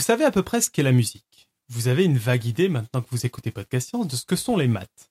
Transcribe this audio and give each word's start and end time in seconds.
Vous 0.00 0.06
savez 0.06 0.24
à 0.24 0.30
peu 0.30 0.42
près 0.42 0.62
ce 0.62 0.70
qu'est 0.70 0.82
la 0.82 0.92
musique. 0.92 1.50
Vous 1.68 1.88
avez 1.88 2.06
une 2.06 2.16
vague 2.16 2.46
idée 2.46 2.70
maintenant 2.70 3.02
que 3.02 3.10
vous 3.10 3.26
écoutez 3.26 3.50
Podcast 3.50 3.90
Science 3.90 4.08
de 4.08 4.16
ce 4.16 4.24
que 4.24 4.34
sont 4.34 4.56
les 4.56 4.66
maths. 4.66 5.10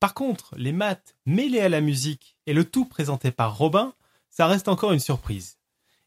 Par 0.00 0.14
contre, 0.14 0.54
les 0.56 0.72
maths 0.72 1.14
mêlées 1.26 1.60
à 1.60 1.68
la 1.68 1.82
musique 1.82 2.34
et 2.46 2.54
le 2.54 2.64
tout 2.64 2.86
présenté 2.86 3.30
par 3.30 3.58
Robin, 3.58 3.92
ça 4.30 4.46
reste 4.46 4.68
encore 4.68 4.92
une 4.92 5.00
surprise. 5.00 5.58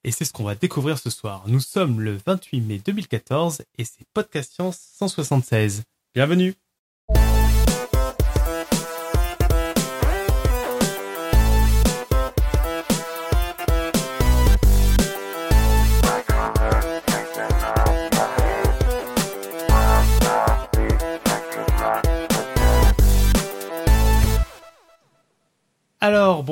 Et 0.03 0.09
c'est 0.09 0.25
ce 0.25 0.33
qu'on 0.33 0.43
va 0.43 0.55
découvrir 0.55 0.97
ce 0.97 1.11
soir. 1.11 1.43
Nous 1.45 1.59
sommes 1.59 2.01
le 2.01 2.17
28 2.25 2.61
mai 2.61 2.81
2014 2.83 3.61
et 3.77 3.85
c'est 3.85 4.07
Podcast 4.15 4.53
Science 4.53 4.79
176. 4.95 5.83
Bienvenue 6.15 6.55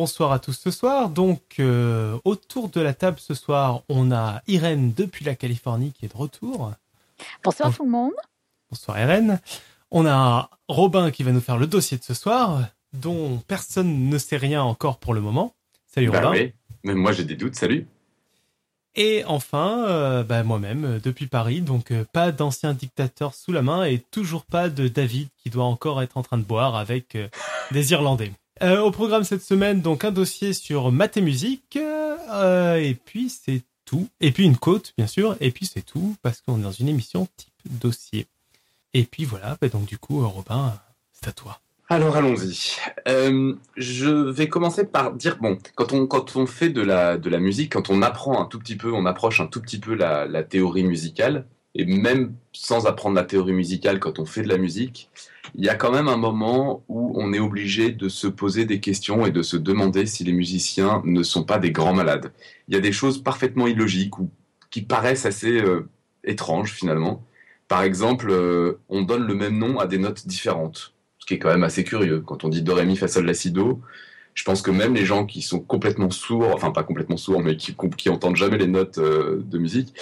bonsoir 0.03 0.33
à 0.33 0.39
tous 0.39 0.51
ce 0.51 0.69
soir. 0.69 1.07
Donc, 1.09 1.39
euh, 1.61 2.19
autour 2.25 2.67
de 2.67 2.81
la 2.81 2.93
table 2.93 3.19
ce 3.21 3.33
soir, 3.33 3.83
on 3.87 4.11
a 4.11 4.41
Irène 4.47 4.91
depuis 4.91 5.23
la 5.23 5.33
Californie 5.33 5.93
qui 5.93 6.03
est 6.03 6.09
de 6.09 6.17
retour. 6.17 6.73
Bonsoir 7.41 7.73
tout 7.73 7.85
le 7.85 7.89
monde. 7.89 8.11
Bonsoir 8.69 8.99
Irène. 8.99 9.39
On 9.91 10.05
a 10.05 10.49
Robin 10.67 11.09
qui 11.09 11.23
va 11.23 11.31
nous 11.31 11.39
faire 11.39 11.57
le 11.57 11.67
dossier 11.67 11.97
de 11.97 12.03
ce 12.03 12.13
soir, 12.13 12.65
dont 12.91 13.37
personne 13.47 14.09
ne 14.09 14.17
sait 14.17 14.35
rien 14.35 14.61
encore 14.61 14.97
pour 14.99 15.13
le 15.13 15.21
moment. 15.21 15.53
Salut 15.87 16.09
Bah 16.09 16.19
Robin. 16.19 16.31
oui, 16.31 16.53
même 16.83 16.97
moi 16.97 17.13
j'ai 17.13 17.23
des 17.23 17.37
doutes, 17.37 17.55
salut. 17.55 17.87
Et 18.95 19.23
enfin, 19.25 19.85
euh, 19.87 20.23
bah, 20.23 20.43
moi-même, 20.43 20.83
euh, 20.83 20.99
depuis 21.01 21.27
Paris, 21.27 21.61
donc 21.61 21.91
euh, 21.91 22.03
pas 22.11 22.33
d'ancien 22.33 22.73
dictateur 22.73 23.33
sous 23.35 23.53
la 23.53 23.61
main 23.61 23.85
et 23.85 23.99
toujours 23.99 24.43
pas 24.43 24.67
de 24.67 24.89
David 24.89 25.29
qui 25.37 25.49
doit 25.49 25.63
encore 25.63 26.01
être 26.01 26.17
en 26.17 26.23
train 26.23 26.37
de 26.37 26.43
boire 26.43 26.75
avec 26.75 27.15
euh, 27.15 27.29
des 27.71 27.93
Irlandais. 27.93 28.33
Euh, 28.61 28.79
au 28.79 28.91
programme 28.91 29.23
cette 29.23 29.41
semaine, 29.41 29.81
donc 29.81 30.05
un 30.05 30.11
dossier 30.11 30.53
sur 30.53 30.91
maths 30.91 31.17
et 31.17 31.21
musique, 31.21 31.77
euh, 31.77 32.75
et 32.75 32.93
puis 32.93 33.29
c'est 33.29 33.63
tout. 33.85 34.07
Et 34.21 34.31
puis 34.31 34.45
une 34.45 34.57
côte, 34.57 34.93
bien 34.97 35.07
sûr, 35.07 35.35
et 35.41 35.51
puis 35.51 35.65
c'est 35.65 35.81
tout, 35.81 36.15
parce 36.21 36.41
qu'on 36.41 36.59
est 36.59 36.63
dans 36.63 36.71
une 36.71 36.87
émission 36.87 37.27
type 37.35 37.53
dossier. 37.81 38.27
Et 38.93 39.03
puis 39.03 39.25
voilà, 39.25 39.57
bah, 39.59 39.69
donc 39.69 39.85
du 39.85 39.97
coup, 39.97 40.25
Robin, 40.27 40.79
c'est 41.13 41.27
à 41.27 41.31
toi. 41.31 41.59
Alors 41.89 42.15
allons-y. 42.15 42.77
Euh, 43.07 43.55
je 43.75 44.09
vais 44.09 44.47
commencer 44.47 44.85
par 44.85 45.13
dire, 45.13 45.37
bon, 45.41 45.57
quand 45.75 45.91
on, 45.91 46.05
quand 46.05 46.35
on 46.35 46.45
fait 46.45 46.69
de 46.69 46.81
la, 46.81 47.17
de 47.17 47.29
la 47.29 47.39
musique, 47.39 47.73
quand 47.73 47.89
on 47.89 48.01
apprend 48.01 48.39
un 48.39 48.45
tout 48.45 48.59
petit 48.59 48.77
peu, 48.77 48.93
on 48.93 49.05
approche 49.05 49.41
un 49.41 49.47
tout 49.47 49.61
petit 49.61 49.79
peu 49.79 49.95
la 49.95 50.43
théorie 50.43 50.83
musicale, 50.83 51.47
et 51.75 51.85
même 51.85 52.35
sans 52.51 52.85
apprendre 52.85 53.15
la 53.15 53.23
théorie 53.23 53.53
musicale, 53.53 53.99
quand 53.99 54.19
on 54.19 54.25
fait 54.25 54.43
de 54.43 54.49
la 54.49 54.57
musique, 54.57 55.09
il 55.55 55.65
y 55.65 55.69
a 55.69 55.75
quand 55.75 55.91
même 55.91 56.07
un 56.07 56.17
moment 56.17 56.83
où 56.87 57.13
on 57.15 57.33
est 57.33 57.39
obligé 57.39 57.91
de 57.91 58.09
se 58.09 58.27
poser 58.27 58.65
des 58.65 58.79
questions 58.79 59.25
et 59.25 59.31
de 59.31 59.41
se 59.41 59.57
demander 59.57 60.05
si 60.05 60.23
les 60.23 60.33
musiciens 60.33 61.01
ne 61.05 61.23
sont 61.23 61.43
pas 61.43 61.59
des 61.59 61.71
grands 61.71 61.93
malades. 61.93 62.31
Il 62.67 62.73
y 62.73 62.77
a 62.77 62.81
des 62.81 62.91
choses 62.91 63.21
parfaitement 63.21 63.67
illogiques 63.67 64.19
ou 64.19 64.29
qui 64.71 64.81
paraissent 64.81 65.25
assez 65.25 65.61
euh, 65.61 65.87
étranges 66.23 66.73
finalement. 66.73 67.23
Par 67.67 67.83
exemple, 67.83 68.27
euh, 68.29 68.79
on 68.89 69.01
donne 69.01 69.25
le 69.25 69.35
même 69.35 69.57
nom 69.57 69.79
à 69.79 69.87
des 69.87 69.97
notes 69.97 70.27
différentes, 70.27 70.93
ce 71.19 71.25
qui 71.25 71.35
est 71.35 71.39
quand 71.39 71.51
même 71.51 71.63
assez 71.63 71.83
curieux. 71.83 72.21
Quand 72.21 72.43
on 72.43 72.49
dit 72.49 72.61
do, 72.61 72.73
ré, 72.73 72.85
mi, 72.85 72.95
fa, 72.95 73.07
sol, 73.07 73.25
la, 73.25 73.33
si, 73.33 73.51
do, 73.51 73.81
je 74.33 74.43
pense 74.43 74.61
que 74.61 74.71
même 74.71 74.95
les 74.95 75.05
gens 75.05 75.25
qui 75.25 75.41
sont 75.41 75.59
complètement 75.59 76.09
sourds, 76.09 76.51
enfin 76.53 76.71
pas 76.71 76.83
complètement 76.83 77.17
sourds, 77.17 77.41
mais 77.41 77.55
qui, 77.55 77.75
qui 77.97 78.09
entendent 78.09 78.35
jamais 78.35 78.57
les 78.57 78.67
notes 78.67 78.97
euh, 78.97 79.43
de 79.45 79.57
musique, 79.59 79.93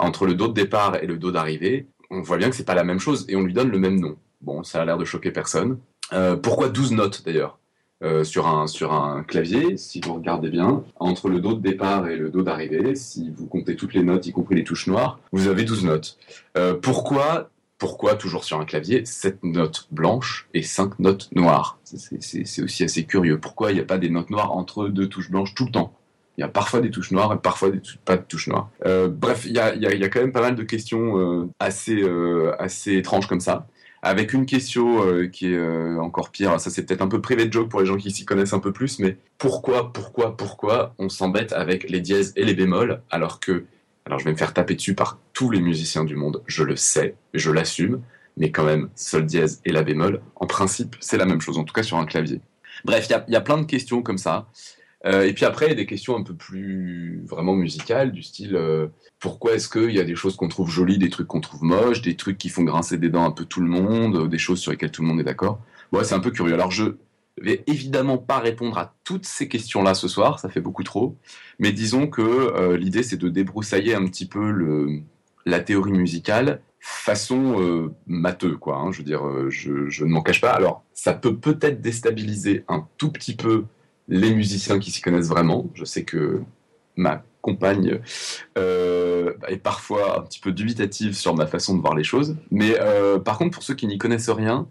entre 0.00 0.26
le 0.26 0.34
do 0.34 0.48
de 0.48 0.54
départ 0.54 0.96
et 1.02 1.06
le 1.06 1.16
do 1.16 1.30
d'arrivée, 1.30 1.86
on 2.10 2.22
voit 2.22 2.38
bien 2.38 2.50
que 2.50 2.56
c'est 2.56 2.64
pas 2.64 2.74
la 2.74 2.84
même 2.84 2.98
chose 2.98 3.24
et 3.28 3.36
on 3.36 3.42
lui 3.42 3.52
donne 3.52 3.70
le 3.70 3.78
même 3.78 4.00
nom. 4.00 4.16
Bon, 4.40 4.64
ça 4.64 4.80
a 4.80 4.84
l'air 4.84 4.98
de 4.98 5.04
choquer 5.04 5.30
personne. 5.30 5.78
Euh, 6.12 6.36
pourquoi 6.36 6.68
12 6.68 6.92
notes 6.92 7.22
d'ailleurs? 7.24 7.58
Euh, 8.02 8.24
sur, 8.24 8.48
un, 8.48 8.66
sur 8.66 8.94
un 8.94 9.22
clavier, 9.22 9.76
si 9.76 10.00
vous 10.00 10.14
regardez 10.14 10.48
bien, 10.48 10.82
entre 10.98 11.28
le 11.28 11.38
do 11.38 11.52
de 11.52 11.60
départ 11.60 12.08
et 12.08 12.16
le 12.16 12.30
do 12.30 12.40
d'arrivée, 12.42 12.94
si 12.94 13.30
vous 13.36 13.46
comptez 13.46 13.76
toutes 13.76 13.92
les 13.92 14.02
notes, 14.02 14.26
y 14.26 14.32
compris 14.32 14.54
les 14.54 14.64
touches 14.64 14.86
noires, 14.86 15.18
vous 15.32 15.48
avez 15.48 15.64
12 15.64 15.84
notes. 15.84 16.16
Euh, 16.56 16.72
pourquoi, 16.72 17.50
pourquoi, 17.76 18.14
toujours 18.14 18.44
sur 18.44 18.58
un 18.58 18.64
clavier, 18.64 19.04
7 19.04 19.44
notes 19.44 19.86
blanches 19.90 20.48
et 20.54 20.62
5 20.62 20.98
notes 20.98 21.28
noires? 21.34 21.78
C'est 21.84 22.62
aussi 22.62 22.84
assez 22.84 23.04
curieux. 23.04 23.38
Pourquoi 23.38 23.70
il 23.70 23.74
n'y 23.74 23.80
a 23.80 23.84
pas 23.84 23.98
des 23.98 24.08
notes 24.08 24.30
noires 24.30 24.52
entre 24.56 24.88
deux 24.88 25.06
touches 25.06 25.30
blanches 25.30 25.54
tout 25.54 25.66
le 25.66 25.72
temps? 25.72 25.92
Il 26.40 26.44
y 26.44 26.46
a 26.46 26.48
parfois 26.48 26.80
des 26.80 26.90
touches 26.90 27.10
noires 27.10 27.34
et 27.34 27.38
parfois 27.38 27.68
pas 28.06 28.16
de 28.16 28.22
touches 28.22 28.46
noires. 28.46 28.70
Euh, 28.86 29.08
bref, 29.08 29.44
il 29.44 29.52
y 29.52 29.58
a, 29.58 30.08
quand 30.08 30.20
même 30.20 30.32
pas 30.32 30.40
mal 30.40 30.54
de 30.54 30.62
questions 30.62 31.18
euh, 31.18 31.50
assez, 31.58 32.00
euh, 32.00 32.54
assez 32.58 32.96
étranges 32.96 33.26
comme 33.26 33.40
ça. 33.40 33.66
Avec 34.00 34.32
une 34.32 34.46
question 34.46 35.28
qui 35.30 35.52
est 35.52 35.60
encore 35.98 36.30
pire, 36.30 36.58
ça 36.58 36.70
c'est 36.70 36.86
peut-être 36.86 37.02
un 37.02 37.08
peu 37.08 37.20
privé 37.20 37.44
de 37.44 37.52
joke 37.52 37.68
pour 37.68 37.80
les 37.80 37.86
gens 37.86 37.98
qui 37.98 38.10
s'y 38.10 38.24
connaissent 38.24 38.54
un 38.54 38.58
peu 38.58 38.72
plus, 38.72 38.98
mais 39.00 39.18
pourquoi, 39.36 39.92
pourquoi, 39.92 40.38
pourquoi 40.38 40.94
on 40.96 41.10
s'embête 41.10 41.52
avec 41.52 41.90
les 41.90 42.00
dièses 42.00 42.32
et 42.36 42.46
les 42.46 42.54
bémols 42.54 43.02
alors 43.10 43.40
que, 43.40 43.66
alors 44.06 44.18
je 44.18 44.24
vais 44.24 44.32
me 44.32 44.38
faire 44.38 44.54
taper 44.54 44.74
dessus 44.74 44.94
par 44.94 45.18
tous 45.34 45.50
les 45.50 45.60
musiciens 45.60 46.04
du 46.04 46.16
monde, 46.16 46.42
je 46.46 46.64
le 46.64 46.76
sais, 46.76 47.14
je 47.34 47.50
l'assume, 47.50 48.00
mais 48.38 48.50
quand 48.50 48.64
même, 48.64 48.88
sol 48.94 49.26
dièse 49.26 49.60
et 49.66 49.72
la 49.72 49.82
bémol, 49.82 50.22
en 50.36 50.46
principe, 50.46 50.96
c'est 51.00 51.18
la 51.18 51.26
même 51.26 51.42
chose, 51.42 51.58
en 51.58 51.64
tout 51.64 51.74
cas 51.74 51.82
sur 51.82 51.98
un 51.98 52.06
clavier. 52.06 52.40
Bref, 52.86 53.06
il 53.28 53.32
y 53.34 53.36
a 53.36 53.40
plein 53.42 53.58
de 53.58 53.66
questions 53.66 54.00
comme 54.00 54.16
ça. 54.16 54.46
Euh, 55.06 55.22
et 55.22 55.32
puis 55.32 55.44
après, 55.44 55.66
il 55.66 55.68
y 55.70 55.72
a 55.72 55.76
des 55.76 55.86
questions 55.86 56.16
un 56.16 56.22
peu 56.22 56.34
plus 56.34 57.22
vraiment 57.26 57.54
musicales, 57.54 58.12
du 58.12 58.22
style 58.22 58.54
euh, 58.54 58.88
pourquoi 59.18 59.54
est-ce 59.54 59.68
qu'il 59.68 59.92
y 59.92 60.00
a 60.00 60.04
des 60.04 60.14
choses 60.14 60.36
qu'on 60.36 60.48
trouve 60.48 60.70
jolies, 60.70 60.98
des 60.98 61.08
trucs 61.08 61.26
qu'on 61.26 61.40
trouve 61.40 61.62
moches, 61.62 62.02
des 62.02 62.16
trucs 62.16 62.38
qui 62.38 62.50
font 62.50 62.64
grincer 62.64 62.98
des 62.98 63.08
dents 63.08 63.24
un 63.24 63.30
peu 63.30 63.44
tout 63.44 63.60
le 63.60 63.68
monde, 63.68 64.16
euh, 64.16 64.28
des 64.28 64.38
choses 64.38 64.60
sur 64.60 64.70
lesquelles 64.70 64.90
tout 64.90 65.02
le 65.02 65.08
monde 65.08 65.20
est 65.20 65.24
d'accord? 65.24 65.60
Ouais, 65.92 66.04
c'est 66.04 66.14
un 66.14 66.20
peu 66.20 66.30
curieux. 66.30 66.54
Alors 66.54 66.70
je 66.70 66.96
vais 67.40 67.64
évidemment 67.66 68.18
pas 68.18 68.38
répondre 68.38 68.76
à 68.76 68.94
toutes 69.04 69.24
ces 69.24 69.48
questions-là 69.48 69.94
ce 69.94 70.06
soir, 70.06 70.38
ça 70.38 70.50
fait 70.50 70.60
beaucoup 70.60 70.84
trop. 70.84 71.16
Mais 71.58 71.72
disons 71.72 72.06
que 72.06 72.74
l'idée 72.74 73.02
c'est 73.02 73.16
de 73.16 73.28
débroussailler 73.28 73.94
un 73.94 74.04
petit 74.06 74.26
peu 74.26 75.00
la 75.46 75.60
théorie 75.60 75.92
musicale 75.92 76.60
façon 76.80 77.60
euh, 77.60 77.94
matheux, 78.06 78.56
quoi. 78.56 78.78
hein. 78.78 78.90
je 78.90 78.98
veux 78.98 79.04
dire, 79.04 79.22
je 79.50 80.04
ne 80.04 80.10
m'en 80.10 80.22
cache 80.22 80.40
pas. 80.40 80.50
Alors, 80.50 80.82
ça 80.94 81.12
peut 81.12 81.36
peut-être 81.36 81.80
déstabiliser 81.80 82.64
un 82.68 82.86
tout 82.96 83.12
petit 83.12 83.36
peu 83.36 83.66
les 84.08 84.34
musiciens 84.34 84.78
qui 84.78 84.90
s'y 84.90 85.00
connaissent 85.00 85.28
vraiment. 85.28 85.68
Je 85.74 85.84
sais 85.84 86.04
que 86.04 86.40
ma 86.96 87.22
compagne 87.40 88.00
euh, 88.58 89.32
est 89.48 89.56
parfois 89.56 90.18
un 90.18 90.22
petit 90.22 90.40
peu 90.40 90.52
dubitative 90.52 91.14
sur 91.14 91.34
ma 91.34 91.46
façon 91.46 91.74
de 91.74 91.80
voir 91.80 91.94
les 91.94 92.04
choses. 92.04 92.36
Mais 92.50 92.76
euh, 92.80 93.18
par 93.18 93.38
contre, 93.38 93.52
pour 93.52 93.62
ceux 93.62 93.74
qui 93.74 93.86
n'y 93.86 93.98
connaissent 93.98 94.30
rien, 94.30 94.68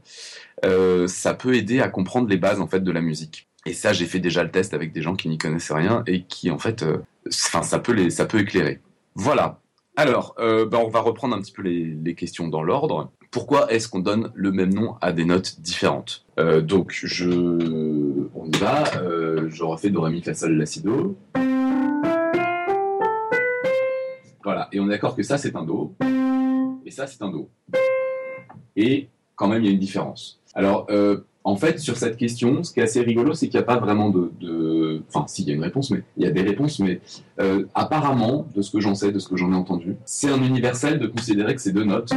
euh, 0.66 1.08
ça 1.08 1.34
peut 1.34 1.56
aider 1.56 1.82
à 1.82 1.90
comprendre 1.90 2.28
les 2.28 2.38
bases 2.38 2.62
en 2.62 2.68
fait 2.68 2.82
de 2.82 2.92
la 2.92 3.02
musique. 3.02 3.48
Et 3.66 3.74
ça, 3.74 3.92
j'ai 3.92 4.06
fait 4.06 4.20
déjà 4.20 4.44
le 4.44 4.52
test 4.52 4.74
avec 4.74 4.94
des 4.94 5.02
gens 5.02 5.16
qui 5.16 5.28
n'y 5.30 5.38
connaissent 5.38 5.72
rien 5.72 6.04
et 6.08 6.24
qui 6.24 6.50
en 6.50 6.58
fait, 6.58 6.86
enfin, 7.28 7.62
ça 7.62 7.80
peut 7.80 7.92
les, 7.92 8.10
ça 8.10 8.26
peut 8.26 8.40
éclairer. 8.40 8.80
Voilà. 9.16 9.60
Alors, 9.98 10.34
ben, 10.38 10.78
on 10.78 10.88
va 10.88 11.02
reprendre 11.02 11.36
un 11.36 11.42
petit 11.42 11.52
peu 11.52 11.62
les, 11.62 11.84
les 11.84 12.16
questions 12.16 12.48
dans 12.48 12.64
l'ordre. 12.64 13.12
Pourquoi 13.32 13.72
est-ce 13.72 13.90
qu'on 13.90 14.00
donne 14.00 14.32
le 14.34 14.52
même 14.54 14.74
nom 14.74 14.96
à 15.02 15.12
des 15.12 15.26
notes 15.26 15.60
différentes? 15.60 16.26
Donc, 16.38 16.98
je, 17.04 18.09
on 18.36 18.46
y 18.46 18.58
va. 18.58 18.84
Euh, 19.02 19.48
je 19.50 19.64
refais 19.64 19.90
do 19.90 20.02
ré 20.02 20.22
la. 20.22 20.66
Voilà. 24.44 24.68
Et 24.72 24.80
on 24.80 24.86
est 24.88 24.90
d'accord 24.90 25.16
que 25.16 25.24
ça 25.24 25.38
c'est 25.38 25.56
un 25.56 25.64
do 25.64 25.96
et 26.86 26.92
ça 26.92 27.08
c'est 27.08 27.22
un 27.22 27.30
do. 27.30 27.50
Et 28.76 29.10
quand 29.36 29.48
même 29.48 29.64
il 29.64 29.68
y 29.68 29.70
a 29.70 29.74
une 29.74 29.80
différence. 29.80 30.40
Alors, 30.56 30.88
euh, 30.90 31.20
en 31.44 31.56
fait, 31.56 31.80
sur 31.80 31.98
cette 31.98 32.18
question, 32.18 32.64
ce 32.64 32.74
qui 32.74 32.80
est 32.80 32.84
assez 32.84 33.02
rigolo, 33.02 33.34
c'est 33.34 33.48
qu'il 33.48 33.58
n'y 33.60 33.64
a 33.64 33.66
pas 33.66 33.80
vraiment 33.80 34.10
de. 34.10 35.02
Enfin, 35.08 35.26
si, 35.28 35.44
il 35.44 35.48
y 35.48 35.52
a 35.52 35.56
une 35.56 35.64
réponse, 35.64 35.90
mais 35.92 36.04
il 36.18 36.24
y 36.24 36.28
a 36.28 36.32
des 36.32 36.42
réponses, 36.42 36.80
mais 36.80 37.00
euh, 37.40 37.66
apparemment, 37.76 38.48
de 38.54 38.62
ce 38.62 38.72
que 38.72 38.80
j'en 38.80 38.96
sais, 38.96 39.12
de 39.12 39.20
ce 39.20 39.30
que 39.30 39.38
j'en 39.38 39.52
ai 39.54 39.56
entendu, 39.56 39.96
c'est 40.06 40.30
un 40.30 40.44
universel 40.44 41.00
de 41.00 41.08
considérer 41.08 41.56
que 41.56 41.62
ces 41.62 41.72
deux 41.72 41.86
notes, 41.86 42.12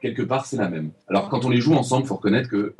quelque 0.00 0.22
part, 0.22 0.46
c'est 0.46 0.56
la 0.56 0.68
même. 0.68 0.90
Alors, 1.08 1.28
quand 1.28 1.44
on 1.44 1.50
les 1.50 1.60
joue 1.60 1.74
ensemble, 1.74 2.04
il 2.04 2.08
faut 2.08 2.16
reconnaître 2.16 2.48
que 2.48 2.74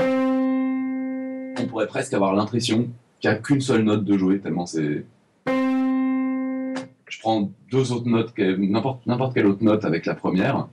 on 1.62 1.66
pourrait 1.66 1.86
presque 1.86 2.12
avoir 2.12 2.34
l'impression 2.34 2.88
qu'il 3.20 3.30
n'y 3.30 3.36
a 3.36 3.38
qu'une 3.38 3.60
seule 3.60 3.82
note 3.82 4.04
de 4.04 4.18
jouer, 4.18 4.40
tellement 4.40 4.66
c'est... 4.66 5.04
Je 5.46 7.20
prends 7.20 7.50
deux 7.70 7.92
autres 7.92 8.08
notes, 8.08 8.32
n'importe 8.36 9.06
n'importe 9.06 9.34
quelle 9.34 9.46
autre 9.46 9.62
note 9.62 9.84
avec 9.84 10.06
la 10.06 10.14
première. 10.14 10.66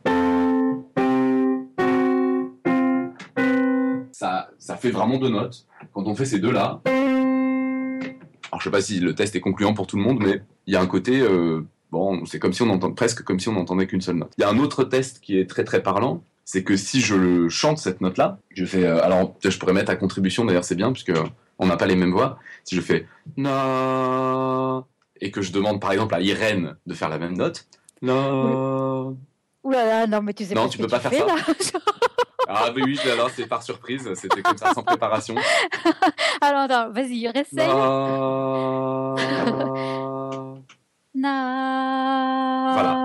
Ça, 4.11 4.49
ça 4.57 4.75
fait 4.77 4.89
vraiment 4.89 5.17
deux 5.17 5.29
notes. 5.29 5.67
Quand 5.93 6.07
on 6.07 6.15
fait 6.15 6.25
ces 6.25 6.39
deux-là, 6.39 6.81
alors 6.85 8.59
je 8.59 8.63
sais 8.63 8.71
pas 8.71 8.81
si 8.81 8.99
le 8.99 9.13
test 9.13 9.35
est 9.35 9.41
concluant 9.41 9.73
pour 9.73 9.85
tout 9.85 9.97
le 9.97 10.03
monde, 10.03 10.19
mais 10.19 10.41
il 10.65 10.73
y 10.73 10.75
a 10.77 10.81
un 10.81 10.87
côté, 10.87 11.21
euh, 11.21 11.61
bon, 11.91 12.25
c'est 12.25 12.39
comme 12.39 12.53
si 12.53 12.63
on 12.63 12.69
entend 12.69 12.91
presque 12.93 13.21
comme 13.23 13.39
si 13.39 13.47
on 13.49 13.53
n'entendait 13.53 13.85
qu'une 13.85 14.01
seule 14.01 14.15
note. 14.15 14.31
Il 14.37 14.41
y 14.41 14.43
a 14.43 14.49
un 14.49 14.57
autre 14.57 14.83
test 14.85 15.19
qui 15.19 15.37
est 15.37 15.47
très 15.47 15.63
très 15.63 15.83
parlant, 15.83 16.23
c'est 16.51 16.63
que 16.63 16.75
si 16.75 16.99
je 16.99 17.13
le 17.13 17.47
chante 17.47 17.77
cette 17.77 18.01
note-là, 18.01 18.39
je 18.55 18.65
fais, 18.65 18.83
euh, 18.83 19.03
alors 19.03 19.35
je 19.43 19.55
pourrais 19.59 19.73
mettre 19.73 19.91
à 19.91 19.95
contribution 19.95 20.45
d'ailleurs 20.45 20.63
c'est 20.63 20.73
bien 20.73 20.91
puisque 20.91 21.13
on 21.59 21.67
n'a 21.67 21.77
pas 21.77 21.85
les 21.85 21.95
mêmes 21.95 22.11
voix. 22.11 22.39
Si 22.63 22.75
je 22.75 22.81
fais 22.81 23.05
na 23.37 24.83
et 25.21 25.29
que 25.29 25.43
je 25.43 25.51
demande 25.51 25.79
par 25.79 25.91
exemple 25.91 26.15
à 26.15 26.21
Irène 26.21 26.75
de 26.87 26.93
faire 26.95 27.09
la 27.09 27.19
même 27.19 27.37
note, 27.37 27.67
na 28.01 28.15
Ouh 28.41 29.71
là 29.71 29.85
là, 29.85 30.07
non, 30.07 30.23
mais 30.23 30.33
tu 30.33 30.43
sais 30.43 30.55
Non, 30.55 30.63
pas 30.63 30.69
tu 30.69 30.77
ce 30.79 30.81
peux 30.81 30.87
pas 30.89 30.97
tu 30.99 31.07
faire 31.09 31.11
fais, 31.11 31.19
ça. 31.19 31.25
là. 31.27 31.35
Ah 32.51 32.71
oui, 32.75 32.81
oui, 32.83 32.99
alors 33.11 33.29
c'est 33.29 33.45
par 33.45 33.61
surprise, 33.61 34.09
c'était 34.15 34.41
comme 34.41 34.57
ça, 34.57 34.73
sans 34.73 34.81
préparation. 34.81 35.35
Alors, 36.41 36.61
attends, 36.61 36.89
vas-y, 36.89 37.27
réessaye. 37.27 37.67
Na- 39.13 40.55
Na. 41.13 41.88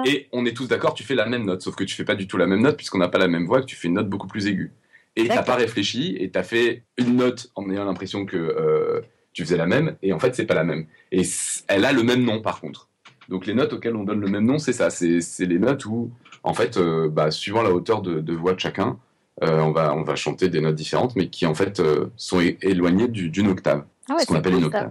Et 0.07 0.29
on 0.33 0.45
est 0.47 0.53
tous 0.57 0.69
d'accord, 0.69 0.95
tu 0.95 1.03
fais 1.05 1.15
la 1.15 1.27
même 1.27 1.45
note, 1.45 1.63
sauf 1.63 1.75
que 1.77 1.85
tu 1.85 1.95
fais 1.95 2.05
pas 2.05 2.15
du 2.15 2.27
tout 2.27 2.37
la 2.37 2.47
même 2.47 2.61
note 2.63 2.77
puisqu'on 2.77 2.99
n'a 2.99 3.09
pas 3.09 3.19
la 3.19 3.29
même 3.29 3.47
voix, 3.47 3.61
que 3.61 3.67
tu 3.67 3.77
fais 3.77 3.89
une 3.89 3.95
note 3.95 4.09
beaucoup 4.09 4.27
plus 4.27 4.47
aiguë. 4.47 4.73
Et 5.17 5.29
t'as 5.29 5.43
pas 5.43 5.55
réfléchi 5.55 6.17
et 6.19 6.31
t'as 6.31 6.43
fait 6.43 6.83
une 6.99 7.17
note 7.17 7.51
en 7.55 7.71
ayant 7.71 7.85
l'impression 7.85 8.27
que 8.27 8.37
euh, 8.37 9.01
tu 9.33 9.45
faisais 9.45 9.57
la 9.57 9.67
même, 9.67 9.97
et 10.03 10.13
en 10.13 10.19
fait 10.19 10.35
c'est 10.35 10.47
pas 10.47 10.55
la 10.55 10.65
même. 10.65 10.87
Et 11.13 11.23
elle 11.69 11.85
a 11.85 11.93
le 11.93 12.03
même 12.03 12.23
nom 12.25 12.41
par 12.43 12.61
contre. 12.61 12.89
Donc 13.29 13.47
les 13.47 13.55
notes 13.55 13.73
auxquelles 13.73 13.97
on 13.97 14.05
donne 14.05 14.21
le 14.21 14.27
même 14.29 14.45
nom, 14.45 14.59
c'est 14.59 14.73
ça. 14.75 14.91
C'est 14.91 15.21
les 15.47 15.59
notes 15.59 15.87
où, 15.87 16.11
en 16.43 16.53
fait, 16.53 16.77
euh, 16.77 17.09
bah, 17.09 17.31
suivant 17.31 17.63
la 17.63 17.71
hauteur 17.73 18.03
de, 18.03 18.21
de 18.21 18.33
voix 18.35 18.53
de 18.53 18.61
chacun, 18.61 18.99
euh, 19.43 19.61
on, 19.61 19.71
va, 19.73 19.95
on 19.95 20.03
va 20.03 20.15
chanter 20.15 20.49
des 20.51 20.61
notes 20.61 20.75
différentes, 20.75 21.17
mais 21.17 21.29
qui 21.29 21.47
en 21.47 21.55
fait 21.55 21.81
sont 22.17 22.41
éloignées 22.61 23.09
du- 23.09 23.31
d'une 23.31 23.49
octave, 23.49 23.85
Ah 24.11 24.15
ouais, 24.15 24.21
ce 24.21 24.27
qu'on 24.27 24.35
appelle 24.35 24.55
une 24.57 24.65
octave. 24.65 24.91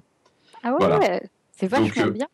Ah 0.63 0.71
ouais, 0.71 0.77
Voilà. 0.79 0.97
ouais, 0.99 1.21
c'est 1.55 1.67
vachement 1.67 2.05
Donc, 2.05 2.13
bien. 2.13 2.27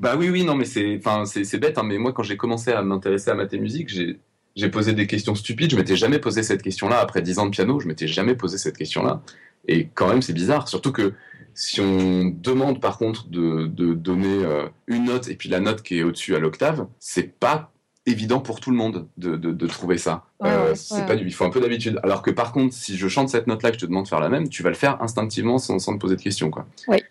Bah 0.00 0.16
oui, 0.18 0.30
oui, 0.30 0.42
non, 0.44 0.54
mais 0.56 0.64
c'est, 0.64 0.96
enfin, 0.98 1.24
c'est, 1.26 1.44
c'est 1.44 1.58
bête, 1.58 1.78
hein, 1.78 1.82
mais 1.84 1.98
moi, 1.98 2.12
quand 2.12 2.22
j'ai 2.22 2.36
commencé 2.36 2.72
à 2.72 2.82
m'intéresser 2.82 3.30
à 3.30 3.34
maths 3.34 3.52
et 3.52 3.58
musique, 3.58 3.88
j'ai, 3.90 4.18
j'ai 4.56 4.68
posé 4.70 4.94
des 4.94 5.06
questions 5.06 5.34
stupides. 5.34 5.70
Je 5.70 5.76
m'étais 5.76 5.94
jamais 5.94 6.18
posé 6.18 6.42
cette 6.42 6.62
question-là 6.62 6.98
après 7.00 7.20
10 7.22 7.38
ans 7.38 7.44
de 7.46 7.50
piano. 7.50 7.78
Je 7.80 7.86
m'étais 7.86 8.08
jamais 8.08 8.34
posé 8.34 8.56
cette 8.58 8.76
question-là. 8.78 9.22
Et 9.68 9.88
quand 9.94 10.08
même, 10.08 10.22
c'est 10.22 10.32
bizarre. 10.32 10.68
Surtout 10.68 10.90
que 10.90 11.12
si 11.52 11.80
on 11.82 12.24
demande, 12.34 12.80
par 12.80 12.96
contre, 12.96 13.28
de, 13.28 13.66
de 13.66 13.92
donner 13.92 14.42
euh, 14.44 14.66
une 14.86 15.04
note 15.04 15.28
et 15.28 15.34
puis 15.36 15.48
la 15.50 15.60
note 15.60 15.82
qui 15.82 15.98
est 15.98 16.02
au-dessus 16.02 16.34
à 16.34 16.38
l'octave, 16.38 16.86
c'est 16.98 17.38
pas 17.38 17.70
évident 18.06 18.40
pour 18.40 18.60
tout 18.60 18.70
le 18.70 18.76
monde 18.78 19.06
de, 19.18 19.36
de, 19.36 19.52
de 19.52 19.66
trouver 19.66 19.98
ça. 19.98 20.24
Ouais, 20.40 20.48
Euh, 20.48 20.74
ouais. 20.92 21.06
pas 21.06 21.14
du, 21.16 21.26
il 21.26 21.34
faut 21.34 21.44
un 21.44 21.50
peu 21.50 21.60
d'habitude. 21.60 22.00
Alors 22.02 22.22
que 22.22 22.30
par 22.30 22.52
contre, 22.52 22.74
si 22.74 22.96
je 22.96 23.06
chante 23.08 23.28
cette 23.28 23.46
note-là, 23.46 23.70
que 23.70 23.76
je 23.76 23.80
te 23.80 23.86
demande 23.86 24.04
de 24.04 24.08
faire 24.08 24.20
la 24.20 24.30
même, 24.30 24.48
tu 24.48 24.62
vas 24.62 24.70
le 24.70 24.74
faire 24.74 25.02
instinctivement 25.02 25.58
sans, 25.58 25.78
sans 25.78 25.92
te 25.92 25.98
poser 25.98 26.16
de 26.16 26.22
questions, 26.22 26.50
quoi. 26.50 26.66
Oui, 26.88 27.02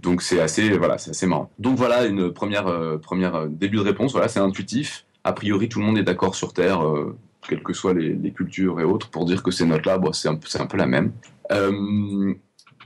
Donc 0.00 0.22
c'est 0.22 0.40
assez, 0.40 0.76
voilà, 0.76 0.98
c'est 0.98 1.10
assez 1.10 1.26
marrant. 1.26 1.50
Donc 1.58 1.76
voilà 1.76 2.06
une 2.06 2.32
première, 2.32 2.66
euh, 2.66 2.98
première 2.98 3.34
euh, 3.34 3.46
début 3.48 3.76
de 3.76 3.82
réponse. 3.82 4.12
Voilà, 4.12 4.28
c'est 4.28 4.40
intuitif. 4.40 5.04
A 5.24 5.32
priori, 5.32 5.68
tout 5.68 5.78
le 5.80 5.84
monde 5.84 5.98
est 5.98 6.02
d'accord 6.02 6.34
sur 6.34 6.52
Terre, 6.52 6.86
euh, 6.86 7.16
quelles 7.48 7.62
que 7.62 7.72
soient 7.72 7.94
les, 7.94 8.32
cultures 8.32 8.80
et 8.80 8.84
autres, 8.84 9.10
pour 9.10 9.24
dire 9.24 9.42
que 9.42 9.50
ces 9.50 9.66
notes-là, 9.66 9.98
bon, 9.98 10.12
c'est 10.12 10.28
un, 10.28 10.38
un 10.58 10.66
peu 10.66 10.76
la 10.76 10.86
même. 10.86 11.12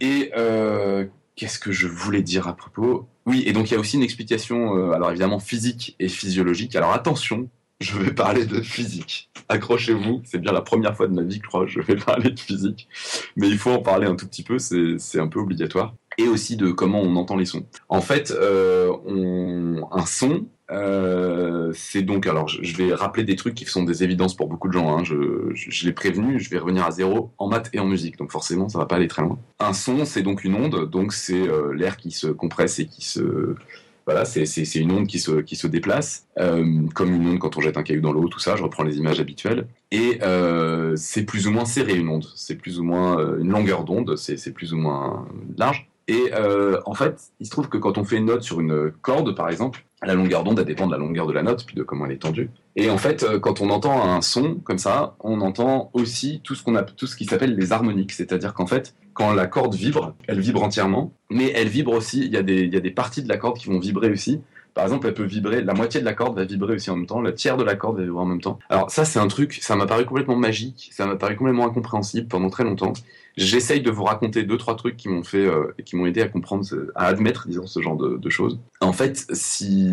Et 0.00 0.30
qu'est-ce 1.36 1.58
que 1.58 1.72
je 1.72 1.86
voulais 1.86 2.22
dire 2.22 2.48
à 2.48 2.56
propos? 2.56 3.08
Oui, 3.26 3.42
et 3.46 3.52
donc 3.52 3.70
il 3.70 3.74
y 3.74 3.76
a 3.76 3.80
aussi 3.80 3.96
une 3.96 4.02
explication, 4.02 4.92
alors 4.92 5.10
évidemment 5.10 5.38
physique 5.38 5.96
et 5.98 6.08
physiologique. 6.08 6.76
Alors 6.76 6.92
attention, 6.92 7.48
je 7.80 7.98
vais 7.98 8.12
parler 8.12 8.44
de 8.44 8.60
physique. 8.60 9.30
Accrochez-vous, 9.48 10.20
c'est 10.24 10.38
bien 10.38 10.52
la 10.52 10.60
première 10.60 10.96
fois 10.96 11.08
de 11.08 11.14
ma 11.14 11.22
vie 11.22 11.40
je 11.42 11.48
crois 11.48 11.66
je 11.66 11.80
vais 11.80 11.96
parler 11.96 12.30
de 12.30 12.38
physique. 12.38 12.88
Mais 13.36 13.48
il 13.48 13.58
faut 13.58 13.70
en 13.70 13.82
parler 13.82 14.06
un 14.06 14.16
tout 14.16 14.26
petit 14.26 14.42
peu, 14.42 14.58
c'est 14.58 15.18
un 15.18 15.28
peu 15.28 15.40
obligatoire. 15.40 15.94
Et 16.20 16.28
aussi 16.28 16.56
de 16.56 16.70
comment 16.70 17.00
on 17.00 17.16
entend 17.16 17.36
les 17.36 17.46
sons. 17.46 17.64
En 17.88 18.02
fait, 18.02 18.30
euh, 18.30 18.92
un 19.90 20.04
son, 20.04 20.44
euh, 20.70 21.72
c'est 21.74 22.02
donc, 22.02 22.26
alors 22.26 22.46
je, 22.46 22.76
vais 22.76 22.92
rappeler 22.92 23.24
des 23.24 23.36
trucs 23.36 23.54
qui 23.54 23.64
sont 23.64 23.84
des 23.84 24.04
évidences 24.04 24.36
pour 24.36 24.46
beaucoup 24.46 24.68
de 24.68 24.74
gens, 24.74 24.98
hein. 24.98 25.02
je, 25.02 25.86
l'ai 25.86 25.92
prévenu, 25.92 26.38
je 26.38 26.50
vais 26.50 26.58
revenir 26.58 26.84
à 26.84 26.90
zéro 26.90 27.30
en 27.38 27.48
maths 27.48 27.70
et 27.72 27.78
en 27.78 27.86
musique, 27.86 28.18
donc 28.18 28.32
forcément 28.32 28.68
ça 28.68 28.78
va 28.78 28.84
pas 28.84 28.96
aller 28.96 29.08
très 29.08 29.22
loin. 29.22 29.38
Un 29.60 29.72
son, 29.72 30.04
c'est 30.04 30.20
donc 30.20 30.44
une 30.44 30.54
onde, 30.56 30.90
donc 30.90 31.14
c'est 31.14 31.48
euh, 31.48 31.72
l'air 31.72 31.96
qui 31.96 32.10
se 32.10 32.26
compresse 32.26 32.78
et 32.78 32.86
qui 32.86 33.02
se... 33.02 33.54
Voilà, 34.04 34.24
c'est 34.24 34.44
une 34.74 34.90
onde 34.90 35.06
qui 35.06 35.20
se, 35.20 35.40
qui 35.40 35.54
se 35.54 35.68
déplace, 35.68 36.26
comme 36.36 37.14
une 37.14 37.28
onde 37.28 37.38
quand 37.38 37.56
on 37.56 37.60
jette 37.60 37.76
un 37.76 37.84
caillou 37.84 38.00
dans 38.00 38.10
l'eau, 38.10 38.26
tout 38.26 38.40
ça, 38.40 38.56
je 38.56 38.62
reprends 38.62 38.82
les 38.82 38.96
images 38.96 39.20
habituelles. 39.20 39.68
Et 39.92 40.18
c'est 40.96 41.22
plus 41.22 41.46
ou 41.46 41.52
moins 41.52 41.64
serré 41.64 41.94
une 41.94 42.08
onde, 42.08 42.26
c'est 42.34 42.56
plus 42.56 42.80
ou 42.80 42.82
moins 42.82 43.38
une 43.38 43.50
longueur 43.50 43.84
d'onde, 43.84 44.16
c'est 44.16 44.52
plus 44.52 44.72
ou 44.72 44.78
moins 44.78 45.28
large. 45.56 45.89
Et 46.08 46.30
euh, 46.34 46.80
en 46.86 46.94
fait, 46.94 47.20
il 47.38 47.46
se 47.46 47.50
trouve 47.50 47.68
que 47.68 47.78
quand 47.78 47.98
on 47.98 48.04
fait 48.04 48.16
une 48.16 48.26
note 48.26 48.42
sur 48.42 48.60
une 48.60 48.90
corde, 49.02 49.34
par 49.34 49.48
exemple, 49.48 49.84
la 50.02 50.14
longueur 50.14 50.44
d'onde, 50.44 50.58
elle 50.58 50.64
dépend 50.64 50.86
de 50.86 50.92
la 50.92 50.98
longueur 50.98 51.26
de 51.26 51.32
la 51.32 51.42
note, 51.42 51.64
puis 51.66 51.76
de 51.76 51.82
comment 51.82 52.06
elle 52.06 52.12
est 52.12 52.22
tendue. 52.22 52.50
Et 52.74 52.90
en 52.90 52.98
fait, 52.98 53.22
euh, 53.22 53.38
quand 53.38 53.60
on 53.60 53.70
entend 53.70 54.02
un 54.02 54.20
son 54.22 54.56
comme 54.56 54.78
ça, 54.78 55.14
on 55.20 55.40
entend 55.40 55.90
aussi 55.92 56.40
tout 56.42 56.54
ce 56.54 56.68
a, 56.74 56.82
tout 56.82 57.06
ce 57.06 57.16
qui 57.16 57.26
s'appelle 57.26 57.54
les 57.54 57.72
harmoniques. 57.72 58.12
C'est-à-dire 58.12 58.54
qu'en 58.54 58.66
fait, 58.66 58.94
quand 59.12 59.32
la 59.32 59.46
corde 59.46 59.74
vibre, 59.74 60.14
elle 60.26 60.40
vibre 60.40 60.62
entièrement, 60.62 61.12
mais 61.30 61.52
elle 61.54 61.68
vibre 61.68 61.92
aussi. 61.92 62.20
Il 62.20 62.32
y 62.32 62.38
il 62.38 62.72
y 62.72 62.76
a 62.76 62.80
des 62.80 62.90
parties 62.90 63.22
de 63.22 63.28
la 63.28 63.36
corde 63.36 63.58
qui 63.58 63.68
vont 63.68 63.78
vibrer 63.78 64.10
aussi. 64.10 64.40
Par 64.74 64.84
exemple, 64.84 65.06
elle 65.06 65.14
peut 65.14 65.24
vibrer, 65.24 65.62
la 65.62 65.74
moitié 65.74 66.00
de 66.00 66.04
la 66.04 66.14
corde 66.14 66.36
va 66.36 66.44
vibrer 66.44 66.74
aussi 66.74 66.90
en 66.90 66.96
même 66.96 67.06
temps, 67.06 67.20
le 67.20 67.34
tiers 67.34 67.56
de 67.56 67.64
la 67.64 67.76
corde 67.76 67.98
va 67.98 68.04
vibrer 68.04 68.20
en 68.20 68.26
même 68.26 68.40
temps. 68.40 68.58
Alors 68.68 68.90
ça, 68.90 69.04
c'est 69.04 69.18
un 69.18 69.28
truc, 69.28 69.58
ça 69.60 69.76
m'a 69.76 69.86
paru 69.86 70.04
complètement 70.04 70.36
magique, 70.36 70.90
ça 70.92 71.06
m'a 71.06 71.16
paru 71.16 71.36
complètement 71.36 71.66
incompréhensible 71.66 72.28
pendant 72.28 72.50
très 72.50 72.64
longtemps. 72.64 72.92
J'essaye 73.36 73.80
de 73.80 73.90
vous 73.90 74.04
raconter 74.04 74.42
deux 74.42 74.56
trois 74.56 74.76
trucs 74.76 74.96
qui 74.96 75.08
m'ont 75.08 75.22
fait, 75.22 75.46
euh, 75.46 75.72
qui 75.84 75.96
m'ont 75.96 76.06
aidé 76.06 76.20
à 76.20 76.28
comprendre, 76.28 76.64
à 76.94 77.06
admettre, 77.06 77.46
disons, 77.48 77.66
ce 77.66 77.80
genre 77.80 77.96
de 77.96 78.30
choses. 78.30 78.58
En 78.80 78.92
fait, 78.92 79.26
si 79.32 79.92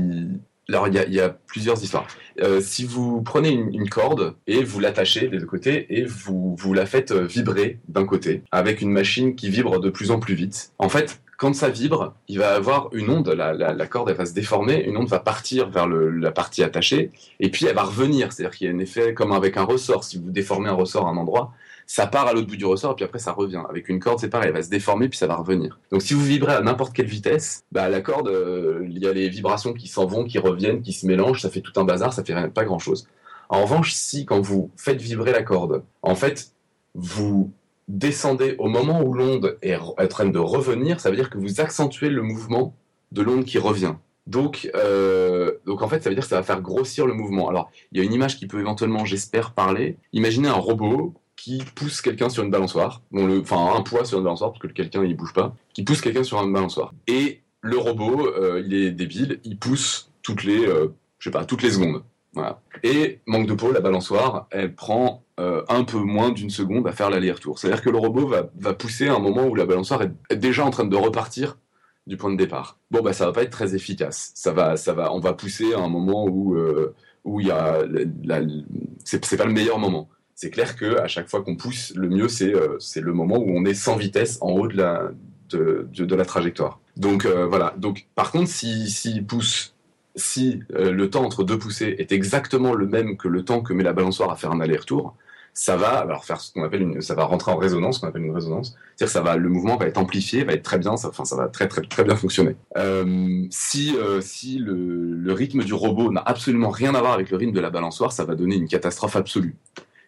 alors 0.70 0.88
il 0.88 1.14
y 1.14 1.20
a, 1.20 1.30
plusieurs 1.30 1.82
histoires. 1.82 2.08
Euh, 2.42 2.60
si 2.62 2.84
vous 2.84 3.22
prenez 3.22 3.50
une, 3.50 3.90
corde 3.90 4.36
et 4.48 4.64
vous 4.64 4.80
l'attachez 4.80 5.28
des 5.28 5.38
deux 5.40 5.46
côtés 5.46 5.88
et 5.90 6.04
vous, 6.04 6.56
vous 6.58 6.74
la 6.74 6.86
faites 6.86 7.12
euh, 7.12 7.26
vibrer 7.26 7.80
d'un 7.88 8.06
côté 8.06 8.44
avec 8.52 8.82
une 8.82 8.92
machine 8.92 9.36
qui 9.36 9.50
vibre 9.50 9.80
de 9.80 9.90
plus 9.90 10.12
en 10.12 10.20
plus 10.20 10.36
vite. 10.36 10.74
En 10.78 10.90
fait, 10.90 11.22
quand 11.38 11.56
ça 11.56 11.70
vibre, 11.70 12.16
il 12.28 12.40
va 12.40 12.54
avoir 12.54 12.90
une 12.94 13.10
onde, 13.10 13.30
la, 13.30 13.54
la, 13.54 13.74
la 13.74 13.88
corde 13.88 14.10
elle 14.10 14.18
va 14.18 14.26
se 14.26 14.34
déformer, 14.34 14.84
une 14.84 14.98
onde 14.98 15.08
va 15.08 15.20
partir 15.20 15.70
vers 15.70 15.88
le, 15.88 16.10
la 16.10 16.32
partie 16.32 16.64
attachée 16.64 17.12
et 17.40 17.50
puis 17.50 17.66
elle 17.66 17.76
va 17.76 17.84
revenir. 17.84 18.34
C'est-à-dire 18.34 18.58
qu'il 18.58 18.68
y 18.68 18.70
a 18.70 18.74
un 18.74 18.80
effet 18.80 19.14
comme 19.14 19.32
avec 19.32 19.56
un 19.56 19.64
ressort. 19.64 20.04
Si 20.04 20.18
vous 20.18 20.32
déformez 20.32 20.68
un 20.68 20.74
ressort 20.74 21.08
à 21.08 21.12
un 21.12 21.18
endroit, 21.18 21.54
ça 21.88 22.06
part 22.06 22.28
à 22.28 22.34
l'autre 22.34 22.48
bout 22.48 22.58
du 22.58 22.66
ressort 22.66 22.96
puis 22.96 23.06
après 23.06 23.18
ça 23.18 23.32
revient. 23.32 23.64
Avec 23.70 23.90
une 23.90 24.00
corde, 24.00 24.20
c'est 24.20 24.30
pareil, 24.30 24.50
elle 24.50 24.54
va 24.54 24.62
se 24.62 24.70
déformer 24.70 25.08
puis 25.08 25.18
ça 25.18 25.26
va 25.26 25.36
revenir. 25.36 25.80
Donc 25.92 26.02
si 26.02 26.14
vous 26.14 26.24
vibrez 26.24 26.54
à 26.54 26.62
n'importe 26.62 26.94
quelle 26.94 27.08
vitesse, 27.08 27.64
bah 27.72 27.88
la 27.90 28.02
corde, 28.02 28.28
euh, 28.28 28.86
il 28.90 29.00
y 29.00 29.08
a 29.08 29.14
les 29.14 29.30
vibrations 29.30 29.74
qui 29.74 29.88
s'en 29.88 30.06
vont, 30.06 30.26
qui 30.26 30.38
reviennent, 30.38 30.82
qui 30.82 30.92
se 30.92 31.08
mélangent, 31.08 31.42
ça 31.42 31.50
fait 31.50 31.62
tout 31.62 31.72
un 31.80 31.86
bazar, 31.86 32.14
ça 32.14 32.24
fait 32.24 32.50
pas 32.50 32.66
grand 32.66 32.80
chose. 32.80 33.08
En 33.50 33.64
revanche, 33.64 33.94
si 33.94 34.26
quand 34.26 34.42
vous 34.42 34.70
faites 34.76 35.02
vibrer 35.02 35.32
la 35.32 35.44
corde, 35.44 35.84
en 36.02 36.16
fait, 36.16 36.52
vous 36.94 37.52
descendez 37.88 38.56
au 38.60 38.68
moment 38.68 39.02
où 39.02 39.14
l'onde 39.14 39.58
est 39.62 39.76
en 39.76 40.08
train 40.10 40.26
de 40.26 40.40
revenir, 40.40 41.00
ça 41.00 41.10
veut 41.10 41.16
dire 41.16 41.30
que 41.30 41.38
vous 41.38 41.62
accentuez 41.62 42.10
le 42.10 42.22
mouvement 42.22 42.76
de 43.14 43.22
l'onde 43.22 43.46
qui 43.46 43.60
revient. 43.60 43.94
Donc, 44.26 44.70
euh, 44.76 45.54
donc 45.66 45.82
en 45.82 45.88
fait, 45.88 46.04
ça 46.04 46.10
veut 46.10 46.16
dire 46.16 46.26
que 46.26 46.30
ça 46.30 46.36
va 46.36 46.44
faire 46.44 46.62
grossir 46.62 47.08
le 47.08 47.14
mouvement. 47.14 47.48
Alors, 47.48 47.72
il 47.94 47.98
y 47.98 48.02
a 48.02 48.04
une 48.04 48.12
image 48.12 48.38
qui 48.38 48.46
peut 48.46 48.60
éventuellement, 48.60 49.06
j'espère, 49.06 49.54
parler. 49.54 49.96
Imaginez 50.12 50.50
un 50.50 50.54
robot 50.54 51.14
qui 51.48 51.64
pousse 51.76 52.02
quelqu'un 52.02 52.28
sur 52.28 52.44
une 52.44 52.52
balançoire, 52.52 53.02
enfin 53.16 53.74
un 53.78 53.82
poids 53.82 54.04
sur 54.04 54.18
une 54.18 54.26
balançoire 54.26 54.52
parce 54.52 54.62
que 54.62 54.68
quelqu'un 54.68 55.06
il 55.06 55.16
bouge 55.16 55.32
pas, 55.32 55.56
qui 55.74 55.84
pousse 55.84 56.02
quelqu'un 56.02 56.24
sur 56.24 56.44
une 56.44 56.52
balançoire. 56.52 56.94
Et 57.08 57.42
le 57.62 57.78
robot, 57.78 58.28
euh, 58.28 58.62
il 58.66 58.74
est 58.74 58.92
débile, 58.92 59.40
il 59.46 59.58
pousse 59.58 60.12
toutes 60.24 60.44
les, 60.44 60.68
euh, 60.68 60.94
je 61.20 61.30
sais 61.30 61.32
pas, 61.32 61.46
toutes 61.46 61.64
les 61.64 61.72
secondes. 61.72 62.04
Et 62.84 63.22
manque 63.26 63.48
de 63.48 63.54
peau, 63.54 63.72
la 63.72 63.80
balançoire, 63.80 64.48
elle 64.52 64.76
prend 64.76 65.24
euh, 65.40 65.64
un 65.70 65.86
peu 65.86 65.98
moins 66.00 66.32
d'une 66.32 66.50
seconde 66.50 66.86
à 66.86 66.92
faire 66.92 67.10
l'aller-retour. 67.10 67.58
C'est-à-dire 67.58 67.82
que 67.82 67.90
le 67.90 67.98
robot 67.98 68.28
va, 68.28 68.50
va 68.60 68.74
pousser 68.74 69.08
à 69.08 69.16
un 69.16 69.20
moment 69.20 69.48
où 69.48 69.56
la 69.56 69.66
balançoire 69.66 70.02
est, 70.30 70.36
déjà 70.36 70.66
en 70.66 70.70
train 70.70 70.86
de 70.86 70.96
repartir 70.98 71.58
du 72.08 72.18
point 72.18 72.30
de 72.30 72.38
départ. 72.38 72.78
Bon 72.92 73.02
bah 73.02 73.14
ça 73.14 73.26
va 73.26 73.32
pas 73.32 73.44
être 73.44 73.52
très 73.52 73.74
efficace. 73.74 74.32
Ça 74.36 74.52
va, 74.52 74.76
ça 74.76 74.94
va, 74.94 75.14
on 75.14 75.20
va 75.20 75.34
pousser 75.34 75.74
à 75.74 75.80
un 75.80 75.88
moment 75.88 76.26
où 76.28 76.58
où 77.24 77.42
il 77.42 77.48
y 77.48 77.52
a, 77.52 77.84
c'est 79.04 79.38
pas 79.38 79.46
le 79.46 79.52
meilleur 79.52 79.80
moment. 79.80 80.10
C'est 80.40 80.52
clair 80.52 80.76
que 80.76 81.00
à 81.00 81.08
chaque 81.08 81.28
fois 81.30 81.42
qu'on 81.42 81.56
pousse, 81.56 81.94
le 81.96 82.10
mieux 82.10 82.28
c'est 82.28 82.54
euh, 82.54 82.78
c'est 82.80 83.02
le 83.02 83.12
moment 83.12 83.40
où 83.40 83.50
on 83.50 83.66
est 83.66 83.74
sans 83.74 83.96
vitesse 83.96 84.38
en 84.42 84.52
haut 84.52 84.68
de 84.68 84.78
la 84.78 85.10
de, 85.50 85.88
de, 85.92 86.16
la 86.16 86.26
trajectoire. 86.26 86.80
Donc 86.96 87.26
euh, 87.26 87.48
voilà. 87.48 87.74
Donc 87.78 88.06
par 88.14 88.32
contre, 88.32 88.48
si 88.48 88.88
s'il 88.92 89.26
pousse, 89.26 89.74
si 90.16 90.60
euh, 90.76 90.92
le 90.92 91.10
temps 91.10 91.24
entre 91.26 91.44
deux 91.44 91.58
poussées 91.58 91.96
est 91.98 92.12
exactement 92.12 92.76
le 92.76 92.86
même 92.86 93.18
que 93.18 93.28
le 93.28 93.44
temps 93.44 93.62
que 93.62 93.74
met 93.74 93.84
la 93.84 93.94
balançoire 93.94 94.30
à 94.30 94.36
faire 94.36 94.52
un 94.52 94.62
aller-retour, 94.62 95.16
ça 95.56 95.76
va 95.76 95.98
alors 95.98 96.24
faire 96.24 96.40
ce 96.40 96.54
qu'on 96.54 96.64
appelle 96.64 97.02
ça 97.02 97.16
va 97.16 97.24
rentrer 97.24 97.52
en 97.52 97.58
résonance, 97.58 97.96
ce 97.96 98.02
qu'on 98.02 98.08
appelle 98.08 98.26
une 98.26 98.36
résonance. 98.36 98.76
C'est-à-dire 98.96 99.12
ça 99.12 99.22
va, 99.22 99.38
le 99.38 99.50
mouvement 99.50 99.78
va 99.78 99.88
être 99.88 99.98
amplifié, 99.98 100.44
va 100.44 100.54
être 100.54 100.62
très 100.62 100.78
bien, 100.78 100.98
ça, 100.98 101.08
enfin 101.08 101.26
ça 101.26 101.36
va 101.36 101.48
très 101.48 101.68
très 101.68 101.82
très 101.82 102.04
bien 102.04 102.16
fonctionner. 102.16 102.56
Si 103.50 103.96
si 104.22 104.60
le 104.60 105.34
rythme 105.34 105.64
du 105.64 105.74
robot 105.74 106.12
n'a 106.12 106.22
absolument 106.22 106.70
rien 106.70 106.94
à 106.94 107.00
voir 107.00 107.14
avec 107.14 107.32
le 107.32 107.38
rythme 107.38 107.54
de 107.54 107.60
la 107.60 107.72
balançoire, 107.72 108.12
ça 108.12 108.24
va 108.24 108.36
donner 108.36 108.56
une 108.56 108.68
catastrophe 108.68 109.16
absolue. 109.16 109.56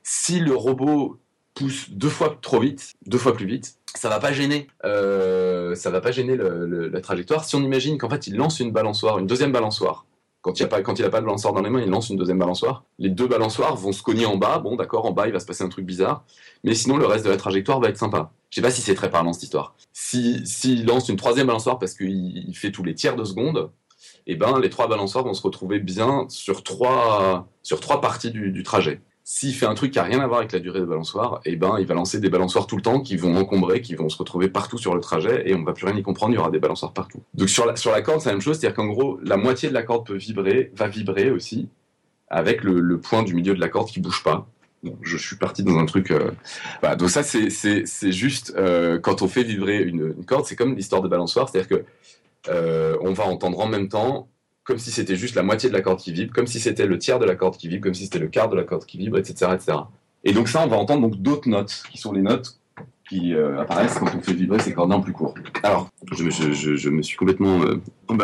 Si 0.04 0.40
le 0.40 0.56
robot 0.56 1.20
pousse 1.54 1.90
deux 1.90 2.10
fois 2.10 2.38
trop 2.42 2.60
vite, 2.60 2.94
deux 3.06 3.18
fois 3.18 3.34
plus 3.34 3.46
vite, 3.46 3.76
ça 3.96 4.10
va 4.10 4.20
pas 4.20 4.32
gêner, 4.32 4.68
euh, 4.86 5.76
ça 5.76 5.90
va 5.90 6.00
pas 6.02 6.12
gêner 6.12 6.38
la 6.38 7.02
trajectoire. 7.02 7.44
Si 7.44 7.56
on 7.56 7.62
imagine 7.62 7.98
qu'en 7.98 8.10
fait 8.10 8.28
il 8.28 8.36
lance 8.36 8.60
une 8.60 8.72
balançoire, 8.72 9.20
une 9.20 9.28
deuxième 9.28 9.52
balançoire, 9.52 10.06
quand 10.42 10.58
il 10.58 10.64
n'y 10.64 10.66
a 10.66 10.70
pas, 10.70 10.82
quand 10.82 10.98
il 10.98 11.04
a 11.04 11.10
pas 11.10 11.20
de 11.20 11.26
balançoire 11.26 11.54
dans 11.54 11.62
les 11.62 11.70
mains, 11.70 11.82
il 11.82 11.90
lance 11.90 12.10
une 12.10 12.16
deuxième 12.16 12.40
balançoire. 12.40 12.86
Les 12.98 13.10
deux 13.10 13.28
balançoires 13.28 13.76
vont 13.76 13.92
se 13.92 14.02
cogner 14.02 14.26
en 14.26 14.38
bas. 14.38 14.60
Bon, 14.60 14.78
d'accord, 14.78 15.06
en 15.06 15.12
bas 15.12 15.28
il 15.28 15.34
va 15.34 15.40
se 15.42 15.46
passer 15.46 15.64
un 15.66 15.70
truc 15.70 15.86
bizarre, 15.86 16.24
mais 16.64 16.76
sinon 16.76 16.96
le 16.98 17.06
reste 17.06 17.26
de 17.26 17.30
la 17.30 17.38
trajectoire 17.38 17.82
va 17.82 17.90
être 17.90 17.98
sympa. 17.98 18.32
Je 18.50 18.56
sais 18.56 18.62
pas 18.62 18.72
si 18.72 18.82
c'est 18.82 18.96
très 18.96 19.10
parlant 19.10 19.34
cette 19.34 19.44
histoire. 19.44 19.76
Si 19.92 20.46
s'il 20.48 20.86
lance 20.86 21.10
une 21.10 21.18
troisième 21.18 21.48
balançoire 21.48 21.78
parce 21.78 21.94
qu'il 21.94 22.38
il 22.48 22.56
fait 22.56 22.72
tous 22.72 22.84
les 22.84 22.96
tiers 22.96 23.18
de 23.18 23.26
seconde, 23.26 23.70
et 24.28 24.36
ben 24.36 24.60
les 24.60 24.70
trois 24.70 24.88
balançoires 24.88 25.26
vont 25.26 25.34
se 25.34 25.42
retrouver 25.42 25.80
bien 25.80 26.26
sur 26.30 26.64
trois, 26.64 27.50
sur 27.64 27.80
trois 27.82 28.00
parties 28.00 28.32
du 28.32 28.64
trajet. 28.64 29.02
S'il 29.32 29.54
fait 29.54 29.68
un 29.68 29.76
truc 29.76 29.92
qui 29.92 30.00
a 30.00 30.04
rien 30.04 30.22
à 30.22 30.26
voir 30.26 30.40
avec 30.40 30.52
la 30.54 30.60
durée 30.60 30.80
des 30.80 30.88
balançoires, 30.88 31.40
et 31.46 31.56
ben 31.56 31.78
il 31.78 31.86
va 31.86 31.94
lancer 31.94 32.20
des 32.20 32.32
balançoires 32.32 32.66
tout 32.66 32.76
le 32.76 32.82
temps 32.82 33.00
qui 33.00 33.16
vont 33.16 33.38
encombrer, 33.38 33.80
qui 33.80 33.94
vont 33.94 34.10
se 34.10 34.18
retrouver 34.18 34.50
partout 34.50 34.80
sur 34.80 34.96
le 34.96 35.02
trajet 35.02 35.48
et 35.48 35.54
on 35.54 35.64
va 35.64 35.74
plus 35.74 35.86
rien 35.86 35.96
y 35.96 36.02
comprendre, 36.02 36.34
il 36.34 36.38
y 36.38 36.40
aura 36.40 36.50
des 36.50 36.58
balançoires 36.58 36.94
partout. 36.94 37.22
Donc 37.36 37.48
sur 37.48 37.68
la, 37.68 37.76
sur 37.76 37.92
la 37.92 38.02
corde, 38.02 38.22
c'est 38.22 38.30
la 38.30 38.34
même 38.34 38.42
chose, 38.42 38.58
c'est-à-dire 38.58 38.76
qu'en 38.76 38.88
gros, 38.88 39.20
la 39.22 39.38
moitié 39.38 39.70
de 39.70 39.76
la 39.76 39.84
corde 39.84 40.08
peut 40.08 40.16
vibrer, 40.16 40.72
va 40.76 40.88
vibrer 40.88 41.30
aussi, 41.30 41.70
avec 42.28 42.64
le, 42.64 43.00
point 43.00 43.22
du 43.22 43.36
milieu 43.36 43.54
de 43.54 43.60
la 43.60 43.70
corde 43.70 43.90
qui 43.90 44.00
bouge 44.00 44.24
pas. 44.24 44.48
Je 45.04 45.16
suis 45.16 45.36
parti 45.36 45.62
dans 45.62 45.78
un 45.78 45.86
truc. 45.86 46.10
euh, 46.10 46.32
donc 46.98 47.12
ça, 47.12 47.22
c'est- 47.22 48.12
juste 48.12 48.56
euh, 48.58 48.98
quand 48.98 49.22
on 49.22 49.28
fait 49.28 49.44
vibrer 49.44 49.84
une, 49.84 50.26
corde, 50.26 50.46
c'est 50.48 50.56
comme 50.56 50.74
l'histoire 50.76 51.04
de 51.04 51.08
balançoire, 51.08 51.50
c'est-à-dire 51.50 51.70
que 51.70 51.86
euh, 52.48 52.98
on 53.02 53.14
va 53.14 53.26
entendre 53.26 53.60
en 53.60 53.68
même 53.68 53.90
temps 53.90 54.28
comme 54.70 54.78
si 54.78 54.92
c'était 54.92 55.16
juste 55.16 55.34
la 55.34 55.42
moitié 55.42 55.68
de 55.68 55.74
la 55.74 55.82
corde 55.82 56.00
qui 56.00 56.14
vibre, 56.14 56.32
comme 56.32 56.46
si 56.46 56.60
c'était 56.60 56.86
le 56.86 57.00
tiers 57.00 57.18
de 57.18 57.26
la 57.26 57.36
corde 57.36 57.58
qui 57.58 57.68
vibre, 57.68 57.84
comme 57.86 57.96
si 57.96 58.04
c'était 58.04 58.20
le 58.20 58.28
quart 58.28 58.50
de 58.50 58.56
la 58.56 58.64
corde 58.64 58.86
qui 58.86 59.00
vibre, 59.00 59.18
etc., 59.18 59.52
etc. 59.56 59.80
Et 60.24 60.32
donc 60.32 60.48
ça, 60.48 60.64
on 60.64 60.68
va 60.68 60.78
entendre 60.78 61.02
donc 61.10 61.16
d'autres 61.20 61.50
notes 61.50 61.82
qui 61.92 61.98
sont 61.98 62.12
les 62.14 62.22
notes 62.22 62.60
qui 63.10 63.34
euh, 63.34 63.60
apparaissent 63.62 63.98
quand 63.98 64.14
on 64.16 64.22
fait 64.22 64.34
vibrer 64.34 64.60
ces 64.60 64.72
cordes 64.72 64.94
en 64.94 65.02
plus 65.02 65.12
court. 65.14 65.34
Alors, 65.64 65.90
je, 66.12 66.24
me- 66.24 66.30
je- 66.30 66.52
je- 66.52 66.76
je 66.76 66.90
me 66.92 67.02
suis 67.02 67.18
complètement 67.18 67.60
euh, 67.64 67.82
dans 68.08 68.16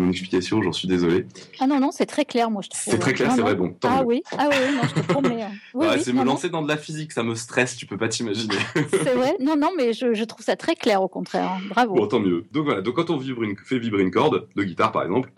mon 0.00 0.08
explication, 0.08 0.62
j'en 0.62 0.72
suis 0.72 0.88
désolé. 0.88 1.26
Ah 1.60 1.66
non, 1.66 1.78
non, 1.78 1.90
c'est 1.92 2.06
très 2.06 2.24
clair, 2.24 2.50
moi, 2.50 2.62
je 2.62 2.70
trouve. 2.70 2.80
C'est 2.82 2.98
très 2.98 3.12
clair, 3.12 3.30
c'est 3.32 3.42
vrai, 3.42 3.54
bon, 3.54 3.74
tant 3.78 3.88
Ah 3.92 4.00
mieux. 4.00 4.06
oui, 4.06 4.22
ah 4.38 4.48
oui, 4.48 4.74
non, 4.74 4.82
je 4.88 4.94
te 5.02 5.06
promets. 5.06 5.44
Oui, 5.74 5.86
Ouais, 5.86 5.94
oui, 5.96 6.02
c'est 6.02 6.12
me 6.14 6.18
non, 6.18 6.24
lancer 6.24 6.48
dans 6.48 6.62
de 6.62 6.68
la 6.68 6.78
physique, 6.78 7.12
ça 7.12 7.22
me 7.22 7.34
stresse, 7.34 7.76
tu 7.76 7.84
peux 7.84 7.98
pas 7.98 8.08
t'imaginer. 8.08 8.54
C'est 8.90 9.12
vrai, 9.14 9.36
non, 9.38 9.56
non, 9.56 9.68
mais 9.76 9.92
je, 9.92 10.24
trouve 10.24 10.44
ça 10.44 10.56
très 10.56 10.76
clair, 10.76 11.02
au 11.02 11.08
contraire. 11.08 11.50
hein. 11.50 11.60
Bravo. 11.68 11.94
Bon, 11.94 12.06
tant 12.06 12.20
mieux. 12.20 12.46
Donc 12.52 12.64
voilà, 12.64 12.80
donc 12.80 12.94
quand 12.96 13.10
on 13.10 13.18
vibre 13.18 13.42
une, 13.42 13.54
fait 13.58 13.78
vibrer 13.78 14.02
une 14.02 14.10
corde 14.10 14.48
de 14.56 14.62
guitare 14.64 14.92
par 14.92 15.02
exemple, 15.02 15.30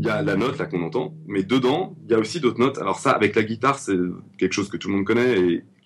il 0.00 0.06
y 0.06 0.10
a 0.10 0.22
la 0.22 0.36
note 0.36 0.58
là 0.58 0.66
qu'on 0.66 0.82
entend, 0.82 1.14
mais 1.26 1.42
dedans, 1.42 1.96
il 2.04 2.12
y 2.12 2.14
a 2.14 2.18
aussi 2.18 2.38
d'autres 2.40 2.60
notes. 2.60 2.78
Alors 2.78 3.00
ça, 3.00 3.10
avec 3.10 3.34
la 3.34 3.42
guitare, 3.42 3.78
c'est 3.78 3.96
quelque 4.38 4.52
chose 4.52 4.68
que 4.68 4.76
tout 4.76 4.88
le 4.88 4.94
monde 4.94 5.04
connaît 5.04 5.38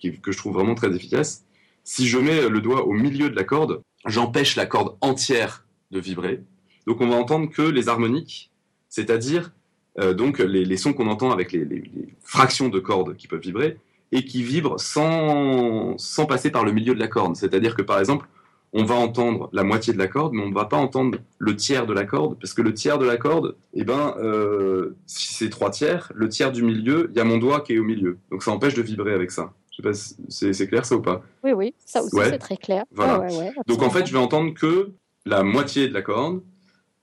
et 0.03 0.11
que 0.21 0.31
je 0.31 0.37
trouve 0.37 0.53
vraiment 0.53 0.75
très 0.75 0.93
efficace. 0.95 1.45
Si 1.83 2.07
je 2.07 2.17
mets 2.19 2.47
le 2.47 2.61
doigt 2.61 2.85
au 2.85 2.93
milieu 2.93 3.29
de 3.29 3.35
la 3.35 3.43
corde, 3.43 3.81
j'empêche 4.05 4.55
la 4.55 4.65
corde 4.65 4.95
entière 5.01 5.65
de 5.91 5.99
vibrer. 5.99 6.41
Donc 6.87 7.01
on 7.01 7.07
va 7.07 7.15
entendre 7.15 7.49
que 7.49 7.61
les 7.63 7.89
harmoniques, 7.89 8.51
c'est-à-dire 8.89 9.51
euh, 9.99 10.13
donc 10.13 10.39
les, 10.39 10.77
sons 10.77 10.93
qu'on 10.93 11.07
entend 11.07 11.31
avec 11.31 11.51
les, 11.51 11.65
les- 11.65 11.81
les 11.95 12.13
fractions 12.23 12.69
de 12.69 12.79
cordes 12.79 13.15
qui 13.15 13.27
peuvent 13.27 13.41
vibrer 13.41 13.77
et 14.11 14.25
qui 14.25 14.43
vibrent 14.43 14.79
sans, 14.79 15.97
sans 15.97 16.25
passer 16.25 16.51
par 16.51 16.63
le 16.63 16.71
milieu 16.71 16.93
de 16.93 16.99
la 16.99 17.07
corde. 17.07 17.35
C'est-à-dire 17.35 17.75
que 17.75 17.81
par 17.81 17.99
exemple, 17.99 18.27
on 18.75 18.85
va 18.85 18.95
entendre 18.95 19.49
la 19.53 19.63
moitié 19.63 19.93
de 19.93 19.99
la 19.99 20.07
corde, 20.07 20.33
mais 20.33 20.41
on 20.43 20.49
ne 20.49 20.53
va 20.53 20.65
pas 20.65 20.77
entendre 20.77 21.19
le 21.37 21.55
tiers 21.55 21.85
de 21.85 21.93
la 21.93 22.05
corde, 22.05 22.39
parce 22.39 22.53
que 22.53 22.61
le 22.63 22.73
tiers 22.73 22.97
de 22.97 23.05
la 23.05 23.17
corde, 23.17 23.55
eh 23.73 23.83
ben, 23.83 24.15
euh, 24.19 24.95
si 25.05 25.33
c'est 25.35 25.49
trois 25.49 25.69
tiers, 25.69 26.11
le 26.15 26.27
tiers 26.27 26.51
du 26.51 26.63
milieu, 26.63 27.07
il 27.11 27.17
y 27.17 27.21
a 27.21 27.23
mon 27.23 27.37
doigt 27.37 27.61
qui 27.61 27.73
est 27.73 27.79
au 27.79 27.83
milieu. 27.83 28.17
Donc 28.31 28.41
ça 28.43 28.51
empêche 28.51 28.73
de 28.73 28.81
vibrer 28.81 29.13
avec 29.13 29.29
ça. 29.31 29.53
Je 29.71 29.77
sais 29.77 29.83
pas 29.83 29.93
si 29.93 30.15
c'est 30.29 30.53
c'est 30.53 30.67
clair 30.67 30.85
ça 30.85 30.95
ou 30.95 31.01
pas? 31.01 31.23
Oui, 31.43 31.51
oui, 31.51 31.75
ça 31.85 32.01
aussi, 32.03 32.15
Ouais. 32.15 32.29
c'est 32.29 32.37
très 32.39 32.57
clair. 32.57 32.83
Voilà. 32.91 33.13
Ah 33.15 33.19
ouais, 33.21 33.37
ouais, 33.37 33.51
Donc 33.67 33.81
en 33.83 33.89
fait, 33.89 34.05
je 34.07 34.11
vais 34.13 34.19
entendre 34.19 34.53
que 34.53 34.91
la 35.25 35.43
moitié 35.43 35.87
de 35.87 35.93
la 35.93 36.01
corde, 36.01 36.41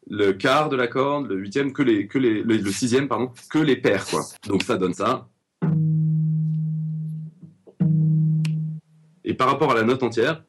le 0.09 0.33
quart 0.33 0.69
de 0.71 0.77
la 0.77 0.89
corde, 0.89 1.29
le 1.29 1.37
huitième, 1.37 1.73
que 1.73 1.83
les, 1.83 2.09
que 2.09 2.19
les, 2.19 2.43
le, 2.43 2.57
le 2.57 2.71
sixième, 2.73 3.07
pardon, 3.07 3.31
que 3.49 3.59
les 3.59 3.77
paires, 3.77 4.07
quoi. 4.07 4.23
Donc 4.49 4.63
ça 4.65 4.77
donne 4.77 4.95
ça. 4.95 5.29
Et 9.25 9.35
par 9.35 9.49
rapport 9.49 9.71
à 9.71 9.75
la 9.75 9.83
note 9.85 10.03
entière, 10.03 10.43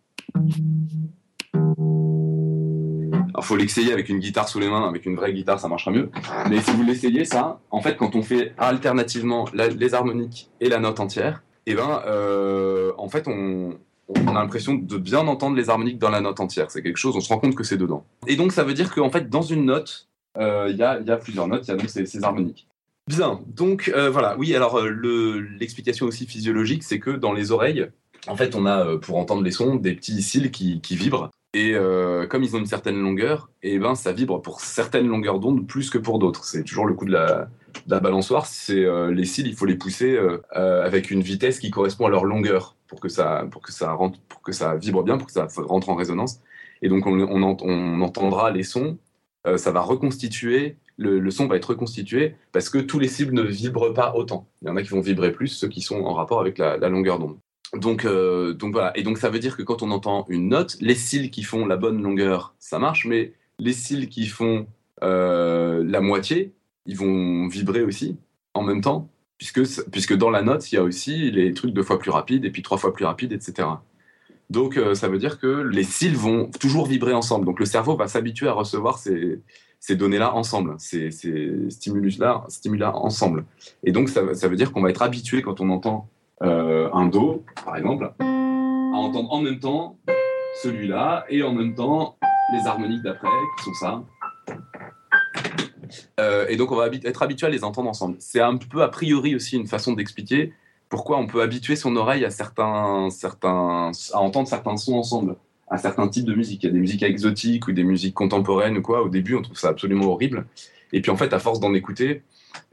alors 3.41 3.48
faut 3.48 3.55
l'essayer 3.55 3.91
avec 3.91 4.07
une 4.10 4.19
guitare 4.19 4.48
sous 4.48 4.60
les 4.60 4.69
mains, 4.69 4.88
avec 4.88 5.07
une 5.07 5.15
vraie 5.15 5.33
guitare, 5.33 5.60
ça 5.60 5.67
marchera 5.67 5.89
mieux. 5.89 6.12
Mais 6.48 6.62
si 6.62 6.69
vous 6.71 6.83
l'essayez, 6.83 7.25
ça, 7.25 7.60
en 7.71 7.81
fait, 7.81 7.98
quand 7.98 8.15
on 8.15 8.21
fait 8.21 8.53
alternativement 8.60 9.48
les 9.53 9.93
harmoniques 9.95 10.51
et 10.60 10.69
la 10.69 10.79
note 10.79 11.00
entière, 11.00 11.41
et 11.65 11.74
ben, 11.74 12.03
euh, 12.05 12.91
en 13.00 13.10
fait, 13.10 13.27
on, 13.27 13.79
a 14.27 14.33
l'impression 14.33 14.75
de 14.75 14.98
bien 14.98 15.25
entendre 15.27 15.55
les 15.55 15.71
harmoniques 15.71 15.98
dans 15.98 16.12
la 16.12 16.21
note 16.21 16.39
entière. 16.39 16.69
C'est 16.69 16.83
quelque 16.83 16.98
chose, 16.98 17.15
on 17.15 17.19
se 17.19 17.29
rend 17.29 17.39
compte 17.39 17.55
que 17.55 17.63
c'est 17.63 17.77
dedans. 17.77 18.05
Et 18.27 18.36
donc, 18.36 18.51
ça 18.51 18.63
veut 18.63 18.75
dire 18.75 18.93
qu'en 18.93 19.10
fait, 19.10 19.27
dans 19.27 19.41
une 19.41 19.65
note, 19.65 20.07
euh, 20.38 20.67
il 20.69 20.77
y, 20.77 20.83
a, 20.83 21.17
plusieurs 21.17 21.48
notes, 21.48 21.67
il 21.67 21.71
y 21.71 21.74
a 21.74 21.77
donc 21.77 21.89
ces, 21.89 22.24
harmoniques. 22.24 22.67
Bien, 23.07 23.39
donc 23.48 23.91
euh, 23.95 24.12
voilà, 24.12 24.38
oui, 24.38 24.55
alors 24.55 24.81
le- 24.81 25.39
l'explication 25.39 26.05
aussi 26.05 26.27
physiologique, 26.27 26.83
c'est 26.83 27.00
que 27.00 27.10
dans 27.10 27.33
les 27.33 27.51
oreilles, 27.51 27.88
en 28.27 28.36
fait, 28.36 28.53
on 28.53 28.67
a, 28.67 28.98
pour 28.98 29.17
entendre 29.17 29.41
les 29.41 29.51
sons, 29.51 29.75
des 29.75 29.95
petits 29.95 30.21
cils 30.21 30.51
qui 30.51 30.79
vibrent. 30.95 31.31
Et 31.53 31.74
euh, 31.75 32.27
comme 32.27 32.43
ils 32.43 32.55
ont 32.55 32.60
une 32.60 32.65
certaine 32.65 33.00
longueur, 33.01 33.50
et 33.62 33.77
ben 33.77 33.93
ça 33.96 34.13
vibre 34.13 34.41
pour 34.41 34.62
certaines 34.62 35.08
longueurs 35.08 35.39
d'onde 35.39 35.67
plus 35.67 35.89
que 35.89 35.98
pour 35.98 36.17
d'autres. 36.17 36.46
C'est 36.46 36.63
toujours 36.63 36.86
le 36.86 36.93
coup 36.93 37.05
de 37.05 37.12
la, 37.12 37.50
balançoire. 38.00 38.46
C'est 38.46 38.86
euh, 38.86 39.12
les 39.12 39.25
cils, 39.25 39.48
il 39.48 39.55
faut 39.55 39.65
les 39.65 39.75
pousser 39.75 40.17
euh, 40.17 40.39
avec 40.86 41.12
une 41.12 41.22
vitesse 41.22 41.60
qui 41.60 41.70
correspond 41.70 42.05
à 42.05 42.10
leur 42.10 42.24
longueur 42.24 42.77
pour 42.88 43.01
que 43.01 43.10
ça, 43.10 43.46
pour 43.51 43.62
que 43.62 43.72
ça 43.74 43.98
pour 44.29 44.41
que 44.41 44.53
ça 44.53 44.75
vibre 44.75 45.03
bien, 45.03 45.17
pour 45.17 45.27
que 45.27 45.34
ça 45.34 45.48
rentre 45.58 45.89
en 45.89 45.96
résonance. 45.96 46.39
Et 46.81 46.88
donc 46.89 47.05
on, 47.05 47.20
on, 47.20 47.43
ent- 47.43 47.58
on 47.62 48.01
entendra 48.01 48.51
les 48.51 48.63
sons. 48.63 48.98
ça 49.58 49.72
va 49.72 49.81
reconstituer. 49.81 50.77
Le, 50.98 51.31
son 51.31 51.48
va 51.48 51.55
être 51.58 51.72
reconstitué 51.72 52.36
parce 52.51 52.70
que 52.70 52.77
tous 52.77 53.00
les 53.00 53.08
cibles 53.08 53.34
ne 53.34 53.41
vibrent 53.41 53.93
pas 53.93 54.13
autant. 54.15 54.48
Il 54.62 54.67
y 54.67 54.72
en 54.72 54.77
a 54.77 54.84
qui 54.84 54.89
vont 54.89 55.01
vibrer 55.01 55.31
plus, 55.31 55.48
ceux 55.48 55.67
qui 55.67 55.81
sont 55.81 56.01
en 56.03 56.13
rapport 56.13 56.39
avec 56.39 56.58
la 56.60 56.77
longueur 56.89 57.20
d'onde. 57.20 57.38
Donc, 57.75 58.05
euh, 58.05 58.53
donc 58.53 58.73
voilà. 58.73 58.97
Et 58.97 59.03
donc 59.03 59.17
ça 59.17 59.29
veut 59.29 59.39
dire 59.39 59.55
que 59.55 59.63
quand 59.63 59.81
on 59.81 59.91
entend 59.91 60.25
une 60.29 60.49
note, 60.49 60.77
les 60.81 60.95
cils 60.95 61.31
qui 61.31 61.43
font 61.43 61.65
la 61.65 61.77
bonne 61.77 62.01
longueur, 62.01 62.53
ça 62.59 62.79
marche, 62.79 63.05
mais 63.05 63.33
les 63.59 63.73
cils 63.73 64.09
qui 64.09 64.27
font 64.27 64.67
euh, 65.03 65.83
la 65.85 66.01
moitié, 66.01 66.53
ils 66.85 66.97
vont 66.97 67.47
vibrer 67.47 67.83
aussi 67.83 68.17
en 68.53 68.63
même 68.63 68.81
temps, 68.81 69.09
puisque, 69.37 70.13
dans 70.15 70.29
la 70.29 70.41
note, 70.41 70.71
il 70.71 70.75
y 70.75 70.77
a 70.77 70.83
aussi 70.83 71.31
les 71.31 71.53
trucs 71.53 71.73
deux 71.73 71.83
fois 71.83 71.97
plus 71.97 72.11
rapides 72.11 72.43
et 72.45 72.51
puis 72.51 72.61
trois 72.61 72.77
fois 72.77 72.93
plus 72.93 73.05
rapides, 73.05 73.31
etc. 73.31 73.67
Donc 74.49 74.77
euh, 74.77 74.93
ça 74.93 75.07
veut 75.07 75.17
dire 75.17 75.39
que 75.39 75.47
les 75.47 75.83
cils 75.83 76.17
vont 76.17 76.51
toujours 76.59 76.85
vibrer 76.85 77.13
ensemble. 77.13 77.45
Donc 77.45 77.59
le 77.59 77.65
cerveau 77.65 77.95
va 77.95 78.07
s'habituer 78.07 78.49
à 78.49 78.53
recevoir 78.53 78.97
ces, 78.99 79.41
données-là 79.89 80.35
ensemble, 80.35 80.75
ces, 80.77 81.09
ces 81.11 81.69
stimulus-là 81.69 82.43
stimuli 82.49 82.83
ensemble. 82.83 83.45
Et 83.85 83.93
donc 83.93 84.09
ça, 84.09 84.21
veut 84.23 84.55
dire 84.57 84.73
qu'on 84.73 84.81
va 84.81 84.89
être 84.89 85.01
habitué 85.01 85.41
quand 85.41 85.61
on 85.61 85.69
entend 85.69 86.09
un 86.41 87.05
Do, 87.07 87.43
par 87.63 87.77
exemple, 87.77 88.12
à 88.19 88.24
entendre 88.24 89.31
en 89.31 89.41
même 89.41 89.60
temps 89.60 89.98
celui-là 90.63 91.25
et 91.29 91.43
en 91.43 91.53
même 91.53 91.75
temps 91.75 92.17
les 92.53 92.67
harmoniques 92.67 93.03
d'après, 93.03 93.29
qui 93.57 93.63
sont 93.65 93.74
ça. 93.74 94.03
Euh, 96.19 96.45
et 96.50 96.55
donc 96.55 96.71
on 96.71 96.75
va 96.75 96.88
être 96.88 97.21
habitué 97.21 97.48
à 97.48 97.50
les 97.50 97.63
entendre 97.63 97.89
ensemble. 97.89 98.15
C'est 98.19 98.41
un 98.41 98.57
peu 98.57 98.81
a 98.81 98.89
priori 98.89 99.36
aussi 99.36 99.57
une 99.57 99.67
façon 99.67 99.93
d'expliquer 99.93 100.53
pourquoi 100.89 101.17
on 101.17 101.27
peut 101.27 101.41
habituer 101.41 101.75
son 101.75 101.95
oreille 101.95 102.25
à 102.25 102.29
certains, 102.29 103.10
certains, 103.10 103.91
à 104.13 104.19
entendre 104.19 104.48
certains 104.48 104.75
sons 104.77 104.95
ensemble, 104.95 105.36
à 105.69 105.77
certains 105.77 106.07
types 106.10 106.25
de 106.25 106.36
musique. 106.36 106.63
Il 106.63 106.67
y 106.67 106.69
a 106.69 106.74
des 106.74 106.79
musiques 106.79 107.03
exotiques 107.03 107.67
ou 107.67 107.71
des 107.71 107.83
musiques 107.83 108.13
contemporaines 108.13 108.77
ou 108.77 108.81
quoi. 108.81 109.01
Au 109.01 109.10
début, 109.10 109.36
on 109.36 109.41
trouve 109.41 109.57
ça 109.57 109.69
absolument 109.69 110.07
horrible. 110.07 110.45
Et 110.91 111.01
puis 111.01 111.12
en 111.12 111.15
fait, 111.15 111.33
à 111.33 111.39
force 111.39 111.62
d'en 111.62 111.74
écouter, 111.74 112.24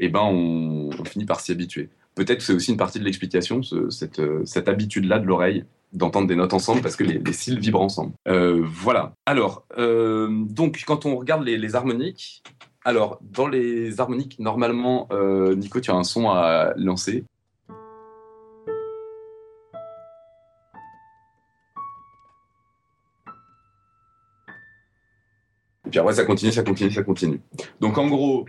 eh 0.01 0.09
ben, 0.09 0.23
on 0.23 0.91
finit 1.05 1.25
par 1.25 1.41
s'y 1.41 1.53
habituer. 1.53 1.89
Peut-être 2.19 2.39
que 2.39 2.43
c'est 2.43 2.53
aussi 2.53 2.73
une 2.73 2.77
partie 2.77 2.99
de 2.99 3.05
l'explication, 3.05 3.63
ce- 3.63 3.91
cette, 3.91 4.19
euh, 4.19 4.43
cette 4.45 4.69
habitude-là 4.69 5.21
de 5.21 5.25
l'oreille 5.25 5.65
d'entendre 5.93 6.27
des 6.27 6.35
notes 6.35 6.53
ensemble 6.53 6.83
parce 6.83 6.97
que 6.97 7.05
les, 7.05 7.19
les 7.21 7.33
cils 7.33 7.61
vibrent 7.61 7.81
ensemble. 7.81 8.13
Euh, 8.27 8.61
voilà. 8.65 9.13
Alors, 9.25 9.65
euh, 9.79 10.27
donc 10.47 10.83
quand 10.85 11.07
on 11.07 11.15
regarde 11.15 11.45
les, 11.45 11.77
harmoniques, 11.77 12.43
alors 12.85 13.21
dans 13.23 13.47
les 13.47 14.01
harmoniques, 14.01 14.37
normalement, 14.41 15.09
Nico, 15.57 15.79
tu 15.81 15.93
as 15.93 15.95
un 15.95 16.03
son 16.03 16.29
à 16.29 16.73
lancer. 16.77 17.25
Et 25.87 25.91
puis 25.91 26.01
après, 26.01 26.15
ça 26.15 26.25
continue, 26.25 26.51
ça 26.51 26.65
continue, 26.65 26.91
ça 26.91 27.05
continue. 27.05 27.41
Donc 27.81 27.97
en 27.97 28.09
gros, 28.09 28.45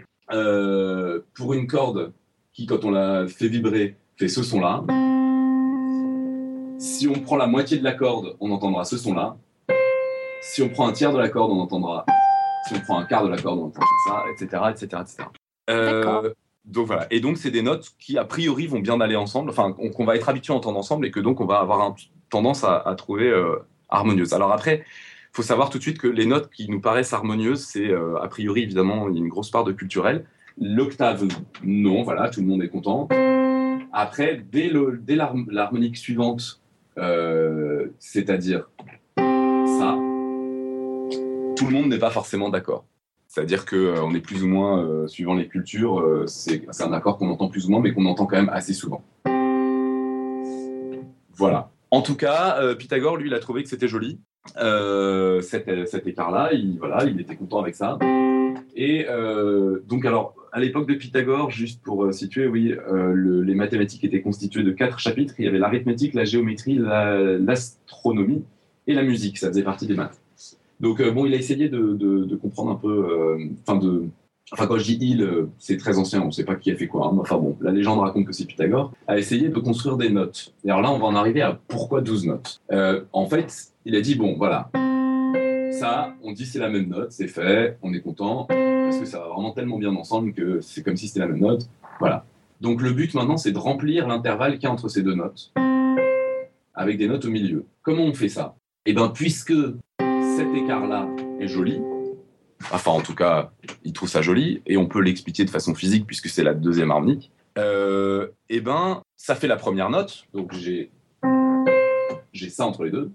pour 1.36 1.54
une 1.54 1.68
corde 1.68 2.14
qui, 2.60 2.66
quand 2.66 2.84
on 2.84 2.92
la 2.92 3.26
fait 3.26 3.48
vibrer, 3.48 3.96
fait 4.18 4.28
ce 4.28 4.44
son-là, 4.44 4.84
si 6.78 7.08
on 7.08 7.14
prend 7.22 7.38
la 7.38 7.48
moitié 7.48 7.78
de 7.78 7.86
la 7.86 7.94
corde, 7.94 8.36
on 8.42 8.52
entendra 8.52 8.84
ce 8.84 8.98
son-là. 8.98 9.38
Si 10.42 10.62
on 10.62 10.68
prend 10.68 10.90
un 10.90 10.92
tiers 10.92 11.14
de 11.14 11.18
la 11.18 11.30
corde, 11.30 11.52
on 11.54 11.60
entendra. 11.62 12.06
Si 12.68 12.74
on 12.76 12.82
prend 12.82 13.00
un 13.00 13.06
quart 13.06 13.24
de 13.24 13.30
la 13.30 13.38
corde, 13.38 13.60
on 13.60 13.68
entendra 13.68 13.88
ça, 14.08 14.24
etc., 14.34 14.64
etc., 14.72 15.02
etc. 15.02 15.30
Euh, 15.70 16.34
donc 16.66 16.88
voilà. 16.88 17.08
Et 17.12 17.22
donc 17.22 17.38
c'est 17.38 17.50
des 17.52 17.62
notes 17.62 17.92
qui 17.98 18.18
a 18.18 18.26
priori 18.26 18.68
vont 18.68 18.80
bien 18.80 19.00
aller 19.00 19.16
ensemble, 19.16 19.50
enfin 19.52 19.72
qu'on 19.72 20.04
va 20.04 20.18
être 20.18 20.28
habitué 20.28 20.52
à 20.54 20.58
entendre 20.58 20.78
ensemble 20.80 21.06
et 21.06 21.12
que 21.12 21.22
donc 21.22 21.40
on 21.40 21.46
va 21.46 21.60
avoir 21.60 21.80
un- 21.82 21.96
tendance 22.30 22.66
à, 22.66 22.76
à 22.76 22.94
trouver 22.96 23.30
euh, 23.30 23.56
harmonieuses. 23.88 24.34
Alors 24.34 24.52
après, 24.52 24.84
faut 25.32 25.44
savoir 25.44 25.70
tout 25.70 25.78
de 25.78 25.84
suite 25.84 25.98
que 25.98 26.08
les 26.08 26.26
notes 26.26 26.50
qui 26.52 26.70
nous 26.70 26.82
paraissent 26.82 27.14
harmonieuses, 27.14 27.64
c'est 27.66 27.88
euh, 27.90 28.18
a 28.22 28.28
priori 28.28 28.64
évidemment 28.64 29.08
une 29.08 29.30
grosse 29.30 29.50
part 29.50 29.64
de 29.64 29.72
culturel. 29.72 30.26
L'octave, 30.62 31.26
non, 31.64 32.04
voilà, 32.04 32.30
tout 32.30 32.42
le 32.42 32.48
monde 32.48 32.62
est 32.62 32.68
content. 32.68 33.08
Après, 33.94 34.44
dès 34.52 34.68
le- 34.68 35.00
dès 35.02 35.16
l'harmonique 35.16 35.96
suivante, 35.98 36.62
euh, 36.98 37.88
c'est-à-dire 37.98 38.70
ça, 39.18 39.98
tout 41.56 41.66
le 41.66 41.72
monde 41.72 41.88
n'est 41.88 41.98
pas 41.98 42.10
forcément 42.10 42.50
d'accord. 42.50 42.86
C'est-à-dire 43.28 43.66
qu'on 43.66 44.14
est 44.14 44.20
plus 44.20 44.44
ou 44.44 44.48
moins, 44.48 45.08
suivant 45.08 45.36
les 45.36 45.48
cultures, 45.48 46.24
c'est 46.28 46.66
un 46.82 46.94
accord 46.94 47.18
qu'on 47.18 47.30
entend 47.30 47.48
plus 47.48 47.68
ou 47.68 47.72
moins, 47.72 47.80
mais 47.80 47.94
qu'on 47.94 48.06
entend 48.06 48.26
quand 48.26 48.38
même 48.38 48.50
assez 48.50 48.74
souvent. 48.74 49.04
Voilà. 51.36 51.70
En 51.92 52.02
tout 52.02 52.16
cas, 52.16 52.60
Pythagore, 52.76 53.18
lui, 53.18 53.28
il 53.30 53.34
a 53.34 53.40
trouvé 53.40 53.64
que 53.64 53.70
c'était 53.70 53.88
joli. 53.88 54.20
cet, 54.56 55.88
cet 55.88 56.08
écart-là, 56.08 56.50
il, 56.54 56.80
voilà, 56.80 57.06
il 57.06 57.22
était 57.22 57.36
content 57.36 57.60
avec 57.60 57.76
ça. 57.76 57.98
Et 58.76 59.06
donc, 59.88 60.06
alors, 60.06 60.36
à 60.52 60.60
l'époque 60.60 60.88
de 60.88 60.96
Pythagore, 60.96 61.52
juste 61.52 61.82
pour 61.82 62.06
euh, 62.06 62.12
situer, 62.12 62.48
oui, 62.48 62.74
euh, 62.74 63.44
les 63.44 63.56
mathématiques 63.56 64.04
étaient 64.04 64.22
constituées 64.22 64.64
de 64.64 64.72
quatre 64.72 65.00
chapitres. 65.00 65.34
Il 65.40 65.46
y 65.46 65.48
avait 65.48 65.60
l'arithmétique, 65.60 66.14
la 66.14 66.26
géométrie, 66.26 66.78
l'astronomie 66.80 68.44
et 68.88 68.94
la 68.94 69.04
musique. 69.04 69.38
Ça 69.38 69.50
faisait 69.50 69.64
partie 69.64 69.88
des 69.88 69.96
maths. 69.96 70.20
Donc, 70.80 71.02
euh, 71.02 71.12
bon, 71.12 71.26
il 71.26 71.34
a 71.34 71.38
essayé 71.38 71.70
de, 71.70 72.36
comprendre 72.42 72.72
un 72.72 72.76
peu, 72.76 73.38
enfin, 73.66 73.80
de. 73.80 74.06
Quand 74.58 74.80
je 74.80 74.84
dis 74.84 74.98
il, 75.00 75.30
c'est 75.60 75.78
très 75.78 76.00
ancien, 76.00 76.24
on 76.24 76.28
ne 76.28 76.32
sait 76.32 76.44
pas 76.44 76.56
qui 76.56 76.72
a 76.72 76.76
fait 76.76 76.88
quoi. 76.88 77.06
Hein. 77.06 77.18
Enfin 77.20 77.38
bon, 77.38 77.56
la 77.62 77.70
légende 77.70 78.00
raconte 78.00 78.26
que 78.26 78.32
c'est 78.32 78.46
Pythagore, 78.46 78.92
a 79.06 79.20
essayé 79.20 79.50
de 79.50 79.60
construire 79.60 79.96
des 79.96 80.10
notes. 80.10 80.56
Et 80.66 80.72
alors 80.72 80.82
là, 80.82 80.92
on 80.92 80.98
va 80.98 81.06
en 81.06 81.16
arriver 81.16 81.42
à 81.42 81.60
pourquoi 81.68 82.02
12 82.02 82.26
notes. 82.26 82.60
en 83.14 83.26
fait, 83.28 83.74
il 83.86 83.96
a 83.96 84.02
dit, 84.02 84.16
bon, 84.16 84.36
voilà, 84.38 84.72
ça, 85.72 86.16
on 86.24 86.32
dit 86.32 86.48
c'est 86.48 86.58
la 86.58 86.70
même 86.70 86.88
note, 86.88 87.12
c'est 87.12 87.28
fait, 87.28 87.78
on 87.84 87.94
est 87.94 88.02
content 88.02 88.48
parce 88.90 89.02
que 89.02 89.06
ça 89.06 89.20
va 89.20 89.28
vraiment 89.28 89.52
tellement 89.52 89.78
bien 89.78 89.96
ensemble 89.96 90.34
que 90.34 90.62
c'est 90.62 90.82
comme 90.82 90.98
si 90.98 91.08
c'était 91.08 91.20
la 91.20 91.28
même 91.28 91.42
note. 91.42 91.70
Voilà. 92.00 92.26
Donc 92.60 92.82
le 92.82 92.92
but 92.92 93.14
maintenant, 93.14 93.38
c'est 93.38 93.52
de 93.52 93.58
remplir 93.58 94.08
l'intervalle 94.08 94.54
qu'il 94.54 94.64
y 94.64 94.66
a 94.66 94.72
entre 94.72 94.90
ces 94.90 95.04
deux 95.04 95.14
notes 95.14 95.52
avec 96.74 96.98
des 96.98 97.08
notes 97.08 97.26
au 97.26 97.30
milieu. 97.30 97.66
Comment 97.84 98.04
on 98.04 98.14
fait 98.14 98.30
ça? 98.30 98.56
Eh 98.86 98.94
bien, 98.94 99.10
puisque 99.10 99.54
cet 100.00 100.56
écart-là 100.56 101.08
est 101.40 101.48
joli, 101.48 101.80
enfin 102.72 102.92
en 102.92 103.02
tout 103.02 103.14
cas, 103.14 103.52
il 103.84 103.94
trouve 103.94 104.10
ça 104.10 104.24
joli, 104.24 104.62
et 104.66 104.78
on 104.78 104.88
peut 104.88 105.02
l'expliquer 105.02 105.46
de 105.46 105.50
façon 105.50 105.76
physique 105.76 106.08
puisque 106.08 106.30
c'est 106.30 106.44
la 106.44 106.56
deuxième 106.56 106.90
harmonique, 106.90 107.32
euh, 107.60 108.30
eh 108.50 108.62
ben, 108.62 109.02
ça 109.18 109.36
fait 109.36 109.48
la 109.48 109.58
première 109.58 109.90
note, 109.90 110.26
donc 110.34 110.54
j'ai 110.54 110.90
j'ai 112.32 112.50
ça 112.50 112.66
entre 112.66 112.86
les 112.86 112.92
deux. 112.92 113.12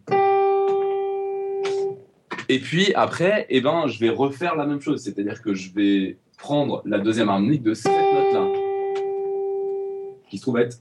Et 2.48 2.58
puis 2.58 2.92
après, 2.94 3.46
eh 3.48 3.60
ben, 3.60 3.86
je 3.86 3.98
vais 3.98 4.10
refaire 4.10 4.54
la 4.56 4.66
même 4.66 4.80
chose, 4.80 5.02
c'est-à-dire 5.02 5.40
que 5.40 5.54
je 5.54 5.72
vais 5.72 6.18
prendre 6.36 6.82
la 6.84 6.98
deuxième 6.98 7.28
harmonique 7.28 7.62
de 7.62 7.72
cette 7.74 7.92
note-là, 7.92 8.46
qui 10.28 10.36
se 10.36 10.42
trouve 10.42 10.58
être 10.58 10.78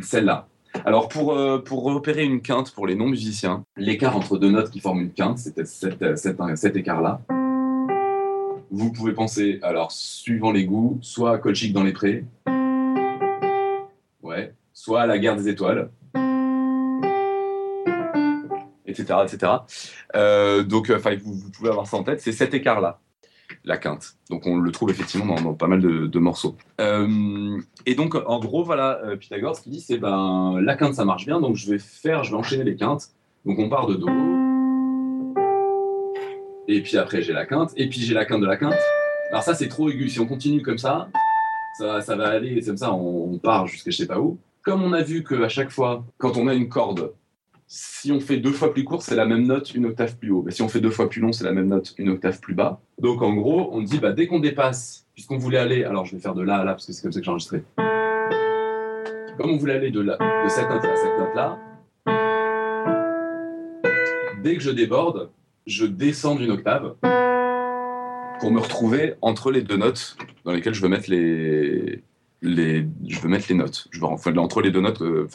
celle-là. 0.00 0.48
Alors 0.86 1.08
pour, 1.08 1.36
euh, 1.36 1.58
pour 1.58 1.82
repérer 1.84 2.24
une 2.24 2.40
quinte 2.40 2.72
pour 2.72 2.86
les 2.86 2.94
non-musiciens, 2.94 3.64
l'écart 3.76 4.16
entre 4.16 4.38
deux 4.38 4.50
notes 4.50 4.70
qui 4.70 4.80
forment 4.80 5.02
une 5.02 5.12
quinte, 5.12 5.38
c'est 5.38 5.66
cet, 5.66 6.76
écart-là. 6.76 7.20
Vous 8.70 8.90
pouvez 8.92 9.12
penser, 9.12 9.58
alors 9.62 9.92
suivant 9.92 10.50
les 10.50 10.64
goûts, 10.64 10.98
soit 11.02 11.32
à 11.32 11.38
Colchic 11.38 11.74
dans 11.74 11.82
les 11.82 11.92
prés, 11.92 12.24
ouais, 14.22 14.54
soit 14.72 15.02
à 15.02 15.06
la 15.06 15.18
guerre 15.18 15.36
des 15.36 15.48
étoiles, 15.48 15.90
etc. 19.00 19.50
Euh, 20.14 20.62
donc, 20.62 20.90
euh, 20.90 21.00
vous, 21.22 21.50
pouvez 21.50 21.70
avoir 21.70 21.86
ça 21.86 21.96
en 21.96 22.04
tête, 22.04 22.20
c'est 22.20 22.32
cet 22.32 22.54
écart-là, 22.54 23.00
la 23.64 23.76
quinte. 23.76 24.14
Donc, 24.30 24.46
on 24.46 24.56
le 24.58 24.70
trouve 24.70 24.90
effectivement 24.90 25.34
dans, 25.34 25.54
pas 25.54 25.66
mal 25.66 25.80
de, 25.80 26.18
morceaux. 26.18 26.56
Euh, 26.80 27.58
et 27.86 27.94
donc, 27.94 28.14
en 28.14 28.38
gros, 28.38 28.64
voilà, 28.64 29.00
Pythagore, 29.18 29.56
ce 29.56 29.62
qu'il 29.62 29.72
dit, 29.72 29.80
c'est 29.80 29.98
ben, 29.98 30.60
la 30.60 30.76
quinte, 30.76 30.94
ça 30.94 31.04
marche 31.04 31.26
bien, 31.26 31.40
donc 31.40 31.56
je 31.56 31.70
vais 31.70 31.78
faire, 31.78 32.24
je 32.24 32.30
vais 32.30 32.36
enchaîner 32.36 32.64
les 32.64 32.76
quintes. 32.76 33.08
Donc, 33.44 33.58
on 33.58 33.68
part 33.68 33.86
de 33.86 33.94
Do. 33.94 34.06
Et 36.68 36.80
puis 36.80 36.96
après, 36.96 37.22
j'ai 37.22 37.32
la 37.32 37.44
quinte. 37.44 37.72
Et 37.76 37.88
puis, 37.88 38.00
j'ai 38.00 38.14
la 38.14 38.24
quinte 38.24 38.40
de 38.40 38.46
la 38.46 38.56
quinte. 38.56 38.78
Alors, 39.30 39.42
ça, 39.42 39.54
c'est 39.54 39.68
trop 39.68 39.90
aigu. 39.90 40.08
Si 40.08 40.20
on 40.20 40.26
continue 40.26 40.62
comme 40.62 40.78
ça, 40.78 41.08
ça, 41.78 42.16
va 42.16 42.28
aller 42.28 42.62
comme 42.62 42.76
ça, 42.76 42.92
on, 42.92 43.32
on 43.32 43.38
part 43.38 43.66
jusqu'à 43.66 43.90
je 43.90 43.96
sais 43.96 44.06
pas 44.06 44.20
où. 44.20 44.38
Comme 44.62 44.82
on 44.82 44.92
a 44.92 45.02
vu 45.02 45.24
qu'à 45.24 45.48
chaque 45.48 45.70
fois, 45.70 46.04
quand 46.18 46.36
on 46.36 46.46
a 46.46 46.54
une 46.54 46.68
corde 46.68 47.12
si 47.74 48.12
on 48.12 48.20
fait 48.20 48.36
deux 48.36 48.52
fois 48.52 48.74
plus 48.74 48.84
court, 48.84 49.00
c'est 49.02 49.14
la 49.14 49.24
même 49.24 49.46
note, 49.46 49.74
une 49.74 49.86
octave 49.86 50.18
plus 50.18 50.30
haut. 50.30 50.42
Mais 50.44 50.52
si 50.52 50.60
on 50.60 50.68
fait 50.68 50.82
deux 50.82 50.90
fois 50.90 51.08
plus 51.08 51.22
long, 51.22 51.32
c'est 51.32 51.44
la 51.44 51.52
même 51.52 51.68
note, 51.68 51.94
une 51.96 52.10
octave 52.10 52.38
plus 52.38 52.52
bas. 52.52 52.82
Donc 52.98 53.22
en 53.22 53.32
gros, 53.32 53.70
on 53.72 53.80
dit 53.80 53.98
bah, 53.98 54.12
dès 54.12 54.26
qu'on 54.26 54.40
dépasse, 54.40 55.06
puisqu'on 55.14 55.38
voulait 55.38 55.56
aller, 55.56 55.82
alors 55.82 56.04
je 56.04 56.14
vais 56.14 56.20
faire 56.20 56.34
de 56.34 56.42
là 56.42 56.56
à 56.56 56.64
là 56.64 56.72
parce 56.72 56.84
que 56.84 56.92
c'est 56.92 57.00
comme 57.00 57.12
ça 57.12 57.20
que 57.20 57.24
j'ai 57.24 57.30
enregistré. 57.30 57.64
Comme 59.38 59.52
on 59.52 59.56
voulait 59.56 59.72
aller 59.72 59.90
de, 59.90 60.00
là, 60.00 60.18
de 60.44 60.48
cette 60.50 60.68
note 60.68 60.84
à 60.84 60.96
cette 60.96 61.18
note-là, 61.18 61.58
dès 64.42 64.54
que 64.54 64.60
je 64.62 64.70
déborde, 64.70 65.30
je 65.66 65.86
descends 65.86 66.34
d'une 66.34 66.50
octave 66.50 66.96
pour 68.38 68.50
me 68.50 68.60
retrouver 68.60 69.14
entre 69.22 69.50
les 69.50 69.62
deux 69.62 69.78
notes 69.78 70.18
dans 70.44 70.52
lesquelles 70.52 70.74
je 70.74 70.82
veux 70.82 70.90
mettre 70.90 71.08
les, 71.08 72.02
je 72.42 73.20
veux 73.20 73.28
mettre 73.28 73.46
les 73.48 73.54
notes. 73.54 73.88
Je 73.90 74.00
veux, 74.00 74.06
enfin, 74.06 74.36
entre 74.36 74.60
les 74.60 74.70
deux 74.70 74.80
notes, 74.80 75.02
euh, 75.02 75.28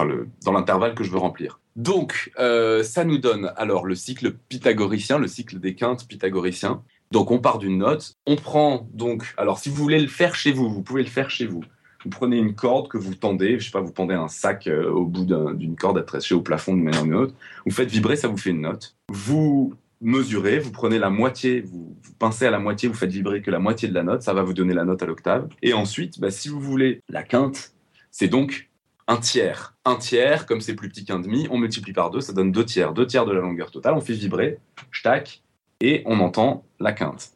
dans 0.44 0.52
l'intervalle 0.52 0.94
que 0.94 1.04
je 1.04 1.12
veux 1.12 1.18
remplir. 1.18 1.60
Donc, 1.76 2.32
euh, 2.40 2.84
ça 2.84 3.06
nous 3.06 3.18
donne 3.18 3.52
alors 3.56 3.86
le 3.86 3.96
cycle 3.96 4.34
pythagoricien, 4.50 5.20
le 5.20 5.28
cycle 5.28 5.60
des 5.60 5.76
quintes 5.76 6.08
pythagoriciens. 6.08 6.82
Donc, 7.12 7.32
on 7.32 7.40
part 7.40 7.60
d'une 7.60 7.78
note. 7.78 8.16
On 8.26 8.36
prend 8.36 8.88
donc, 8.94 9.34
alors 9.38 9.60
si 9.60 9.70
vous 9.70 9.76
voulez 9.76 10.00
le 10.00 10.08
faire 10.08 10.36
chez 10.36 10.52
vous, 10.52 10.70
vous 10.70 10.82
pouvez 10.82 11.04
le 11.04 11.10
faire 11.10 11.30
chez 11.30 11.46
vous. 11.46 11.64
Vous 12.04 12.10
prenez 12.10 12.38
une 12.38 12.54
corde 12.54 12.90
que 12.90 12.98
vous 12.98 13.16
tendez, 13.16 13.60
je 13.60 13.66
sais 13.66 13.72
pas, 13.72 13.82
vous 13.82 13.92
pendez 13.92 14.14
un 14.14 14.28
sac 14.28 14.68
euh, 14.68 14.90
au 14.90 15.06
bout 15.06 15.26
d'une 15.26 15.76
corde 15.76 15.98
attachée 15.98 16.36
au 16.36 16.42
plafond 16.42 16.74
d'une 16.74 16.84
manière 16.84 17.02
ou 17.02 17.06
d'une 17.06 17.16
autre. 17.16 17.34
Vous 17.66 17.72
faites 17.72 17.90
vibrer, 17.90 18.16
ça 18.16 18.28
vous 18.28 18.38
fait 18.38 18.52
une 18.52 18.62
note. 18.62 18.96
Vous 19.10 19.74
mesurez, 20.02 20.60
vous 20.60 20.72
prenez 20.72 21.00
la 21.00 21.10
moitié, 21.10 21.62
vous, 21.62 21.98
pincez 22.20 22.46
à 22.46 22.52
la 22.52 22.60
moitié, 22.60 22.90
vous 22.90 22.96
faites 22.96 23.12
vibrer 23.12 23.42
que 23.42 23.52
la 23.52 23.60
moitié 23.60 23.88
de 23.88 23.94
la 23.94 24.04
note, 24.04 24.22
ça 24.22 24.34
va 24.34 24.44
vous 24.44 24.54
donner 24.54 24.74
la 24.74 24.86
note 24.86 25.02
à 25.04 25.06
l'octave. 25.06 25.48
Et 25.62 25.74
ensuite, 25.74 26.20
bah, 26.20 26.32
si 26.32 26.50
vous 26.50 26.60
voulez 26.60 27.02
la 27.10 27.24
quinte, 27.24 27.74
c'est 28.12 28.28
donc 28.28 28.70
un 29.08 29.18
tiers. 29.18 29.76
Un 29.86 29.96
tiers, 29.96 30.46
comme 30.46 30.62
c'est 30.62 30.76
plus 30.76 30.90
petit 30.90 31.06
qu'un 31.06 31.20
demi, 31.20 31.48
on 31.50 31.58
multiplie 31.58 31.94
par 31.94 32.10
deux, 32.10 32.22
ça 32.22 32.34
donne 32.34 32.52
deux 32.52 32.66
tiers. 32.66 32.94
Deux 32.94 33.08
tiers 33.08 33.26
de 33.26 33.32
la 33.32 33.42
longueur 33.42 33.72
totale, 33.72 33.94
on 33.94 34.02
fait 34.02 34.14
vibrer, 34.14 34.60
tac, 35.04 35.42
et 35.80 36.04
on 36.06 36.20
entend 36.20 36.66
la 36.80 36.92
quinte. 36.92 37.32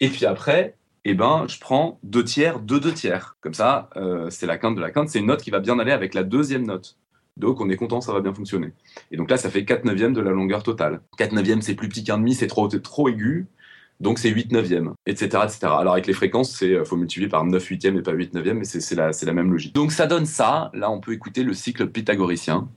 Et 0.00 0.08
puis 0.08 0.26
après, 0.26 0.76
eh 1.04 1.14
ben, 1.14 1.46
je 1.48 1.58
prends 1.58 1.98
deux 2.02 2.24
tiers 2.24 2.60
de 2.60 2.78
deux 2.78 2.92
tiers. 2.92 3.36
Comme 3.40 3.54
ça, 3.54 3.90
euh, 3.96 4.30
c'est 4.30 4.46
la 4.46 4.58
quinte 4.58 4.76
de 4.76 4.80
la 4.80 4.90
quinte, 4.90 5.08
c'est 5.08 5.18
une 5.18 5.26
note 5.26 5.42
qui 5.42 5.50
va 5.50 5.60
bien 5.60 5.78
aller 5.78 5.92
avec 5.92 6.14
la 6.14 6.22
deuxième 6.22 6.66
note. 6.66 6.98
Donc 7.38 7.60
on 7.60 7.70
est 7.70 7.76
content, 7.76 8.00
ça 8.00 8.12
va 8.12 8.20
bien 8.20 8.34
fonctionner. 8.34 8.72
Et 9.12 9.16
donc 9.16 9.30
là, 9.30 9.36
ça 9.36 9.48
fait 9.48 9.64
4 9.64 9.84
neuvièmes 9.84 10.12
de 10.12 10.20
la 10.20 10.32
longueur 10.32 10.62
totale. 10.62 11.00
4 11.18 11.32
neuvièmes, 11.32 11.62
c'est 11.62 11.74
plus 11.74 11.88
petit 11.88 12.02
qu'un 12.04 12.18
demi, 12.18 12.34
c'est 12.34 12.48
trop, 12.48 12.68
trop 12.68 13.08
aigu. 13.08 13.46
Donc 14.00 14.18
c'est 14.18 14.28
8 14.28 14.52
neuvièmes, 14.52 14.94
etc., 15.06 15.26
etc. 15.44 15.58
Alors 15.64 15.94
avec 15.94 16.06
les 16.06 16.12
fréquences, 16.12 16.60
il 16.60 16.74
euh, 16.74 16.84
faut 16.84 16.96
multiplier 16.96 17.28
par 17.28 17.44
9 17.44 17.64
huitièmes 17.64 17.96
et 17.96 18.02
pas 18.02 18.12
8 18.12 18.34
neuvièmes, 18.34 18.58
mais 18.58 18.64
c'est 18.64 18.94
la, 18.94 19.10
la 19.10 19.32
même 19.32 19.50
logique. 19.50 19.74
Donc 19.74 19.92
ça 19.92 20.06
donne 20.06 20.26
ça. 20.26 20.70
Là, 20.74 20.90
on 20.90 21.00
peut 21.00 21.12
écouter 21.12 21.42
le 21.42 21.52
cycle 21.52 21.88
pythagoricien. 21.88 22.68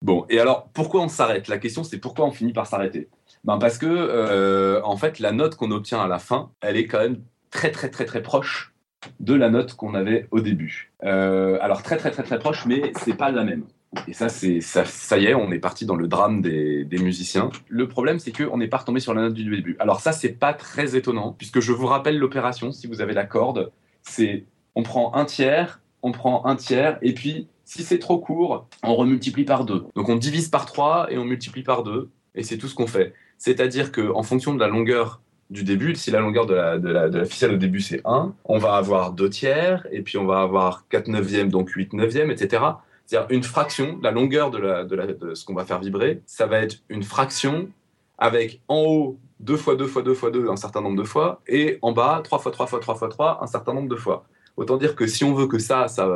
Bon, 0.00 0.26
et 0.28 0.40
alors 0.40 0.68
pourquoi 0.74 1.02
on 1.02 1.08
s'arrête? 1.08 1.46
La 1.46 1.58
question 1.58 1.84
c'est 1.84 1.98
pourquoi 1.98 2.26
on 2.26 2.32
finit 2.32 2.52
par 2.52 2.66
s'arrêter? 2.66 3.08
Ben 3.44 3.58
Parce 3.58 3.78
que, 3.78 3.86
euh, 3.86 4.80
en 4.84 4.96
fait, 4.96 5.18
la 5.18 5.32
note 5.32 5.56
qu'on 5.56 5.70
obtient 5.70 6.00
à 6.00 6.08
la 6.08 6.18
fin, 6.18 6.50
elle 6.60 6.76
est 6.76 6.86
quand 6.86 7.00
même 7.00 7.22
très 7.52 7.70
très 7.70 7.88
très 7.90 8.04
très 8.04 8.22
proche 8.22 8.74
de 9.20 9.34
la 9.34 9.48
note 9.50 9.74
qu'on 9.74 9.94
avait 9.94 10.26
au 10.30 10.40
début. 10.40 10.92
Euh, 11.04 11.58
alors 11.60 11.82
très 11.82 11.96
très 11.96 12.10
très 12.10 12.24
très 12.24 12.38
proche, 12.40 12.66
mais 12.66 12.92
c'est 13.04 13.16
pas 13.16 13.30
la 13.30 13.44
même. 13.44 13.64
Et 14.08 14.14
ça, 14.14 14.30
c'est 14.30 14.62
ça, 14.62 15.18
y 15.18 15.26
est, 15.26 15.34
on 15.34 15.52
est 15.52 15.58
parti 15.58 15.84
dans 15.84 15.96
le 15.96 16.08
drame 16.08 16.40
des, 16.40 16.84
des 16.84 16.98
musiciens. 16.98 17.50
Le 17.68 17.86
problème, 17.88 18.18
c'est 18.18 18.32
qu'on 18.32 18.56
n'est 18.56 18.68
pas 18.68 18.78
retombé 18.78 19.00
sur 19.00 19.12
la 19.12 19.20
note 19.20 19.34
du 19.34 19.44
début. 19.44 19.76
Alors 19.80 20.00
ça, 20.00 20.12
c'est 20.12 20.32
pas 20.32 20.54
très 20.54 20.96
étonnant, 20.96 21.34
puisque 21.36 21.60
je 21.60 21.72
vous 21.72 21.86
rappelle 21.86 22.18
l'opération. 22.18 22.72
Si 22.72 22.86
vous 22.86 23.02
avez 23.02 23.12
la 23.12 23.26
corde, 23.26 23.70
c'est 24.00 24.46
on 24.74 24.82
prend 24.82 25.14
un 25.14 25.26
tiers, 25.26 25.82
on 26.00 26.10
prend 26.10 26.46
un 26.46 26.56
tiers, 26.56 26.98
et 27.02 27.12
puis 27.12 27.48
si 27.64 27.82
c'est 27.82 27.98
trop 27.98 28.18
court, 28.18 28.66
on 28.82 28.94
remultiplie 28.94 29.44
par 29.44 29.66
deux. 29.66 29.84
Donc 29.94 30.08
on 30.08 30.16
divise 30.16 30.48
par 30.48 30.64
trois 30.64 31.12
et 31.12 31.18
on 31.18 31.26
multiplie 31.26 31.62
par 31.62 31.82
deux, 31.82 32.10
et 32.34 32.42
c'est 32.44 32.56
tout 32.56 32.68
ce 32.68 32.74
qu'on 32.74 32.86
fait. 32.86 33.12
C'est-à-dire 33.36 33.92
que 33.92 34.10
en 34.14 34.22
fonction 34.22 34.54
de 34.54 34.60
la 34.60 34.68
longueur 34.68 35.20
du 35.52 35.64
début, 35.64 35.94
si 35.94 36.10
la 36.10 36.20
longueur 36.20 36.46
de 36.46 36.54
la, 36.54 36.78
de 36.78 36.88
la, 36.88 37.24
ficelle 37.24 37.52
au 37.52 37.56
début 37.56 37.80
c'est 37.80 38.00
1, 38.04 38.34
on 38.44 38.58
va 38.58 38.74
avoir 38.76 39.12
2 39.12 39.28
tiers, 39.28 39.86
et 39.92 40.02
puis 40.02 40.16
on 40.18 40.24
va 40.24 40.40
avoir 40.40 40.88
4 40.88 41.08
neuvièmes, 41.08 41.50
donc 41.50 41.70
8 41.70 41.92
neuvièmes, 41.92 42.30
etc. 42.30 42.62
C'est-à-dire 43.06 43.28
une 43.30 43.42
fraction, 43.42 43.98
la 44.02 44.10
longueur 44.10 44.50
de, 44.50 44.58
la, 44.58 44.84
de, 44.84 45.34
ce 45.34 45.44
qu'on 45.44 45.54
va 45.54 45.64
faire 45.64 45.78
vibrer, 45.78 46.22
ça 46.26 46.46
va 46.46 46.60
être 46.60 46.76
une 46.88 47.02
fraction 47.02 47.68
avec 48.16 48.60
en 48.68 48.82
haut 48.82 49.18
2 49.40 49.56
fois 49.56 49.76
2 49.76 49.86
fois 49.86 50.02
2 50.02 50.14
fois 50.14 50.30
2 50.30 50.48
un 50.48 50.56
certain 50.56 50.80
nombre 50.80 50.96
de 50.96 51.04
fois, 51.06 51.42
et 51.46 51.78
en 51.82 51.92
bas 51.92 52.20
3 52.24 52.38
fois 52.38 52.50
3 52.50 52.66
fois 52.66 52.80
3 52.80 52.94
fois 52.94 53.08
3 53.08 53.38
un 53.42 53.46
certain 53.46 53.74
nombre 53.74 53.88
de 53.88 53.96
fois. 53.96 54.24
Autant 54.56 54.76
dire 54.76 54.96
que 54.96 55.06
si 55.06 55.24
on 55.24 55.34
veut 55.34 55.46
que 55.46 55.58
ça, 55.58 55.88
ça 55.88 56.08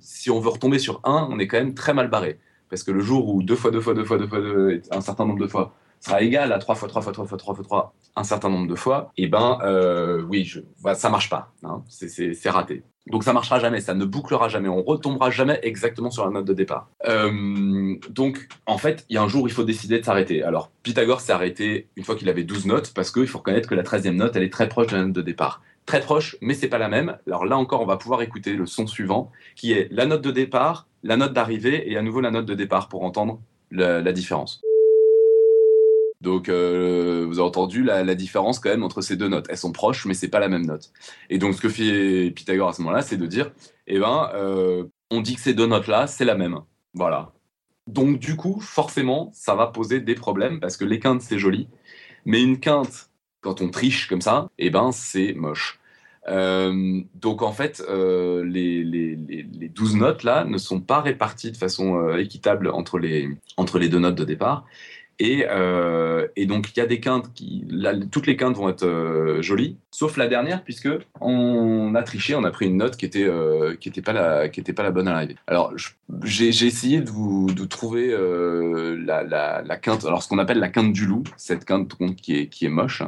si 0.00 0.30
on 0.30 0.40
veut 0.40 0.50
retomber 0.50 0.78
sur 0.78 1.00
1, 1.04 1.28
on 1.30 1.38
est 1.38 1.46
quand 1.46 1.58
même 1.58 1.74
très 1.74 1.94
mal 1.94 2.08
barré. 2.08 2.38
Parce 2.68 2.82
que 2.84 2.92
le 2.92 3.00
jour 3.00 3.28
où 3.28 3.42
2 3.42 3.54
fois 3.54 3.70
2 3.70 3.80
fois 3.80 3.94
2 3.94 4.04
fois 4.04 4.18
2 4.18 4.26
fois 4.26 4.40
2 4.40 4.82
un 4.90 5.00
certain 5.00 5.26
nombre 5.26 5.40
de 5.40 5.46
fois 5.46 5.74
sera 6.00 6.22
égal 6.22 6.52
à 6.52 6.58
3 6.58 6.74
fois 6.74 6.88
3 6.88 7.02
fois 7.02 7.12
3 7.12 7.26
fois 7.26 7.38
3 7.38 7.54
fois 7.54 7.64
3 7.64 7.94
un 8.16 8.24
certain 8.24 8.48
nombre 8.48 8.66
de 8.66 8.74
fois, 8.74 9.12
et 9.16 9.24
eh 9.24 9.28
ben 9.28 9.58
euh, 9.62 10.22
oui, 10.28 10.44
je, 10.44 10.60
bah, 10.82 10.94
ça 10.94 11.10
marche 11.10 11.30
pas. 11.30 11.52
Hein, 11.62 11.82
c'est 11.88 12.50
raté. 12.50 12.82
Donc 13.06 13.24
ça 13.24 13.32
marchera 13.32 13.58
jamais, 13.58 13.80
ça 13.80 13.94
ne 13.94 14.04
bouclera 14.04 14.48
jamais, 14.48 14.68
on 14.68 14.82
retombera 14.82 15.30
jamais 15.30 15.58
exactement 15.62 16.10
sur 16.10 16.24
la 16.24 16.30
note 16.30 16.44
de 16.44 16.52
départ. 16.52 16.90
Euh, 17.08 17.96
donc 18.10 18.48
en 18.66 18.78
fait, 18.78 19.04
il 19.08 19.14
y 19.14 19.16
a 19.16 19.22
un 19.22 19.28
jour 19.28 19.44
où 19.44 19.46
il 19.46 19.52
faut 19.52 19.64
décider 19.64 19.98
de 19.98 20.04
s'arrêter. 20.04 20.42
Alors 20.42 20.70
Pythagore 20.82 21.20
s'est 21.20 21.32
arrêté 21.32 21.88
une 21.96 22.04
fois 22.04 22.14
qu'il 22.14 22.28
avait 22.28 22.44
12 22.44 22.66
notes 22.66 22.92
parce 22.94 23.10
qu'il 23.10 23.26
faut 23.26 23.38
reconnaître 23.38 23.68
que 23.68 23.74
la 23.74 23.82
13e 23.82 24.10
note, 24.12 24.36
elle 24.36 24.42
est 24.42 24.52
très 24.52 24.68
proche 24.68 24.88
de 24.88 24.96
la 24.96 25.04
note 25.04 25.12
de 25.12 25.22
départ. 25.22 25.62
Très 25.86 26.00
proche, 26.00 26.36
mais 26.40 26.54
c'est 26.54 26.68
pas 26.68 26.78
la 26.78 26.88
même. 26.88 27.16
Alors 27.26 27.46
là 27.46 27.56
encore, 27.56 27.80
on 27.80 27.86
va 27.86 27.96
pouvoir 27.96 28.22
écouter 28.22 28.52
le 28.52 28.66
son 28.66 28.86
suivant, 28.86 29.32
qui 29.56 29.72
est 29.72 29.88
la 29.90 30.06
note 30.06 30.22
de 30.22 30.30
départ, 30.30 30.86
la 31.02 31.16
note 31.16 31.32
d'arrivée 31.32 31.90
et 31.90 31.96
à 31.96 32.02
nouveau 32.02 32.20
la 32.20 32.30
note 32.30 32.46
de 32.46 32.54
départ 32.54 32.88
pour 32.88 33.02
entendre 33.02 33.40
la, 33.70 34.00
la 34.00 34.12
différence. 34.12 34.60
Donc, 36.20 36.48
euh, 36.50 37.24
vous 37.26 37.38
avez 37.38 37.48
entendu 37.48 37.82
la, 37.82 38.14
différence 38.14 38.58
quand 38.58 38.68
même 38.68 38.82
entre 38.82 39.00
ces 39.00 39.16
deux 39.16 39.28
notes. 39.28 39.46
Elles 39.48 39.56
sont 39.56 39.72
proches, 39.72 40.04
mais 40.04 40.14
c'est 40.14 40.28
pas 40.28 40.40
la 40.40 40.48
même 40.48 40.66
note. 40.66 40.92
Et 41.30 41.38
donc, 41.38 41.54
ce 41.54 41.60
que 41.60 41.68
fait 41.68 42.30
Pythagore 42.30 42.68
à 42.68 42.72
ce 42.74 42.82
moment-là, 42.82 43.02
c'est 43.02 43.16
de 43.16 43.26
dire, 43.26 43.52
eh 43.86 43.98
ben, 43.98 44.30
euh, 44.34 44.84
on 45.10 45.22
dit 45.22 45.34
que 45.34 45.40
ces 45.40 45.54
deux 45.54 45.66
notes-là, 45.66 46.06
c'est 46.06 46.26
la 46.26 46.34
même. 46.34 46.58
Voilà. 46.92 47.32
Donc, 47.86 48.18
du 48.18 48.36
coup, 48.36 48.60
forcément, 48.60 49.30
ça 49.32 49.54
va 49.54 49.68
poser 49.68 50.00
des 50.00 50.14
problèmes 50.14 50.60
parce 50.60 50.76
que 50.76 50.84
les 50.84 51.00
quintes, 51.00 51.22
c'est 51.22 51.38
joli, 51.38 51.68
mais 52.26 52.42
une 52.42 52.60
quinte, 52.60 53.10
quand 53.40 53.62
on 53.62 53.70
triche 53.70 54.06
comme 54.06 54.20
ça, 54.20 54.50
eh 54.58 54.68
ben, 54.68 54.92
c'est 54.92 55.32
moche. 55.32 55.78
Euh, 56.28 57.00
donc 57.14 57.40
en 57.40 57.50
fait, 57.50 57.82
les, 57.88 58.84
les, 58.84 59.16
les, 59.16 59.68
12 59.70 59.96
notes 59.96 60.22
là 60.22 60.44
ne 60.44 60.58
sont 60.58 60.78
pas 60.78 61.00
réparties 61.00 61.50
de 61.50 61.56
façon 61.56 62.14
équitable 62.18 62.68
entre 62.68 62.98
les, 62.98 63.30
entre 63.56 63.78
les 63.78 63.88
deux 63.88 64.00
notes 64.00 64.16
de 64.16 64.24
départ. 64.24 64.66
Et, 65.22 65.44
euh, 65.50 66.26
et, 66.34 66.46
donc, 66.46 66.70
il 66.74 66.78
y 66.78 66.82
a 66.82 66.86
des 66.86 66.98
quintes 66.98 67.30
qui. 67.34 67.66
Toutes 68.10 68.26
les 68.26 68.36
quintes 68.36 68.56
vont 68.56 68.70
être 68.70 68.86
euh, 68.86 69.42
jolies, 69.42 69.76
sauf 69.90 70.16
la 70.16 70.28
dernière, 70.28 70.64
puisque 70.64 70.88
on 71.20 71.94
a 71.94 72.02
triché, 72.02 72.34
on 72.34 72.42
a 72.44 72.50
pris 72.50 72.66
une 72.66 72.78
note 72.78 72.96
qui 72.96 73.04
était, 73.04 73.24
euh, 73.24 73.76
pas, 74.02 74.14
la, 74.14 74.90
bonne 74.90 75.08
à 75.08 75.12
l'arrivée. 75.12 75.36
Alors, 75.46 75.74
j'ai 76.24 76.48
essayé 76.48 77.02
de 77.02 77.10
vous 77.10 77.48
trouver 77.68 78.16
la, 78.96 79.76
quinte, 79.76 80.06
alors 80.06 80.22
ce 80.22 80.28
qu'on 80.28 80.38
appelle 80.38 80.58
la 80.58 80.70
quinte 80.70 80.94
du 80.94 81.04
loup, 81.04 81.24
cette 81.36 81.66
quinte 81.66 81.94
qui 82.16 82.38
est, 82.38 82.46
qui 82.46 82.64
est 82.64 82.70
moche. 82.70 83.02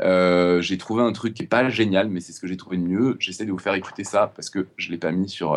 J'ai 0.00 0.78
trouvé 0.78 1.02
un 1.02 1.12
truc 1.12 1.34
qui 1.34 1.42
est 1.42 1.48
pas 1.48 1.68
génial, 1.68 2.08
mais 2.10 2.20
c'est 2.20 2.32
ce 2.32 2.40
que 2.40 2.46
j'ai 2.46 2.56
trouvé 2.56 2.76
de 2.76 2.84
mieux. 2.84 3.16
J'essaie 3.18 3.44
de 3.44 3.50
vous 3.50 3.58
faire 3.58 3.74
écouter 3.74 4.04
ça 4.04 4.32
parce 4.36 4.50
que 4.50 4.68
je 4.76 4.92
l'ai 4.92 4.98
pas 4.98 5.10
mis 5.10 5.28
sur. 5.28 5.56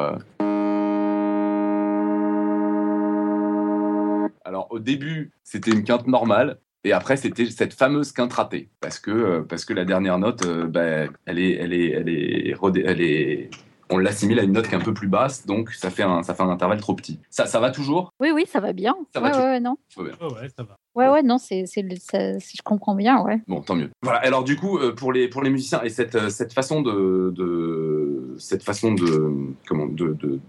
Alors 4.53 4.67
au 4.69 4.77
début, 4.77 5.31
c'était 5.43 5.71
une 5.71 5.83
quinte 5.83 6.05
normale. 6.05 6.59
Et 6.83 6.91
après, 6.93 7.17
c'était 7.17 7.45
cette 7.45 7.73
fameuse 7.73 8.11
quinte 8.11 8.33
ratée, 8.33 8.69
parce 8.81 8.99
que, 8.99 9.39
parce 9.41 9.65
que 9.65 9.73
la 9.73 9.83
dernière 9.83 10.19
note, 10.19 10.45
euh, 10.45 10.67
bah, 10.67 11.09
elle 11.25 11.39
est, 11.39 11.53
elle 11.53 11.73
est, 11.73 11.91
elle 11.91 12.09
est, 12.09 12.53
elle 12.85 13.01
est, 13.01 13.49
on 13.89 13.97
l'assimile 13.97 14.37
à 14.39 14.43
une 14.43 14.51
note 14.51 14.67
qui 14.67 14.73
est 14.75 14.77
un 14.77 14.81
peu 14.81 14.93
plus 14.93 15.07
basse, 15.07 15.45
donc 15.45 15.71
ça 15.71 15.89
fait 15.89 16.03
un, 16.03 16.23
ça 16.23 16.35
fait 16.35 16.43
un 16.43 16.49
intervalle 16.49 16.81
trop 16.81 16.93
petit. 16.93 17.19
Ça, 17.29 17.45
ça 17.45 17.61
va 17.61 17.71
toujours? 17.71 18.11
Oui, 18.19 18.31
oui, 18.35 18.45
ça 18.45 18.59
va 18.59 18.73
bien. 18.73 18.95
Ça 19.13 19.21
va 19.21 19.29
ouais, 19.31 19.43
ouais, 19.43 19.59
non. 19.61 19.77
Oh 19.97 20.01
ouais, 20.01 20.49
ça 20.55 20.63
va. 20.63 20.75
Ouais, 20.93 21.09
ouais, 21.09 21.23
non, 21.23 21.37
c'est, 21.37 21.63
c'est, 21.65 21.83
je 21.89 22.61
comprends 22.63 22.95
bien, 22.95 23.23
ouais. 23.23 23.41
Bon, 23.47 23.61
tant 23.61 23.75
mieux. 23.75 23.89
Voilà. 24.01 24.19
Alors 24.19 24.43
du 24.43 24.57
coup, 24.57 24.77
pour 24.97 25.13
les 25.13 25.29
pour 25.29 25.41
les 25.41 25.49
musiciens 25.49 25.81
et 25.83 25.89
cette 25.89 26.29
cette 26.29 26.53
façon 26.53 26.81
de, 26.81 27.31
de 27.33 27.92
cette 28.37 28.63
façon 28.63 28.93
de 28.93 29.53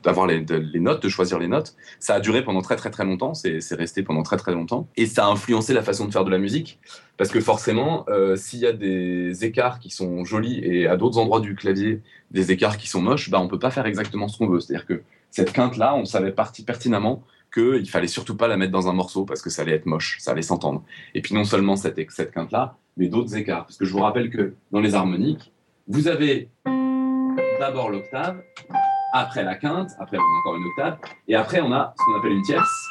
d'avoir 0.02 0.26
les, 0.26 0.44
notes, 0.80 1.02
de 1.02 1.08
choisir 1.08 1.38
les 1.38 1.48
notes, 1.48 1.74
ça 1.98 2.14
a 2.14 2.20
duré 2.20 2.44
pendant 2.44 2.62
très 2.62 2.76
très 2.76 2.90
très 2.90 3.04
longtemps. 3.04 3.34
C'est 3.34 3.60
c'est 3.60 3.74
resté 3.74 4.02
pendant 4.02 4.22
très 4.22 4.36
très 4.36 4.52
longtemps 4.52 4.88
et 4.96 5.06
ça 5.06 5.26
a 5.26 5.28
influencé 5.28 5.72
la 5.74 5.82
façon 5.82 6.06
de 6.06 6.12
faire 6.12 6.24
de 6.24 6.30
la 6.30 6.38
musique 6.38 6.78
parce 7.16 7.30
que 7.30 7.40
forcément, 7.40 8.04
euh, 8.08 8.36
s'il 8.36 8.60
y 8.60 8.66
a 8.66 8.72
des 8.72 9.44
écarts 9.44 9.78
qui 9.78 9.90
sont 9.90 10.24
jolis 10.24 10.60
et 10.62 10.86
à 10.86 10.96
d'autres 10.96 11.18
endroits 11.18 11.40
du 11.40 11.54
clavier 11.54 12.02
des 12.30 12.50
écarts 12.52 12.76
qui 12.76 12.88
sont 12.88 13.00
moches, 13.00 13.30
bah 13.30 13.40
on 13.40 13.48
peut 13.48 13.58
pas 13.58 13.70
faire 13.70 13.86
exactement 13.86 14.28
ce 14.28 14.38
qu'on 14.38 14.48
veut. 14.48 14.60
C'est-à-dire 14.60 14.86
que 14.86 15.02
cette 15.30 15.52
quinte 15.52 15.76
là, 15.76 15.94
on 15.94 16.04
savait 16.04 16.32
parti 16.32 16.64
pertinemment 16.64 17.22
qu'il 17.52 17.88
fallait 17.88 18.08
surtout 18.08 18.36
pas 18.36 18.48
la 18.48 18.56
mettre 18.56 18.72
dans 18.72 18.88
un 18.88 18.92
morceau 18.92 19.24
parce 19.24 19.40
que 19.40 19.50
ça 19.50 19.62
allait 19.62 19.74
être 19.74 19.86
moche, 19.86 20.18
ça 20.20 20.32
allait 20.32 20.42
s'entendre. 20.42 20.84
Et 21.14 21.22
puis 21.22 21.34
non 21.34 21.44
seulement 21.44 21.76
cette, 21.76 22.00
cette 22.10 22.32
quinte-là, 22.32 22.76
mais 22.96 23.08
d'autres 23.08 23.36
écarts. 23.36 23.64
Parce 23.64 23.76
que 23.76 23.84
je 23.84 23.92
vous 23.92 24.00
rappelle 24.00 24.30
que 24.30 24.54
dans 24.72 24.80
les 24.80 24.94
harmoniques, 24.94 25.52
vous 25.86 26.08
avez 26.08 26.48
d'abord 27.64 27.88
l'octave, 27.88 28.42
après 29.14 29.42
la 29.42 29.54
quinte, 29.54 29.92
après 29.98 30.18
on 30.18 30.20
a 30.20 30.38
encore 30.40 30.56
une 30.56 30.66
octave, 30.66 30.98
et 31.28 31.34
après 31.34 31.62
on 31.62 31.72
a 31.72 31.94
ce 31.96 32.04
qu'on 32.04 32.18
appelle 32.18 32.32
une 32.32 32.42
tierce. 32.42 32.88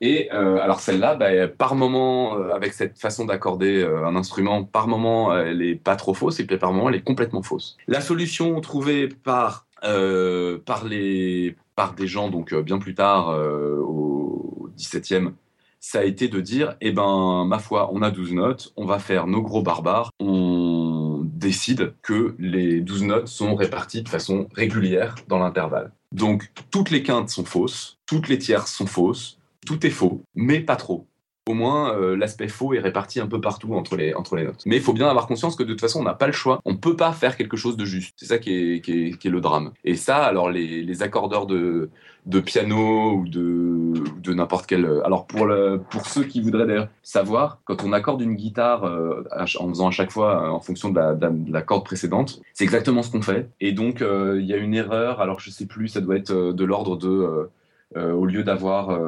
Et 0.00 0.28
euh, 0.32 0.58
alors 0.60 0.80
celle-là, 0.80 1.14
bah, 1.14 1.46
par 1.46 1.76
moment, 1.76 2.36
euh, 2.36 2.52
avec 2.52 2.72
cette 2.72 2.98
façon 2.98 3.26
d'accorder 3.26 3.80
euh, 3.80 4.04
un 4.08 4.16
instrument, 4.16 4.64
par 4.64 4.88
moment, 4.88 5.32
elle 5.36 5.62
est 5.62 5.76
pas 5.76 5.94
trop 5.94 6.14
fausse, 6.14 6.40
et 6.40 6.46
puis 6.46 6.56
par 6.56 6.72
moment, 6.72 6.88
elle 6.88 6.96
est 6.96 7.06
complètement 7.06 7.42
fausse. 7.42 7.76
La 7.86 8.00
solution 8.00 8.60
trouvée 8.60 9.08
par 9.08 9.66
par, 10.64 10.84
les, 10.86 11.56
par 11.76 11.92
des 11.92 12.06
gens 12.06 12.30
donc 12.30 12.54
bien 12.54 12.78
plus 12.78 12.94
tard 12.94 13.28
au 13.28 14.70
17e, 14.78 15.32
ça 15.78 15.98
a 15.98 16.04
été 16.04 16.28
de 16.28 16.40
dire 16.40 16.76
eh 16.80 16.90
ben 16.90 17.44
ma 17.44 17.58
foi, 17.58 17.90
on 17.92 18.00
a 18.00 18.10
12 18.10 18.32
notes, 18.32 18.72
on 18.78 18.86
va 18.86 18.98
faire 18.98 19.26
nos 19.26 19.42
gros 19.42 19.60
barbares, 19.60 20.10
décide 21.44 21.94
que 22.02 22.34
les 22.38 22.80
12 22.80 23.04
notes 23.04 23.28
sont 23.28 23.54
réparties 23.54 24.02
de 24.02 24.08
façon 24.08 24.48
régulière 24.54 25.14
dans 25.28 25.38
l'intervalle. 25.38 25.92
Donc 26.10 26.50
toutes 26.70 26.90
les 26.90 27.02
quintes 27.02 27.28
sont 27.28 27.44
fausses, 27.44 27.98
toutes 28.06 28.28
les 28.28 28.38
tierces 28.38 28.72
sont 28.72 28.86
fausses, 28.86 29.38
tout 29.66 29.86
est 29.86 29.90
faux, 29.90 30.22
mais 30.34 30.60
pas 30.60 30.76
trop 30.76 31.06
au 31.46 31.54
moins 31.54 31.94
euh, 31.94 32.16
l'aspect 32.16 32.48
faux 32.48 32.72
est 32.72 32.78
réparti 32.78 33.20
un 33.20 33.26
peu 33.26 33.40
partout 33.40 33.74
entre 33.74 33.96
les, 33.96 34.14
entre 34.14 34.36
les 34.36 34.44
notes. 34.44 34.62
Mais 34.64 34.76
il 34.76 34.82
faut 34.82 34.94
bien 34.94 35.08
avoir 35.08 35.26
conscience 35.26 35.56
que 35.56 35.62
de 35.62 35.68
toute 35.68 35.80
façon, 35.80 36.00
on 36.00 36.04
n'a 36.04 36.14
pas 36.14 36.26
le 36.26 36.32
choix. 36.32 36.60
On 36.64 36.76
peut 36.76 36.96
pas 36.96 37.12
faire 37.12 37.36
quelque 37.36 37.56
chose 37.56 37.76
de 37.76 37.84
juste. 37.84 38.14
C'est 38.16 38.26
ça 38.26 38.38
qui 38.38 38.76
est, 38.76 38.80
qui, 38.80 39.10
est, 39.10 39.30
le 39.30 39.40
drame. 39.40 39.72
Et 39.84 39.94
ça, 39.94 40.24
alors 40.24 40.50
les, 40.50 40.82
les 40.82 41.02
accordeurs 41.02 41.46
de, 41.46 41.90
de 42.24 42.40
piano 42.40 43.12
ou 43.12 43.28
de, 43.28 43.92
de 44.22 44.32
n'importe 44.32 44.66
quel... 44.66 44.86
Alors 45.04 45.26
pour, 45.26 45.44
le, 45.44 45.82
pour 45.90 46.06
ceux 46.06 46.24
qui 46.24 46.40
voudraient 46.40 46.66
d'ailleurs 46.66 46.88
savoir, 47.02 47.60
quand 47.64 47.84
on 47.84 47.92
accorde 47.92 48.22
une 48.22 48.36
guitare 48.36 48.84
euh, 48.84 49.22
en 49.58 49.68
faisant 49.68 49.88
à 49.88 49.90
chaque 49.90 50.10
fois 50.10 50.44
euh, 50.44 50.48
en 50.48 50.60
fonction 50.60 50.88
de 50.88 50.98
la, 50.98 51.14
de 51.14 51.52
la 51.52 51.62
corde 51.62 51.84
précédente, 51.84 52.40
c'est 52.54 52.64
exactement 52.64 53.02
ce 53.02 53.10
qu'on 53.10 53.22
fait. 53.22 53.50
Et 53.60 53.72
donc 53.72 54.00
euh, 54.00 54.38
il 54.40 54.46
y 54.46 54.54
a 54.54 54.56
une 54.56 54.74
erreur, 54.74 55.20
alors 55.20 55.40
je 55.40 55.50
sais 55.50 55.66
plus, 55.66 55.88
ça 55.88 56.00
doit 56.00 56.16
être 56.16 56.32
de 56.32 56.64
l'ordre 56.64 56.96
de... 56.96 57.50
au 57.96 58.24
lieu 58.24 58.44
d'avoir 58.44 58.98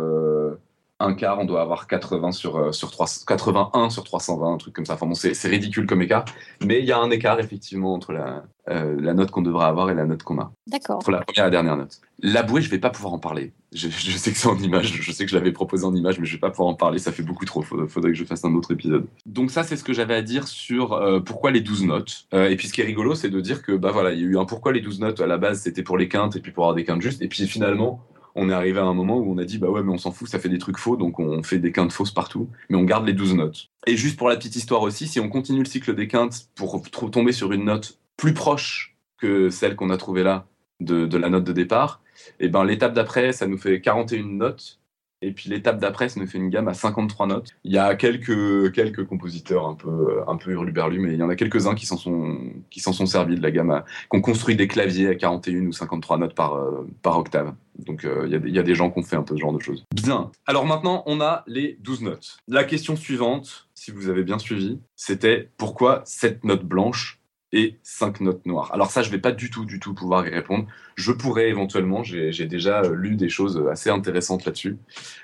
un 0.98 1.14
quart, 1.14 1.38
on 1.38 1.44
doit 1.44 1.60
avoir 1.60 1.86
80 1.86 2.32
sur, 2.32 2.74
sur 2.74 2.90
3, 2.90 3.06
81 3.26 3.90
sur 3.90 4.04
320, 4.04 4.54
un 4.54 4.56
truc 4.56 4.74
comme 4.74 4.86
ça. 4.86 4.94
Enfin 4.94 5.06
bon, 5.06 5.14
c'est 5.14 5.48
ridicule 5.48 5.86
comme 5.86 6.02
écart, 6.02 6.24
mais 6.64 6.80
il 6.80 6.86
y 6.86 6.92
a 6.92 6.98
un 6.98 7.10
écart 7.10 7.38
effectivement 7.38 7.92
entre 7.94 8.12
la, 8.12 8.44
euh, 8.68 8.96
la 9.00 9.14
note 9.14 9.30
qu'on 9.30 9.42
devrait 9.42 9.66
avoir 9.66 9.90
et 9.90 9.94
la 9.94 10.06
note 10.06 10.24
qu'on 10.24 10.40
a. 10.40 10.50
D'accord. 10.66 10.96
Entre 10.96 11.12
la 11.12 11.20
première 11.20 11.44
et 11.44 11.46
la 11.46 11.50
dernière 11.50 11.76
note. 11.76 12.00
La 12.20 12.42
bouée, 12.42 12.62
je 12.62 12.68
vais 12.68 12.80
pas 12.80 12.90
pouvoir 12.90 13.12
en 13.12 13.18
parler. 13.18 13.52
Je, 13.72 13.88
je 13.88 14.16
sais 14.16 14.32
que 14.32 14.38
c'est 14.38 14.48
en 14.48 14.58
image, 14.58 14.92
je 15.02 15.12
sais 15.12 15.24
que 15.24 15.30
je 15.30 15.36
l'avais 15.36 15.52
proposé 15.52 15.84
en 15.84 15.94
image, 15.94 16.18
mais 16.18 16.26
je 16.26 16.32
vais 16.32 16.40
pas 16.40 16.50
pouvoir 16.50 16.68
en 16.68 16.74
parler, 16.74 16.98
ça 16.98 17.12
fait 17.12 17.22
beaucoup 17.22 17.44
trop. 17.44 17.62
Faudrait, 17.62 17.86
faudrait 17.86 18.10
que 18.10 18.16
je 18.16 18.24
fasse 18.24 18.44
un 18.44 18.54
autre 18.54 18.72
épisode. 18.72 19.06
Donc 19.24 19.52
ça, 19.52 19.62
c'est 19.62 19.76
ce 19.76 19.84
que 19.84 19.92
j'avais 19.92 20.14
à 20.14 20.22
dire 20.22 20.48
sur 20.48 20.94
euh, 20.94 21.20
pourquoi 21.20 21.52
les 21.52 21.60
12 21.60 21.84
notes. 21.84 22.26
Euh, 22.34 22.48
et 22.48 22.56
puis 22.56 22.66
ce 22.66 22.72
qui 22.72 22.80
est 22.80 22.84
rigolo, 22.84 23.14
c'est 23.14 23.30
de 23.30 23.40
dire 23.40 23.62
que 23.62 23.72
bah 23.72 23.92
voilà, 23.92 24.12
il 24.12 24.18
y 24.18 24.22
a 24.22 24.26
eu 24.26 24.38
un 24.38 24.46
pourquoi 24.46 24.72
les 24.72 24.80
12 24.80 24.98
notes 24.98 25.20
à 25.20 25.28
la 25.28 25.38
base, 25.38 25.60
c'était 25.60 25.84
pour 25.84 25.96
les 25.96 26.08
quintes 26.08 26.34
et 26.34 26.40
puis 26.40 26.50
pour 26.50 26.64
avoir 26.64 26.74
des 26.74 26.84
quintes 26.84 27.02
justes, 27.02 27.22
et 27.22 27.28
puis 27.28 27.46
finalement 27.46 28.00
on 28.36 28.50
est 28.50 28.52
arrivé 28.52 28.78
à 28.78 28.84
un 28.84 28.94
moment 28.94 29.18
où 29.18 29.32
on 29.32 29.38
a 29.38 29.44
dit 29.44 29.58
bah 29.58 29.68
ouais 29.68 29.82
mais 29.82 29.92
on 29.92 29.98
s'en 29.98 30.12
fout 30.12 30.28
ça 30.28 30.38
fait 30.38 30.48
des 30.48 30.58
trucs 30.58 30.78
faux 30.78 30.96
donc 30.96 31.18
on 31.18 31.42
fait 31.42 31.58
des 31.58 31.72
quintes 31.72 31.92
fausses 31.92 32.12
partout 32.12 32.48
mais 32.68 32.76
on 32.76 32.84
garde 32.84 33.06
les 33.06 33.14
12 33.14 33.34
notes. 33.34 33.70
Et 33.86 33.96
juste 33.96 34.16
pour 34.16 34.28
la 34.28 34.36
petite 34.36 34.54
histoire 34.54 34.82
aussi 34.82 35.08
si 35.08 35.18
on 35.18 35.28
continue 35.28 35.60
le 35.60 35.64
cycle 35.64 35.94
des 35.94 36.06
quintes 36.06 36.48
pour 36.54 36.82
tomber 37.10 37.32
sur 37.32 37.52
une 37.52 37.64
note 37.64 37.98
plus 38.16 38.34
proche 38.34 38.96
que 39.18 39.50
celle 39.50 39.74
qu'on 39.74 39.90
a 39.90 39.96
trouvée 39.96 40.22
là 40.22 40.46
de, 40.80 41.16
la 41.16 41.30
note 41.30 41.44
de 41.44 41.52
départ 41.52 42.02
et 42.38 42.48
ben 42.48 42.64
l'étape 42.64 42.92
d'après 42.92 43.32
ça 43.32 43.46
nous 43.46 43.58
fait 43.58 43.80
41 43.80 44.24
notes 44.24 44.78
et 45.22 45.32
puis 45.32 45.48
l'étape 45.48 45.78
d'après, 45.78 46.08
ça 46.08 46.20
nous 46.20 46.26
fait 46.26 46.38
une 46.38 46.50
gamme 46.50 46.68
à 46.68 46.74
53 46.74 47.26
notes. 47.26 47.50
Il 47.64 47.72
y 47.72 47.78
a 47.78 47.94
quelques, 47.94 48.72
quelques 48.72 49.06
compositeurs 49.06 49.66
un 49.66 49.74
peu, 49.74 50.22
un 50.26 50.36
peu 50.36 50.52
hurluberlus, 50.52 50.98
mais 50.98 51.14
il 51.14 51.18
y 51.18 51.22
en 51.22 51.30
a 51.30 51.36
quelques-uns 51.36 51.74
qui 51.74 51.86
s'en 51.86 51.96
sont, 51.96 52.38
sont 52.70 53.06
servis 53.06 53.36
de 53.36 53.42
la 53.42 53.50
gamme, 53.50 53.82
qui 54.10 54.16
ont 54.16 54.20
construit 54.20 54.56
des 54.56 54.68
claviers 54.68 55.08
à 55.08 55.14
41 55.14 55.66
ou 55.66 55.72
53 55.72 56.18
notes 56.18 56.34
par, 56.34 56.54
euh, 56.54 56.86
par 57.02 57.18
octave. 57.18 57.54
Donc 57.78 58.04
euh, 58.04 58.24
il 58.26 58.32
y, 58.32 58.36
a, 58.36 58.56
y, 58.56 58.58
a 58.58 58.62
des 58.62 58.74
gens 58.74 58.90
qui 58.90 58.98
ont 58.98 59.02
fait 59.02 59.16
un 59.16 59.22
peu 59.22 59.34
ce 59.36 59.40
genre 59.40 59.52
de 59.52 59.60
choses. 59.60 59.84
Bien. 59.94 60.30
Alors 60.46 60.66
maintenant, 60.66 61.02
on 61.06 61.20
a 61.20 61.44
les 61.46 61.78
12 61.80 62.02
notes. 62.02 62.38
La 62.48 62.64
question 62.64 62.96
suivante, 62.96 63.68
si 63.74 63.90
vous 63.90 64.08
avez 64.08 64.22
bien 64.22 64.38
suivi, 64.38 64.80
c'était 64.96 65.50
pourquoi 65.56 66.02
cette 66.04 66.44
note 66.44 66.64
blanche 66.64 67.20
et 67.52 67.78
5 67.82 68.20
notes 68.20 68.44
noires. 68.46 68.70
Alors 68.72 68.90
ça, 68.90 69.02
je 69.02 69.10
vais 69.10 69.18
pas 69.18 69.32
du 69.32 69.50
tout, 69.50 69.64
du 69.64 69.78
tout 69.80 69.94
pouvoir 69.94 70.26
y 70.26 70.30
répondre. 70.30 70.66
Je 70.96 71.12
pourrais 71.12 71.48
éventuellement, 71.48 72.02
j'ai 72.02 72.46
déjà 72.46 72.82
lu 72.82 73.16
des 73.16 73.28
choses 73.28 73.62
assez 73.70 73.90
intéressantes 73.90 74.44
là-dessus, 74.44 74.76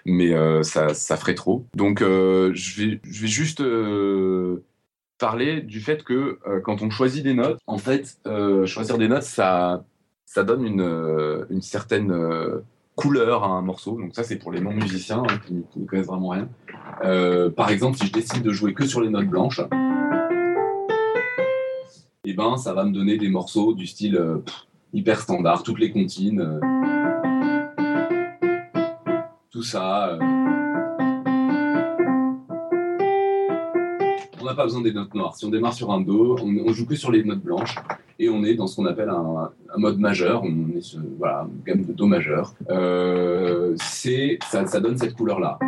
mais 0.07 0.33
euh, 0.33 0.63
ça, 0.63 0.95
ça, 0.95 1.17
ferait 1.17 1.35
trop. 1.35 1.67
Donc 1.75 2.01
euh, 2.01 2.53
je, 2.55 2.81
vais, 2.81 3.01
je 3.05 3.23
vais 3.23 3.29
juste 3.29 3.61
euh, 3.61 4.65
parler 5.23 5.61
du 5.61 5.81
fait 5.81 6.03
que 6.03 6.41
euh, 6.49 6.61
quand 6.61 6.83
on 6.83 6.91
choisit 6.91 7.23
des 7.23 7.33
notes, 7.33 7.61
en 7.69 7.79
fait, 7.79 8.19
euh, 8.27 8.67
choisir 8.67 8.99
des 8.99 9.07
notes, 9.07 9.23
ça, 9.23 9.85
ça 10.27 10.43
donne 10.43 10.67
une, 10.67 10.81
euh, 10.81 11.45
une 11.49 11.63
certaine 11.63 12.13
couleur 12.97 13.45
à 13.45 13.47
un 13.47 13.63
morceau. 13.63 13.97
Donc 14.01 14.17
ça, 14.17 14.25
c'est 14.25 14.37
pour 14.37 14.51
les 14.51 14.61
non-musiciens 14.61 15.23
hein, 15.23 15.39
qui 15.47 15.55
ne 15.77 15.87
connaissent 15.87 16.09
vraiment 16.09 16.31
rien. 16.31 16.49
par 17.51 17.71
exemple, 17.71 17.99
si 17.99 18.09
je 18.09 18.13
décide 18.13 18.43
de 18.43 18.51
jouer 18.51 18.75
que 18.75 18.85
sur 18.85 19.01
les 19.01 19.11
notes 19.11 19.29
blanches, 19.29 19.61
eh 22.25 22.35
ben, 22.35 22.57
ça 22.57 22.73
va 22.73 22.85
me 22.85 22.93
donner 22.93 23.19
des 23.19 23.29
morceaux 23.29 23.75
du 23.75 23.85
style 23.85 24.17
euh, 24.17 24.39
hyper 24.93 25.21
standard, 25.21 25.65
toutes 25.65 25.81
les 25.81 25.91
comptines. 25.91 26.41
euh, 26.41 26.61
tout 29.51 29.65
ça. 29.65 30.11
euh. 30.11 30.19
On 34.41 34.45
n'a 34.45 34.55
pas 34.55 34.65
besoin 34.65 34.83
des 34.83 34.93
notes 34.93 35.13
noires. 35.15 35.35
Si 35.35 35.45
on 35.45 35.51
démarre 35.51 35.73
sur 35.73 35.91
un 35.91 36.01
Do, 36.01 36.37
on, 36.41 36.73
joue 36.73 36.87
que 36.87 36.95
sur 36.95 37.11
les 37.11 37.25
notes 37.25 37.43
blanches 37.43 37.75
et 38.21 38.29
on 38.29 38.45
est 38.45 38.55
dans 38.55 38.69
ce 38.69 38.77
qu'on 38.77 38.87
appelle 38.87 39.11
un, 39.11 39.51
mode 39.77 39.99
majeur. 39.99 40.45
On 40.45 40.77
est 40.77 40.81
sur, 40.81 41.01
voilà, 41.19 41.49
une 41.49 41.63
gamme 41.65 41.85
de 41.85 41.93
Do 41.93 42.07
majeur. 42.07 42.55
C'est, 43.77 44.39
ça, 44.49 44.67
ça 44.67 44.81
donne 44.81 44.97
cette 44.97 45.15
couleur-là. 45.15 45.59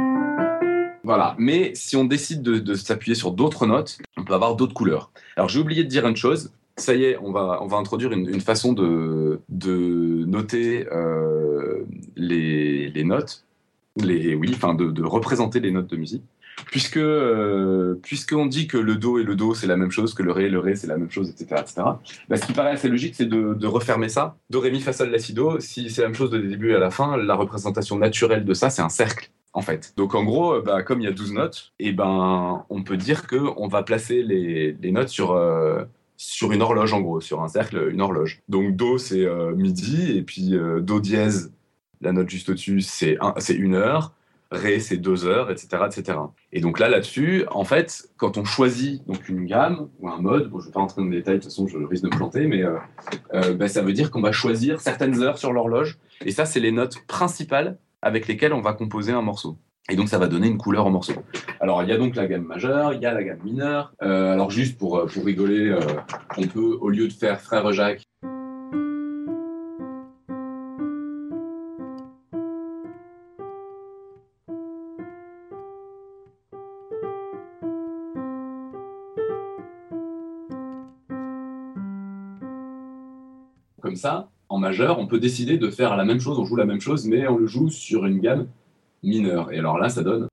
Voilà. 1.05 1.37
Mais 1.39 1.73
si 1.75 1.97
on 1.97 2.05
décide 2.05 2.43
de, 2.43 2.75
s'appuyer 2.75 3.15
sur 3.15 3.31
d'autres 3.31 3.67
notes, 3.67 3.99
on 4.17 4.25
peut 4.25 4.35
avoir 4.35 4.57
d'autres 4.57 4.75
couleurs. 4.75 5.11
Alors 5.37 5.49
j'ai 5.49 5.61
oublié 5.61 5.85
de 5.85 5.89
dire 5.89 6.07
une 6.09 6.17
chose. 6.17 6.51
Ça 6.77 6.95
y 6.95 7.05
est, 7.05 7.19
on 7.19 7.31
va, 7.31 7.61
on 7.63 7.67
va 7.67 7.77
introduire 7.77 8.11
une, 8.11 8.29
une 8.29 8.41
façon 8.41 8.73
de, 8.73 9.41
de 9.49 10.25
noter 10.27 10.89
euh, 10.91 11.85
les, 12.17 12.89
les 12.91 13.05
notes, 13.05 13.45
les, 13.97 14.35
oui, 14.35 14.51
enfin 14.55 14.75
de, 14.75 14.91
de 14.91 15.05
représenter 15.05 15.61
les 15.61 15.71
notes 15.71 15.87
de 15.87 15.97
musique. 15.97 16.25
Puisque 16.67 16.97
euh, 16.97 17.99
puisqu'on 18.03 18.47
dit 18.47 18.67
que 18.67 18.79
le 18.79 18.97
do 18.97 19.19
et 19.19 19.25
le 19.25 19.37
do 19.37 19.55
c'est 19.55 19.67
la 19.67 19.77
même 19.77 19.91
chose, 19.91 20.15
que 20.15 20.23
le 20.23 20.33
ré 20.33 20.47
et 20.47 20.49
le 20.49 20.59
ré 20.59 20.75
c'est 20.75 20.87
la 20.87 20.97
même 20.97 21.11
chose, 21.11 21.29
etc., 21.29 21.61
etc. 21.61 21.83
Bah, 22.29 22.37
ce 22.37 22.47
qui 22.47 22.53
paraît 22.53 22.71
assez 22.71 22.89
logique, 22.89 23.15
c'est 23.17 23.27
de, 23.27 23.55
de 23.55 23.67
refermer 23.67 24.09
ça. 24.09 24.37
Do, 24.51 24.61
ré, 24.61 24.71
mi, 24.71 24.81
fa, 24.81 24.93
sol, 24.93 25.11
la, 25.11 25.19
si, 25.19 25.33
do. 25.33 25.61
Si 25.61 25.91
c'est 25.91 26.03
la 26.03 26.09
même 26.09 26.17
chose 26.17 26.31
de 26.31 26.39
début 26.39 26.75
à 26.75 26.79
la 26.79 26.91
fin, 26.91 27.17
la 27.17 27.35
représentation 27.35 27.99
naturelle 27.99 28.45
de 28.45 28.55
ça, 28.55 28.71
c'est 28.71 28.83
un 28.83 28.89
cercle 28.89 29.31
en 29.55 29.63
fait. 29.63 29.95
Donc 29.97 30.15
en 30.15 30.25
gros, 30.25 30.55
euh, 30.55 30.63
bah, 30.63 30.83
comme 30.83 31.01
il 31.01 31.05
y 31.05 31.09
a 31.09 31.13
12 31.13 31.33
notes, 31.33 31.73
et 31.79 31.93
ben 31.93 32.65
on 32.69 32.83
peut 32.83 32.97
dire 32.97 33.27
que 33.27 33.37
on 33.57 33.69
va 33.69 33.83
placer 33.83 34.23
les, 34.23 34.77
notes 34.93 35.09
sur 35.09 35.33
euh, 35.33 35.85
sur 36.17 36.53
une 36.53 36.61
horloge 36.63 36.93
en 36.93 37.01
gros, 37.01 37.21
sur 37.21 37.43
un 37.43 37.49
cercle, 37.49 37.89
une 37.91 38.01
horloge. 38.03 38.43
Donc 38.49 38.77
do 38.77 38.99
c'est 38.99 39.25
euh, 39.25 39.55
midi 39.55 40.17
et 40.19 40.23
puis 40.23 40.55
do 40.81 41.01
dièse, 41.01 41.53
la 42.01 42.13
note 42.13 42.29
juste 42.29 42.51
au-dessus 42.51 42.81
c'est 42.83 43.17
un- 43.21 43.35
c'est 43.39 43.55
une 43.55 43.75
heure, 43.75 44.13
ré 44.51 44.81
c'est 44.81 44.97
deux 44.97 45.25
heures, 45.25 45.51
etc., 45.51 45.85
etc. 45.87 46.19
Et 46.53 46.61
donc 46.61 46.79
là 46.81 46.89
là-dessus, 46.89 47.45
en 47.51 47.65
fait, 47.65 48.09
quand 48.17 48.37
on 48.39 48.45
choisit 48.45 49.07
donc 49.07 49.29
une 49.29 49.47
gamme 49.47 49.89
ou 50.01 50.09
un 50.09 50.19
mode, 50.19 50.51
bon 50.51 50.59
je 50.61 50.67
vais 50.67 50.73
pas 50.73 50.81
rentrer 50.81 51.01
dans 51.03 51.09
les 51.09 51.19
détails, 51.19 51.37
de 51.37 51.43
toute 51.43 51.51
façon 51.51 51.69
je 51.69 51.79
risque 51.79 52.03
de 52.03 52.09
me 52.09 52.17
planter, 52.17 52.47
mais 52.49 52.65
bah, 53.55 53.69
ça 53.69 53.83
veut 53.83 53.93
dire 53.93 54.11
qu'on 54.11 54.21
va 54.21 54.33
choisir 54.33 54.81
certaines 54.81 55.23
heures 55.23 55.39
sur 55.39 55.53
l'horloge 55.53 55.99
et 56.25 56.33
ça 56.33 56.45
c'est 56.45 56.61
les 56.61 56.73
notes 56.73 56.99
principales 57.07 57.79
avec 58.05 58.29
lesquelles 58.29 58.53
on 58.53 58.61
va 58.61 58.75
composer 58.75 59.13
un 59.13 59.23
morceau. 59.23 59.57
Et 59.91 59.97
donc 59.97 60.09
ça 60.09 60.19
va 60.19 60.29
donner 60.29 60.47
une 60.47 60.59
couleur 60.59 60.87
au 60.87 60.91
morceau. 60.91 61.15
Alors 61.61 61.83
il 61.83 61.89
y 61.89 61.93
a 61.93 61.97
donc 61.97 62.15
la 62.15 62.27
gamme 62.27 62.45
majeure, 62.45 62.93
il 62.93 63.01
y 63.01 63.07
a 63.07 63.13
la 63.13 63.25
gamme 63.25 63.43
mineure. 63.43 63.93
Euh, 64.03 64.33
alors 64.33 64.51
juste 64.51 64.79
pour, 64.79 64.99
euh, 64.99 65.07
pour 65.07 65.25
rigoler, 65.25 65.69
euh, 65.69 65.81
on 66.37 66.47
peut 66.47 66.79
au 66.81 66.91
lieu 66.91 67.09
de 67.09 67.13
faire 67.13 67.41
frère 67.41 67.73
Jacques, 67.73 68.05
comme 83.81 83.97
ça, 83.97 84.29
majeur, 84.59 84.99
on 84.99 85.07
peut 85.07 85.19
décider 85.19 85.59
de 85.59 85.71
faire 85.71 85.97
la 85.97 86.05
même 86.05 86.21
chose, 86.21 86.39
on 86.39 86.45
joue 86.45 86.57
la 86.57 86.65
même 86.65 86.81
chose, 86.81 87.07
mais 87.07 87.27
on 87.29 87.37
le 87.37 87.47
joue 87.47 87.71
sur 87.71 88.07
une 88.07 88.21
gamme 88.21 88.47
mineure. 89.03 89.53
Et 89.53 89.59
alors 89.59 89.79
là, 89.79 89.89
ça 89.89 90.03
donne. 90.03 90.29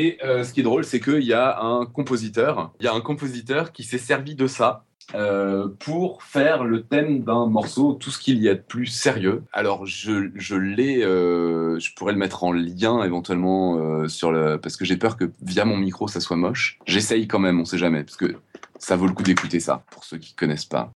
Et 0.00 0.16
euh, 0.24 0.44
ce 0.44 0.54
qui 0.54 0.60
est 0.60 0.62
drôle, 0.62 0.84
c'est 0.84 0.98
qu'il 0.98 1.24
y 1.24 1.34
a 1.34 1.60
un 1.60 1.84
compositeur, 1.84 2.72
il 2.80 2.86
y 2.86 2.88
a 2.88 2.94
un 2.94 3.02
compositeur 3.02 3.70
qui 3.70 3.84
s'est 3.84 3.98
servi 3.98 4.34
de 4.34 4.46
ça 4.46 4.86
euh, 5.14 5.68
pour 5.78 6.22
faire 6.22 6.64
le 6.64 6.84
thème 6.84 7.22
d'un 7.22 7.44
morceau, 7.44 7.92
tout 7.92 8.10
ce 8.10 8.18
qu'il 8.18 8.38
y 8.38 8.48
a 8.48 8.54
de 8.54 8.62
plus 8.62 8.86
sérieux. 8.86 9.42
Alors 9.52 9.84
je, 9.84 10.30
je 10.34 10.56
l'ai, 10.56 11.04
euh, 11.04 11.78
je 11.78 11.92
pourrais 11.92 12.14
le 12.14 12.18
mettre 12.18 12.44
en 12.44 12.52
lien 12.52 13.04
éventuellement 13.04 14.08
sur 14.08 14.32
le, 14.32 14.58
parce 14.58 14.78
que 14.78 14.86
j'ai 14.86 14.96
peur 14.96 15.18
que 15.18 15.30
via 15.42 15.66
mon 15.66 15.76
micro 15.76 16.08
ça 16.08 16.20
soit 16.20 16.38
moche. 16.38 16.78
J'essaye 16.86 17.28
quand 17.28 17.38
même, 17.38 17.60
on 17.60 17.66
sait 17.66 17.76
jamais, 17.76 18.02
parce 18.02 18.16
que 18.16 18.36
ça 18.78 18.96
vaut 18.96 19.06
le 19.06 19.12
coup 19.12 19.22
d'écouter 19.22 19.60
ça 19.60 19.84
pour 19.90 20.04
ceux 20.04 20.16
qui 20.16 20.32
connaissent 20.32 20.64
pas. 20.64 20.90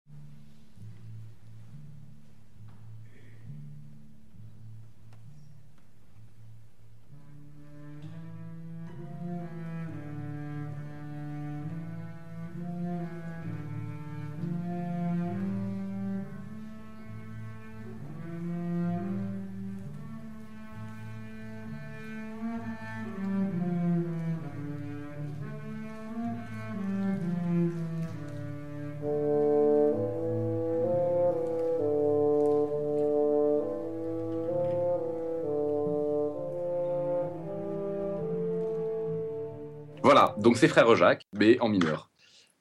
C'est 40.63 40.69
Frère 40.69 40.95
Jacques, 40.95 41.27
mais 41.33 41.59
en 41.59 41.69
mineur. 41.69 42.09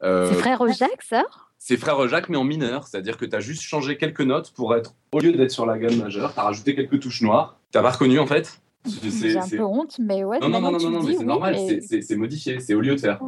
Euh, 0.01 0.27
C'est 0.27 0.39
frère 0.39 0.59
Jacques, 0.73 1.03
ça? 1.03 1.23
C'est 1.59 1.77
Frère 1.77 2.07
Jacques, 2.07 2.29
mais 2.29 2.37
en 2.37 2.43
mineur, 2.43 2.87
c'est-à-dire 2.87 3.15
que 3.15 3.25
tu 3.25 3.35
as 3.35 3.39
juste 3.39 3.61
changé 3.61 3.95
quelques 3.95 4.21
notes 4.21 4.51
pour 4.55 4.75
être, 4.75 4.95
au 5.11 5.19
lieu 5.19 5.31
d'être 5.33 5.51
sur 5.51 5.67
la 5.67 5.77
gamme 5.77 5.97
majeure, 5.97 6.33
tu 6.33 6.39
as 6.39 6.43
rajouté 6.43 6.73
quelques 6.73 6.99
touches 6.99 7.21
noires. 7.21 7.59
T'as 7.71 7.83
pas 7.83 7.91
reconnu 7.91 8.17
en 8.17 8.25
fait? 8.25 8.59
J'ai 9.03 9.37
un 9.37 9.47
peu 9.47 9.61
honte, 9.63 9.99
mais 9.99 10.23
ouais. 10.23 10.39
Non, 10.39 10.49
non, 10.49 10.59
non, 10.59 10.71
non, 10.71 10.79
tu 10.79 10.85
non, 10.87 11.03
mais 11.03 11.13
c'est 11.15 11.23
normal, 11.23 11.55
c'est- 11.55 12.15
modifié, 12.15 12.59
c'est 12.59 12.73
au 12.73 12.81
lieu 12.81 12.95
de 12.95 12.99
faire. 12.99 13.19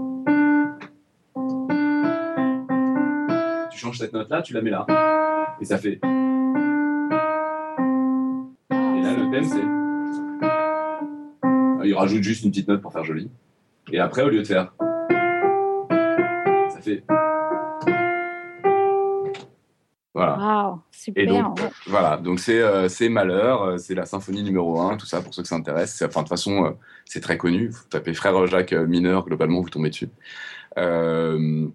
Tu 3.71 3.77
changes 3.77 3.99
cette 3.99 4.13
note-là, 4.13 4.41
tu 4.41 4.53
la 4.53 4.63
mets 4.63 4.71
là, 4.71 4.87
et 5.61 5.65
ça 5.65 5.77
fait. 5.77 5.99
Et 8.71 9.01
là, 9.03 9.13
le 9.13 9.29
thème, 9.29 9.45
c'est. 9.45 9.61
Il 11.87 11.93
rajoute 11.93 12.23
juste 12.23 12.43
une 12.43 12.49
petite 12.49 12.67
note 12.67 12.81
pour 12.81 12.91
faire 12.91 13.03
joli. 13.03 13.29
Et 13.93 13.99
après, 13.99 14.23
au 14.23 14.29
lieu 14.29 14.41
de 14.41 14.47
faire. 14.47 14.73
Ça 16.71 16.81
fait. 16.81 17.03
Voilà. 20.15 20.37
Waouh, 20.37 20.81
super. 20.91 21.23
Et 21.23 21.27
donc, 21.27 21.59
ouais. 21.59 21.69
voilà, 21.85 22.17
donc 22.17 22.39
c'est 22.39 22.59
euh, 22.59 22.87
Malheur, 23.09 23.79
c'est 23.79 23.93
la 23.93 24.07
symphonie 24.07 24.41
numéro 24.41 24.81
1, 24.81 24.97
tout 24.97 25.05
ça, 25.05 25.21
pour 25.21 25.31
ceux 25.35 25.43
que 25.43 25.47
ça 25.47 25.55
intéresse. 25.55 26.01
Enfin, 26.01 26.21
de 26.21 26.25
toute 26.25 26.29
façon, 26.29 26.65
euh, 26.65 26.71
c'est 27.05 27.19
très 27.19 27.37
connu. 27.37 27.67
Vous 27.67 27.83
tapez 27.87 28.15
Frère 28.15 28.47
Jacques 28.47 28.73
euh, 28.73 28.87
mineur, 28.87 29.25
globalement, 29.25 29.61
vous 29.61 29.69
tombez 29.69 29.91
dessus. 29.91 30.09
Euh, 30.79 31.67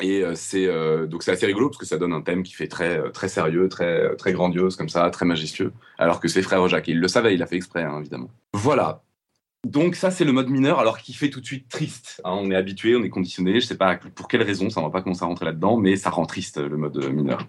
et 0.00 0.24
c'est 0.34 0.66
donc 1.06 1.22
c'est 1.22 1.32
assez 1.32 1.44
rigolo 1.44 1.68
parce 1.68 1.76
que 1.76 1.84
ça 1.84 1.98
donne 1.98 2.14
un 2.14 2.22
thème 2.22 2.44
qui 2.44 2.54
fait 2.54 2.66
très 2.66 3.10
très 3.10 3.28
sérieux, 3.28 3.68
très 3.68 4.16
très 4.16 4.32
grandiose 4.32 4.74
comme 4.76 4.88
ça, 4.88 5.10
très 5.10 5.26
majestueux. 5.26 5.72
Alors 5.98 6.18
que 6.18 6.28
c'est 6.28 6.40
Frère 6.40 6.66
Jacques, 6.66 6.88
il 6.88 6.98
le 6.98 7.08
savait, 7.08 7.34
il 7.34 7.42
a 7.42 7.46
fait 7.46 7.56
exprès, 7.56 7.82
hein, 7.82 7.98
évidemment. 8.00 8.30
Voilà. 8.54 9.02
Donc 9.64 9.94
ça 9.94 10.10
c'est 10.10 10.24
le 10.24 10.32
mode 10.32 10.50
mineur, 10.50 10.80
alors 10.80 10.98
qui 10.98 11.12
fait 11.12 11.30
tout 11.30 11.40
de 11.40 11.46
suite 11.46 11.68
triste. 11.68 12.20
hein. 12.24 12.32
on 12.34 12.50
est 12.50 12.56
habitué, 12.56 12.96
on 12.96 13.02
est 13.04 13.08
conditionné. 13.10 13.60
Je 13.60 13.66
sais 13.66 13.76
pas 13.76 13.96
pour 13.96 14.26
quelle 14.28 14.42
raison, 14.42 14.70
ça 14.70 14.80
on 14.80 14.84
va 14.84 14.90
pas 14.90 15.02
commencer 15.02 15.22
à 15.22 15.26
rentrer 15.26 15.44
là-dedans, 15.44 15.76
mais 15.76 15.96
ça 15.96 16.10
rend 16.10 16.26
triste 16.26 16.58
le 16.58 16.76
mode 16.76 16.96
euh, 16.96 17.10
mineur. 17.10 17.46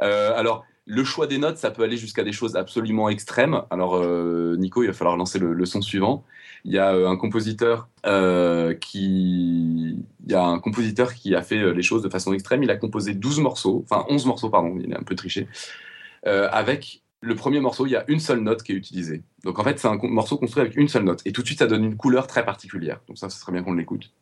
Euh, 0.00 0.32
alors, 0.34 0.64
le 0.86 1.04
choix 1.04 1.26
des 1.26 1.38
notes, 1.38 1.58
ça 1.58 1.70
peut 1.70 1.82
aller 1.82 1.96
jusqu'à 1.96 2.24
des 2.24 2.32
choses 2.32 2.56
absolument 2.56 3.08
extrêmes. 3.08 3.62
Alors, 3.70 3.96
euh, 3.96 4.56
Nico, 4.58 4.82
il 4.82 4.86
va 4.86 4.92
falloir 4.92 5.16
lancer 5.16 5.38
le, 5.38 5.64
son 5.64 5.80
suivant. 5.82 6.24
Il 6.64 6.72
y 6.72 6.78
a 6.78 6.94
euh, 6.94 7.08
un 7.08 7.16
compositeur 7.16 7.88
euh, 8.06 8.74
qui, 8.74 9.98
il 10.26 10.30
y 10.32 10.34
a 10.34 10.42
un 10.42 10.58
compositeur 10.58 11.14
qui 11.14 11.34
a 11.34 11.42
fait 11.42 11.58
euh, 11.58 11.72
les 11.72 11.82
choses 11.82 12.02
de 12.02 12.08
façon 12.08 12.32
extrême. 12.32 12.62
Il 12.62 12.70
a 12.70 12.76
composé 12.76 13.14
12 13.14 13.40
morceaux, 13.40 13.84
enfin 13.88 14.04
11 14.08 14.26
morceaux, 14.26 14.48
pardon. 14.50 14.76
Il 14.82 14.92
a 14.94 14.98
un 14.98 15.02
peu 15.02 15.14
triché. 15.14 15.48
Euh, 16.26 16.48
avec 16.52 17.01
le 17.22 17.36
premier 17.36 17.60
morceau, 17.60 17.86
il 17.86 17.90
y 17.90 17.96
a 17.96 18.04
une 18.08 18.18
seule 18.18 18.40
note 18.40 18.62
qui 18.62 18.72
est 18.72 18.74
utilisée. 18.74 19.22
Donc 19.44 19.58
en 19.58 19.64
fait, 19.64 19.78
c'est 19.78 19.88
un 19.88 19.96
morceau 20.02 20.36
construit 20.36 20.60
avec 20.60 20.76
une 20.76 20.88
seule 20.88 21.04
note. 21.04 21.22
Et 21.24 21.32
tout 21.32 21.40
de 21.42 21.46
suite, 21.46 21.60
ça 21.60 21.66
donne 21.66 21.84
une 21.84 21.96
couleur 21.96 22.26
très 22.26 22.44
particulière. 22.44 23.00
Donc 23.06 23.16
ça, 23.16 23.30
ce 23.30 23.38
serait 23.38 23.52
bien 23.52 23.62
qu'on 23.62 23.74
l'écoute. 23.74 24.12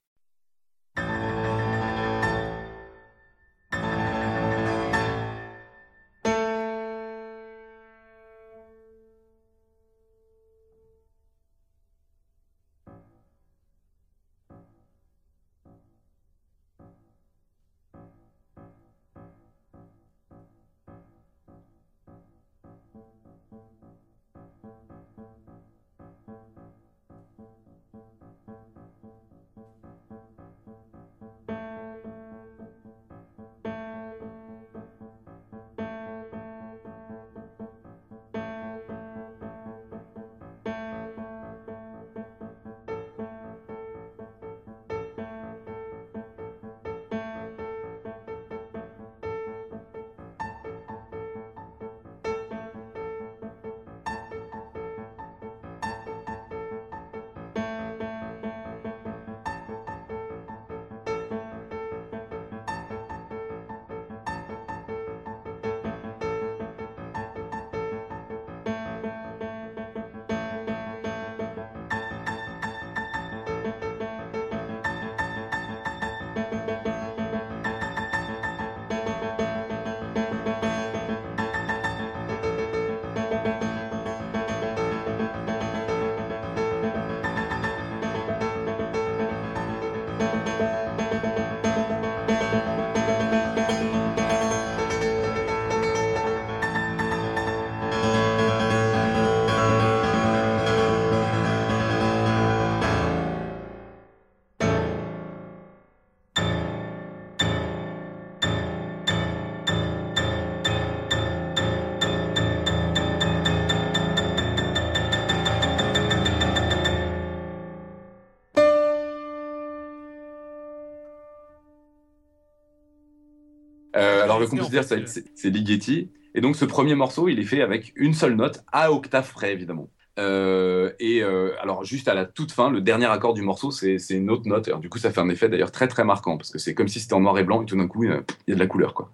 Le 124.40 124.46
compositeur, 124.46 124.84
c'est 124.84 125.50
Ligeti. 125.50 126.10
Et 126.34 126.40
donc 126.40 126.56
ce 126.56 126.64
premier 126.64 126.94
morceau, 126.94 127.28
il 127.28 127.38
est 127.38 127.44
fait 127.44 127.62
avec 127.62 127.92
une 127.96 128.14
seule 128.14 128.36
note, 128.36 128.62
à 128.72 128.92
octave 128.92 129.30
près, 129.32 129.52
évidemment. 129.52 129.88
Euh, 130.18 130.90
et 131.00 131.22
euh, 131.22 131.52
alors 131.62 131.84
juste 131.84 132.08
à 132.08 132.14
la 132.14 132.26
toute 132.26 132.52
fin, 132.52 132.70
le 132.70 132.80
dernier 132.80 133.06
accord 133.06 133.32
du 133.32 133.42
morceau, 133.42 133.70
c'est 133.70 133.96
une 134.10 134.30
autre 134.30 134.46
note. 134.46 134.68
Alors, 134.68 134.80
du 134.80 134.88
coup, 134.88 134.98
ça 134.98 135.10
fait 135.10 135.20
un 135.20 135.28
effet 135.28 135.48
d'ailleurs 135.48 135.72
très 135.72 135.88
très 135.88 136.04
marquant 136.04 136.36
parce 136.36 136.50
que 136.50 136.58
c'est 136.58 136.74
comme 136.74 136.88
si 136.88 137.00
c'était 137.00 137.14
en 137.14 137.20
noir 137.20 137.38
et 137.38 137.44
blanc 137.44 137.62
et 137.62 137.66
tout 137.66 137.76
d'un 137.76 137.88
coup, 137.88 138.04
il 138.04 138.10
y 138.10 138.52
a 138.52 138.54
de 138.54 138.60
la 138.60 138.66
couleur, 138.66 138.94
quoi. 138.94 139.10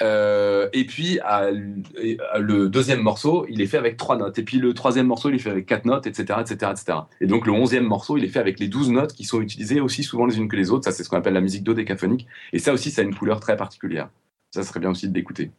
Euh, 0.00 0.68
et 0.72 0.84
puis 0.84 1.20
à, 1.20 1.50
le 1.50 2.68
deuxième 2.68 3.00
morceau, 3.00 3.46
il 3.48 3.60
est 3.60 3.66
fait 3.66 3.76
avec 3.76 3.96
trois 3.96 4.16
notes. 4.16 4.38
Et 4.38 4.42
puis 4.42 4.58
le 4.58 4.74
troisième 4.74 5.06
morceau, 5.06 5.28
il 5.28 5.36
est 5.36 5.38
fait 5.38 5.50
avec 5.50 5.66
quatre 5.66 5.84
notes, 5.84 6.06
etc., 6.06 6.40
etc., 6.40 6.72
etc. 6.72 6.98
Et 7.20 7.26
donc 7.26 7.46
le 7.46 7.52
onzième 7.52 7.84
morceau, 7.84 8.16
il 8.16 8.24
est 8.24 8.28
fait 8.28 8.40
avec 8.40 8.58
les 8.58 8.68
douze 8.68 8.90
notes 8.90 9.12
qui 9.12 9.24
sont 9.24 9.40
utilisées 9.40 9.80
aussi 9.80 10.02
souvent 10.02 10.26
les 10.26 10.38
unes 10.38 10.48
que 10.48 10.56
les 10.56 10.70
autres. 10.70 10.84
Ça, 10.84 10.92
c'est 10.92 11.04
ce 11.04 11.08
qu'on 11.08 11.18
appelle 11.18 11.34
la 11.34 11.40
musique 11.40 11.62
dodécaphonique. 11.62 12.26
Et 12.52 12.58
ça 12.58 12.72
aussi, 12.72 12.90
ça 12.90 13.02
a 13.02 13.04
une 13.04 13.14
couleur 13.14 13.38
très 13.38 13.56
particulière. 13.56 14.08
Ça 14.52 14.62
serait 14.62 14.78
bien 14.78 14.90
aussi 14.90 15.08
de 15.08 15.14
l'écouter. 15.14 15.50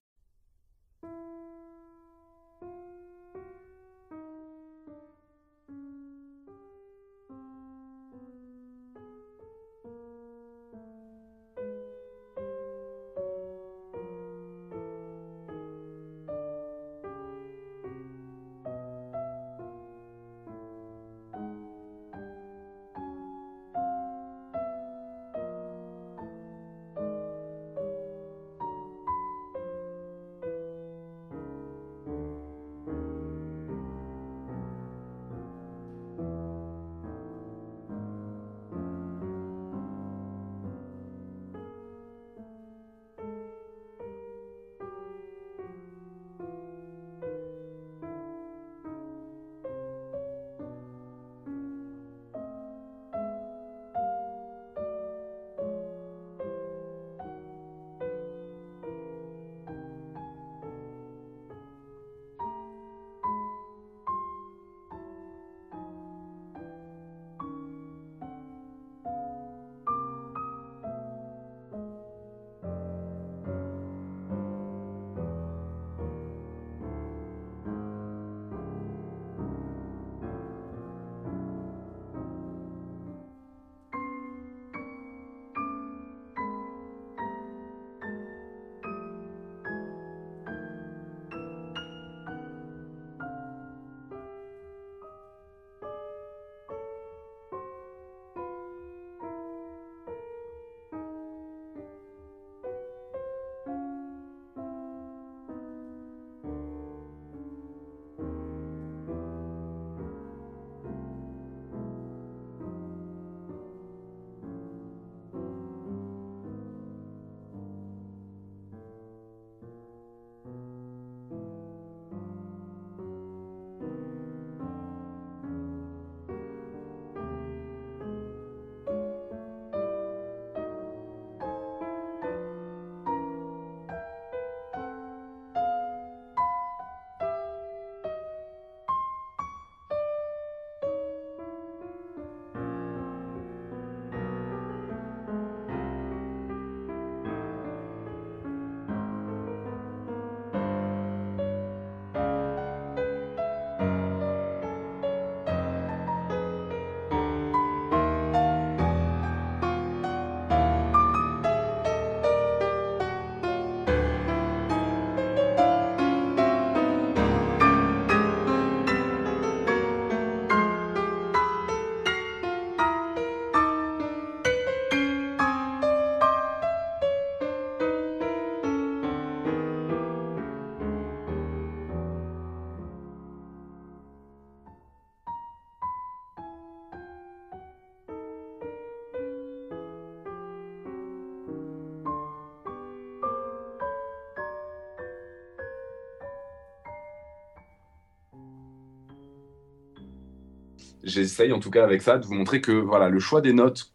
J'essaye 201.03 201.51
en 201.51 201.59
tout 201.59 201.69
cas 201.69 201.83
avec 201.83 202.01
ça 202.01 202.17
de 202.17 202.25
vous 202.25 202.33
montrer 202.33 202.61
que 202.61 202.71
voilà, 202.71 203.09
le 203.09 203.19
choix 203.19 203.41
des 203.41 203.53
notes 203.53 203.93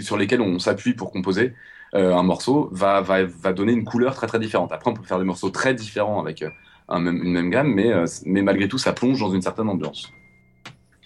sur 0.00 0.16
lesquelles 0.16 0.40
on 0.40 0.58
s'appuie 0.58 0.94
pour 0.94 1.10
composer 1.10 1.54
euh, 1.94 2.12
un 2.12 2.24
morceau 2.24 2.68
va, 2.72 3.00
va, 3.00 3.24
va, 3.24 3.52
donner 3.52 3.72
une 3.72 3.84
couleur 3.84 4.14
très 4.14 4.26
très 4.26 4.40
différente. 4.40 4.72
Après, 4.72 4.90
on 4.90 4.94
peut 4.94 5.04
faire 5.04 5.18
des 5.18 5.24
morceaux 5.24 5.50
très 5.50 5.74
différents 5.74 6.20
avec 6.20 6.42
euh, 6.42 6.50
une 6.90 7.32
même 7.32 7.50
gamme, 7.50 7.72
mais, 7.72 7.92
euh, 7.92 8.04
mais 8.26 8.42
malgré 8.42 8.66
tout, 8.68 8.78
ça 8.78 8.92
plonge 8.92 9.20
dans 9.20 9.30
une 9.30 9.42
certaine 9.42 9.68
ambiance. 9.68 10.10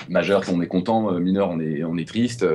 Majeur, 0.09 0.43
on 0.51 0.63
est 0.63 0.67
content, 0.67 1.13
mineur, 1.13 1.51
on 1.51 1.61
est, 1.61 1.85
on 1.85 1.99
est 1.99 2.09
triste, 2.09 2.47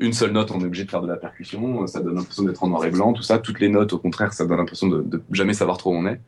une 0.00 0.12
seule 0.12 0.32
note, 0.32 0.50
on 0.50 0.60
est 0.60 0.64
obligé 0.64 0.84
de 0.84 0.90
faire 0.90 1.00
de 1.00 1.08
la 1.08 1.16
percussion, 1.16 1.86
ça 1.86 2.00
donne 2.00 2.16
l'impression 2.16 2.42
d'être 2.42 2.62
en 2.62 2.68
noir 2.68 2.84
et 2.84 2.90
blanc, 2.90 3.12
tout 3.14 3.22
ça. 3.22 3.38
Toutes 3.38 3.60
les 3.60 3.68
notes, 3.68 3.92
au 3.94 3.98
contraire, 3.98 4.32
ça 4.34 4.44
donne 4.44 4.58
l'impression 4.58 4.88
de, 4.88 5.00
de, 5.00 5.22
jamais 5.30 5.54
savoir 5.54 5.78
trop 5.78 5.94
où 5.94 5.96
on 5.96 6.06
est. 6.06 6.20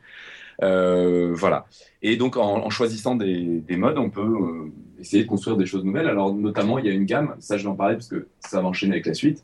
voilà. 0.61 1.65
Et 2.01 2.17
donc, 2.17 2.37
en, 2.37 2.69
choisissant 2.69 3.15
des, 3.15 3.61
des, 3.61 3.77
modes, 3.77 3.97
on 3.97 4.09
peut 4.09 4.71
essayer 4.99 5.23
de 5.23 5.27
construire 5.29 5.57
des 5.57 5.65
choses 5.65 5.83
nouvelles. 5.83 6.07
Alors, 6.07 6.33
notamment, 6.33 6.79
il 6.79 6.85
y 6.85 6.89
a 6.89 6.93
une 6.93 7.05
gamme, 7.05 7.35
ça 7.39 7.57
je 7.57 7.63
vais 7.63 7.69
en 7.69 7.75
parler 7.75 7.95
parce 7.95 8.07
que 8.07 8.27
ça 8.39 8.61
va 8.61 8.67
enchaîner 8.67 8.93
avec 8.93 9.05
la 9.05 9.13
suite, 9.13 9.43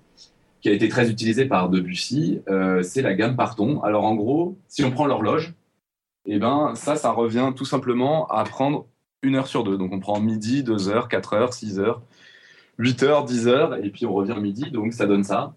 qui 0.61 0.69
a 0.69 0.71
été 0.71 0.87
très 0.89 1.09
utilisée 1.09 1.45
par 1.45 1.69
Debussy, 1.69 2.41
euh, 2.47 2.83
c'est 2.83 3.01
la 3.01 3.13
gamme 3.15 3.35
Parton. 3.35 3.81
Alors, 3.81 4.05
en 4.05 4.15
gros, 4.15 4.57
si 4.67 4.83
on 4.83 4.91
prend 4.91 5.07
l'horloge, 5.07 5.53
eh 6.25 6.37
ben, 6.37 6.73
ça, 6.75 6.95
ça 6.95 7.11
revient 7.11 7.51
tout 7.55 7.65
simplement 7.65 8.27
à 8.27 8.43
prendre 8.43 8.85
une 9.23 9.35
heure 9.35 9.47
sur 9.47 9.63
deux. 9.63 9.77
Donc, 9.77 9.91
on 9.91 9.99
prend 9.99 10.19
midi, 10.19 10.63
deux 10.63 10.87
heures, 10.87 11.07
quatre 11.07 11.33
heures, 11.33 11.53
six 11.53 11.79
heures, 11.79 12.01
huit 12.77 13.01
heures, 13.03 13.25
dix 13.25 13.47
heures, 13.47 13.75
et 13.83 13.89
puis 13.89 14.05
on 14.05 14.13
revient 14.13 14.39
midi, 14.39 14.69
donc 14.71 14.93
ça 14.93 15.07
donne 15.07 15.23
ça. 15.23 15.55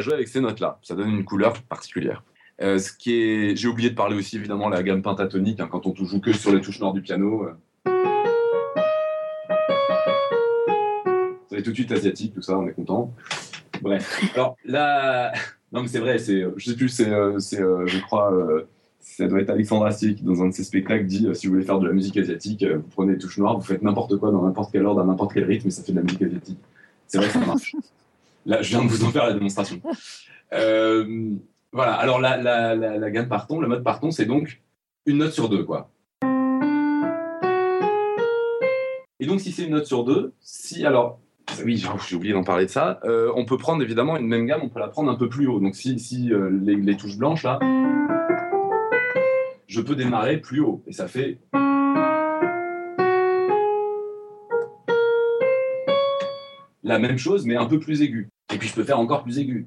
Jouer 0.00 0.14
avec 0.14 0.28
ces 0.28 0.40
notes-là. 0.40 0.78
Ça 0.82 0.94
donne 0.94 1.10
une 1.10 1.24
couleur 1.24 1.54
particulière. 1.62 2.22
Euh, 2.60 2.78
ce 2.78 2.92
qui 2.92 3.14
est, 3.14 3.56
j'ai 3.56 3.68
oublié 3.68 3.90
de 3.90 3.94
parler 3.94 4.16
aussi 4.16 4.36
évidemment 4.36 4.68
la 4.68 4.82
gamme 4.82 5.00
pentatonique 5.00 5.60
hein, 5.60 5.68
quand 5.70 5.86
on 5.86 5.94
joue 5.94 6.20
que 6.20 6.32
sur 6.32 6.52
les 6.52 6.60
touches 6.60 6.80
nord 6.80 6.92
du 6.92 7.00
piano. 7.00 7.44
Euh. 7.44 7.54
fait 11.60 11.62
tout 11.62 11.70
de 11.70 11.74
suite 11.74 11.92
asiatique, 11.92 12.34
tout 12.34 12.42
ça, 12.42 12.58
on 12.58 12.66
est 12.66 12.72
content. 12.72 13.12
Bref. 13.82 14.22
Alors 14.34 14.56
là, 14.64 15.32
non 15.72 15.82
mais 15.82 15.88
c'est 15.88 15.98
vrai, 15.98 16.18
c'est, 16.18 16.44
je 16.56 16.70
sais 16.70 16.76
plus, 16.76 16.88
c'est, 16.88 17.08
euh, 17.08 17.38
euh, 17.54 17.86
je 17.86 18.00
crois, 18.00 18.32
ça 19.00 19.26
doit 19.26 19.40
être 19.40 19.50
Alexandre 19.50 19.86
Astier 19.86 20.14
qui 20.14 20.22
dans 20.22 20.42
un 20.42 20.48
de 20.48 20.52
ses 20.52 20.64
spectacles 20.64 21.06
dit 21.06 21.26
si 21.34 21.46
vous 21.46 21.54
voulez 21.54 21.64
faire 21.64 21.78
de 21.78 21.86
la 21.86 21.92
musique 21.92 22.16
asiatique, 22.16 22.64
vous 22.64 22.88
prenez 22.94 23.12
les 23.12 23.18
touches 23.18 23.38
noires, 23.38 23.56
vous 23.56 23.64
faites 23.64 23.82
n'importe 23.82 24.16
quoi 24.18 24.30
dans 24.30 24.42
n'importe 24.42 24.72
quel 24.72 24.84
ordre, 24.86 25.00
à 25.00 25.04
n'importe 25.04 25.32
quel 25.32 25.44
rythme, 25.44 25.68
et 25.68 25.70
ça 25.70 25.82
fait 25.82 25.92
de 25.92 25.98
la 25.98 26.02
musique 26.02 26.22
asiatique. 26.22 26.58
C'est 27.06 27.18
vrai 27.18 27.28
ça 27.28 27.40
marche. 27.40 27.74
Là, 28.46 28.62
je 28.62 28.70
viens 28.70 28.84
de 28.84 28.88
vous 28.88 29.04
en 29.04 29.10
faire 29.10 29.26
la 29.26 29.34
démonstration. 29.34 29.80
voilà. 30.50 31.94
Alors 31.94 32.20
la, 32.20 32.36
la, 32.36 32.74
la, 32.74 32.98
la 32.98 33.10
gamme 33.10 33.28
par 33.28 33.46
ton, 33.46 33.60
le 33.60 33.68
mode 33.68 33.84
par 33.84 34.00
ton, 34.00 34.10
c'est 34.10 34.26
donc 34.26 34.62
une 35.06 35.18
note 35.18 35.32
sur 35.32 35.48
deux, 35.48 35.64
quoi. 35.64 35.90
Et 39.20 39.26
donc, 39.26 39.40
si 39.40 39.52
c'est 39.52 39.64
une 39.64 39.72
note 39.72 39.86
sur 39.86 40.02
deux, 40.04 40.32
si 40.40 40.86
alors, 40.86 41.20
oui, 41.62 41.84
j'ai 42.08 42.16
oublié 42.16 42.32
d'en 42.32 42.42
parler 42.42 42.64
de 42.64 42.70
ça, 42.70 43.00
euh, 43.04 43.30
on 43.36 43.44
peut 43.44 43.58
prendre 43.58 43.82
évidemment 43.82 44.16
une 44.16 44.26
même 44.26 44.46
gamme, 44.46 44.62
on 44.64 44.70
peut 44.70 44.80
la 44.80 44.88
prendre 44.88 45.10
un 45.10 45.14
peu 45.14 45.28
plus 45.28 45.46
haut. 45.46 45.60
Donc, 45.60 45.74
si, 45.74 45.98
si 45.98 46.32
euh, 46.32 46.48
les, 46.62 46.96
touches 46.96 47.18
blanches 47.18 47.42
là, 47.42 47.58
je 49.66 49.80
peux 49.82 49.94
démarrer 49.94 50.38
plus 50.38 50.60
haut. 50.60 50.82
Et 50.86 50.92
ça 50.92 51.06
fait. 51.06 51.38
La 56.90 56.98
même 56.98 57.18
chose, 57.18 57.46
mais 57.46 57.54
un 57.54 57.66
peu 57.66 57.78
plus 57.78 58.02
aigu. 58.02 58.30
Et 58.52 58.58
puis, 58.58 58.66
je 58.66 58.74
peux 58.74 58.82
faire 58.82 58.98
encore 58.98 59.22
plus 59.22 59.38
aigu. 59.38 59.64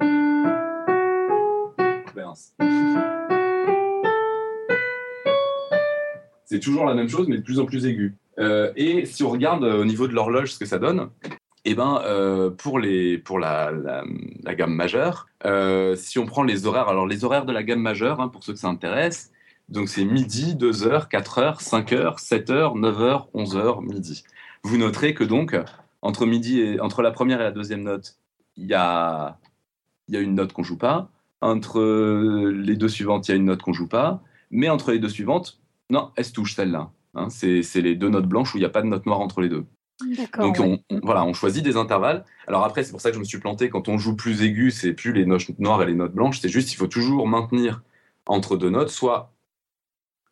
C'est 6.44 6.60
toujours 6.60 6.84
la 6.84 6.94
même 6.94 7.08
chose, 7.08 7.30
mais 7.30 7.38
de 7.38 7.42
plus 7.42 7.62
en 7.62 7.66
plus 7.66 7.86
aigu. 7.86 8.18
Euh, 8.40 8.74
et 8.76 9.06
si 9.06 9.24
on 9.24 9.30
regarde 9.30 9.64
euh, 9.64 9.80
au 9.80 9.86
niveau 9.86 10.10
de 10.10 10.14
l'horloge 10.14 10.52
ce 10.52 10.60
que 10.60 10.66
ça 10.66 10.80
donne, 10.80 11.12
eh 11.64 11.76
ben, 11.76 12.02
euh, 12.04 12.50
pour, 12.50 12.78
les, 12.78 13.18
pour 13.20 13.40
la, 13.40 13.72
la, 13.72 14.56
gamme 14.56 14.74
majeure, 14.74 15.30
si 15.96 16.20
on 16.20 16.26
prend 16.26 16.44
les 16.44 16.66
horaires, 16.66 16.90
alors 16.90 17.08
les 17.08 17.24
horaires 17.24 17.46
de 17.46 17.54
la 17.54 17.64
gamme 17.64 17.80
majeure, 17.80 18.20
hein, 18.20 18.28
pour 18.28 18.44
ceux 18.44 18.52
que 18.52 18.60
ça 18.60 18.68
intéresse, 18.68 19.32
donc 19.70 19.88
c'est 19.88 20.04
midi, 20.04 20.56
2h, 20.56 21.10
4h, 21.10 21.64
5h, 21.64 22.22
7h, 22.22 22.78
9h, 22.78 23.28
11h, 23.34 23.82
midi. 23.82 24.26
Vous 24.64 24.78
noterez 24.78 25.14
que 25.14 25.24
donc, 25.24 25.56
entre, 26.04 26.26
midi 26.26 26.60
et, 26.60 26.80
entre 26.80 27.02
la 27.02 27.12
première 27.12 27.40
et 27.42 27.46
la 27.46 27.52
deuxième 27.52 27.82
note, 27.82 28.18
il 28.58 28.68
y 28.68 28.74
a, 28.74 29.40
y 30.10 30.18
a 30.18 30.20
une 30.20 30.36
note 30.36 30.54
qu'on 30.54 30.62
joue 30.62 30.78
pas. 30.78 31.10
Entre 31.42 31.82
les 32.52 32.76
deux 32.76 32.90
suivantes, 32.90 33.28
il 33.28 33.32
y 33.32 33.34
a 33.34 33.38
une 33.38 33.46
note 33.46 33.62
qu'on 33.62 33.74
joue 33.74 33.88
pas. 33.88 34.22
Mais 34.52 34.70
entre 34.70 34.92
les 34.92 35.00
deux 35.00 35.10
suivantes, 35.10 35.60
non, 35.90 36.12
elle 36.16 36.26
se 36.26 36.34
touche 36.34 36.56
celle-là. 36.56 36.92
Hein, 37.16 37.30
c'est 37.30 37.82
les 37.82 37.96
deux 37.96 38.10
notes 38.10 38.28
blanches 38.28 38.54
où 38.54 38.58
il 38.58 38.62
n'y 38.62 38.66
a 38.66 38.70
pas 38.70 38.82
de 38.82 38.88
note 38.88 39.06
noire 39.06 39.22
entre 39.22 39.42
les 39.42 39.50
deux. 39.50 39.66
Donc 40.38 40.60
on, 40.60 40.80
voilà, 41.04 41.24
on 41.24 41.34
choisit 41.34 41.64
des 41.64 41.78
intervalles. 41.78 42.26
Alors 42.48 42.66
après, 42.66 42.84
c'est 42.84 42.92
pour 42.92 43.02
ça 43.02 43.10
que 43.10 43.16
je 43.16 43.20
me 43.20 43.26
suis 43.26 43.40
planté. 43.40 43.70
Quand 43.70 43.88
on 43.88 43.98
joue 43.98 44.16
plus 44.16 44.44
aigu, 44.44 44.72
c'est 44.72 44.94
plus 44.94 45.14
les 45.14 45.26
notes 45.26 45.58
noires 45.60 45.82
et 45.82 45.86
les 45.86 45.94
notes 45.94 46.14
blanches. 46.14 46.42
C'est 46.42 46.50
juste, 46.50 46.74
il 46.74 46.76
faut 46.76 46.88
toujours 46.88 47.28
maintenir 47.28 47.82
entre 48.26 48.58
deux 48.58 48.70
notes, 48.70 48.90
soit 48.90 49.32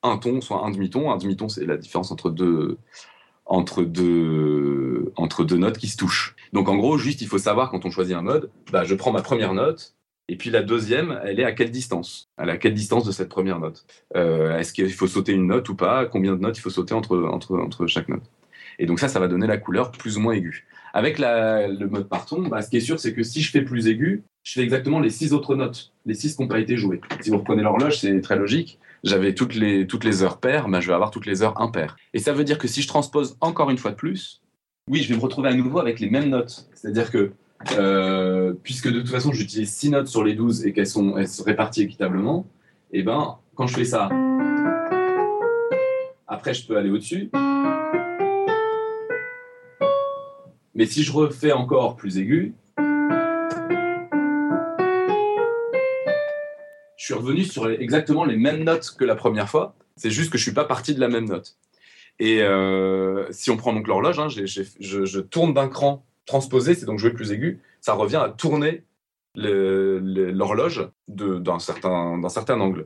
un 0.03 0.17
ton, 0.17 0.41
soit 0.41 0.65
un 0.65 0.71
demi-ton. 0.71 1.11
Un 1.11 1.17
demi-ton, 1.17 1.47
c'est 1.47 1.65
la 1.65 1.77
différence 1.77 2.11
entre 2.11 2.29
deux, 2.29 2.77
entre 3.45 3.83
deux, 3.83 5.11
notes 5.57 5.77
qui 5.77 5.87
se 5.87 5.97
touchent. 5.97 6.35
Donc 6.53 6.69
en 6.69 6.77
gros, 6.77 6.97
juste, 6.97 7.21
il 7.21 7.27
faut 7.27 7.37
savoir 7.37 7.69
quand 7.69 7.85
on 7.85 7.91
choisit 7.91 8.15
un 8.15 8.21
mode, 8.21 8.49
bah, 8.71 8.83
je 8.83 8.95
prends 8.95 9.11
ma 9.11 9.21
première 9.21 9.53
note, 9.53 9.95
et 10.27 10.37
puis 10.37 10.49
la 10.49 10.61
deuxième, 10.61 11.19
elle 11.25 11.39
est 11.39 11.43
à 11.43 11.51
quelle 11.51 11.71
distance? 11.71 12.29
Elle 12.37 12.49
est 12.49 12.53
à 12.53 12.57
quelle 12.57 12.73
distance 12.73 13.05
de 13.05 13.11
cette 13.11 13.29
première 13.29 13.59
note? 13.59 13.85
Euh, 14.15 14.57
Est-ce 14.57 14.71
qu'il 14.71 14.91
faut 14.93 15.07
sauter 15.07 15.33
une 15.33 15.47
note 15.47 15.67
ou 15.69 15.75
pas? 15.75 16.05
Combien 16.05 16.35
de 16.35 16.41
notes 16.41 16.57
il 16.57 16.61
faut 16.61 16.69
sauter 16.69 16.93
entre, 16.93 17.17
entre, 17.17 17.57
entre 17.57 17.87
chaque 17.87 18.07
note? 18.07 18.23
Et 18.79 18.85
donc 18.85 18.99
ça, 18.99 19.07
ça 19.09 19.19
va 19.19 19.27
donner 19.27 19.47
la 19.47 19.57
couleur 19.57 19.91
plus 19.91 20.17
ou 20.17 20.21
moins 20.21 20.33
aiguë. 20.33 20.65
Avec 20.93 21.19
le 21.19 21.85
mode 21.85 22.07
parton, 22.07 22.47
bah, 22.47 22.61
ce 22.61 22.69
qui 22.69 22.77
est 22.77 22.81
sûr, 22.81 22.99
c'est 22.99 23.13
que 23.13 23.23
si 23.23 23.41
je 23.41 23.51
fais 23.51 23.61
plus 23.61 23.87
aigu, 23.87 24.23
je 24.43 24.53
fais 24.53 24.61
exactement 24.61 24.99
les 24.99 25.09
six 25.09 25.33
autres 25.33 25.55
notes, 25.55 25.91
les 26.05 26.13
six 26.13 26.35
qui 26.35 26.41
n'ont 26.41 26.47
pas 26.47 26.59
été 26.59 26.77
jouées. 26.77 27.01
Si 27.21 27.29
vous 27.29 27.37
reprenez 27.37 27.63
l'horloge, 27.63 27.99
c'est 27.99 28.19
très 28.21 28.37
logique. 28.37 28.79
J'avais 29.03 29.33
toutes 29.33 29.55
les, 29.55 30.23
heures 30.23 30.39
paires, 30.39 30.67
bah, 30.67 30.79
je 30.79 30.87
vais 30.87 30.93
avoir 30.93 31.09
toutes 31.09 31.25
les 31.25 31.41
heures 31.41 31.59
impaires. 31.59 31.95
Et 32.13 32.19
ça 32.19 32.33
veut 32.33 32.43
dire 32.43 32.59
que 32.59 32.67
si 32.67 32.81
je 32.81 32.87
transpose 32.87 33.35
encore 33.41 33.71
une 33.71 33.77
fois 33.77 33.91
de 33.91 33.95
plus, 33.95 34.41
oui, 34.87 35.01
je 35.01 35.09
vais 35.09 35.15
me 35.15 35.21
retrouver 35.21 35.49
à 35.49 35.53
nouveau 35.53 35.79
avec 35.79 35.99
les 35.99 36.09
mêmes 36.09 36.29
notes. 36.29 36.69
C'est-à-dire 36.75 37.11
que 37.11 37.31
euh, 37.77 38.53
puisque 38.63 38.91
de 38.91 38.99
toute 38.99 39.09
façon 39.09 39.31
j'utilise 39.31 39.71
6 39.71 39.91
notes 39.91 40.07
sur 40.07 40.23
les 40.23 40.33
12 40.33 40.65
et 40.65 40.73
qu'elles 40.73 40.87
sont, 40.87 41.17
elles 41.17 41.27
sont 41.27 41.43
réparties 41.43 41.83
équitablement, 41.83 42.47
et 42.91 42.99
eh 42.99 43.03
ben 43.03 43.37
quand 43.55 43.67
je 43.67 43.75
fais 43.75 43.85
ça, 43.85 44.09
après 46.27 46.53
je 46.53 46.65
peux 46.65 46.77
aller 46.77 46.89
au-dessus. 46.89 47.29
Mais 50.73 50.85
si 50.85 51.03
je 51.03 51.11
refais 51.11 51.51
encore 51.51 51.95
plus 51.95 52.17
aigu, 52.17 52.53
je 57.01 57.05
suis 57.07 57.13
revenu 57.15 57.43
sur 57.45 57.67
exactement 57.67 58.25
les 58.25 58.37
mêmes 58.37 58.63
notes 58.63 58.93
que 58.95 59.03
la 59.03 59.15
première 59.15 59.49
fois. 59.49 59.73
C'est 59.95 60.11
juste 60.11 60.31
que 60.31 60.37
je 60.37 60.43
suis 60.43 60.53
pas 60.53 60.65
parti 60.65 60.93
de 60.93 60.99
la 60.99 61.07
même 61.07 61.25
note. 61.25 61.57
Et 62.19 62.43
euh, 62.43 63.25
si 63.31 63.49
on 63.49 63.57
prend 63.57 63.73
donc 63.73 63.87
l'horloge, 63.87 64.19
hein, 64.19 64.27
je, 64.29 65.19
tourne 65.19 65.55
d'un 65.55 65.67
cran 65.67 66.05
transposer, 66.27 66.75
c'est 66.75 66.85
donc 66.85 66.99
jouer 66.99 67.09
plus 67.09 67.31
aigu, 67.31 67.59
ça 67.81 67.93
revient 67.93 68.17
à 68.23 68.29
tourner 68.29 68.83
l'horloge 69.33 70.89
d'un 71.07 71.57
certain, 71.57 72.21
certain 72.29 72.61
angle. 72.61 72.85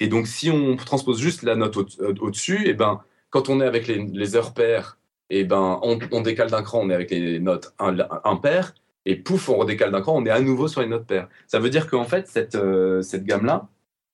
Et 0.00 0.08
donc, 0.08 0.26
si 0.26 0.50
on 0.50 0.76
transpose 0.76 1.18
juste 1.18 1.42
la 1.42 1.56
note 1.56 1.78
euh, 2.02 2.12
au-dessus, 2.20 2.64
eh 2.66 2.74
ben, 2.74 3.00
quand 3.30 3.48
on 3.48 3.62
est 3.62 3.66
avec 3.66 3.86
les, 3.86 4.36
heures 4.36 4.52
paires, 4.52 4.98
et 5.30 5.40
eh 5.40 5.44
ben, 5.44 5.80
on, 5.82 6.20
décale 6.20 6.50
d'un 6.50 6.62
cran, 6.62 6.80
on 6.82 6.90
est 6.90 6.94
avec 6.94 7.10
les 7.10 7.40
notes 7.40 7.74
impaires, 7.78 8.74
et 9.06 9.14
pouf, 9.16 9.48
on 9.48 9.56
redécale 9.56 9.92
d'un 9.92 10.02
cran, 10.02 10.16
on 10.16 10.26
est 10.26 10.30
à 10.30 10.40
nouveau 10.40 10.68
sur 10.68 10.82
les 10.82 10.88
notes 10.88 11.06
paires. 11.06 11.28
Ça 11.46 11.58
veut 11.60 11.70
dire 11.70 11.88
qu'en 11.88 12.04
fait, 12.04 12.26
cette, 12.26 12.56
euh, 12.56 13.00
cette 13.02 13.24
gamme-là, 13.24 13.68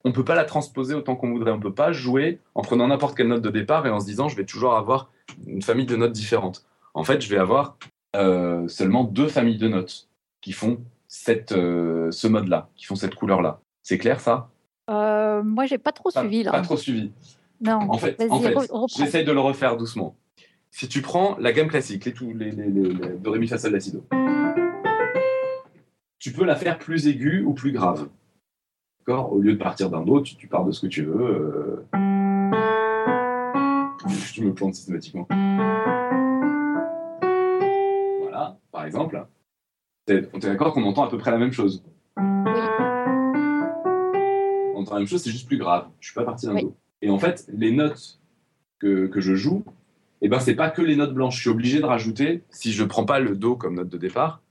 on 0.05 0.11
ne 0.11 0.14
peut 0.14 0.24
pas 0.24 0.34
la 0.34 0.45
transposer 0.45 0.95
autant 0.95 1.16
qu'on 1.16 1.30
voudrait. 1.30 1.51
On 1.51 1.57
ne 1.57 1.62
peut 1.62 1.72
pas 1.74 1.93
jouer 1.93 2.40
en 2.55 2.62
prenant 2.62 2.86
n'importe 2.88 3.16
quelle 3.16 3.28
note 3.28 3.43
de 3.43 3.51
départ 3.51 3.86
et 3.86 3.90
en 3.90 4.01
se 4.01 4.07
disant 4.07 4.28
je 4.28 4.36
vais 4.36 4.45
toujours 4.45 4.74
avoir 4.74 5.11
une 5.47 5.62
famille 5.62 5.86
de 5.86 5.97
notes 5.97 6.12
différentes. 6.12 6.66
En 6.95 7.05
fait, 7.05 7.22
je 7.22 7.28
vais 7.30 7.38
avoir 7.38 7.78
euh, 8.16 8.68
seulement 8.68 9.05
deux 9.05 9.28
familles 9.28 9.59
de 9.59 9.68
notes 9.68 10.09
qui 10.43 10.53
font 10.53 10.78
cette, 11.09 11.53
euh, 11.53 12.11
ce 12.11 12.26
mode-là, 12.26 12.68
qui 12.76 12.84
font 12.84 12.97
cette 12.97 13.14
couleur-là. 13.14 13.61
C'est 13.82 13.99
clair 13.99 14.20
ça? 14.20 14.51
Euh, 14.90 15.43
Moi, 15.43 15.66
j'ai 15.66 15.78
pas 15.78 15.93
trop 15.93 16.11
suivi 16.11 16.43
là. 16.43 16.51
Pas 16.51 16.61
trop 16.61 16.76
suivi. 16.76 17.12
Non. 17.61 17.78
En 17.88 17.97
fait, 17.97 18.20
en 18.28 18.40
fait 18.40 18.55
j'essaie 18.97 19.24
de 19.24 19.32
le 19.32 19.40
refaire 19.40 19.76
doucement. 19.76 20.16
Si 20.70 20.88
tu 20.88 21.01
prends 21.01 21.36
la 21.38 21.53
gamme 21.53 21.68
classique, 21.68 22.07
les, 22.07 22.34
les, 22.34 22.51
les, 22.51 22.70
les, 22.70 22.95
do, 23.18 23.30
ré, 23.30 23.38
mi, 23.38 23.47
fa, 23.47 23.59
sol, 23.59 23.72
la, 23.72 23.80
si, 23.80 23.93
do, 23.93 24.03
tu 26.23 26.31
peux 26.31 26.45
la 26.45 26.55
faire 26.55 26.79
plus 26.79 27.09
aiguë 27.09 27.43
ou 27.43 27.53
plus 27.53 27.73
grave. 27.73 28.09
D'accord? 29.01 29.33
Au 29.33 29.41
lieu 29.41 29.55
de 29.55 29.59
partir 29.59 29.91
d'un 29.91 30.03
do, 30.03 30.20
tu, 30.20 30.37
tu, 30.37 30.47
pars 30.47 30.64
de 30.64 30.70
ce 30.70 30.81
que 30.81 30.87
tu 30.87 31.03
veux. 31.03 31.20
Euh... 31.20 31.85
Je 34.33 34.45
me 34.45 34.55
plante 34.55 34.77
systématiquement 34.77 35.27
par 38.70 38.87
exemple, 38.87 39.27
on 40.09 40.12
est 40.12 40.39
d'accord 40.41 40.73
qu'on 40.73 40.83
entend 40.85 41.05
à 41.05 41.11
peu 41.11 41.18
près 41.18 41.31
la 41.31 41.39
même 41.39 41.53
chose? 41.53 41.85
On 42.16 42.23
entend 44.77 44.95
la 44.95 45.01
même 45.01 45.07
chose, 45.07 45.23
c'est 45.23 45.31
juste 45.31 45.47
plus 45.47 45.59
grave. 45.59 45.87
Je 46.01 46.07
suis 46.07 46.14
pas 46.14 46.25
parti 46.25 46.47
d'un 46.47 46.55
do. 46.55 46.75
Et 47.01 47.11
en 47.11 47.18
fait, 47.18 47.47
les 47.53 47.70
notes 47.70 48.18
que, 48.81 49.07
que 49.07 49.20
je 49.20 49.35
joue, 49.35 49.62
eh 50.20 50.29
ben, 50.29 50.41
c'est 50.41 50.57
pas 50.57 50.70
que 50.70 50.83
les 50.83 50.97
notes 50.97 51.14
blanches. 51.14 51.37
Je 51.37 51.43
suis 51.43 51.51
obligé 51.51 51.79
de 51.79 51.85
rajouter, 51.85 52.43
si 52.51 52.73
je 52.73 52.83
prends 52.83 53.05
pas 53.05 53.20
le 53.20 53.37
do 53.37 53.55
comme 53.55 53.75
note 53.75 53.91
de 53.91 53.99
départ, 53.99 54.43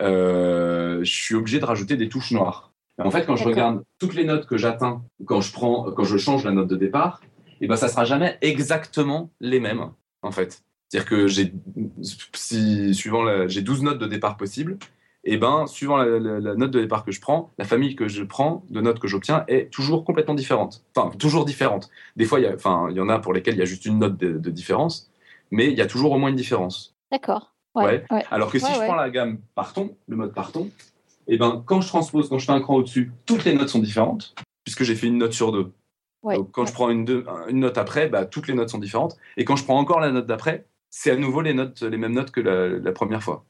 je 0.00 1.02
suis 1.04 1.34
obligé 1.34 1.58
de 1.58 1.64
rajouter 1.64 1.96
des 1.96 2.08
touches 2.08 2.32
noires. 2.32 2.72
En 2.98 3.10
fait, 3.10 3.24
quand 3.24 3.36
je 3.36 3.44
regarde 3.44 3.82
toutes 3.98 4.14
les 4.14 4.24
notes 4.24 4.46
que 4.46 4.58
j'atteins 4.58 5.02
quand 5.24 5.40
je 5.40 5.52
prends, 5.52 5.90
quand 5.92 6.04
je 6.04 6.18
change 6.18 6.44
la 6.44 6.52
note 6.52 6.68
de 6.68 6.76
départ, 6.76 7.22
et 7.60 7.64
eh 7.64 7.68
ben, 7.68 7.76
ça 7.76 7.88
sera 7.88 8.04
jamais 8.04 8.38
exactement 8.40 9.30
les 9.40 9.60
mêmes, 9.60 9.90
en 10.22 10.30
fait. 10.30 10.62
C'est-à-dire 10.88 11.08
que 11.08 11.26
j'ai, 11.26 11.52
si, 12.32 12.94
suivant 12.94 13.46
j'ai 13.48 13.62
12 13.62 13.82
notes 13.82 13.98
de 13.98 14.06
départ 14.06 14.36
possibles, 14.36 14.78
et 15.24 15.36
ben, 15.36 15.66
suivant 15.66 15.98
la, 15.98 16.54
note 16.54 16.70
de 16.70 16.80
départ 16.80 17.04
que 17.04 17.12
je 17.12 17.20
prends, 17.20 17.52
la 17.58 17.64
famille 17.64 17.94
que 17.94 18.08
je 18.08 18.22
prends, 18.22 18.64
de 18.70 18.80
notes 18.80 18.98
que 18.98 19.08
j'obtiens, 19.08 19.44
est 19.48 19.70
toujours 19.70 20.04
complètement 20.04 20.34
différente. 20.34 20.84
Enfin, 20.96 21.14
toujours 21.16 21.44
différente. 21.44 21.90
Des 22.16 22.24
fois, 22.24 22.40
il 22.40 22.44
y, 22.44 22.46
a, 22.46 22.54
enfin, 22.54 22.88
il 22.90 22.96
y 22.96 23.00
en 23.00 23.08
a 23.08 23.18
pour 23.18 23.34
lesquelles 23.34 23.54
il 23.54 23.58
y 23.58 23.62
a 23.62 23.66
juste 23.66 23.84
une 23.84 23.98
note 23.98 24.16
de, 24.16 24.50
différence, 24.50 25.10
mais 25.50 25.70
il 25.70 25.76
y 25.76 25.82
a 25.82 25.86
toujours 25.86 26.12
au 26.12 26.18
moins 26.18 26.30
une 26.30 26.36
différence. 26.36 26.96
D'accord. 27.12 27.54
Ouais, 27.74 28.04
Alors 28.30 28.50
que 28.50 28.58
si 28.58 28.66
je 28.66 28.80
prends 28.80 28.96
la 28.96 29.10
gamme 29.10 29.38
parton, 29.54 29.96
le 30.08 30.16
mode 30.16 30.34
parton, 30.34 30.70
et 31.28 31.38
ben, 31.38 31.62
quand 31.64 31.80
je 31.80 31.88
transpose, 31.88 32.28
quand 32.28 32.38
je 32.38 32.46
fais 32.46 32.52
un 32.52 32.60
cran 32.60 32.74
au-dessus, 32.74 33.12
toutes 33.26 33.44
les 33.44 33.54
notes 33.54 33.68
sont 33.68 33.78
différentes, 33.78 34.34
puisque 34.64 34.82
j'ai 34.82 34.96
fait 34.96 35.06
une 35.06 35.18
note 35.18 35.32
sur 35.32 35.52
deux. 35.52 35.72
Donc, 36.24 36.50
quand 36.50 36.66
je 36.66 36.72
prends 36.72 36.90
une, 36.90 37.24
une 37.48 37.60
note 37.60 37.78
après, 37.78 38.08
bah, 38.08 38.26
toutes 38.26 38.48
les 38.48 38.54
notes 38.54 38.68
sont 38.68 38.78
différentes. 38.78 39.16
Et 39.36 39.44
quand 39.44 39.56
je 39.56 39.64
prends 39.64 39.78
encore 39.78 40.00
la 40.00 40.10
note 40.10 40.26
d'après, 40.26 40.66
c'est 40.90 41.10
à 41.10 41.16
nouveau 41.16 41.40
les, 41.40 41.54
notes, 41.54 41.82
les 41.82 41.96
mêmes 41.96 42.12
notes 42.12 42.30
que 42.30 42.40
la, 42.40 42.92
première 42.92 43.22
fois. 43.22 43.44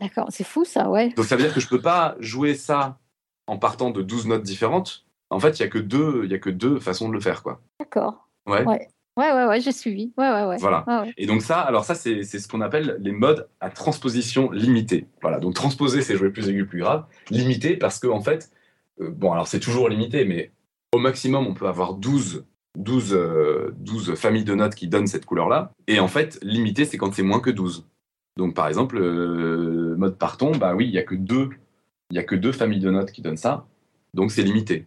D'accord, 0.00 0.26
c'est 0.30 0.44
fou 0.44 0.64
ça, 0.64 0.90
ouais. 0.90 1.10
Donc 1.10 1.24
ça 1.24 1.36
veut 1.36 1.42
dire 1.42 1.54
que 1.54 1.60
je 1.60 1.66
ne 1.66 1.70
peux 1.70 1.80
pas 1.80 2.16
jouer 2.18 2.54
ça 2.54 2.98
en 3.46 3.58
partant 3.58 3.90
de 3.90 4.02
12 4.02 4.26
notes 4.26 4.42
différentes. 4.42 5.06
En 5.30 5.38
fait, 5.38 5.58
il 5.58 5.62
n'y 5.62 5.66
a, 5.66 5.70
que 5.70 5.78
deux, 5.78 6.28
a 6.30 6.38
que 6.38 6.50
deux 6.50 6.80
façons 6.80 7.08
de 7.08 7.14
le 7.14 7.20
faire, 7.20 7.42
quoi. 7.42 7.60
D'accord. 7.78 8.28
Ouais. 8.46 8.64
ouais. 8.64 8.88
Ouais, 9.20 9.34
ouais, 9.34 9.44
ouais, 9.44 9.60
j'ai 9.60 9.72
suivi. 9.72 10.14
Ouais, 10.16 10.30
ouais, 10.30 10.44
ouais. 10.44 10.56
Voilà. 10.58 10.84
Ouais. 10.86 11.12
Et 11.18 11.26
donc 11.26 11.42
ça, 11.42 11.60
alors 11.60 11.84
ça, 11.84 11.94
c'est 11.94 12.24
ce 12.24 12.48
qu'on 12.48 12.62
appelle 12.62 12.96
les 13.00 13.12
modes 13.12 13.48
à 13.60 13.68
transposition 13.68 14.50
limitée. 14.50 15.08
Voilà, 15.20 15.38
donc 15.38 15.52
transposer, 15.52 16.00
c'est 16.00 16.16
jouer 16.16 16.30
plus 16.30 16.48
aigu, 16.48 16.64
plus 16.64 16.80
grave. 16.80 17.04
Limité, 17.28 17.76
parce 17.76 17.98
que 17.98 18.06
en 18.06 18.22
fait, 18.22 18.50
euh, 19.02 19.10
bon, 19.10 19.32
alors 19.32 19.46
c'est 19.46 19.60
toujours 19.60 19.90
limité, 19.90 20.24
mais 20.24 20.52
au 20.94 20.98
maximum, 20.98 21.46
on 21.46 21.52
peut 21.52 21.68
avoir 21.68 21.94
12, 21.94 22.46
12, 22.78 23.12
euh, 23.12 23.74
12 23.76 24.14
familles 24.14 24.44
de 24.44 24.54
notes 24.54 24.74
qui 24.74 24.88
donnent 24.88 25.06
cette 25.06 25.26
couleur-là. 25.26 25.72
Et 25.86 26.00
en 26.00 26.08
fait, 26.08 26.38
limité, 26.42 26.86
c'est 26.86 26.96
quand 26.96 27.12
c'est 27.12 27.22
moins 27.22 27.40
que 27.40 27.50
12. 27.50 27.86
Donc 28.38 28.54
par 28.54 28.68
exemple, 28.68 28.96
euh, 28.98 29.96
mode 29.96 30.16
parton, 30.16 30.52
bah 30.52 30.74
oui, 30.74 30.86
il 30.86 30.94
y 30.94 30.98
a 30.98 31.02
que 31.02 31.14
deux, 31.14 31.50
il 32.10 32.16
y 32.16 32.18
a 32.18 32.24
que 32.24 32.34
deux 32.34 32.52
familles 32.52 32.80
de 32.80 32.90
notes 32.90 33.12
qui 33.12 33.20
donnent 33.20 33.36
ça. 33.36 33.66
Donc 34.14 34.30
c'est 34.30 34.42
limité. 34.42 34.86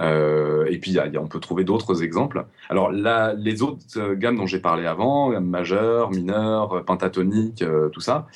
Euh, 0.00 0.66
et 0.66 0.78
puis, 0.78 0.96
on 1.18 1.26
peut 1.26 1.40
trouver 1.40 1.64
d'autres 1.64 2.02
exemples. 2.02 2.46
Alors, 2.68 2.90
les 2.90 3.62
autres 3.62 3.78
euh, 3.96 4.14
gammes 4.14 4.36
dont 4.36 4.46
j'ai 4.46 4.60
parlé 4.60 4.86
avant, 4.86 5.30
gamme 5.30 5.46
majeure, 5.46 6.10
mineure, 6.10 6.72
euh, 6.72 6.82
pentatonique, 6.82 7.62
euh, 7.62 7.88
tout 7.88 8.00
ça, 8.00 8.26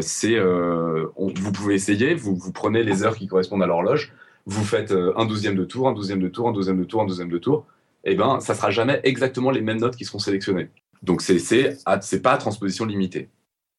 c'est, 0.00 0.38
vous 0.38 1.52
pouvez 1.52 1.74
essayer, 1.74 2.14
vous, 2.14 2.52
prenez 2.52 2.82
les 2.82 3.04
heures 3.04 3.16
qui 3.16 3.26
correspondent 3.26 3.62
à 3.62 3.66
l'horloge, 3.66 4.12
vous 4.44 4.64
faites 4.64 4.92
un 4.92 5.24
douzième 5.24 5.56
de 5.56 5.64
tour, 5.64 5.88
un 5.88 5.92
douzième 5.92 6.20
de 6.20 6.28
tour, 6.28 6.48
un 6.48 6.52
douzième 6.52 6.78
de 6.78 6.84
tour, 6.84 7.00
un 7.02 7.06
douzième 7.06 7.30
de 7.30 7.38
tour, 7.38 7.64
et 8.04 8.14
ben, 8.14 8.40
ça 8.40 8.54
sera 8.54 8.70
jamais 8.70 9.00
exactement 9.04 9.50
les 9.50 9.62
mêmes 9.62 9.78
notes 9.78 9.96
qui 9.96 10.04
seront 10.04 10.18
sélectionnées. 10.18 10.68
Donc, 11.02 11.22
c'est, 11.22 11.38
c'est, 11.38 11.78
c'est 12.02 12.20
pas 12.20 12.32
à 12.32 12.36
transposition 12.36 12.84
limitée. 12.84 13.28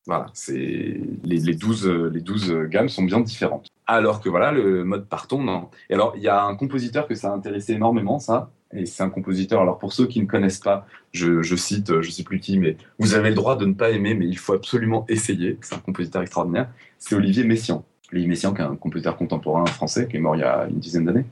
Voilà, 0.06 0.26
c'est 0.34 0.54
les, 0.54 1.38
les 1.38 1.56
12, 1.56 1.88
euh, 1.88 2.10
12 2.10 2.68
gammes 2.70 2.89
sont 2.89 3.04
bien 3.04 3.22
différentes. 3.22 3.68
Alors 3.88 4.22
que 4.22 4.30
voilà, 4.30 4.51
le 4.51 4.84
mode 4.84 5.08
parton, 5.08 5.41
non. 5.41 5.70
Et 5.89 5.93
alors, 5.93 6.14
il 6.18 6.24
y 6.24 6.28
a 6.28 6.43
un 6.43 6.56
compositeur 6.56 7.08
que 7.08 7.16
ça 7.16 7.32
a 7.32 7.34
intéressé 7.34 7.74
énormément, 7.74 8.20
ça. 8.20 8.51
Et 8.76 8.86
c'est 8.86 9.04
un 9.04 9.10
compositeur, 9.10 9.62
alors 9.62 9.78
pour 9.78 9.93
ceux 9.93 10.08
qui 10.08 10.20
ne 10.20 10.26
connaissent 10.26 10.60
pas, 10.60 10.88
je, 11.12 11.56
cite, 11.56 11.91
euh, 11.91 12.01
je 12.01 12.10
sais 12.10 12.24
plus 12.24 12.39
qui, 12.39 12.58
mais 12.58 12.76
vous 12.97 13.14
avez 13.14 13.30
le 13.30 13.36
droit 13.36 13.56
de 13.56 13.66
ne 13.66 13.74
pas 13.74 13.91
aimer, 13.91 14.16
mais 14.16 14.26
il 14.26 14.38
faut 14.38 14.54
absolument 14.54 15.06
essayer. 15.08 15.58
C'est 15.62 15.76
un 15.76 15.80
compositeur 15.80 16.22
extraordinaire. 16.22 16.70
C'est 16.97 17.16
Olivier 17.16 17.43
Messiaen. 17.43 17.84
Olivier 18.12 18.28
Messiaen, 18.28 18.54
qui 18.54 18.62
est 18.62 18.66
un 18.66 18.76
compositeur 18.76 19.16
contemporain 19.16 19.66
français, 19.66 20.08
qui 20.08 20.18
est 20.18 20.20
mort 20.20 20.36
il 20.36 20.39
y 20.39 20.43
a 20.43 20.68
une 20.70 20.80
dizaine 20.80 21.06
d'années. 21.06 21.26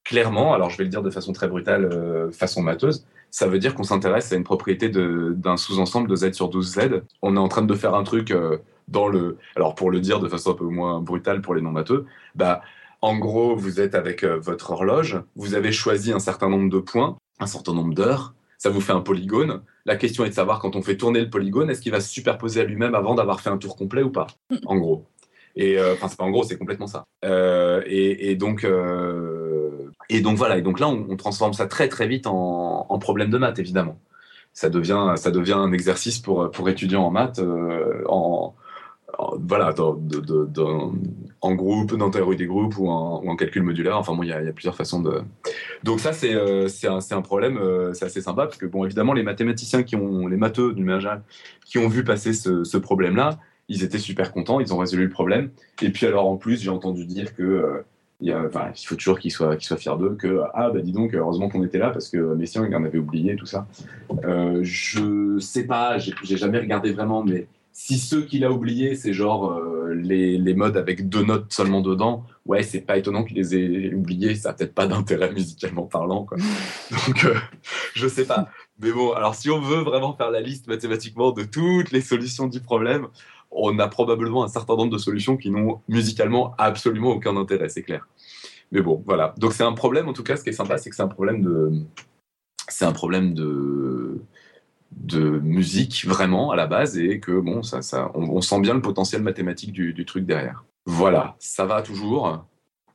clairement, 0.03 0.55
alors 0.55 0.71
je 0.71 0.79
vais 0.79 0.83
le 0.83 0.89
dire 0.89 1.03
de 1.03 1.11
façon 1.11 1.31
très 1.31 1.47
brutale, 1.47 2.31
façon 2.33 2.63
matheuse, 2.63 3.05
ça 3.31 3.47
veut 3.47 3.59
dire 3.59 3.73
qu'on 3.73 3.83
s'intéresse 3.83 4.31
à 4.33 4.35
une 4.35 4.43
propriété 4.43 4.89
d'un 4.89 5.57
sous-ensemble 5.57 6.09
de 6.09 6.15
Z 6.15 6.33
sur 6.33 6.49
12 6.49 6.73
Z. 6.73 6.79
On 7.21 7.37
est 7.37 7.39
en 7.39 7.47
train 7.47 7.61
de 7.61 7.73
faire 7.73 7.95
un 7.95 8.03
truc 8.03 8.31
euh, 8.31 8.57
dans 8.89 9.07
le... 9.07 9.37
Alors 9.55 9.73
pour 9.73 9.89
le 9.89 10.01
dire 10.01 10.19
de 10.19 10.27
façon 10.27 10.51
un 10.51 10.55
peu 10.55 10.65
moins 10.65 10.99
brutale 10.99 11.41
pour 11.41 11.55
les 11.55 11.61
non-matheux, 11.61 12.05
bah, 12.35 12.61
en 13.01 13.17
gros, 13.17 13.55
vous 13.55 13.79
êtes 13.79 13.95
avec 13.95 14.23
euh, 14.23 14.37
votre 14.37 14.71
horloge, 14.71 15.21
vous 15.35 15.55
avez 15.55 15.71
choisi 15.71 16.11
un 16.11 16.19
certain 16.19 16.49
nombre 16.49 16.69
de 16.69 16.79
points, 16.79 17.17
un 17.39 17.47
certain 17.47 17.73
nombre 17.73 17.95
d'heures, 17.95 18.33
ça 18.57 18.69
vous 18.69 18.81
fait 18.81 18.93
un 18.93 19.01
polygone. 19.01 19.61
La 19.85 19.95
question 19.95 20.25
est 20.25 20.29
de 20.29 20.35
savoir 20.35 20.59
quand 20.59 20.75
on 20.75 20.81
fait 20.81 20.97
tourner 20.97 21.21
le 21.21 21.29
polygone, 21.29 21.69
est-ce 21.69 21.81
qu'il 21.81 21.93
va 21.93 22.01
se 22.01 22.09
superposer 22.09 22.61
à 22.61 22.63
lui-même 22.65 22.93
avant 22.93 23.15
d'avoir 23.15 23.39
fait 23.39 23.49
un 23.49 23.57
tour 23.57 23.77
complet 23.77 24.03
ou 24.03 24.11
pas 24.11 24.27
En 24.65 24.75
gros. 24.75 25.05
Et 25.55 25.79
euh, 25.79 25.93
enfin, 25.93 26.09
c'est 26.09 26.17
pas 26.17 26.25
en 26.25 26.31
gros, 26.31 26.43
c'est 26.43 26.57
complètement 26.57 26.87
ça. 26.87 27.05
Et, 27.23 28.35
donc, 28.35 28.67
et 30.09 30.21
donc 30.21 30.37
voilà. 30.37 30.57
Et 30.57 30.61
donc 30.61 30.79
là, 30.79 30.89
on 30.89 31.15
transforme 31.15 31.53
ça 31.53 31.65
très 31.65 31.87
très 31.89 32.07
vite 32.07 32.27
en, 32.27 32.60
en 32.91 32.99
problème 32.99 33.29
de 33.29 33.37
maths, 33.37 33.59
évidemment. 33.59 33.97
Ça 34.53 34.69
devient, 34.69 35.13
ça 35.15 35.31
devient 35.31 35.53
un 35.53 35.71
exercice 35.71 36.19
pour 36.19 36.51
pour 36.51 36.67
étudiants 36.69 37.05
en 37.05 37.11
maths, 37.11 37.39
euh, 37.39 38.03
en, 38.09 38.53
en- 39.17 39.37
voilà, 39.39 39.73
en 41.41 41.55
groupe, 41.55 41.95
dans 41.95 42.09
théorie 42.09 42.35
des 42.35 42.45
groupes 42.47 42.77
ou 42.77 42.89
en, 42.89 43.35
calcul 43.35 43.63
modulaire. 43.63 43.97
Enfin 43.97 44.13
bon, 44.13 44.23
il 44.23 44.29
y, 44.29 44.33
a 44.33 44.53
plusieurs 44.53 44.75
façons 44.75 45.01
de. 45.01 45.21
Donc 45.83 45.99
ça, 45.99 46.11
c'est 46.11 46.33
euh, 46.35 46.67
un, 46.83 47.21
problème, 47.21 47.57
euh, 47.57 47.93
c'est 47.93 48.05
assez 48.05 48.21
sympa 48.21 48.45
parce 48.45 48.57
que 48.57 48.65
bon, 48.65 48.85
évidemment, 48.85 49.13
les 49.13 49.23
mathématiciens 49.23 49.83
qui 49.83 49.95
ont, 49.95 50.27
les 50.27 50.37
matheux 50.37 50.73
d'une 50.73 50.85
manière 50.85 51.21
qui 51.65 51.77
ont 51.77 51.87
vu 51.87 52.03
passer 52.03 52.33
ce, 52.33 52.63
ce 52.63 52.77
problème-là, 52.77 53.39
ils 53.69 53.83
étaient 53.83 53.99
super 53.99 54.33
contents, 54.33 54.59
ils 54.59 54.73
ont 54.73 54.77
résolu 54.77 55.03
le 55.05 55.09
problème. 55.09 55.51
Et 55.81 55.91
puis 55.91 56.05
alors 56.05 56.27
en 56.27 56.37
plus, 56.37 56.61
j'ai 56.61 56.69
entendu 56.69 57.05
dire 57.05 57.35
que 57.35 57.43
euh, 57.43 57.85
il, 58.21 58.27
y 58.27 58.31
a, 58.31 58.43
enfin, 58.45 58.71
il 58.75 58.85
faut 58.85 58.95
toujours 58.95 59.19
qu'ils 59.19 59.31
soient, 59.31 59.55
qu'ils 59.55 59.65
soient 59.65 59.77
fiers 59.77 59.97
d'eux, 59.97 60.15
que 60.15 60.41
ah 60.53 60.69
bah 60.69 60.81
dis 60.81 60.91
donc, 60.91 61.13
heureusement 61.13 61.49
qu'on 61.49 61.63
était 61.63 61.79
là 61.79 61.89
parce 61.89 62.09
que 62.09 62.17
Messiaen 62.35 62.65
il 62.67 62.75
en 62.75 62.83
avait 62.83 62.99
oublié 62.99 63.35
tout 63.35 63.45
ça. 63.45 63.67
Euh, 64.25 64.59
je 64.61 65.37
sais 65.39 65.65
pas, 65.65 65.97
j'ai 65.97 66.13
j'ai 66.23 66.37
jamais 66.37 66.59
regardé 66.59 66.91
vraiment, 66.91 67.23
mais 67.23 67.47
si 67.73 67.97
ceux 67.97 68.23
qu'il 68.23 68.43
a 68.43 68.51
oubliés, 68.51 68.95
c'est 68.95 69.13
genre 69.13 69.51
euh, 69.51 69.93
les, 69.93 70.37
les 70.37 70.53
modes 70.53 70.77
avec 70.77 71.09
deux 71.09 71.23
notes 71.23 71.51
seulement 71.51 71.81
dedans, 71.81 72.25
ouais, 72.45 72.63
c'est 72.63 72.81
pas 72.81 72.97
étonnant 72.97 73.23
qu'il 73.23 73.37
les 73.37 73.55
ait 73.55 73.93
oubliés, 73.93 74.35
ça 74.35 74.49
a 74.49 74.53
peut-être 74.53 74.73
pas 74.73 74.87
d'intérêt 74.87 75.31
musicalement 75.31 75.83
parlant, 75.83 76.25
quoi. 76.25 76.37
Donc, 77.07 77.25
euh, 77.25 77.35
je 77.93 78.07
sais 78.07 78.25
pas. 78.25 78.49
Mais 78.79 78.91
bon, 78.91 79.13
alors 79.13 79.35
si 79.35 79.49
on 79.49 79.61
veut 79.61 79.81
vraiment 79.81 80.15
faire 80.15 80.31
la 80.31 80.41
liste 80.41 80.67
mathématiquement 80.67 81.31
de 81.31 81.43
toutes 81.43 81.91
les 81.91 82.01
solutions 82.01 82.47
du 82.47 82.59
problème, 82.59 83.07
on 83.51 83.77
a 83.79 83.87
probablement 83.87 84.43
un 84.43 84.47
certain 84.47 84.75
nombre 84.75 84.91
de 84.91 84.97
solutions 84.97 85.37
qui 85.37 85.49
n'ont 85.49 85.81
musicalement 85.87 86.55
absolument 86.57 87.09
aucun 87.11 87.35
intérêt, 87.37 87.69
c'est 87.69 87.83
clair. 87.83 88.07
Mais 88.71 88.81
bon, 88.81 89.03
voilà. 89.05 89.33
Donc 89.37 89.53
c'est 89.53 89.63
un 89.63 89.73
problème, 89.73 90.07
en 90.07 90.13
tout 90.13 90.23
cas, 90.23 90.37
ce 90.37 90.43
qui 90.43 90.49
est 90.49 90.53
sympa, 90.53 90.77
c'est 90.77 90.89
que 90.89 90.95
c'est 90.95 91.01
un 91.01 91.07
problème 91.07 91.41
de... 91.41 91.71
C'est 92.67 92.85
un 92.85 92.93
problème 92.93 93.33
de 93.33 94.21
de 94.91 95.39
musique 95.39 96.03
vraiment 96.05 96.51
à 96.51 96.57
la 96.57 96.67
base 96.67 96.97
et 96.97 97.21
que 97.21 97.31
bon 97.31 97.63
ça, 97.63 97.81
ça 97.81 98.11
on, 98.13 98.23
on 98.23 98.41
sent 98.41 98.59
bien 98.59 98.73
le 98.73 98.81
potentiel 98.81 99.21
mathématique 99.21 99.71
du, 99.71 99.93
du 99.93 100.05
truc 100.05 100.25
derrière 100.25 100.65
voilà 100.85 101.37
ça 101.39 101.65
va 101.65 101.81
toujours? 101.81 102.43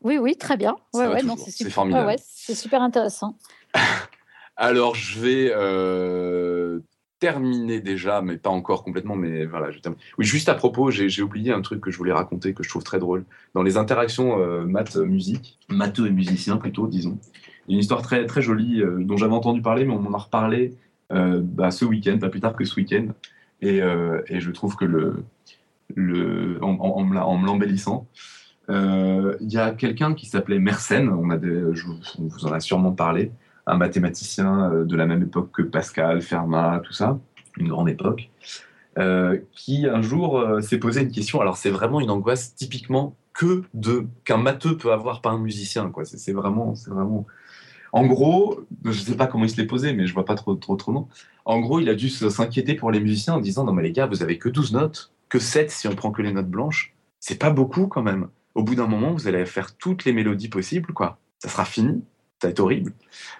Oui, 0.06 0.18
oui, 0.18 0.36
très 0.36 0.56
bien. 0.56 0.76
Ouais, 0.94 1.08
ouais, 1.08 1.20
c'est 1.36 1.50
super. 1.50 1.72
formidable. 1.72 2.06
ouais, 2.06 2.16
c'est 2.22 2.54
super 2.54 2.80
intéressant. 2.80 3.36
alors 4.56 4.94
je 4.94 5.18
vais 5.18 5.52
euh, 5.52 6.55
terminer 7.26 7.80
déjà 7.80 8.22
mais 8.22 8.36
pas 8.36 8.50
encore 8.50 8.84
complètement 8.84 9.16
mais 9.16 9.46
voilà 9.46 9.72
je 9.72 9.78
termine. 9.80 9.98
oui 10.18 10.24
juste 10.24 10.48
à 10.48 10.54
propos 10.54 10.90
j'ai 10.90 11.22
oublié 11.22 11.50
un 11.52 11.60
truc 11.60 11.80
que 11.80 11.90
je 11.90 11.98
voulais 11.98 12.12
raconter 12.12 12.54
que 12.54 12.62
je 12.62 12.68
trouve 12.68 12.84
très 12.84 13.00
drôle 13.00 13.24
dans 13.54 13.64
les 13.64 13.76
interactions 13.76 14.40
euh, 14.40 14.64
maths 14.64 14.96
musique 14.96 15.58
matheux 15.68 16.06
et 16.06 16.12
musiciens 16.12 16.56
plutôt 16.56 16.86
disons 16.86 17.18
il 17.66 17.72
y 17.72 17.74
a 17.74 17.76
une 17.76 17.80
histoire 17.80 18.02
très 18.02 18.26
très 18.26 18.42
jolie 18.42 18.80
euh, 18.80 18.98
dont 19.00 19.16
j'avais 19.16 19.34
entendu 19.34 19.60
parler 19.60 19.84
mais 19.84 19.92
on 19.92 20.00
m'en 20.00 20.16
a 20.16 20.22
reparlé 20.22 20.74
euh, 21.12 21.40
bah, 21.42 21.72
ce 21.72 21.84
week-end 21.84 22.18
pas 22.18 22.28
plus 22.28 22.40
tard 22.40 22.54
que 22.54 22.64
ce 22.64 22.76
week-end 22.76 23.08
et, 23.60 23.82
euh, 23.82 24.22
je 24.30 24.50
trouve 24.50 24.76
que 24.76 24.84
le 24.84 25.24
en, 26.60 27.04
me 27.04 27.46
l'embellissant. 27.46 28.06
Euh, 28.68 29.36
Il 29.40 29.52
y 29.52 29.58
a 29.58 29.70
quelqu'un 29.70 30.14
qui 30.14 30.26
s'appelait 30.26 30.58
Mersenne, 30.58 31.08
on, 31.08 31.30
a 31.30 31.36
on 31.36 32.26
vous 32.26 32.46
en 32.46 32.52
a 32.52 32.60
sûrement 32.60 32.92
parlé, 32.92 33.30
un 33.66 33.76
mathématicien 33.76 34.70
euh, 34.70 34.84
de 34.84 34.96
la 34.96 35.06
même 35.06 35.22
époque 35.22 35.50
que 35.52 35.62
Pascal, 35.62 36.22
Fermat, 36.22 36.80
tout 36.84 36.92
ça, 36.92 37.18
une 37.58 37.68
grande 37.68 37.88
époque, 37.88 38.30
euh, 38.98 39.38
qui 39.52 39.86
un 39.86 40.02
jour 40.02 40.38
euh, 40.38 40.60
s'est 40.60 40.78
posé 40.78 41.02
une 41.02 41.10
question. 41.10 41.40
Alors 41.40 41.56
c'est 41.56 41.70
vraiment 41.70 42.00
une 42.00 42.10
angoisse 42.10 42.54
typiquement 42.54 43.14
que 43.34 43.64
de 43.74 44.06
qu'un 44.24 44.38
matheux 44.38 44.76
peut 44.76 44.92
avoir 44.92 45.20
pas 45.20 45.30
un 45.30 45.38
musicien. 45.38 45.90
Quoi. 45.90 46.04
C'est, 46.04 46.32
vraiment, 46.32 46.74
c'est 46.74 46.90
vraiment. 46.90 47.26
En 47.92 48.06
gros, 48.06 48.60
je 48.84 48.98
sais 48.98 49.16
pas 49.16 49.26
comment 49.26 49.44
il 49.44 49.50
se 49.50 49.56
l'est 49.56 49.66
posé, 49.66 49.92
mais 49.92 50.06
je 50.06 50.14
vois 50.14 50.24
pas 50.24 50.34
trop, 50.34 50.54
trop, 50.54 50.92
non. 50.92 51.08
En 51.44 51.60
gros, 51.60 51.80
il 51.80 51.88
a 51.88 51.94
dû 51.94 52.08
s'inquiéter 52.08 52.74
pour 52.74 52.90
les 52.90 53.00
musiciens 53.00 53.34
en 53.34 53.40
disant 53.40 53.64
non 53.64 53.72
mais 53.72 53.82
les 53.82 53.92
gars, 53.92 54.06
vous 54.06 54.22
avez 54.22 54.38
que 54.38 54.48
12 54.48 54.72
notes, 54.72 55.12
que 55.28 55.38
7 55.38 55.70
si 55.70 55.88
on 55.88 55.94
prend 55.94 56.10
que 56.10 56.22
les 56.22 56.32
notes 56.32 56.48
blanches. 56.48 56.94
C'est 57.20 57.38
pas 57.38 57.50
beaucoup 57.50 57.88
quand 57.88 58.02
même. 58.02 58.28
Au 58.54 58.62
bout 58.62 58.74
d'un 58.74 58.86
moment, 58.86 59.12
vous 59.12 59.28
allez 59.28 59.44
faire 59.44 59.76
toutes 59.76 60.04
les 60.04 60.12
mélodies 60.12 60.48
possibles, 60.48 60.92
quoi. 60.94 61.18
Ça 61.38 61.50
sera 61.50 61.66
fini. 61.66 62.02
Ça 62.46 62.48
va 62.48 62.52
être 62.52 62.60
horrible. 62.60 62.92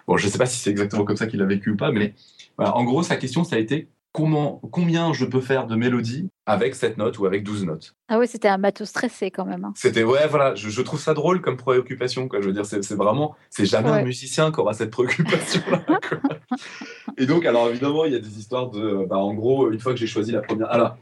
Bon, 0.05 0.17
je 0.17 0.27
sais 0.27 0.37
pas 0.37 0.45
si 0.45 0.59
c'est 0.59 0.69
exactement 0.69 1.05
comme 1.05 1.15
ça 1.15 1.27
qu'il 1.27 1.41
a 1.41 1.45
vécu 1.45 1.69
ou 1.71 1.77
pas, 1.77 1.91
mais 1.93 2.13
voilà. 2.57 2.75
en 2.75 2.83
gros, 2.83 3.03
sa 3.03 3.15
question, 3.15 3.45
ça 3.45 3.55
a 3.55 3.59
été 3.59 3.87
comment, 4.11 4.59
combien 4.71 5.13
je 5.13 5.23
peux 5.23 5.39
faire 5.39 5.65
de 5.65 5.75
mélodies 5.77 6.29
avec 6.45 6.75
7 6.75 6.97
notes 6.97 7.17
ou 7.19 7.25
avec 7.25 7.43
12 7.43 7.63
notes? 7.65 7.95
Ah 8.09 8.17
ouais, 8.19 8.27
c'était 8.27 8.49
un 8.49 8.57
bateau 8.57 8.83
stressé 8.83 9.31
quand 9.31 9.45
même. 9.45 9.63
hein. 9.63 9.73
C'était, 9.77 10.03
ouais, 10.03 10.27
voilà, 10.27 10.55
je, 10.55 10.69
je 10.69 10.81
trouve 10.81 10.99
ça 10.99 11.13
drôle 11.13 11.39
comme 11.39 11.55
préoccupation, 11.55 12.27
quoi. 12.27 12.41
Je 12.41 12.47
veux 12.47 12.53
dire, 12.53 12.65
c'est 12.65 12.81
vraiment, 12.95 13.35
c'est 13.49 13.65
jamais 13.65 13.89
un 13.89 14.01
musicien 14.03 14.51
qui 14.51 14.59
aura 14.59 14.73
cette 14.73 14.89
préoccupation-là. 14.91 15.85
Et 17.17 17.25
donc, 17.25 17.45
alors 17.45 17.69
évidemment, 17.69 18.03
il 18.05 18.11
y 18.11 18.15
a 18.15 18.19
des 18.19 18.39
histoires 18.39 18.69
de, 18.69 19.05
bah, 19.09 19.17
en 19.17 19.33
gros, 19.33 19.71
une 19.71 19.79
fois 19.79 19.93
que 19.93 19.99
j'ai 19.99 20.07
choisi 20.07 20.31
la 20.33 20.41
première. 20.41 20.69
Alors, 20.69 20.97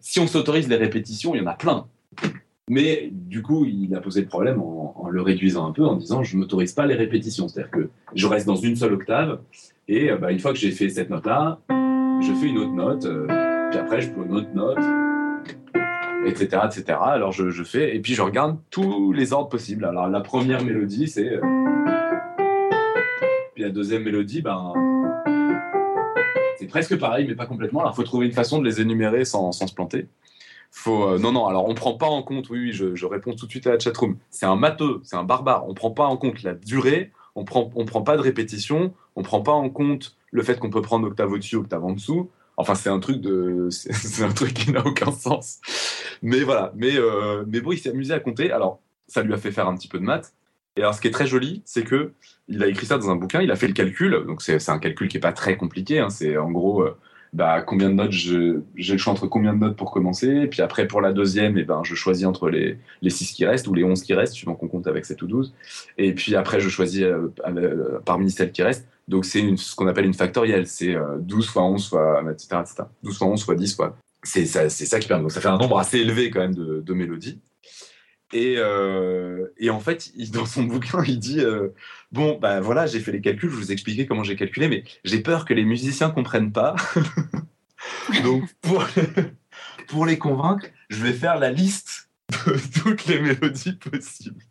si 0.00 0.20
on 0.20 0.26
s'autorise 0.28 0.68
les 0.68 0.76
répétitions, 0.76 1.34
il 1.34 1.38
y 1.38 1.44
en 1.44 1.46
a 1.48 1.54
plein. 1.54 1.86
Mais 2.70 3.10
du 3.12 3.42
coup, 3.42 3.64
il 3.64 3.92
a 3.96 4.00
posé 4.00 4.20
le 4.20 4.28
problème 4.28 4.60
en, 4.62 5.08
le 5.10 5.22
réduisant 5.22 5.66
un 5.66 5.72
peu, 5.72 5.84
en 5.84 5.96
disant 5.96 6.22
je 6.22 6.36
m'autorise 6.36 6.72
pas 6.72 6.86
les 6.86 6.94
répétitions. 6.94 7.48
C'est-à-dire 7.48 7.72
que 7.72 7.90
je 8.14 8.26
reste 8.28 8.46
dans 8.46 8.54
une 8.54 8.76
seule 8.76 8.92
octave, 8.92 9.40
et 9.88 10.08
euh, 10.08 10.16
bah, 10.18 10.30
une 10.30 10.38
fois 10.38 10.52
que 10.52 10.58
j'ai 10.58 10.70
fait 10.70 10.88
cette 10.88 11.10
note-là, 11.10 11.58
je 11.68 12.32
fais 12.40 12.46
une 12.46 12.58
autre 12.58 12.72
note, 12.72 13.04
euh, 13.06 13.26
puis 13.70 13.78
après 13.80 14.00
je 14.00 14.10
prends 14.12 14.22
une 14.22 14.34
autre 14.34 14.54
note, 14.54 14.78
etc. 16.24 16.62
etc. 16.66 16.98
Alors 17.02 17.32
je 17.32 17.64
fais, 17.64 17.96
et 17.96 17.98
puis 17.98 18.14
je 18.14 18.22
regarde 18.22 18.56
tous 18.70 19.12
les 19.12 19.32
ordres 19.32 19.48
possibles. 19.48 19.84
Alors 19.84 20.08
la 20.08 20.20
première 20.20 20.62
mélodie, 20.64 21.08
c'est. 21.08 21.28
euh, 21.28 21.40
Puis 23.54 23.64
la 23.64 23.70
deuxième 23.70 24.04
mélodie, 24.04 24.42
ben. 24.42 24.72
C'est 26.56 26.68
presque 26.68 26.96
pareil, 27.00 27.26
mais 27.26 27.34
pas 27.34 27.46
complètement. 27.46 27.80
Alors 27.80 27.94
il 27.94 27.96
faut 27.96 28.04
trouver 28.04 28.26
une 28.26 28.32
façon 28.32 28.60
de 28.60 28.64
les 28.64 28.80
énumérer 28.80 29.24
sans, 29.24 29.50
sans 29.50 29.66
se 29.66 29.74
planter. 29.74 30.06
Euh, 30.86 31.18
non, 31.18 31.32
non, 31.32 31.46
alors 31.46 31.68
on 31.68 31.74
prend 31.74 31.94
pas 31.94 32.06
en 32.06 32.22
compte, 32.22 32.48
oui, 32.50 32.60
oui, 32.60 32.72
je, 32.72 33.06
réponds 33.06 33.34
tout 33.34 33.46
de 33.46 33.50
suite 33.50 33.66
à 33.66 33.72
la 33.72 33.78
chatroom. 33.78 34.16
C'est 34.30 34.46
un 34.46 34.56
matheux, 34.56 35.00
c'est 35.04 35.16
un 35.16 35.24
barbare. 35.24 35.68
On 35.68 35.74
prend 35.74 35.90
pas 35.90 36.06
en 36.06 36.16
compte 36.16 36.42
la 36.42 36.54
durée, 36.54 37.12
on 37.34 37.44
prend, 37.44 37.70
on 37.74 37.84
prend 37.84 38.02
pas 38.02 38.16
de 38.16 38.22
répétition, 38.22 38.94
on 39.16 39.22
prend 39.22 39.42
pas 39.42 39.52
en 39.52 39.68
compte 39.70 40.16
le 40.30 40.42
fait 40.42 40.58
qu'on 40.58 40.70
peut 40.70 40.82
prendre 40.82 41.06
octave 41.06 41.32
au-dessus, 41.32 41.56
octave 41.56 41.84
en 41.84 41.92
dessous. 41.92 42.30
Enfin, 42.56 42.74
c'est 42.74 42.90
un 42.90 43.00
truc 43.00 43.20
de, 43.20 43.68
c'est 43.70 44.24
un 44.24 44.32
truc 44.32 44.54
qui 44.54 44.72
n'a 44.72 44.86
aucun 44.86 45.12
sens. 45.12 45.60
Mais 46.22 46.40
voilà, 46.40 46.72
mais, 46.76 46.96
euh, 46.96 47.44
mais 47.48 47.60
bon, 47.60 47.72
il 47.72 47.78
s'est 47.78 47.90
amusé 47.90 48.14
à 48.14 48.20
compter. 48.20 48.52
Alors, 48.52 48.80
ça 49.08 49.22
lui 49.22 49.34
a 49.34 49.38
fait 49.38 49.52
faire 49.52 49.66
un 49.68 49.76
petit 49.76 49.88
peu 49.88 49.98
de 49.98 50.04
maths. 50.04 50.34
Et 50.76 50.80
alors, 50.80 50.94
ce 50.94 51.00
qui 51.00 51.08
est 51.08 51.12
très 51.12 51.26
joli, 51.26 51.62
c'est 51.64 51.84
que 51.84 52.12
il 52.48 52.62
a 52.62 52.68
écrit 52.68 52.86
ça 52.86 52.98
dans 52.98 53.10
un 53.10 53.16
bouquin, 53.16 53.42
il 53.42 53.50
a 53.50 53.56
fait 53.56 53.66
le 53.66 53.72
calcul. 53.72 54.24
Donc, 54.26 54.42
c'est 54.42 54.68
un 54.68 54.78
calcul 54.78 55.08
qui 55.08 55.16
est 55.16 55.20
pas 55.20 55.32
très 55.32 55.56
compliqué. 55.56 55.98
hein. 55.98 56.10
C'est 56.10 56.36
en 56.36 56.50
gros, 56.50 56.82
euh, 56.82 56.96
bah, 57.32 57.62
combien 57.62 57.88
de 57.90 57.94
notes 57.94 58.10
je- 58.12 58.60
j'ai 58.76 58.92
le 58.94 58.98
choix 58.98 59.12
entre 59.12 59.26
combien 59.26 59.52
de 59.54 59.58
notes 59.58 59.76
pour 59.76 59.90
commencer. 59.92 60.46
Puis 60.48 60.62
après, 60.62 60.86
pour 60.88 61.00
la 61.00 61.12
deuxième, 61.12 61.56
et 61.58 61.64
ben, 61.64 61.82
je 61.84 61.94
choisis 61.94 62.26
entre 62.26 62.48
les, 62.50 62.78
les 63.02 63.10
6 63.10 63.32
qui 63.32 63.46
restent 63.46 63.68
ou 63.68 63.74
les 63.74 63.84
11 63.84 64.02
qui 64.02 64.14
restent, 64.14 64.34
suivant 64.34 64.54
qu'on 64.54 64.68
compte 64.68 64.86
avec 64.86 65.04
7 65.04 65.22
ou 65.22 65.26
12. 65.26 65.54
Et 65.98 66.12
puis 66.12 66.34
après, 66.34 66.58
je 66.60 66.68
choisis 66.68 67.02
euh, 67.02 67.32
euh, 67.46 67.98
parmi 68.04 68.30
celles 68.30 68.52
qui 68.52 68.62
restent. 68.62 68.86
Donc, 69.08 69.24
c'est 69.24 69.56
ce 69.56 69.74
qu'on 69.74 69.86
appelle 69.88 70.06
une 70.06 70.14
factorielle. 70.14 70.66
C'est 70.66 70.94
euh, 70.94 71.18
12 71.20 71.48
fois 71.48 71.62
11 71.64 71.88
fois, 71.88 72.22
etc., 72.32 72.46
etc. 72.60 72.82
12 73.02 73.18
fois 73.18 73.26
11 73.28 73.44
fois 73.44 73.54
10 73.54 73.74
fois. 73.76 73.96
C'est 74.22 74.44
ça, 74.44 74.68
ça 74.68 74.98
qui 74.98 75.08
permet. 75.08 75.22
Donc, 75.22 75.32
ça 75.32 75.40
fait 75.40 75.48
un 75.48 75.56
nombre 75.58 75.78
assez 75.78 75.98
élevé 75.98 76.30
quand 76.30 76.40
même 76.40 76.54
de, 76.54 76.80
de 76.84 76.94
mélodies. 76.94 77.38
Et, 78.32 78.54
euh, 78.58 79.46
et 79.58 79.70
en 79.70 79.80
fait, 79.80 80.12
il- 80.16 80.30
dans 80.30 80.46
son 80.46 80.62
bouquin, 80.64 81.02
il 81.06 81.18
dit 81.18 81.40
euh, 81.40 81.68
Bon, 82.12 82.38
bah 82.40 82.60
voilà, 82.60 82.86
j'ai 82.86 83.00
fait 83.00 83.12
les 83.12 83.20
calculs, 83.20 83.50
je 83.50 83.56
vous 83.56 83.70
ai 83.70 83.72
expliqué 83.72 84.06
comment 84.06 84.24
j'ai 84.24 84.36
calculé, 84.36 84.68
mais 84.68 84.84
j'ai 85.04 85.20
peur 85.20 85.44
que 85.44 85.54
les 85.54 85.64
musiciens 85.64 86.10
comprennent 86.10 86.52
pas. 86.52 86.74
Donc, 88.24 88.44
pour, 88.60 88.84
pour 89.88 90.06
les 90.06 90.18
convaincre, 90.18 90.66
je 90.90 91.02
vais 91.02 91.12
faire 91.12 91.38
la 91.38 91.50
liste 91.50 92.10
de 92.46 92.56
toutes 92.82 93.06
les 93.06 93.20
mélodies 93.20 93.72
possibles. 93.74 94.42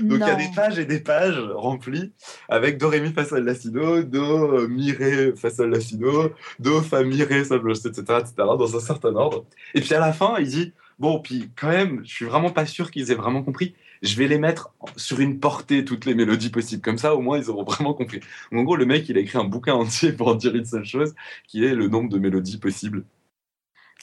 Donc, 0.00 0.18
il 0.20 0.26
y 0.26 0.30
a 0.30 0.34
des 0.34 0.50
pages 0.54 0.78
et 0.78 0.84
des 0.84 1.00
pages 1.00 1.38
remplies 1.54 2.12
avec 2.50 2.76
Do, 2.76 2.88
Ré, 2.90 3.00
Mi, 3.00 3.12
Fa, 3.12 3.24
Sol, 3.24 3.42
La, 3.44 3.54
Si, 3.54 3.70
Do, 3.70 4.02
Do, 4.02 4.68
Mi, 4.68 4.92
Ré, 4.92 5.34
Fa, 5.34 5.48
Sol, 5.48 5.70
La, 5.70 5.80
Si, 5.80 5.96
Do, 5.96 6.32
Do, 6.58 6.82
Fa, 6.82 7.02
Mi, 7.04 7.22
Ré, 7.22 7.44
Sol, 7.44 7.62
etc., 7.70 7.90
etc., 8.20 8.32
dans 8.36 8.76
un 8.76 8.80
certain 8.80 9.14
ordre. 9.14 9.46
Et 9.74 9.80
puis 9.80 9.94
à 9.94 10.00
la 10.00 10.12
fin, 10.12 10.36
il 10.38 10.46
dit 10.48 10.72
Bon, 11.02 11.18
puis 11.18 11.50
quand 11.56 11.66
même, 11.68 12.00
je 12.04 12.14
suis 12.14 12.24
vraiment 12.24 12.50
pas 12.50 12.64
sûr 12.64 12.92
qu'ils 12.92 13.10
aient 13.10 13.16
vraiment 13.16 13.42
compris. 13.42 13.74
Je 14.02 14.16
vais 14.16 14.28
les 14.28 14.38
mettre 14.38 14.72
sur 14.96 15.18
une 15.18 15.40
portée, 15.40 15.84
toutes 15.84 16.04
les 16.04 16.14
mélodies 16.14 16.50
possibles. 16.50 16.80
Comme 16.80 16.96
ça, 16.96 17.16
au 17.16 17.20
moins, 17.20 17.38
ils 17.38 17.50
auront 17.50 17.64
vraiment 17.64 17.92
compris. 17.92 18.20
En 18.52 18.62
gros, 18.62 18.76
le 18.76 18.86
mec, 18.86 19.08
il 19.08 19.16
a 19.16 19.20
écrit 19.20 19.36
un 19.38 19.44
bouquin 19.44 19.74
entier 19.74 20.12
pour 20.16 20.28
en 20.28 20.36
dire 20.36 20.54
une 20.54 20.64
seule 20.64 20.84
chose, 20.84 21.12
qui 21.48 21.64
est 21.64 21.74
le 21.74 21.88
nombre 21.88 22.08
de 22.08 22.18
mélodies 22.20 22.58
possibles. 22.58 23.04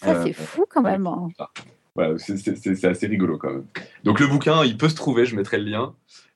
Ça, 0.01 0.11
Euh, 0.11 0.23
c'est 0.25 0.33
fou 0.33 0.65
quand 0.69 0.81
même. 0.81 1.07
hein. 1.07 1.29
Voilà, 1.95 2.17
c'est- 2.17 2.37
c'est 2.37 2.85
assez 2.85 3.07
rigolo 3.07 3.37
quand 3.37 3.49
même. 3.51 3.65
Donc 4.03 4.19
le 4.19 4.27
bouquin, 4.27 4.65
il 4.65 4.77
peut 4.77 4.89
se 4.89 4.95
trouver, 4.95 5.25
je 5.25 5.37
mettrai 5.37 5.57
le 5.57 5.65
lien. 5.69 5.95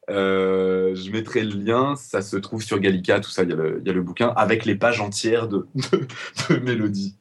Euh, 0.10 0.96
je 0.96 1.12
mettrai 1.12 1.44
le 1.44 1.56
lien, 1.58 1.96
ça 1.98 2.22
se 2.22 2.36
trouve 2.38 2.62
sur 2.64 2.80
Gallica, 2.80 3.20
tout 3.20 3.30
ça, 3.30 3.44
il 3.44 3.50
y, 3.50 3.54
a 3.54 3.56
le- 3.56 3.80
il 3.82 3.88
y 3.88 3.90
a 3.90 3.94
le 3.94 4.02
bouquin 4.02 4.30
avec 4.36 4.64
les 4.66 4.76
pages 4.76 5.00
entières 5.02 5.48
de, 5.50 5.68
de, 5.76 6.08
de 6.50 6.60
mélodies. 6.60 7.16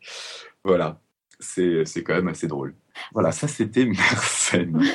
Voilà, 0.64 0.98
c'est 1.42 1.84
c'est 1.84 2.02
quand 2.02 2.14
même 2.14 2.28
assez 2.28 2.46
drôle. 2.46 2.74
Voilà, 3.12 3.32
ça 3.32 3.46
c'était 3.48 3.84
Mersenne. 3.84 4.82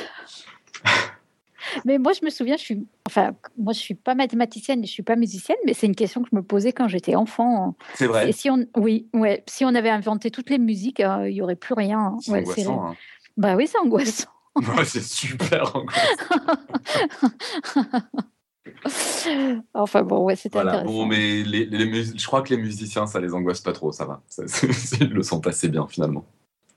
Mais 1.84 1.98
moi, 1.98 2.12
je 2.12 2.24
me 2.24 2.30
souviens, 2.30 2.56
je 2.56 2.62
suis, 2.62 2.86
enfin, 3.06 3.32
moi, 3.58 3.72
je 3.74 3.78
suis 3.80 3.94
pas 3.94 4.14
mathématicienne, 4.14 4.84
je 4.86 4.90
suis 4.90 5.02
pas 5.02 5.16
musicienne, 5.16 5.58
mais 5.66 5.74
c'est 5.74 5.86
une 5.86 5.94
question 5.94 6.22
que 6.22 6.28
je 6.32 6.36
me 6.36 6.42
posais 6.42 6.72
quand 6.72 6.88
j'étais 6.88 7.14
enfant. 7.14 7.76
C'est 7.94 8.06
vrai, 8.06 8.28
Et 8.28 8.32
si 8.32 8.48
on, 8.48 8.64
oui, 8.76 9.08
ouais, 9.12 9.44
si 9.46 9.64
on 9.66 9.74
avait 9.74 9.90
inventé 9.90 10.30
toutes 10.30 10.48
les 10.48 10.56
musiques, 10.58 11.00
euh, 11.00 11.28
il 11.28 11.36
y 11.36 11.42
aurait 11.42 11.56
plus 11.56 11.74
rien. 11.74 12.16
c'est 12.22 12.30
Ouais, 12.32 12.38
angoissant. 12.40 12.86
hein. 12.86 12.96
Bah 13.36 13.54
oui, 13.56 13.66
c'est 13.66 13.78
angoissant. 13.78 14.28
Ouais, 14.76 14.84
c'est 14.84 15.02
super 15.04 15.76
angoissant. 15.76 16.24
enfin 19.74 20.02
bon, 20.02 20.24
ouais, 20.24 20.36
c'était 20.36 20.54
Voilà, 20.56 20.72
intéressant. 20.72 20.92
bon, 20.92 21.06
mais 21.06 21.42
les, 21.44 21.66
les 21.66 21.86
mus- 21.86 22.18
je 22.18 22.26
crois 22.26 22.42
que 22.42 22.50
les 22.54 22.60
musiciens, 22.60 23.06
ça 23.06 23.20
les 23.20 23.34
angoisse 23.34 23.60
pas 23.60 23.72
trop, 23.72 23.92
ça 23.92 24.04
va. 24.04 24.22
Ça, 24.28 24.42
c'est- 24.48 25.00
ils 25.00 25.10
le 25.12 25.22
sentent 25.22 25.46
assez 25.46 25.68
bien, 25.68 25.86
finalement. 25.86 26.24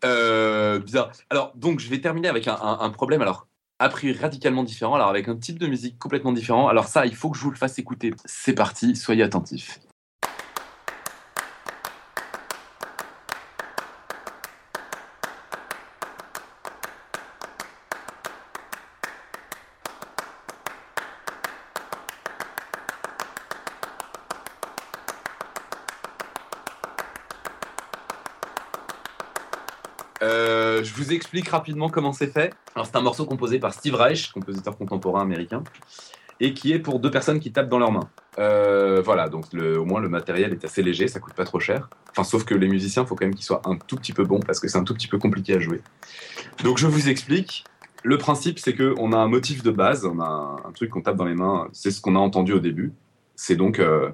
Euh. 0.04 0.82
Alors, 1.30 1.54
donc, 1.56 1.80
je 1.80 1.90
vais 1.90 2.02
terminer 2.02 2.28
avec 2.28 2.48
un 2.48 2.90
problème, 2.90 3.22
alors, 3.22 3.48
a 3.80 3.90
priori 3.90 4.18
radicalement 4.18 4.64
différent, 4.64 4.96
alors 4.96 5.10
avec 5.10 5.28
un 5.28 5.36
type 5.36 5.58
de 5.58 5.68
musique 5.68 5.98
complètement 5.98 6.32
différent. 6.34 6.68
Alors, 6.68 6.88
ça, 6.88 7.06
il 7.06 7.16
faut 7.16 7.30
que 7.32 7.38
je 7.38 7.44
vous 7.44 7.52
le 7.52 7.58
fasse 7.58 7.80
écouter. 7.80 8.14
C'est 8.26 8.54
parti, 8.54 8.96
soyez 8.96 9.24
attentifs. 9.24 9.80
Euh, 30.22 30.84
je 30.84 30.94
vous 31.12 31.16
explique 31.16 31.50
rapidement 31.50 31.90
comment 31.90 32.14
c'est 32.14 32.32
fait. 32.32 32.54
Alors, 32.74 32.86
c'est 32.86 32.96
un 32.96 33.02
morceau 33.02 33.26
composé 33.26 33.60
par 33.60 33.74
Steve 33.74 33.96
Reich, 33.96 34.32
compositeur 34.32 34.78
contemporain 34.78 35.22
américain, 35.22 35.62
et 36.40 36.54
qui 36.54 36.72
est 36.72 36.80
pour 36.80 37.00
deux 37.00 37.12
personnes 37.12 37.42
qui 37.42 37.52
tapent 37.52 37.68
dans 37.68 37.80
leurs 37.80 37.92
mains. 37.92 38.10
Euh, 38.40 39.02
voilà, 39.04 39.28
donc 39.28 39.54
au 39.54 39.84
moins 39.84 40.00
le 40.00 40.08
matériel 40.08 40.54
est 40.54 40.64
assez 40.64 40.82
léger, 40.82 41.10
ça 41.10 41.20
coûte 41.20 41.34
pas 41.34 41.44
trop 41.44 41.60
cher. 41.60 41.90
Enfin, 42.12 42.24
sauf 42.24 42.46
que 42.46 42.56
les 42.56 42.70
musiciens, 42.70 43.06
faut 43.06 43.16
quand 43.16 43.26
même 43.26 43.36
qu'ils 43.36 43.46
soient 43.46 43.62
un 43.66 43.76
tout 43.76 43.98
petit 43.98 44.14
peu 44.14 44.24
bons 44.24 44.40
parce 44.40 44.62
que 44.62 44.70
c'est 44.70 44.78
un 44.78 44.86
tout 44.86 44.94
petit 44.94 45.08
peu 45.08 45.18
compliqué 45.18 45.56
à 45.56 45.60
jouer. 45.60 45.82
Donc, 46.64 46.78
je 46.78 46.88
vous 46.88 47.10
explique. 47.10 47.66
Le 48.04 48.18
principe, 48.18 48.58
c'est 48.58 48.74
que 48.74 48.96
on 48.98 49.12
a 49.12 49.18
un 49.18 49.28
motif 49.28 49.64
de 49.64 49.72
base, 49.72 50.06
on 50.06 50.20
a 50.22 50.26
un, 50.26 50.56
un 50.70 50.72
truc 50.72 50.92
qu'on 50.92 51.02
tape 51.02 51.18
dans 51.18 51.26
les 51.26 51.36
mains. 51.36 51.68
C'est 51.74 51.92
ce 51.92 52.00
qu'on 52.00 52.16
a 52.16 52.20
entendu 52.20 52.54
au 52.54 52.60
début. 52.60 52.94
C'est 53.36 53.58
donc 53.58 53.80
euh, 53.80 54.12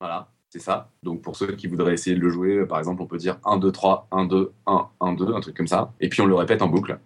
voilà, 0.00 0.28
c'est 0.50 0.58
ça. 0.58 0.88
Donc 1.04 1.22
pour 1.22 1.36
ceux 1.36 1.52
qui 1.52 1.68
voudraient 1.68 1.94
essayer 1.94 2.16
de 2.16 2.20
le 2.20 2.28
jouer, 2.28 2.66
par 2.66 2.78
exemple, 2.78 3.00
on 3.02 3.06
peut 3.06 3.18
dire 3.18 3.38
1, 3.44 3.58
2, 3.58 3.70
3, 3.70 4.08
1, 4.10 4.24
2, 4.26 4.52
1, 4.66 4.88
1, 5.00 5.12
2, 5.12 5.34
un 5.34 5.40
truc 5.40 5.56
comme 5.56 5.68
ça. 5.68 5.92
Et 6.00 6.08
puis 6.08 6.20
on 6.20 6.26
le 6.26 6.34
répète 6.34 6.60
en 6.60 6.66
boucle. 6.66 6.98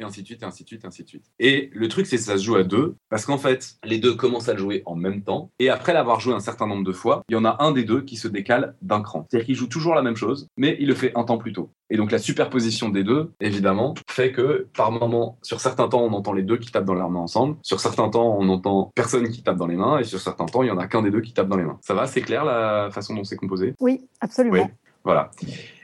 Et 0.00 0.02
ainsi 0.02 0.22
de 0.22 0.26
suite, 0.26 0.42
et 0.42 0.46
ainsi 0.46 0.64
de 0.64 0.68
suite, 0.68 0.82
et 0.82 0.86
ainsi 0.86 1.04
de 1.04 1.08
suite. 1.08 1.24
Et 1.38 1.70
le 1.74 1.86
truc, 1.88 2.06
c'est 2.06 2.16
que 2.16 2.22
ça 2.22 2.38
se 2.38 2.42
joue 2.42 2.56
à 2.56 2.64
deux, 2.64 2.96
parce 3.10 3.26
qu'en 3.26 3.36
fait, 3.36 3.74
les 3.84 3.98
deux 3.98 4.14
commencent 4.14 4.48
à 4.48 4.54
le 4.54 4.58
jouer 4.58 4.82
en 4.86 4.96
même 4.96 5.22
temps. 5.22 5.50
Et 5.58 5.68
après 5.68 5.92
l'avoir 5.92 6.20
joué 6.20 6.32
un 6.32 6.40
certain 6.40 6.66
nombre 6.66 6.84
de 6.84 6.92
fois, 6.92 7.22
il 7.28 7.34
y 7.34 7.36
en 7.36 7.44
a 7.44 7.58
un 7.60 7.72
des 7.72 7.84
deux 7.84 8.00
qui 8.00 8.16
se 8.16 8.26
décale 8.26 8.76
d'un 8.80 9.02
cran. 9.02 9.26
C'est-à-dire 9.28 9.44
qu'il 9.44 9.56
joue 9.56 9.66
toujours 9.66 9.94
la 9.94 10.00
même 10.00 10.16
chose, 10.16 10.48
mais 10.56 10.76
il 10.80 10.88
le 10.88 10.94
fait 10.94 11.12
un 11.16 11.24
temps 11.24 11.36
plus 11.36 11.52
tôt. 11.52 11.70
Et 11.90 11.98
donc 11.98 12.12
la 12.12 12.18
superposition 12.18 12.88
des 12.88 13.04
deux, 13.04 13.32
évidemment, 13.40 13.94
fait 14.08 14.32
que 14.32 14.68
par 14.74 14.90
moment, 14.90 15.38
sur 15.42 15.60
certains 15.60 15.88
temps, 15.88 16.02
on 16.02 16.12
entend 16.12 16.32
les 16.32 16.44
deux 16.44 16.56
qui 16.56 16.70
tapent 16.70 16.84
dans 16.86 16.94
leurs 16.94 17.10
mains 17.10 17.20
ensemble. 17.20 17.56
Sur 17.62 17.80
certains 17.80 18.08
temps, 18.08 18.36
on 18.38 18.48
entend 18.48 18.92
personne 18.94 19.28
qui 19.28 19.42
tape 19.42 19.56
dans 19.56 19.66
les 19.66 19.76
mains. 19.76 19.98
Et 19.98 20.04
sur 20.04 20.20
certains 20.20 20.46
temps, 20.46 20.62
il 20.62 20.68
y 20.68 20.70
en 20.70 20.78
a 20.78 20.86
qu'un 20.86 21.02
des 21.02 21.10
deux 21.10 21.20
qui 21.20 21.34
tape 21.34 21.48
dans 21.48 21.56
les 21.56 21.64
mains. 21.64 21.78
Ça 21.82 21.92
va 21.92 22.06
C'est 22.06 22.22
clair 22.22 22.44
la 22.44 22.90
façon 22.90 23.14
dont 23.14 23.24
c'est 23.24 23.36
composé? 23.36 23.74
Oui, 23.80 24.08
absolument. 24.20 24.62
Oui. 24.62 24.70
Voilà. 25.04 25.30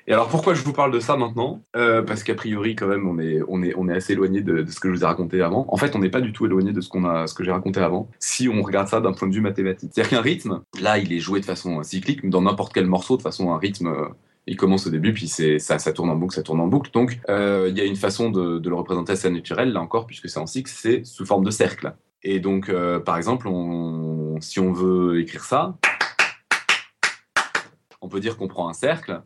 Et 0.09 0.13
alors 0.13 0.29
pourquoi 0.29 0.55
je 0.55 0.63
vous 0.63 0.73
parle 0.73 0.93
de 0.93 1.01
ça 1.01 1.17
maintenant? 1.17 1.63
Euh, 1.75 2.01
Parce 2.03 2.23
qu'a 2.23 2.35
priori 2.35 2.77
quand 2.77 2.87
même 2.87 3.09
on 3.09 3.19
est 3.19 3.41
on 3.49 3.63
est 3.63 3.75
on 3.77 3.89
est 3.89 3.95
assez 3.95 4.13
éloigné 4.13 4.41
de, 4.41 4.65
ce 4.65 4.79
que 4.79 4.89
je 4.89 4.95
vous 4.95 5.03
ai 5.03 5.07
raconté 5.07 5.43
avant. 5.43 5.67
En 5.69 5.77
fait 5.77 5.97
on 5.97 5.99
n'est 5.99 6.11
pas 6.11 6.21
du 6.21 6.33
tout 6.33 6.47
éloigné 6.47 6.73
de 6.73 6.81
ce 6.81 6.89
qu'on 6.89 7.05
a 7.05 7.27
ce 7.27 7.35
que 7.35 7.43
j'ai 7.43 7.51
raconté 7.51 7.81
avant. 7.81 8.09
Si 8.21 8.49
on 8.49 8.63
regarde 8.63 8.87
ça 8.87 9.01
d'un 9.01 9.13
point 9.13 9.27
de 9.27 9.35
vue 9.35 9.41
mathématique, 9.41 9.91
c'est-à-dire 9.93 10.11
qu'un 10.11 10.23
rythme, 10.23 10.63
là 10.81 10.99
il 10.99 11.13
est 11.13 11.19
joué 11.19 11.41
de 11.41 11.45
façon 11.45 11.81
euh, 11.81 11.83
cyclique, 11.83 12.23
mais 12.23 12.31
dans 12.31 12.43
n'importe 12.43 12.73
quel 12.73 12.87
morceau 12.87 13.17
de 13.17 13.23
façon 13.23 13.53
un 13.53 13.59
rythme. 13.59 13.89
euh, 13.89 14.09
il 14.49 14.57
commence 14.57 14.87
au 14.87 14.91
début, 14.91 15.13
puis 15.13 15.27
ça, 15.27 15.81
ça 15.81 15.93
tourne 15.93 16.09
en 16.09 16.15
boucle, 16.15 16.37
ça 16.37 16.43
tourne 16.45 16.61
en 16.61 16.69
boucle. 16.69 16.93
Donc, 16.93 17.19
il 17.29 17.77
y 17.77 17.81
a 17.81 17.85
une 17.85 17.97
façon 17.97 18.31
de, 18.31 18.63
le 18.65 18.75
représenter 18.77 19.11
assez 19.11 19.29
naturelle, 19.29 19.73
là 19.73 19.81
encore, 19.81 20.07
puisque 20.07 20.29
c'est 20.29 20.39
en 20.39 20.47
cycle, 20.47 20.71
c'est 20.73 21.05
sous 21.05 21.27
forme 21.27 21.43
de 21.43 21.51
cercle. 21.51 21.97
Et 22.23 22.39
donc, 22.39 22.73
par 23.05 23.17
exemple, 23.17 23.49
si 24.39 24.61
on 24.61 24.73
veut 24.73 25.19
écrire 25.19 25.43
ça, 25.43 25.77
on 28.01 28.09
peut 28.09 28.21
dire 28.21 28.37
qu'on 28.37 28.47
prend 28.47 28.69
un 28.69 28.73
cercle 28.73 29.21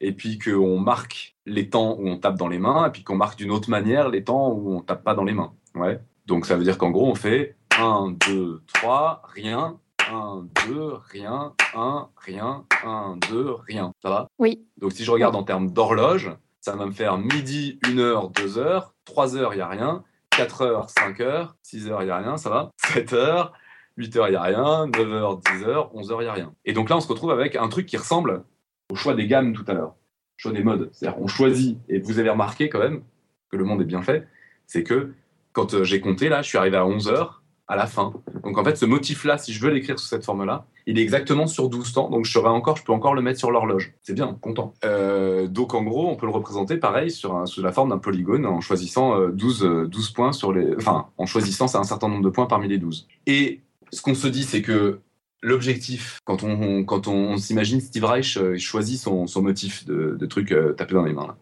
et 0.00 0.12
puis 0.12 0.38
qu'on 0.38 0.78
marque 0.78 1.36
les 1.46 1.68
temps 1.70 1.96
où 1.98 2.08
on 2.08 2.18
tape 2.18 2.36
dans 2.36 2.48
les 2.48 2.58
mains 2.58 2.86
et 2.86 2.90
puis 2.90 3.02
qu'on 3.02 3.16
marque 3.16 3.38
d'une 3.38 3.50
autre 3.50 3.70
manière 3.70 4.08
les 4.08 4.24
temps 4.24 4.50
où 4.50 4.74
on 4.74 4.80
tape 4.80 5.04
pas 5.04 5.14
dans 5.14 5.24
les 5.24 5.32
mains. 5.32 5.52
Ouais. 5.74 6.00
Donc 6.26 6.46
ça 6.46 6.56
veut 6.56 6.64
dire 6.64 6.78
qu'en 6.78 6.90
gros, 6.90 7.08
on 7.08 7.14
fait 7.14 7.56
1, 7.78 8.14
2, 8.26 8.62
3, 8.74 9.22
rien, 9.34 9.78
1, 10.10 10.44
2, 10.66 10.94
rien, 11.10 11.54
1, 11.74 12.08
rien, 12.16 12.64
1, 12.84 13.16
2, 13.30 13.54
rien. 13.66 13.92
Ça 14.02 14.10
va? 14.10 14.28
Oui. 14.38 14.64
Donc 14.78 14.92
si 14.92 15.04
je 15.04 15.10
regarde 15.10 15.36
en 15.36 15.44
termes 15.44 15.70
d'horloge, 15.70 16.30
ça 16.60 16.74
va 16.74 16.86
me 16.86 16.92
faire 16.92 17.18
midi, 17.18 17.78
1 17.84 17.98
heure, 17.98 18.30
2 18.30 18.58
heures, 18.58 18.94
3 19.04 19.36
heures, 19.36 19.54
il 19.54 19.58
n'y 19.58 19.62
a 19.62 19.68
rien, 19.68 20.02
4 20.30 20.62
heures, 20.62 20.90
5 20.90 21.20
heures, 21.20 21.56
6 21.62 21.88
heures, 21.88 22.02
il 22.02 22.06
n'y 22.06 22.10
a 22.10 22.18
rien, 22.18 22.36
ça 22.36 22.50
va? 22.50 22.70
7 22.86 23.12
heures, 23.12 23.52
8 23.96 24.16
heures, 24.16 24.28
il 24.28 24.32
n'y 24.32 24.36
a 24.36 24.42
rien, 24.42 24.86
9 24.86 25.12
heures, 25.12 25.36
10 25.38 25.64
heures, 25.64 25.94
11 25.94 26.10
heures, 26.10 26.22
il 26.22 26.24
n'y 26.24 26.30
a 26.30 26.34
rien. 26.34 26.52
Et 26.64 26.72
donc 26.72 26.90
là, 26.90 26.96
on 26.96 27.00
se 27.00 27.08
retrouve 27.08 27.30
avec 27.30 27.54
un 27.54 27.68
truc 27.68 27.86
qui 27.86 27.96
ressemble 27.96 28.44
au 28.90 28.94
choix 28.94 29.14
des 29.14 29.26
gammes 29.26 29.52
tout 29.52 29.64
à 29.66 29.74
l'heure, 29.74 29.94
choix 30.36 30.52
des 30.52 30.62
modes. 30.62 30.90
C'est-à-dire, 30.92 31.20
on 31.20 31.26
choisit, 31.26 31.78
et 31.88 31.98
vous 31.98 32.18
avez 32.18 32.30
remarqué 32.30 32.68
quand 32.68 32.78
même 32.78 33.02
que 33.50 33.56
le 33.56 33.64
monde 33.64 33.82
est 33.82 33.86
bien 33.86 34.02
fait, 34.02 34.26
c'est 34.66 34.82
que 34.82 35.12
quand 35.52 35.74
euh, 35.74 35.84
j'ai 35.84 36.00
compté, 36.00 36.28
là, 36.28 36.42
je 36.42 36.48
suis 36.48 36.58
arrivé 36.58 36.76
à 36.76 36.86
11 36.86 37.08
heures 37.08 37.42
à 37.68 37.76
la 37.76 37.86
fin. 37.86 38.12
Donc 38.44 38.58
en 38.58 38.64
fait, 38.64 38.76
ce 38.76 38.86
motif-là, 38.86 39.38
si 39.38 39.52
je 39.52 39.60
veux 39.60 39.70
l'écrire 39.70 39.98
sous 39.98 40.06
cette 40.06 40.24
forme-là, 40.24 40.66
il 40.86 40.98
est 40.98 41.02
exactement 41.02 41.48
sur 41.48 41.68
12 41.68 41.92
temps, 41.92 42.10
donc 42.10 42.24
je, 42.24 42.38
encore, 42.38 42.76
je 42.76 42.84
peux 42.84 42.92
encore 42.92 43.14
le 43.14 43.22
mettre 43.22 43.40
sur 43.40 43.50
l'horloge. 43.50 43.92
C'est 44.02 44.14
bien, 44.14 44.38
content. 44.40 44.74
Euh, 44.84 45.48
donc 45.48 45.74
en 45.74 45.82
gros, 45.82 46.08
on 46.08 46.14
peut 46.14 46.26
le 46.26 46.32
représenter 46.32 46.76
pareil 46.76 47.10
sur 47.10 47.46
sous 47.48 47.60
la 47.60 47.72
forme 47.72 47.90
d'un 47.90 47.98
polygone 47.98 48.46
en 48.46 48.60
choisissant 48.60 49.20
euh, 49.20 49.32
12, 49.32 49.64
euh, 49.64 49.86
12 49.88 50.10
points 50.10 50.32
sur 50.32 50.52
les... 50.52 50.76
Enfin, 50.76 51.08
en 51.18 51.26
choisissant 51.26 51.74
un 51.74 51.82
certain 51.82 52.08
nombre 52.08 52.22
de 52.22 52.30
points 52.30 52.46
parmi 52.46 52.68
les 52.68 52.78
12. 52.78 53.08
Et 53.26 53.60
ce 53.92 54.00
qu'on 54.00 54.14
se 54.14 54.28
dit, 54.28 54.44
c'est 54.44 54.62
que 54.62 55.00
l'objectif, 55.42 56.18
quand 56.24 56.42
on, 56.42 56.84
quand 56.84 57.08
on, 57.08 57.36
s'imagine 57.36 57.80
Steve 57.80 58.04
Reich, 58.04 58.36
euh, 58.36 58.56
il 58.56 58.60
choisit 58.60 58.98
son, 58.98 59.26
son 59.26 59.42
motif 59.42 59.84
de, 59.84 60.26
truc 60.26 60.52
euh, 60.52 60.72
tapé 60.72 60.94
dans 60.94 61.04
les 61.04 61.12
mains. 61.12 61.36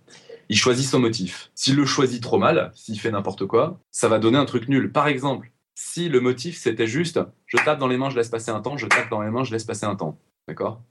Il 0.48 0.56
choisit 0.56 0.86
son 0.86 0.98
motif. 0.98 1.50
S'il 1.54 1.76
le 1.76 1.86
choisit 1.86 2.22
trop 2.22 2.38
mal, 2.38 2.70
s'il 2.74 3.00
fait 3.00 3.10
n'importe 3.10 3.46
quoi, 3.46 3.80
ça 3.90 4.08
va 4.08 4.18
donner 4.18 4.38
un 4.38 4.44
truc 4.44 4.68
nul. 4.68 4.92
Par 4.92 5.08
exemple, 5.08 5.50
si 5.74 6.08
le 6.08 6.20
motif 6.20 6.56
c'était 6.56 6.86
juste 6.86 7.20
je 7.46 7.56
tape 7.58 7.78
dans 7.78 7.88
les 7.88 7.96
mains, 7.96 8.10
je 8.10 8.16
laisse 8.16 8.28
passer 8.28 8.50
un 8.50 8.60
temps, 8.60 8.76
je 8.76 8.86
tape 8.86 9.10
dans 9.10 9.22
les 9.22 9.30
mains, 9.30 9.44
je 9.44 9.52
laisse 9.52 9.64
passer 9.64 9.86
un 9.86 9.96
temps. 9.96 10.18
D'accord? 10.46 10.82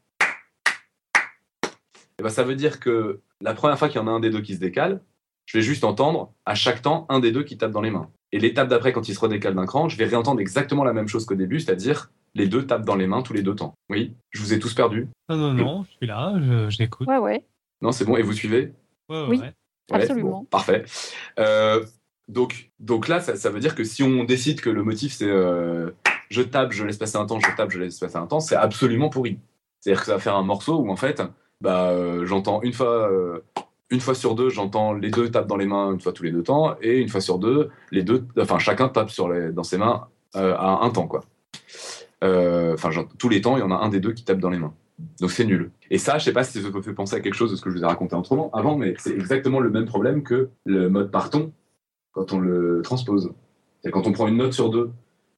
Et 2.19 2.23
ben, 2.23 2.29
Ça 2.29 2.43
veut 2.43 2.55
dire 2.55 2.79
que 2.79 3.21
la 3.41 3.53
première 3.53 3.77
fois 3.77 3.89
qu'il 3.89 3.99
y 3.99 4.03
en 4.03 4.07
a 4.07 4.11
un 4.11 4.19
des 4.19 4.29
deux 4.29 4.41
qui 4.41 4.55
se 4.55 4.59
décale, 4.59 5.01
je 5.45 5.57
vais 5.57 5.63
juste 5.63 5.83
entendre 5.83 6.33
à 6.45 6.55
chaque 6.55 6.81
temps 6.81 7.05
un 7.09 7.19
des 7.19 7.31
deux 7.31 7.43
qui 7.43 7.57
tape 7.57 7.71
dans 7.71 7.81
les 7.81 7.91
mains. 7.91 8.09
Et 8.31 8.39
l'étape 8.39 8.67
d'après, 8.67 8.93
quand 8.93 9.07
il 9.07 9.13
se 9.13 9.19
redécale 9.19 9.55
d'un 9.55 9.65
cran, 9.65 9.89
je 9.89 9.97
vais 9.97 10.05
réentendre 10.05 10.39
exactement 10.39 10.83
la 10.83 10.93
même 10.93 11.07
chose 11.07 11.25
qu'au 11.25 11.35
début, 11.35 11.59
c'est-à-dire 11.59 12.11
les 12.35 12.47
deux 12.47 12.65
tapent 12.65 12.85
dans 12.85 12.95
les 12.95 13.07
mains 13.07 13.21
tous 13.21 13.33
les 13.33 13.41
deux 13.43 13.55
temps. 13.55 13.73
Oui, 13.89 14.13
je 14.31 14.41
vous 14.41 14.53
ai 14.53 14.59
tous 14.59 14.73
perdu. 14.73 15.07
Non, 15.29 15.37
non, 15.37 15.53
non, 15.53 15.83
je 15.83 15.91
suis 15.97 16.07
là, 16.07 16.33
je, 16.39 16.69
je 16.69 16.77
l'écoute. 16.79 17.07
Ouais, 17.07 17.17
ouais. 17.17 17.45
Non, 17.81 17.91
c'est 17.91 18.05
bon, 18.05 18.17
et 18.17 18.21
vous 18.21 18.33
suivez? 18.33 18.73
Ouais, 19.09 19.21
ouais, 19.21 19.27
Oui. 19.29 19.39
ouais. 19.39 19.53
Absolument. 19.91 20.29
bon, 20.39 20.45
parfait. 20.45 20.85
Euh, 21.39 21.83
donc, 22.29 22.71
donc 22.79 23.07
là, 23.09 23.19
ça, 23.19 23.35
ça 23.35 23.49
veut 23.49 23.59
dire 23.59 23.75
que 23.75 23.83
si 23.83 24.01
on 24.01 24.23
décide 24.23 24.61
que 24.61 24.69
le 24.69 24.81
motif 24.81 25.13
c'est 25.13 25.29
euh, 25.29 25.91
je 26.29 26.41
tape, 26.41 26.71
je 26.71 26.85
laisse 26.85 26.97
passer 26.97 27.17
un 27.17 27.25
temps, 27.25 27.39
je 27.39 27.55
tape, 27.55 27.69
je 27.69 27.79
laisse 27.79 27.99
passer 27.99 28.15
un 28.15 28.25
temps, 28.27 28.39
c'est 28.39 28.55
absolument 28.55 29.09
pourri. 29.09 29.39
C'est-à-dire 29.81 29.99
que 29.99 30.05
ça 30.07 30.13
va 30.13 30.19
faire 30.19 30.35
un 30.37 30.43
morceau 30.43 30.77
où 30.79 30.89
en 30.89 30.95
fait, 30.95 31.21
bah, 31.59 31.89
euh, 31.89 32.25
j'entends 32.25 32.61
une 32.61 32.71
fois, 32.71 33.11
euh, 33.11 33.39
une 33.89 33.99
fois 33.99 34.15
sur 34.15 34.35
deux, 34.35 34.49
j'entends 34.49 34.93
les 34.93 35.11
deux 35.11 35.29
tapent 35.29 35.47
dans 35.47 35.57
les 35.57 35.65
mains 35.67 35.91
une 35.91 35.99
fois 35.99 36.13
tous 36.13 36.23
les 36.23 36.31
deux 36.31 36.43
temps, 36.43 36.75
et 36.81 36.99
une 36.99 37.09
fois 37.09 37.19
sur 37.21 37.37
deux, 37.37 37.69
les 37.91 38.03
deux, 38.03 38.25
enfin 38.39 38.57
chacun 38.59 38.87
tape 38.87 39.09
sur 39.11 39.27
les, 39.29 39.51
dans 39.51 39.63
ses 39.63 39.77
mains 39.77 40.07
euh, 40.37 40.55
à 40.57 40.83
un 40.85 40.89
temps 40.91 41.07
quoi. 41.07 41.25
Euh, 42.23 42.73
Enfin, 42.73 42.89
tous 43.17 43.29
les 43.29 43.41
temps, 43.41 43.57
il 43.57 43.59
y 43.59 43.63
en 43.63 43.71
a 43.71 43.75
un 43.75 43.89
des 43.89 43.99
deux 43.99 44.13
qui 44.13 44.23
tape 44.23 44.39
dans 44.39 44.49
les 44.49 44.57
mains. 44.59 44.73
Donc 45.19 45.31
c'est 45.31 45.45
nul. 45.45 45.71
Et 45.91 45.97
ça, 45.97 46.17
je 46.17 46.23
sais 46.23 46.33
pas 46.33 46.43
si 46.43 46.61
ça 46.61 46.69
peut 46.71 46.81
faire 46.81 46.95
penser 46.95 47.15
à 47.15 47.19
quelque 47.19 47.33
chose 47.33 47.51
de 47.51 47.55
ce 47.55 47.61
que 47.61 47.69
je 47.69 47.75
vous 47.77 47.83
ai 47.83 47.87
raconté 47.87 48.15
autrement 48.15 48.49
avant, 48.51 48.77
mais 48.77 48.93
c'est 48.97 49.13
exactement 49.13 49.59
le 49.59 49.69
même 49.69 49.85
problème 49.85 50.23
que 50.23 50.49
le 50.65 50.89
mode 50.89 51.11
par 51.11 51.29
ton 51.29 51.51
quand 52.13 52.31
on 52.31 52.39
le 52.39 52.81
transpose. 52.83 53.31
C'est 53.83 53.91
quand 53.91 54.07
on 54.07 54.11
prend 54.11 54.27
une 54.27 54.37
note 54.37 54.53
sur 54.53 54.69
deux 54.69 54.91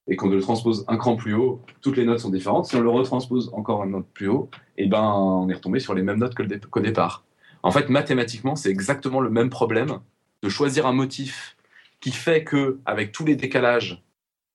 et 0.08 0.14
qu'on 0.14 0.28
le 0.28 0.40
transpose 0.40 0.84
un 0.86 0.96
cran 0.98 1.16
plus 1.16 1.34
haut, 1.34 1.60
toutes 1.80 1.96
les 1.96 2.04
notes 2.04 2.20
sont 2.20 2.30
différentes. 2.30 2.66
Si 2.66 2.76
on 2.76 2.80
le 2.80 2.90
retranspose 2.90 3.50
encore 3.54 3.82
une 3.84 3.90
note 3.92 4.06
plus 4.14 4.28
haut, 4.28 4.48
et 4.78 4.86
ben 4.86 5.02
on 5.02 5.48
est 5.48 5.54
retombé 5.54 5.80
sur 5.80 5.94
les 5.94 6.02
mêmes 6.02 6.18
notes 6.18 6.38
le 6.38 6.46
dé- 6.46 6.60
qu'au 6.70 6.80
départ. 6.80 7.24
En 7.62 7.72
fait, 7.72 7.88
mathématiquement, 7.88 8.54
c'est 8.54 8.70
exactement 8.70 9.20
le 9.20 9.30
même 9.30 9.50
problème 9.50 9.98
de 10.42 10.48
choisir 10.48 10.86
un 10.86 10.92
motif 10.92 11.56
qui 12.00 12.12
fait 12.12 12.44
que, 12.44 12.78
avec 12.84 13.10
tous 13.10 13.24
les 13.24 13.34
décalages 13.34 14.04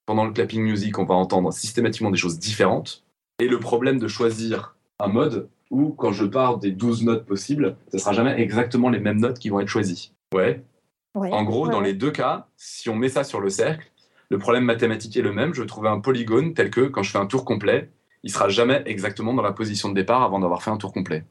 pendant 0.06 0.24
le 0.24 0.32
clapping 0.32 0.62
music, 0.62 0.98
on 0.98 1.04
va 1.04 1.14
entendre 1.14 1.52
systématiquement 1.52 2.10
des 2.10 2.18
choses 2.18 2.38
différentes. 2.38 3.04
Et 3.38 3.48
le 3.48 3.58
problème 3.58 3.98
de 3.98 4.08
choisir 4.08 4.76
un 4.98 5.08
mode 5.08 5.48
où, 5.70 5.90
quand 5.90 6.12
je 6.12 6.24
pars 6.24 6.58
des 6.58 6.70
12 6.70 7.04
notes 7.04 7.26
possibles, 7.26 7.76
ce 7.90 7.98
sera 7.98 8.12
jamais 8.12 8.40
exactement 8.40 8.90
les 8.90 9.00
mêmes 9.00 9.20
notes 9.20 9.38
qui 9.38 9.48
vont 9.48 9.60
être 9.60 9.68
choisies. 9.68 10.12
Ouais. 10.34 10.62
Ouais. 11.14 11.30
En 11.32 11.44
gros, 11.44 11.66
Ouais, 11.66 11.72
dans 11.72 11.80
les 11.80 11.94
deux 11.94 12.10
cas, 12.10 12.46
si 12.56 12.88
on 12.88 12.94
met 12.94 13.08
ça 13.08 13.24
sur 13.24 13.40
le 13.40 13.50
cercle, 13.50 13.90
le 14.30 14.38
problème 14.38 14.64
mathématique 14.64 15.16
est 15.16 15.22
le 15.22 15.32
même. 15.32 15.54
Je 15.54 15.62
trouvais 15.62 15.88
un 15.88 16.00
polygone 16.00 16.54
tel 16.54 16.70
que, 16.70 16.82
quand 16.82 17.02
je 17.02 17.10
fais 17.10 17.18
un 17.18 17.26
tour 17.26 17.44
complet, 17.44 17.90
il 18.22 18.30
sera 18.30 18.48
jamais 18.48 18.82
exactement 18.86 19.34
dans 19.34 19.42
la 19.42 19.52
position 19.52 19.88
de 19.88 19.94
départ 19.94 20.22
avant 20.22 20.40
d'avoir 20.40 20.62
fait 20.62 20.70
un 20.70 20.76
tour 20.76 20.92
complet. 20.92 21.24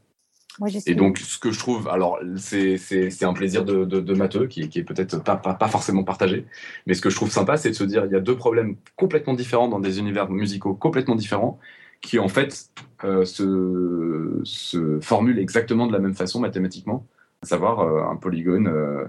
Moi, 0.59 0.69
Et 0.85 0.95
donc, 0.95 1.17
ce 1.17 1.39
que 1.39 1.51
je 1.51 1.59
trouve, 1.59 1.87
alors, 1.87 2.19
c'est 2.37 3.23
un 3.23 3.33
plaisir 3.33 3.63
de, 3.65 3.85
de, 3.85 3.99
de 3.99 4.13
matheux 4.13 4.47
qui, 4.47 4.67
qui 4.69 4.79
est 4.79 4.83
peut-être 4.83 5.23
pas, 5.23 5.35
pas, 5.37 5.53
pas 5.53 5.67
forcément 5.67 6.03
partagé, 6.03 6.45
mais 6.85 6.93
ce 6.93 7.01
que 7.01 7.09
je 7.09 7.15
trouve 7.15 7.31
sympa, 7.31 7.57
c'est 7.57 7.69
de 7.69 7.75
se 7.75 7.83
dire 7.83 8.05
il 8.05 8.11
y 8.11 8.15
a 8.15 8.19
deux 8.19 8.35
problèmes 8.35 8.75
complètement 8.95 9.33
différents 9.33 9.67
dans 9.69 9.79
des 9.79 9.99
univers 9.99 10.29
musicaux 10.29 10.73
complètement 10.73 11.15
différents 11.15 11.59
qui, 12.01 12.19
en 12.19 12.27
fait, 12.27 12.69
euh, 13.03 13.25
se, 13.25 14.41
se 14.43 14.99
formulent 14.99 15.39
exactement 15.39 15.87
de 15.87 15.93
la 15.93 15.99
même 15.99 16.15
façon 16.15 16.39
mathématiquement, 16.39 17.07
à 17.43 17.45
savoir 17.45 17.79
euh, 17.81 18.03
un 18.11 18.15
polygone 18.15 18.67
euh, 18.67 19.05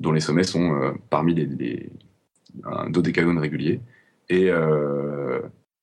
dont 0.00 0.12
les 0.12 0.20
sommets 0.20 0.44
sont 0.44 0.94
parmi 1.10 1.34
les, 1.34 1.46
les- 1.46 1.90
un 2.64 2.90
dodécagone 2.90 3.38
régulier. 3.38 3.80
Et, 4.28 4.50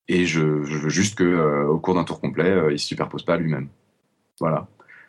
et 0.08 0.26
je, 0.26 0.62
je 0.64 0.78
veux 0.78 0.88
juste 0.90 1.16
que 1.16 1.64
au 1.66 1.78
cours 1.78 1.94
d'un 1.94 2.04
tour 2.04 2.20
complet, 2.20 2.54
il 2.72 2.78
se 2.78 2.86
superpose 2.86 3.24
pas 3.24 3.34
à 3.34 3.36
lui-même. 3.36 3.68
Voilà. 4.40 4.68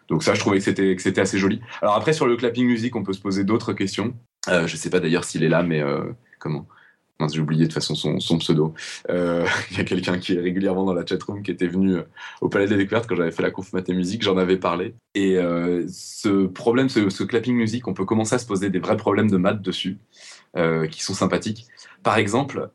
Donc 0.09 0.23
ça, 0.23 0.33
je 0.33 0.39
trouvais 0.39 0.57
que 0.57 0.63
c'était 0.63 0.95
que 0.95 1.01
c'était 1.01 1.21
assez 1.21 1.37
joli. 1.37 1.61
Alors 1.81 1.95
après, 1.95 2.13
sur 2.13 2.27
le 2.27 2.35
clapping 2.35 2.67
music, 2.67 2.95
on 2.95 3.03
peut 3.03 3.13
se 3.13 3.21
poser 3.21 3.43
d'autres 3.43 3.73
questions. 3.73 4.13
Euh, 4.49 4.67
je 4.67 4.75
sais 4.75 4.89
pas 4.89 4.99
d'ailleurs 4.99 5.23
s'il 5.23 5.43
est 5.43 5.49
là, 5.49 5.63
mais 5.63 5.81
euh, 5.81 6.03
comment? 6.39 6.67
J'ai 7.31 7.39
oublié 7.39 7.61
de 7.61 7.67
toute 7.67 7.75
façon 7.75 7.95
son, 8.19 8.37
pseudo. 8.37 8.73
Euh, 9.09 9.47
Il 9.71 9.77
y 9.77 9.79
a 9.79 9.85
quelqu'un 9.85 10.17
qui 10.17 10.35
est 10.35 10.41
régulièrement 10.41 10.83
dans 10.83 10.93
la 10.93 11.05
chatroom 11.05 11.41
qui 11.41 11.51
était 11.51 11.67
venu 11.67 11.95
euh, 11.95 12.03
au 12.41 12.49
Palais 12.49 12.67
des 12.67 12.75
Découvertes 12.75 13.07
quand 13.07 13.15
j'avais 13.15 13.31
fait 13.31 13.43
la 13.43 13.49
conf 13.49 13.71
maths 13.71 13.87
et 13.87 13.93
musique, 13.93 14.23
j'en 14.23 14.37
avais 14.37 14.57
parlé. 14.57 14.93
Et 15.15 15.37
ce 15.87 16.47
problème, 16.47 16.89
ce, 16.89 17.09
ce 17.09 17.23
clapping 17.23 17.55
music, 17.55 17.87
on 17.87 17.93
peut 17.93 18.03
commencer 18.03 18.35
à 18.35 18.39
se 18.39 18.45
poser 18.45 18.69
des 18.69 18.79
vrais 18.79 18.97
problèmes 18.97 19.31
de 19.31 19.37
maths 19.37 19.61
dessus, 19.61 19.99
qui 20.91 21.01
sont 21.01 21.13
sympathiques. 21.13 21.67
Par 22.01 22.17
exemple, 22.17 22.71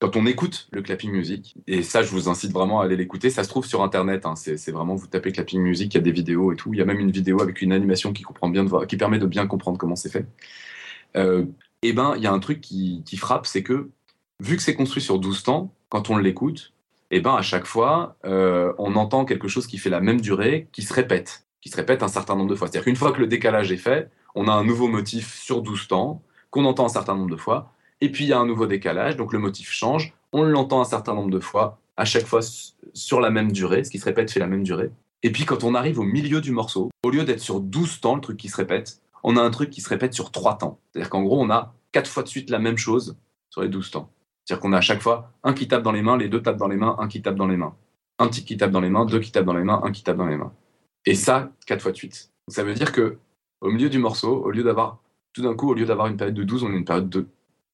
quand 0.00 0.16
on 0.16 0.24
écoute 0.24 0.66
le 0.72 0.80
clapping 0.80 1.12
music, 1.12 1.54
et 1.66 1.82
ça, 1.82 2.02
je 2.02 2.10
vous 2.10 2.30
incite 2.30 2.52
vraiment 2.52 2.80
à 2.80 2.86
aller 2.86 2.96
l'écouter, 2.96 3.28
ça 3.28 3.44
se 3.44 3.50
trouve 3.50 3.66
sur 3.66 3.82
Internet. 3.82 4.24
hein, 4.24 4.34
c'est 4.34 4.70
vraiment, 4.70 4.94
vous 4.94 5.06
tapez 5.06 5.30
clapping 5.30 5.60
music, 5.60 5.92
il 5.94 5.98
y 5.98 6.00
a 6.00 6.02
des 6.02 6.10
vidéos 6.10 6.52
et 6.52 6.56
tout. 6.56 6.72
Il 6.72 6.78
y 6.78 6.82
a 6.82 6.86
même 6.86 7.00
une 7.00 7.10
vidéo 7.10 7.42
avec 7.42 7.60
une 7.60 7.72
animation 7.72 8.14
qui 8.14 8.22
comprend 8.22 8.48
bien 8.48 8.64
de 8.64 8.86
qui 8.86 8.96
permet 8.96 9.18
de 9.18 9.26
bien 9.26 9.46
comprendre 9.46 9.76
comment 9.76 9.96
c'est 9.96 10.08
fait. 10.10 10.26
Euh, 11.16 11.44
et 11.82 11.92
ben, 11.92 12.14
il 12.16 12.22
y 12.22 12.26
a 12.26 12.32
un 12.32 12.38
truc 12.38 12.62
qui, 12.62 13.04
frappe, 13.18 13.46
c'est 13.46 13.62
que 13.62 13.90
vu 14.40 14.56
que 14.56 14.62
c'est 14.62 14.74
construit 14.74 15.02
sur 15.02 15.18
12 15.18 15.42
temps, 15.42 15.74
quand 15.90 16.08
on 16.08 16.16
l'écoute, 16.16 16.72
et 17.10 17.20
ben 17.20 17.34
à 17.34 17.42
chaque 17.42 17.66
fois, 17.66 18.16
euh, 18.24 18.72
on 18.78 18.96
entend 18.96 19.26
quelque 19.26 19.48
chose 19.48 19.66
qui 19.66 19.76
fait 19.76 19.90
la 19.90 20.00
même 20.00 20.20
durée, 20.20 20.68
qui 20.72 20.82
se 20.82 20.94
répète, 20.94 21.46
qui 21.60 21.68
se 21.68 21.76
répète 21.76 22.02
un 22.02 22.08
certain 22.08 22.36
nombre 22.36 22.50
de 22.50 22.54
fois. 22.54 22.68
C'est-à-dire 22.68 22.84
qu'une 22.84 22.96
fois 22.96 23.12
que 23.12 23.20
le 23.20 23.26
décalage 23.26 23.70
est 23.70 23.76
fait, 23.76 24.10
on 24.34 24.48
a 24.48 24.52
un 24.52 24.64
nouveau 24.64 24.88
motif 24.88 25.34
sur 25.34 25.60
12 25.60 25.88
temps 25.88 26.22
qu'on 26.50 26.64
entend 26.64 26.86
un 26.86 26.90
certain 26.90 27.14
nombre 27.16 27.30
de 27.30 27.36
fois, 27.36 27.74
et 28.00 28.10
puis 28.10 28.24
il 28.24 28.28
y 28.28 28.32
a 28.32 28.38
un 28.38 28.46
nouveau 28.46 28.66
décalage, 28.66 29.16
donc 29.16 29.32
le 29.32 29.38
motif 29.38 29.70
change, 29.70 30.14
on 30.32 30.42
l'entend 30.42 30.80
un 30.80 30.84
certain 30.84 31.14
nombre 31.14 31.30
de 31.30 31.40
fois, 31.40 31.78
à 31.96 32.04
chaque 32.04 32.26
fois 32.26 32.40
sur 32.94 33.20
la 33.20 33.30
même 33.30 33.52
durée, 33.52 33.84
ce 33.84 33.90
qui 33.90 33.98
se 33.98 34.04
répète 34.04 34.30
fait 34.30 34.40
la 34.40 34.46
même 34.46 34.62
durée. 34.62 34.90
Et 35.22 35.32
puis 35.32 35.44
quand 35.44 35.64
on 35.64 35.74
arrive 35.74 35.98
au 35.98 36.04
milieu 36.04 36.40
du 36.40 36.50
morceau, 36.50 36.90
au 37.02 37.10
lieu 37.10 37.24
d'être 37.24 37.40
sur 37.40 37.60
12 37.60 38.00
temps, 38.00 38.14
le 38.14 38.20
truc 38.20 38.38
qui 38.38 38.48
se 38.48 38.56
répète, 38.56 39.02
on 39.22 39.36
a 39.36 39.42
un 39.42 39.50
truc 39.50 39.70
qui 39.70 39.82
se 39.82 39.88
répète 39.88 40.14
sur 40.14 40.30
3 40.30 40.58
temps. 40.58 40.78
C'est-à-dire 40.92 41.10
qu'en 41.10 41.22
gros, 41.22 41.40
on 41.40 41.50
a 41.50 41.74
4 41.92 42.08
fois 42.08 42.22
de 42.22 42.28
suite 42.28 42.48
la 42.48 42.58
même 42.58 42.78
chose 42.78 43.18
sur 43.50 43.60
les 43.60 43.68
12 43.68 43.90
temps. 43.90 44.10
C'est-à-dire 44.44 44.62
qu'on 44.62 44.72
a 44.72 44.78
à 44.78 44.80
chaque 44.80 45.02
fois 45.02 45.32
un 45.44 45.52
qui 45.52 45.68
tape 45.68 45.82
dans 45.82 45.92
les 45.92 46.00
mains, 46.00 46.16
les 46.16 46.28
deux 46.28 46.40
tapent 46.40 46.56
dans 46.56 46.68
les 46.68 46.76
mains, 46.76 46.96
un 46.98 47.08
qui 47.08 47.20
tape 47.20 47.36
dans 47.36 47.46
les 47.46 47.58
mains. 47.58 47.74
Un 48.18 48.28
petit 48.28 48.44
qui 48.44 48.56
tape 48.56 48.70
dans 48.70 48.80
les 48.80 48.88
mains, 48.88 49.04
deux 49.04 49.20
qui 49.20 49.30
tapent 49.30 49.44
dans 49.44 49.54
les 49.54 49.64
mains, 49.64 49.80
un 49.84 49.92
qui 49.92 50.02
tape 50.02 50.16
dans 50.16 50.26
les 50.26 50.36
mains. 50.36 50.52
Et 51.04 51.14
ça, 51.14 51.50
4 51.66 51.82
fois 51.82 51.92
de 51.92 51.96
suite. 51.96 52.30
Donc 52.48 52.54
ça 52.54 52.64
veut 52.64 52.74
dire 52.74 52.92
que 52.92 53.18
au 53.60 53.70
milieu 53.70 53.90
du 53.90 53.98
morceau, 53.98 54.42
au 54.42 54.50
lieu 54.50 54.62
d'avoir 54.62 55.02
tout 55.34 55.42
d'un 55.42 55.54
coup, 55.54 55.70
au 55.70 55.74
lieu 55.74 55.84
d'avoir 55.84 56.06
une 56.06 56.16
période 56.16 56.34
de 56.34 56.42
12, 56.42 56.64
on 56.64 56.68
a 56.68 56.76
une 56.76 56.84
période 56.84 57.10
de 57.10 57.26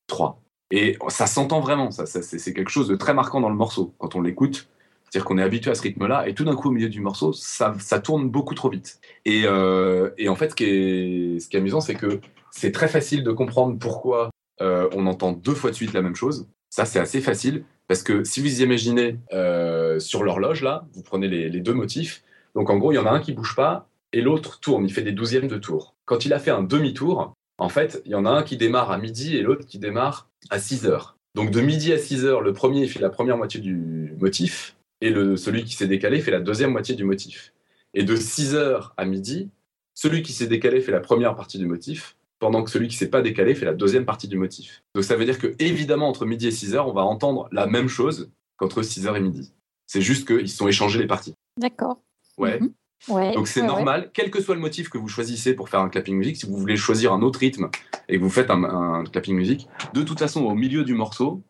3. 0.07 0.41
Et 0.71 0.99
ça 1.09 1.27
s'entend 1.27 1.61
vraiment, 1.61 1.91
ça, 1.91 2.07
c'est 2.07 2.53
quelque 2.53 2.71
chose 2.71 2.89
de 2.89 2.97
très 2.97 3.15
marquant 3.15 3.41
dans 3.41 3.49
le 3.49 3.55
morceau 3.55 3.95
quand 3.99 4.17
on 4.17 4.21
l'écoute. 4.21 4.69
C'est-à-dire 5.05 5.25
qu'on 5.25 5.39
est 5.39 5.43
habitué 5.43 5.71
à 5.71 5.77
ce 5.77 5.83
rythme-là, 5.83 6.29
et 6.29 6.35
tout 6.35 6.45
d'un 6.45 6.57
coup, 6.57 6.69
au 6.69 6.73
milieu 6.73 6.89
du 6.89 7.01
morceau, 7.01 7.33
ça, 7.33 7.75
ça 7.79 8.01
tourne 8.01 8.29
beaucoup 8.29 8.55
trop 8.55 8.69
vite. 8.69 8.99
Et, 9.25 9.45
euh, 9.45 10.11
en 10.27 10.35
fait, 10.35 10.51
ce 10.51 10.55
qui 10.57 10.65
est, 10.65 11.41
ce 11.41 11.49
qui 11.49 11.57
est 11.57 11.61
amusant, 11.61 11.81
c'est 11.81 11.95
que 11.95 12.21
c'est 12.51 12.73
très 12.73 12.89
facile 12.89 13.23
de 13.23 13.31
comprendre 13.31 13.79
pourquoi 13.79 14.31
euh, 14.61 14.89
on 14.93 15.07
entend 15.07 15.33
deux 15.33 15.55
fois 15.55 15.71
de 15.71 15.77
suite 15.77 15.93
la 15.93 16.03
même 16.03 16.17
chose. 16.17 16.49
Ça, 16.71 16.85
c'est 16.85 16.99
assez 16.99 17.21
facile. 17.21 17.65
Parce 17.89 18.03
que 18.03 18.25
si 18.25 18.41
vous 18.41 18.63
imaginez 18.63 19.21
euh, 19.33 20.01
sur 20.01 20.25
l'horloge, 20.25 20.63
là, 20.63 20.87
vous 20.93 21.03
prenez 21.03 21.29
les, 21.29 21.49
les 21.49 21.61
deux 21.61 21.75
motifs. 21.75 22.25
Donc 22.57 22.69
en 22.69 22.77
gros, 22.79 22.91
il 22.91 22.97
y 22.97 22.99
en 22.99 23.07
a 23.07 23.11
un 23.11 23.21
qui 23.21 23.33
bouge 23.33 23.55
pas 23.55 23.89
et 24.13 24.23
l'autre 24.23 24.61
tourne, 24.61 24.85
il 24.85 24.93
fait 24.93 25.03
des 25.03 25.13
douzièmes 25.13 25.47
de 25.47 25.59
tour. 25.59 25.95
Quand 26.05 26.25
il 26.25 26.33
a 26.33 26.39
fait 26.39 26.51
un 26.51 26.63
demi-tour, 26.63 27.35
en 27.59 27.69
fait, 27.69 28.03
il 28.05 28.13
y 28.13 28.15
en 28.15 28.27
a 28.27 28.31
un 28.31 28.43
qui 28.43 28.57
démarre 28.57 28.91
à 28.91 28.99
midi 28.99 29.37
et 29.37 29.43
l'autre 29.43 29.67
qui 29.67 29.79
démarre 29.79 30.29
à 30.51 30.59
6 30.59 30.87
heures. 30.87 31.17
Donc 31.35 31.51
de 31.51 31.61
midi 31.61 31.93
à 31.93 31.99
6 31.99 32.25
heures, 32.25 32.41
le 32.41 32.53
premier 32.53 32.87
fait 32.87 33.01
la 33.01 33.11
première 33.11 33.37
moitié 33.37 33.61
du 33.61 34.15
motif 34.19 34.77
et 35.01 35.11
le, 35.11 35.37
celui 35.37 35.65
qui 35.65 35.75
s'est 35.75 35.87
décalé 35.87 36.21
fait 36.21 36.31
la 36.31 36.41
deuxième 36.41 36.73
moitié 36.73 36.95
du 36.95 37.05
motif. 37.05 37.53
Et 37.95 38.05
de 38.05 38.17
6 38.17 38.55
heures 38.55 38.95
à 38.97 39.05
midi, 39.05 39.51
celui 39.95 40.23
qui 40.23 40.33
s'est 40.33 40.47
décalé 40.47 40.81
fait 40.81 40.93
la 40.93 41.01
première 41.01 41.35
partie 41.35 41.59
du 41.59 41.67
motif, 41.67 42.17
pendant 42.39 42.63
que 42.63 42.71
celui 42.71 42.89
qui 42.89 42.97
s'est 42.97 43.09
pas 43.09 43.23
décalé 43.23 43.55
fait 43.55 43.65
la 43.65 43.75
deuxième 43.75 44.05
partie 44.05 44.29
du 44.29 44.37
motif. 44.37 44.83
Donc 44.95 45.05
ça 45.05 45.17
veut 45.17 45.25
dire 45.25 45.39
que 45.39 45.55
évidemment 45.59 46.09
entre 46.09 46.27
midi 46.27 46.49
et 46.49 46.51
6 46.51 46.75
heures, 46.75 46.89
on 46.89 46.93
va 46.93 47.03
entendre 47.03 47.49
la 47.53 47.67
même 47.67 47.89
chose 47.89 48.31
qu'entre 48.57 48.83
6 48.83 49.07
heures 49.07 49.17
et 49.17 49.21
midi. 49.21 49.53
C'est 49.87 50.03
juste 50.03 50.27
qu'ils 50.27 50.49
se 50.49 50.57
sont 50.57 50.69
échangés 50.69 50.99
les 50.99 51.07
parties. 51.07 51.35
D'accord. 51.59 52.01
Ouais. 52.37 52.61
Mhm. 52.61 52.73
Ouais, 53.09 53.33
Donc 53.33 53.47
c'est 53.47 53.61
ouais, 53.61 53.67
normal, 53.67 54.11
quel 54.13 54.31
que 54.31 54.41
soit 54.41 54.55
le 54.55 54.61
motif 54.61 54.89
que 54.89 54.99
vous 54.99 55.09
choisissez 55.09 55.55
pour 55.55 55.69
faire 55.69 55.81
un 55.81 55.89
clapping 55.89 56.17
music, 56.17 56.37
si 56.37 56.47
vous 56.47 56.57
voulez 56.57 56.77
choisir 56.77 57.13
un 57.13 57.23
autre 57.23 57.39
rythme 57.39 57.69
et 58.09 58.19
que 58.19 58.23
vous 58.23 58.31
faites 58.31 58.51
un, 58.51 58.65
un 58.65 59.05
clapping 59.05 59.37
music, 59.37 59.69
de 59.95 60.03
toute 60.03 60.19
façon 60.19 60.43
au 60.45 60.55
milieu 60.55 60.83
du 60.83 60.95
morceau, 60.95 61.43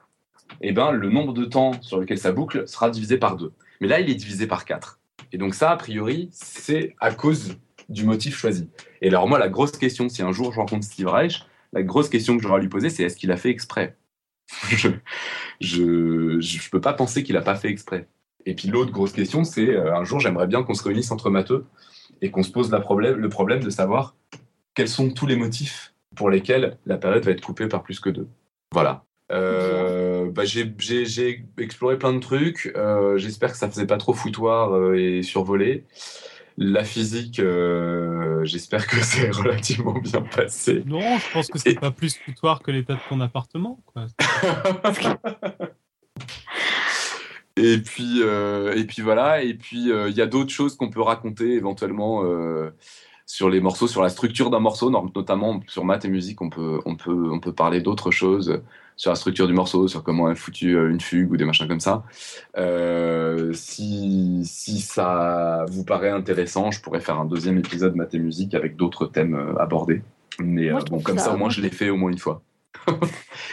eh 0.60 0.72
ben, 0.72 0.90
le 0.92 1.08
nombre 1.08 1.32
de 1.32 1.44
temps 1.44 1.80
sur 1.82 1.98
lequel 1.98 2.18
ça 2.18 2.32
boucle 2.32 2.66
sera 2.68 2.90
divisé 2.90 3.18
par 3.18 3.36
deux. 3.36 3.52
Mais 3.80 3.88
là, 3.88 4.00
il 4.00 4.10
est 4.10 4.14
divisé 4.14 4.46
par 4.46 4.64
quatre. 4.64 5.00
Et 5.32 5.38
donc 5.38 5.54
ça, 5.54 5.70
a 5.70 5.76
priori, 5.76 6.28
c'est 6.32 6.94
à 7.00 7.12
cause 7.12 7.56
du 7.88 8.04
motif 8.04 8.36
choisi. 8.36 8.68
Et 9.00 9.08
alors 9.08 9.28
moi, 9.28 9.38
la 9.38 9.48
grosse 9.48 9.72
question, 9.72 10.08
si 10.08 10.22
un 10.22 10.32
jour 10.32 10.52
je 10.52 10.58
rencontre 10.58 10.84
Steve 10.84 11.08
Reich, 11.08 11.44
la 11.72 11.82
grosse 11.82 12.08
question 12.08 12.36
que 12.36 12.42
j'aurais 12.42 12.56
à 12.56 12.58
lui 12.58 12.68
poser, 12.68 12.90
c'est 12.90 13.02
est-ce 13.02 13.16
qu'il 13.16 13.32
a 13.32 13.36
fait 13.36 13.50
exprès? 13.50 13.96
Je 14.68 14.88
je, 15.60 16.40
je 16.40 16.70
peux 16.70 16.80
pas 16.80 16.92
penser 16.92 17.24
qu'il 17.24 17.36
a 17.36 17.42
pas 17.42 17.56
fait 17.56 17.68
exprès. 17.68 18.06
Et 18.46 18.54
puis 18.54 18.68
l'autre 18.68 18.92
grosse 18.92 19.12
question, 19.12 19.44
c'est 19.44 19.68
euh, 19.68 19.94
un 19.94 20.04
jour, 20.04 20.20
j'aimerais 20.20 20.46
bien 20.46 20.62
qu'on 20.62 20.74
se 20.74 20.84
réunisse 20.84 21.10
entre 21.10 21.28
matheux 21.30 21.66
et 22.22 22.30
qu'on 22.30 22.42
se 22.44 22.50
pose 22.50 22.70
la 22.70 22.80
problème, 22.80 23.16
le 23.16 23.28
problème 23.28 23.60
de 23.62 23.70
savoir 23.70 24.14
quels 24.74 24.88
sont 24.88 25.10
tous 25.10 25.26
les 25.26 25.36
motifs 25.36 25.92
pour 26.14 26.30
lesquels 26.30 26.78
la 26.86 26.96
période 26.96 27.24
va 27.24 27.32
être 27.32 27.40
coupée 27.42 27.66
par 27.66 27.82
plus 27.82 28.00
que 28.00 28.08
deux. 28.08 28.28
Voilà. 28.72 29.04
Euh, 29.32 30.30
bah, 30.30 30.44
j'ai- 30.44 31.44
exploré 31.58 31.98
plein 31.98 32.12
de 32.12 32.20
trucs. 32.20 32.72
Euh, 32.76 33.18
J'espère 33.18 33.50
que 33.50 33.58
ça 33.58 33.68
faisait 33.68 33.86
pas 33.86 33.96
trop 33.96 34.12
foutoir 34.12 34.72
euh, 34.74 34.94
et 34.94 35.22
survolé. 35.22 35.84
La 36.58 36.84
physique, 36.84 37.40
euh, 37.40 38.44
j'espère 38.44 38.86
que 38.86 38.96
c'est 39.02 39.30
relativement 39.30 39.98
bien 39.98 40.22
passé. 40.22 40.82
Non, 40.86 41.18
je 41.18 41.32
pense 41.32 41.48
que 41.48 41.58
c'est 41.58 41.78
pas 41.78 41.90
plus 41.90 42.16
foutoir 42.16 42.62
que 42.62 42.70
l'état 42.70 42.94
de 42.94 43.00
ton 43.08 43.20
appartement. 43.20 43.80
Quoi. 43.86 44.06
Et 47.56 47.78
puis, 47.78 48.20
euh, 48.22 48.74
et 48.74 48.84
puis 48.84 49.02
voilà. 49.02 49.42
Et 49.42 49.54
puis, 49.54 49.90
euh, 49.90 50.08
il 50.10 50.16
y 50.16 50.20
a 50.20 50.26
d'autres 50.26 50.50
choses 50.52 50.76
qu'on 50.76 50.90
peut 50.90 51.00
raconter 51.00 51.52
éventuellement 51.54 52.22
euh, 52.24 52.70
sur 53.24 53.48
les 53.48 53.60
morceaux, 53.60 53.88
sur 53.88 54.02
la 54.02 54.08
structure 54.10 54.50
d'un 54.50 54.60
morceau, 54.60 54.90
notamment 54.90 55.60
sur 55.66 55.84
maths 55.84 56.04
et 56.04 56.08
musique. 56.08 56.42
On 56.42 56.50
peut, 56.50 56.80
on 56.84 56.96
peut, 56.96 57.30
on 57.32 57.40
peut 57.40 57.52
parler 57.52 57.80
d'autres 57.80 58.10
choses 58.10 58.60
sur 58.96 59.10
la 59.10 59.14
structure 59.16 59.46
du 59.46 59.52
morceau, 59.52 59.88
sur 59.88 60.02
comment 60.02 60.30
est 60.30 60.34
foutue 60.36 60.76
euh, 60.76 60.90
une 60.90 61.00
fugue 61.00 61.30
ou 61.32 61.36
des 61.36 61.44
machins 61.44 61.66
comme 61.68 61.80
ça. 61.80 62.04
Euh, 62.56 63.52
si, 63.52 64.42
si 64.44 64.80
ça 64.80 65.64
vous 65.68 65.84
paraît 65.84 66.10
intéressant, 66.10 66.70
je 66.70 66.80
pourrais 66.80 67.00
faire 67.00 67.18
un 67.18 67.26
deuxième 67.26 67.58
épisode 67.58 67.94
maths 67.94 68.14
et 68.14 68.18
musique 68.18 68.54
avec 68.54 68.76
d'autres 68.76 69.06
thèmes 69.06 69.54
abordés. 69.58 70.02
Mais 70.38 70.70
Moi, 70.70 70.80
euh, 70.80 70.84
bon, 70.90 71.00
comme 71.00 71.18
ça- 71.18 71.24
ça, 71.24 71.30
au 71.30 71.32
moins, 71.32 71.40
moi, 71.40 71.48
je 71.50 71.60
l'ai 71.62 71.70
fait 71.70 71.90
au 71.90 71.96
moins 71.96 72.10
une 72.10 72.18
fois. 72.18 72.42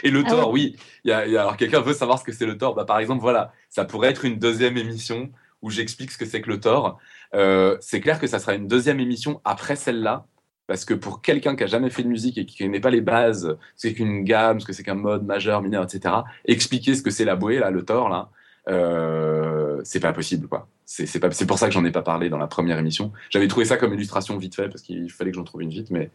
Et 0.02 0.10
le 0.10 0.22
Ah 0.26 0.30
tort, 0.30 0.48
ouais. 0.48 0.52
oui. 0.74 0.76
Il 1.04 1.10
y 1.10 1.12
a, 1.12 1.26
il 1.26 1.32
y 1.32 1.36
a- 1.36 1.42
alors, 1.42 1.56
quelqu'un 1.56 1.80
veut 1.80 1.94
savoir 1.94 2.18
ce 2.18 2.24
que 2.24 2.32
c'est 2.32 2.46
le 2.46 2.56
tort. 2.58 2.74
Bah, 2.74 2.84
par 2.84 2.98
exemple, 2.98 3.20
voilà, 3.22 3.52
ça 3.70 3.84
pourrait 3.84 4.10
être 4.10 4.24
une 4.24 4.38
deuxième 4.38 4.76
émission 4.76 5.30
où 5.62 5.70
j'explique 5.70 6.10
ce 6.10 6.18
que 6.18 6.26
c'est 6.26 6.40
que 6.42 6.50
le 6.50 6.60
tort. 6.60 6.98
Euh, 7.34 7.76
c'est 7.80 8.00
clair 8.00 8.20
que 8.20 8.26
ça 8.26 8.38
sera 8.38 8.54
une 8.54 8.68
deuxième 8.68 9.00
émission 9.00 9.40
après 9.44 9.76
celle-là. 9.76 10.26
Parce 10.66 10.86
que 10.86 10.94
pour 10.94 11.20
quelqu'un 11.20 11.56
qui 11.56 11.64
a 11.64 11.66
jamais 11.66 11.90
fait 11.90 12.02
de 12.02 12.08
musique 12.08 12.38
et 12.38 12.46
qui 12.46 12.56
connaît 12.56 12.80
pas 12.80 12.88
les 12.88 13.02
bases, 13.02 13.42
ce 13.42 13.52
que 13.52 13.58
c'est 13.76 13.92
qu'une 13.94 14.24
gamme, 14.24 14.60
ce 14.60 14.66
que 14.66 14.72
c'est 14.72 14.82
qu'un 14.82 14.94
mode 14.94 15.24
majeur, 15.26 15.60
mineur, 15.60 15.84
etc., 15.84 16.14
expliquer 16.46 16.94
ce 16.94 17.02
que 17.02 17.10
c'est 17.10 17.26
la 17.26 17.36
bouée, 17.36 17.58
là, 17.58 17.70
le 17.70 17.84
tort, 17.84 18.08
là, 18.08 18.30
euh, 18.68 19.80
c'est 19.84 20.00
pas 20.00 20.12
possible, 20.14 20.48
quoi. 20.48 20.68
C'est 20.86 21.04
c'est 21.06 21.20
pas- 21.20 21.30
c'est 21.32 21.46
pour 21.46 21.58
ça 21.58 21.66
que 21.68 21.74
j'en 21.74 21.84
ai 21.84 21.90
pas 21.90 22.00
parlé 22.02 22.30
dans 22.30 22.38
la 22.38 22.46
première 22.46 22.78
émission. 22.78 23.12
J'avais 23.30 23.48
trouvé 23.48 23.66
ça 23.66 23.76
comme 23.76 23.92
illustration 23.94 24.36
vite 24.38 24.54
fait 24.54 24.68
parce 24.68 24.80
qu'il 24.82 25.10
fallait 25.10 25.30
que 25.30 25.36
j'en 25.36 25.44
trouve 25.44 25.62
une 25.62 25.70
vite, 25.70 25.90
mais 25.90 26.10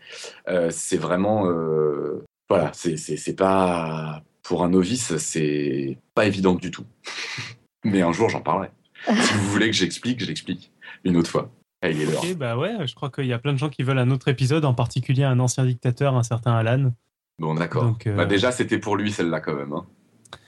euh, 0.47 0.69
c'est 0.71 0.97
vraiment, 0.97 1.47
euh, 1.47 2.23
voilà, 2.49 2.71
c'est 2.73 2.97
c'est- 2.97 3.17
c'est 3.17 3.35
pas 3.35 4.23
pour 4.43 4.63
un 4.63 4.69
novice, 4.69 5.15
c'est 5.17 5.97
pas 6.15 6.25
évident 6.25 6.55
du 6.55 6.71
tout. 6.71 6.85
mais 7.85 8.01
un 8.01 8.11
jour, 8.11 8.29
j'en 8.29 8.41
parlerai. 8.41 8.69
si 9.07 9.33
vous 9.35 9.49
voulez 9.49 9.67
que 9.67 9.75
j'explique, 9.75 10.23
j'explique 10.23 10.71
une 11.05 11.15
autre 11.17 11.29
fois. 11.29 11.51
Ah, 11.81 11.89
il 11.89 12.01
est 12.01 12.05
l'heure. 12.05 12.21
Ok, 12.23 12.35
bah 12.35 12.57
ouais, 12.57 12.85
je 12.87 12.93
crois 12.95 13.09
qu'il 13.09 13.25
y 13.25 13.31
a 13.33 13.39
plein 13.39 13.53
de 13.53 13.57
gens 13.57 13.69
qui 13.69 13.83
veulent 13.83 13.99
un 13.99 14.09
autre 14.11 14.27
épisode, 14.27 14.65
en 14.65 14.73
particulier 14.73 15.23
un 15.23 15.39
ancien 15.39 15.63
dictateur, 15.65 16.15
un 16.17 16.23
certain 16.23 16.53
Alan. 16.53 16.91
Bon, 17.39 17.55
d'accord. 17.55 17.95
Euh, 18.05 18.15
Bah, 18.15 18.25
déjà, 18.25 18.51
c'était 18.51 18.79
pour 18.79 18.97
lui 18.97 19.13
celle-là 19.13 19.39
quand 19.39 19.55
même. 19.55 19.71
hein. 19.73 19.85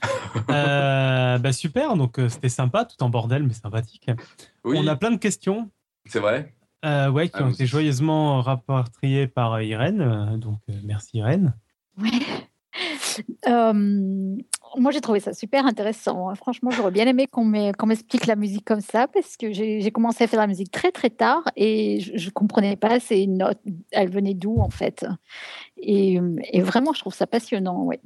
Euh, 0.50 1.38
bah 1.38 1.52
super, 1.52 1.96
donc 1.96 2.18
euh, 2.18 2.28
c'était 2.28 2.48
sympa, 2.48 2.84
tout 2.84 3.02
en 3.02 3.08
bordel, 3.10 3.42
mais 3.44 3.52
sympathique. 3.54 4.10
Oui, 4.64 4.78
On 4.80 4.86
a 4.86 4.96
plein 4.96 5.10
de 5.10 5.16
questions 5.18 5.70
c'est 6.06 6.20
vrai. 6.20 6.54
euh, 6.84 7.08
ouais, 7.10 7.28
qui 7.28 7.40
ont 7.42 7.46
Ah, 7.48 7.52
été 7.52 7.66
joyeusement 7.66 8.40
rapatriées 8.42 9.26
par 9.26 9.60
Irène. 9.62 10.38
donc 10.38 10.58
merci 10.84 11.18
Irène. 11.18 11.54
Ouais. 12.00 12.08
Euh, 13.48 13.72
moi, 14.78 14.90
j'ai 14.92 15.02
trouvé 15.02 15.20
ça 15.20 15.34
super 15.34 15.66
intéressant. 15.66 16.30
hein. 16.30 16.34
Franchement, 16.34 16.70
j'aurais 16.70 16.90
bien 16.90 17.06
aimé 17.06 17.26
qu'on 17.26 17.44
m'e- 17.44 17.72
qu'on 17.76 17.86
m'explique 17.86 18.24
la 18.26 18.36
musique 18.36 18.64
comme 18.64 18.80
ça 18.80 19.06
parce 19.08 19.36
que 19.36 19.52
j'ai 19.52 19.90
commencé 19.90 20.24
à 20.24 20.26
faire 20.26 20.40
la 20.40 20.46
musique 20.46 20.70
très 20.70 20.90
très 20.90 21.10
tard 21.10 21.42
et 21.56 22.00
je 22.00 22.26
ne 22.26 22.30
comprenais 22.30 22.76
pas 22.76 22.98
ces 22.98 23.26
notes. 23.26 23.60
Elles 23.90 24.08
venaient 24.10 24.32
d'où 24.34 24.58
en 24.60 24.70
fait? 24.70 25.04
Et, 25.76 26.18
et 26.52 26.62
vraiment, 26.62 26.94
je 26.94 27.00
trouve 27.00 27.14
ça 27.14 27.26
passionnant. 27.26 27.82
Ouais. 27.82 28.00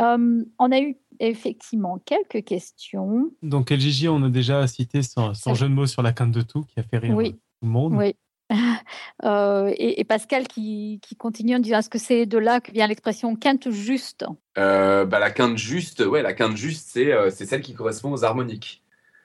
Euh, 0.00 0.42
on 0.58 0.72
a 0.72 0.80
eu 0.80 0.96
effectivement 1.20 1.98
quelques 2.06 2.44
questions. 2.46 3.30
Donc 3.42 3.70
LGJ, 3.70 4.08
on 4.08 4.22
a 4.22 4.30
déjà 4.30 4.66
cité 4.66 5.02
son, 5.02 5.34
son 5.34 5.54
jeu 5.54 5.68
de 5.68 5.74
mots 5.74 5.86
sur 5.86 6.00
la 6.02 6.12
quinte 6.14 6.32
de 6.32 6.40
tout, 6.40 6.62
qui 6.62 6.80
a 6.80 6.82
fait 6.82 6.96
rire 6.98 7.14
Oui. 7.14 7.32
tout 7.32 7.38
le 7.62 7.68
monde. 7.68 7.94
Oui. 7.94 8.14
Euh, 9.24 9.72
et, 9.76 10.02
Pascal 10.02 10.48
qui, 10.48 11.00
continue 11.16 11.54
en 11.54 11.60
disant 11.60 11.78
est-ce 11.78 11.88
que 11.88 11.98
c'est 11.98 12.26
de 12.26 12.38
là 12.38 12.60
que 12.60 12.72
vient 12.72 12.88
l'expression 12.88 13.36
quinte 13.36 13.70
juste 13.70 14.24
Euh, 14.58 15.04
bah, 15.04 15.20
la 15.20 15.30
quinte 15.30 15.56
juste, 15.56 16.00
ouais, 16.00 16.22
la 16.22 16.32
quinte 16.32 16.56
juste, 16.56 16.88
c'est 16.92 17.12
euh, 17.12 17.30
celle 17.30 17.60
qui 17.60 17.72
correspond 17.72 18.10
aux 18.10 18.24
harmoniques. 18.24 18.82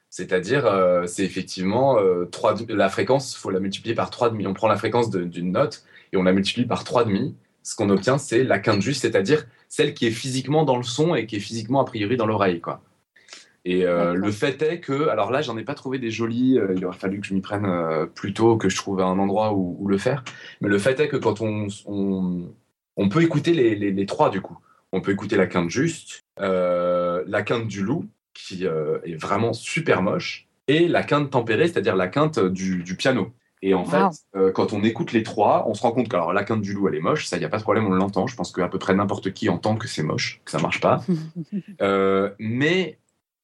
C'est-à-dire, 0.09 0.65
euh, 0.65 1.05
c'est 1.07 1.23
effectivement 1.23 1.99
euh, 1.99 2.25
trois, 2.25 2.55
la 2.69 2.89
fréquence, 2.89 3.35
faut 3.35 3.49
la 3.49 3.59
multiplier 3.59 3.95
par 3.95 4.09
3,5. 4.09 4.47
On 4.47 4.53
prend 4.53 4.67
la 4.67 4.77
fréquence 4.77 5.09
d'une 5.09 5.51
note 5.51 5.83
et 6.13 6.17
on 6.17 6.23
la 6.23 6.33
multiplie 6.33 6.65
par 6.65 6.83
3,5. 6.83 7.33
Ce 7.63 7.75
qu'on 7.75 7.89
obtient, 7.89 8.17
c'est 8.17 8.43
la 8.43 8.59
quinte 8.59 8.81
juste, 8.81 9.01
c'est-à-dire 9.01 9.45
celle 9.67 9.93
qui 9.93 10.07
est 10.07 10.11
physiquement 10.11 10.63
dans 10.63 10.77
le 10.77 10.83
son 10.83 11.15
et 11.15 11.25
qui 11.25 11.35
est 11.35 11.39
physiquement 11.39 11.81
a 11.81 11.85
priori 11.85 12.15
dans 12.15 12.25
l'oreille. 12.25 12.61
quoi. 12.61 12.81
Et 13.69 13.83
euh, 13.85 14.13
le 14.13 14.31
fait 14.31 14.61
est 14.61 14.79
que, 14.79 15.09
alors 15.09 15.29
là, 15.29 15.41
j'en 15.41 15.57
ai 15.57 15.63
pas 15.65 15.73
trouvé 15.73 15.99
des 15.99 16.09
jolis, 16.09 16.57
euh, 16.57 16.73
il 16.77 16.85
aurait 16.85 16.97
fallu 16.97 17.19
que 17.19 17.27
je 17.27 17.33
m'y 17.33 17.41
prenne 17.41 17.65
euh, 17.65 18.05
plus 18.05 18.31
tôt, 18.33 18.55
que 18.55 18.69
je 18.69 18.77
trouve 18.77 19.01
un 19.01 19.19
endroit 19.19 19.51
où, 19.53 19.75
où 19.81 19.89
le 19.89 19.97
faire. 19.97 20.23
Mais 20.61 20.69
le 20.69 20.77
fait 20.79 20.97
est 21.01 21.09
que 21.09 21.17
quand 21.17 21.41
on, 21.41 21.67
on, 21.85 22.47
on 22.95 23.09
peut 23.09 23.21
écouter 23.21 23.53
les, 23.53 23.75
les, 23.75 23.91
les 23.91 24.05
trois, 24.05 24.29
du 24.29 24.39
coup. 24.39 24.57
On 24.93 25.01
peut 25.01 25.11
écouter 25.11 25.35
la 25.35 25.47
quinte 25.47 25.69
juste, 25.69 26.23
la 26.37 27.41
quinte 27.43 27.67
du 27.67 27.83
loup, 27.83 28.05
qui 28.33 28.63
est 28.63 29.19
vraiment 29.21 29.51
super 29.51 30.01
moche, 30.01 30.47
et 30.69 30.87
la 30.87 31.03
quinte 31.03 31.29
tempérée, 31.29 31.67
c'est-à-dire 31.67 31.97
la 31.97 32.07
quinte 32.07 32.39
du, 32.39 32.83
du 32.83 32.95
piano. 32.95 33.33
Et 33.61 33.73
en 33.73 33.83
Wow. 33.83 34.11
fait, 34.11 34.51
quand 34.53 34.71
on 34.71 34.81
écoute 34.83 35.11
les 35.11 35.23
trois, 35.23 35.65
on 35.67 35.73
se 35.73 35.81
rend 35.81 35.91
compte 35.91 36.07
que 36.07 36.15
alors, 36.15 36.31
la 36.31 36.45
quinte 36.45 36.61
du 36.61 36.71
loup, 36.73 36.87
elle 36.87 36.95
est 36.95 37.01
moche, 37.01 37.25
ça, 37.25 37.35
il 37.35 37.39
n'y 37.39 37.45
a 37.45 37.49
pas 37.49 37.57
de 37.57 37.63
problème, 37.63 37.85
on 37.85 37.89
l'entend. 37.89 38.27
Je 38.27 38.35
pense 38.37 38.53
qu'à 38.53 38.69
peu 38.69 38.79
près 38.79 38.95
n'importe 38.95 39.33
qui 39.33 39.49
entend 39.49 39.75
que 39.75 39.89
c'est 39.89 40.03
moche, 40.03 40.39
que 40.45 40.51
ça 40.51 40.59
marche 40.59 40.79
pas. 40.79 41.03
Mais 42.39 42.97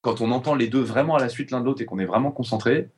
quand 0.03 0.21
on 0.21 0.31
entend 0.31 0.53
les 0.53 0.67
deux 0.67 0.81
vraiment 0.81 1.15
à 1.15 1.19
la 1.19 1.29
suite 1.29 1.49
l'un 1.49 1.61
de 1.61 1.65
l'autre 1.65 1.81
et 1.81 1.85
qu'on 1.85 1.97
est 1.97 2.05
vraiment 2.05 2.29
concentré, 2.29 2.89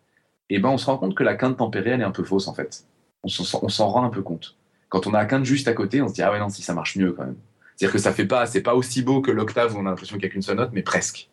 eh 0.50 0.60
ben, 0.60 0.70
on 0.70 0.78
se 0.78 0.88
rend 0.88 0.98
compte 0.98 1.16
que 1.16 1.24
la 1.24 1.36
quinte 1.36 1.58
tempérée, 1.58 1.92
elle 1.92 2.02
est 2.02 2.06
un 2.06 2.12
peu 2.12 2.24
fausse 2.24 2.50
en 2.50 2.54
fait. 2.54 2.86
On 3.24 3.30
s'en 3.30 3.88
rend 3.88 4.04
un 4.04 4.10
peu 4.10 4.22
compte. 4.22 4.58
Quand 4.90 5.08
on 5.08 5.14
a 5.14 5.20
la 5.20 5.26
quinte 5.26 5.46
juste 5.46 5.68
à 5.68 5.74
côté, 5.74 6.02
on 6.02 6.08
se 6.10 6.14
dit 6.14 6.22
ah 6.22 6.32
ouais 6.32 6.40
non 6.40 6.50
si 6.50 6.62
ça 6.62 6.74
marche 6.74 6.96
mieux 6.98 7.14
quand 7.14 7.24
même. 7.26 7.38
C'est-à-dire 7.76 7.94
que 7.94 8.00
ça 8.00 8.12
fait 8.12 8.26
pas, 8.26 8.46
c'est 8.46 8.62
pas 8.62 8.76
aussi 8.76 9.02
beau 9.02 9.22
que 9.22 9.32
l'octave 9.32 9.76
où 9.76 9.80
on 9.80 9.86
a 9.86 9.90
l'impression 9.90 10.18
qu'il 10.18 10.26
n'y 10.26 10.30
a 10.30 10.34
qu'une 10.34 10.42
seule 10.42 10.58
note, 10.58 10.72
mais 10.74 10.84
presque. 10.84 11.30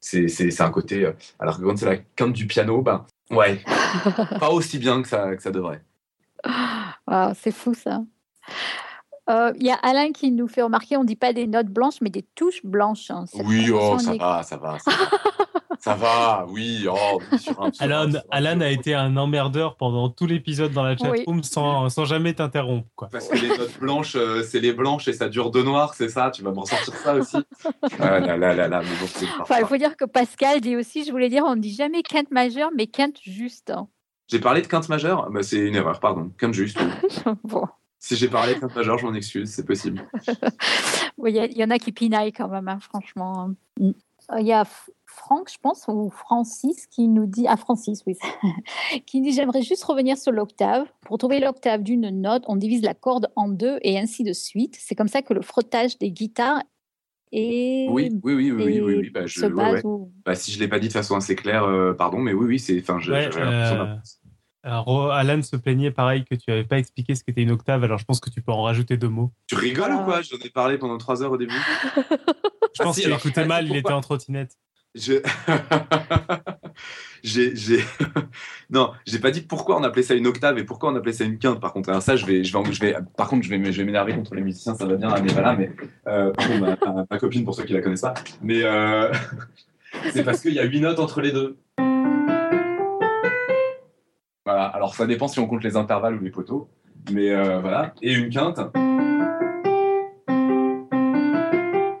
C'est 0.00 0.60
un 0.60 0.70
côté. 0.70 1.04
euh, 1.06 1.12
alors 1.38 1.58
que 1.58 1.62
quand 1.62 1.76
c'est 1.76 1.86
la 1.86 1.96
quinte 1.96 2.32
du 2.32 2.46
piano, 2.48 2.82
ben 2.82 3.06
ouais, 3.30 3.62
pas 4.40 4.50
aussi 4.50 4.78
bien 4.78 5.02
que 5.02 5.08
ça, 5.08 5.36
que 5.36 5.42
ça 5.42 5.52
devrait. 5.52 5.82
Ah, 6.44 7.32
c'est 7.38 7.52
fou 7.52 7.74
ça. 7.74 8.02
Euh, 9.32 9.52
Il 9.58 9.66
y 9.66 9.70
a 9.70 9.74
Alain 9.82 10.12
qui 10.12 10.30
nous 10.30 10.46
fait 10.48 10.62
remarquer, 10.62 10.96
on 10.96 11.02
ne 11.02 11.06
dit 11.06 11.16
pas 11.16 11.32
des 11.32 11.46
notes 11.46 11.68
blanches, 11.68 12.00
mais 12.00 12.10
des 12.10 12.22
touches 12.34 12.60
blanches. 12.64 13.10
hein. 13.10 13.24
Oui, 13.44 13.70
oh, 13.72 13.98
ça 13.98 14.14
va, 14.14 14.42
ça 14.42 14.56
va. 14.56 14.78
Ça 14.78 14.90
va. 14.90 14.96
Ça 15.80 15.94
va, 15.94 16.46
oui. 16.48 16.86
Oh, 16.88 17.20
oui, 17.32 17.38
sur 17.40 17.60
un- 17.60 17.72
sur 17.72 17.82
un- 17.82 17.86
Alan, 17.86 18.10
sur 18.10 18.20
un- 18.20 18.22
Alan 18.30 18.60
a 18.60 18.68
été 18.68 18.94
un 18.94 19.16
emmerdeur 19.16 19.74
pendant 19.76 20.10
tout 20.10 20.26
l'épisode 20.26 20.70
dans 20.72 20.84
la 20.84 20.92
Oui. 20.92 21.18
chatroom 21.18 21.42
sans, 21.42 21.88
sans 21.88 22.04
jamais 22.04 22.34
t'interrompre. 22.34 22.86
quoi. 22.94 23.08
Parce 23.10 23.26
que 23.26 23.36
les 23.36 23.48
notes 23.48 23.80
blanches, 23.80 24.14
euh, 24.14 24.44
c'est 24.44 24.60
les 24.60 24.72
blanches 24.72 25.08
et 25.08 25.12
ça 25.12 25.28
dure 25.28 25.50
de 25.50 25.60
noir, 25.62 25.94
c'est 25.94 26.08
ça? 26.08 26.30
Tu 26.30 26.42
vas 26.42 26.52
me 26.52 26.60
ressortir 26.60 26.94
ça 26.94 27.14
aussi? 27.14 27.38
Ah 27.98 28.20
là 28.20 28.36
là 28.36 28.54
là 28.54 28.68
là, 28.68 28.80
mais 28.80 28.86
bon, 29.00 29.06
c'est 29.08 29.26
Enfin, 29.40 29.56
il 29.58 29.66
faut 29.66 29.76
dire 29.76 29.96
que 29.96 30.04
Pascal 30.04 30.60
dit 30.60 30.76
aussi, 30.76 31.04
je 31.04 31.10
voulais 31.10 31.28
dire, 31.30 31.42
on 31.44 31.56
ne 31.56 31.60
dit 31.60 31.74
jamais 31.74 32.02
quinte 32.04 32.30
majeure, 32.30 32.70
mais 32.76 32.86
quinte 32.86 33.16
juste. 33.20 33.70
hein. 33.70 33.88
J'ai 34.30 34.38
parlé 34.38 34.62
de 34.62 34.68
quinte 34.68 34.88
majeure? 34.88 35.28
Bah, 35.30 35.42
C'est 35.42 35.58
une 35.58 35.74
erreur, 35.74 35.98
pardon. 35.98 36.30
Quinte 36.38 36.54
juste. 36.54 36.78
oui. 36.80 37.32
bon, 37.44 37.64
Si 38.04 38.16
j'ai 38.16 38.26
parlé 38.28 38.54
de 38.56 38.58
quinte 38.58 38.74
majeure, 38.74 38.98
je 38.98 39.06
m'en 39.06 39.14
excuse, 39.14 39.48
c'est 39.48 39.64
possible. 39.64 40.02
Oui, 41.18 41.32
il 41.32 41.56
y, 41.56 41.62
en 41.62 41.70
a 41.70 41.78
qui 41.78 41.92
pinaillent 41.92 42.32
quand 42.32 42.48
même, 42.48 42.66
hein, 42.66 42.80
franchement. 42.80 43.50
Euh, 43.80 43.92
Il 44.40 44.46
y 44.46 44.52
a 44.52 44.64
Franck, 45.06 45.48
je 45.52 45.58
pense, 45.62 45.84
ou 45.86 46.10
Francis, 46.10 46.86
qui 46.88 47.06
nous 47.06 47.26
dit, 47.26 47.46
ah 47.46 47.56
Francis, 47.56 48.02
oui, 48.08 48.16
qui 49.06 49.20
dit, 49.20 49.30
j'aimerais 49.32 49.62
juste 49.62 49.84
revenir 49.84 50.18
sur 50.18 50.32
l'octave. 50.32 50.88
Pour 51.02 51.18
trouver 51.18 51.38
l'octave 51.38 51.84
d'une 51.84 52.10
note, 52.10 52.42
on 52.48 52.56
divise 52.56 52.82
la 52.82 52.94
corde 52.94 53.28
en 53.36 53.46
deux 53.48 53.78
et 53.82 54.00
ainsi 54.00 54.24
de 54.24 54.32
suite. 54.32 54.76
C'est 54.80 54.96
comme 54.96 55.06
ça 55.06 55.22
que 55.22 55.32
le 55.32 55.42
frottage 55.42 55.96
des 55.98 56.10
guitares 56.10 56.60
est... 57.30 57.86
Oui, 57.88 58.10
oui, 58.24 58.34
oui, 58.34 58.50
oui, 58.50 58.64
oui, 58.64 58.80
oui, 58.80 58.94
oui, 58.96 59.10
bah, 59.10 59.26
je- 59.26 59.42
ouais, 59.46 59.52
base 59.52 59.74
ouais. 59.74 59.84
ou- 59.84 60.10
Bah, 60.26 60.34
si 60.34 60.50
je 60.50 60.58
l'ai 60.58 60.66
pas 60.68 60.80
dit 60.80 60.88
de 60.88 60.92
façon 60.92 61.14
assez 61.14 61.36
claire, 61.36 61.64
euh, 61.64 61.92
pardon, 61.92 62.18
mais 62.18 62.32
oui, 62.32 62.46
oui, 62.46 62.58
c'est. 62.58 62.80
Enfin, 62.80 62.98
Ouais, 62.98 63.30
euh, 63.36 63.96
Alors, 64.64 64.84
oh, 64.86 65.08
Alan 65.10 65.42
se 65.42 65.56
plaignait 65.56 65.90
pareil 65.90 66.24
que 66.24 66.36
tu 66.36 66.44
n'avais 66.50 66.62
pas 66.64 66.78
expliqué 66.78 67.16
ce 67.16 67.24
qu'était 67.24 67.42
une 67.42 67.50
octave, 67.50 67.82
alors 67.82 67.98
je 67.98 68.04
pense 68.04 68.20
que 68.20 68.30
tu 68.30 68.40
peux 68.42 68.52
en 68.52 68.62
rajouter 68.62 68.96
deux 68.96 69.08
mots. 69.08 69.32
Tu 69.48 69.56
rigoles 69.56 69.90
Ah. 69.90 70.00
ou 70.00 70.04
quoi? 70.04 70.22
J'en 70.22 70.36
ai 70.38 70.50
parlé 70.50 70.78
pendant 70.78 70.98
trois 70.98 71.20
heures 71.22 71.32
au 71.32 71.36
début. 71.36 71.54
Je 72.74 72.78
Ah, 72.80 72.84
pense 72.84 72.96
si, 72.96 73.02
qu'il 73.02 73.12
écoutait 73.12 73.42
ah, 73.42 73.46
mal, 73.46 73.66
il 73.68 73.76
était 73.76 73.92
en 73.92 74.00
trottinette. 74.00 74.56
Je... 74.94 75.14
j'ai, 77.22 77.54
j'ai... 77.56 77.80
non, 78.70 78.92
j'ai 79.06 79.18
pas 79.18 79.30
dit 79.30 79.42
pourquoi 79.42 79.78
on 79.78 79.84
appelait 79.84 80.02
ça 80.02 80.14
une 80.14 80.26
octave 80.26 80.58
et 80.58 80.64
pourquoi 80.64 80.90
on 80.92 80.96
appelait 80.96 81.12
ça 81.12 81.24
une 81.24 81.38
quinte. 81.38 81.60
Par 81.60 81.72
contre, 81.72 81.88
Alors 81.90 82.02
ça, 82.02 82.16
je 82.16 82.24
vais, 82.26 82.44
je 82.44 82.56
vais, 82.56 82.72
je 82.72 82.80
vais, 82.80 82.96
par 83.16 83.28
contre, 83.28 83.44
je 83.44 83.50
vais, 83.50 83.72
je 83.72 83.78
vais 83.78 83.84
m'énerver 83.84 84.14
contre 84.14 84.34
les 84.34 84.42
musiciens, 84.42 84.74
ça 84.74 84.86
va 84.86 84.96
bien, 84.96 85.14
elle 85.14 85.24
n'est 85.24 85.34
pas 85.34 85.40
là, 85.42 85.54
mais 85.56 85.70
euh, 86.06 86.32
pardon, 86.32 86.58
ma, 86.60 86.76
ma- 86.94 87.04
ma 87.10 87.18
copine 87.18 87.44
pour 87.44 87.54
ceux 87.54 87.64
qui 87.64 87.72
la 87.74 87.80
connaissent 87.82 88.00
pas, 88.02 88.14
mais 88.42 88.62
euh, 88.62 89.12
c'est 90.12 90.24
parce 90.24 90.40
qu'il 90.40 90.54
y 90.54 90.58
a 90.60 90.64
huit 90.64 90.80
notes 90.80 90.98
entre 90.98 91.20
les 91.20 91.32
deux. 91.32 91.58
Voilà. 94.44 94.64
Alors 94.66 94.94
ça 94.94 95.06
dépend 95.06 95.28
si 95.28 95.38
on 95.40 95.46
compte 95.46 95.62
les 95.64 95.76
intervalles 95.76 96.16
ou 96.16 96.20
les 96.20 96.30
poteaux, 96.30 96.68
mais 97.12 97.30
euh, 97.30 97.60
voilà. 97.60 97.94
Et 98.02 98.12
une 98.12 98.28
quinte. 98.30 98.58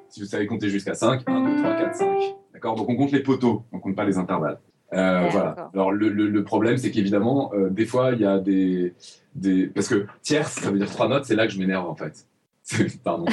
Si 0.08 0.20
vous 0.20 0.26
savez 0.26 0.46
compter 0.46 0.68
jusqu'à 0.68 0.94
5, 0.94 1.22
1, 1.26 1.40
2, 1.56 1.62
3, 1.62 1.74
4, 1.76 1.94
5. 1.94 2.06
D'accord? 2.52 2.74
Donc 2.76 2.88
on 2.88 2.96
compte 2.96 3.12
les 3.12 3.20
poteaux, 3.22 3.64
on 3.72 3.78
compte 3.78 3.96
pas 3.96 4.04
les 4.04 4.18
intervalles. 4.18 4.58
Euh, 4.92 5.26
voilà. 5.30 5.70
Alors 5.72 5.90
le, 5.90 6.08
le- 6.10 6.28
le 6.28 6.44
problème, 6.44 6.76
c'est 6.76 6.90
qu'évidemment, 6.90 7.50
euh, 7.54 7.70
des 7.70 7.86
fois, 7.86 8.12
il 8.12 8.20
y 8.20 8.26
a 8.26 8.38
des, 8.38 8.92
des. 9.34 9.66
Parce 9.68 9.88
que 9.88 10.06
tierce, 10.20 10.52
ça 10.52 10.70
veut 10.70 10.78
dire 10.78 10.90
trois 10.90 11.08
notes, 11.08 11.24
c'est 11.24 11.34
là 11.36 11.46
que 11.46 11.52
je 11.52 11.58
m'énerve 11.58 11.88
en 11.88 11.94
fait. 11.94 12.26
Pardon. 13.04 13.24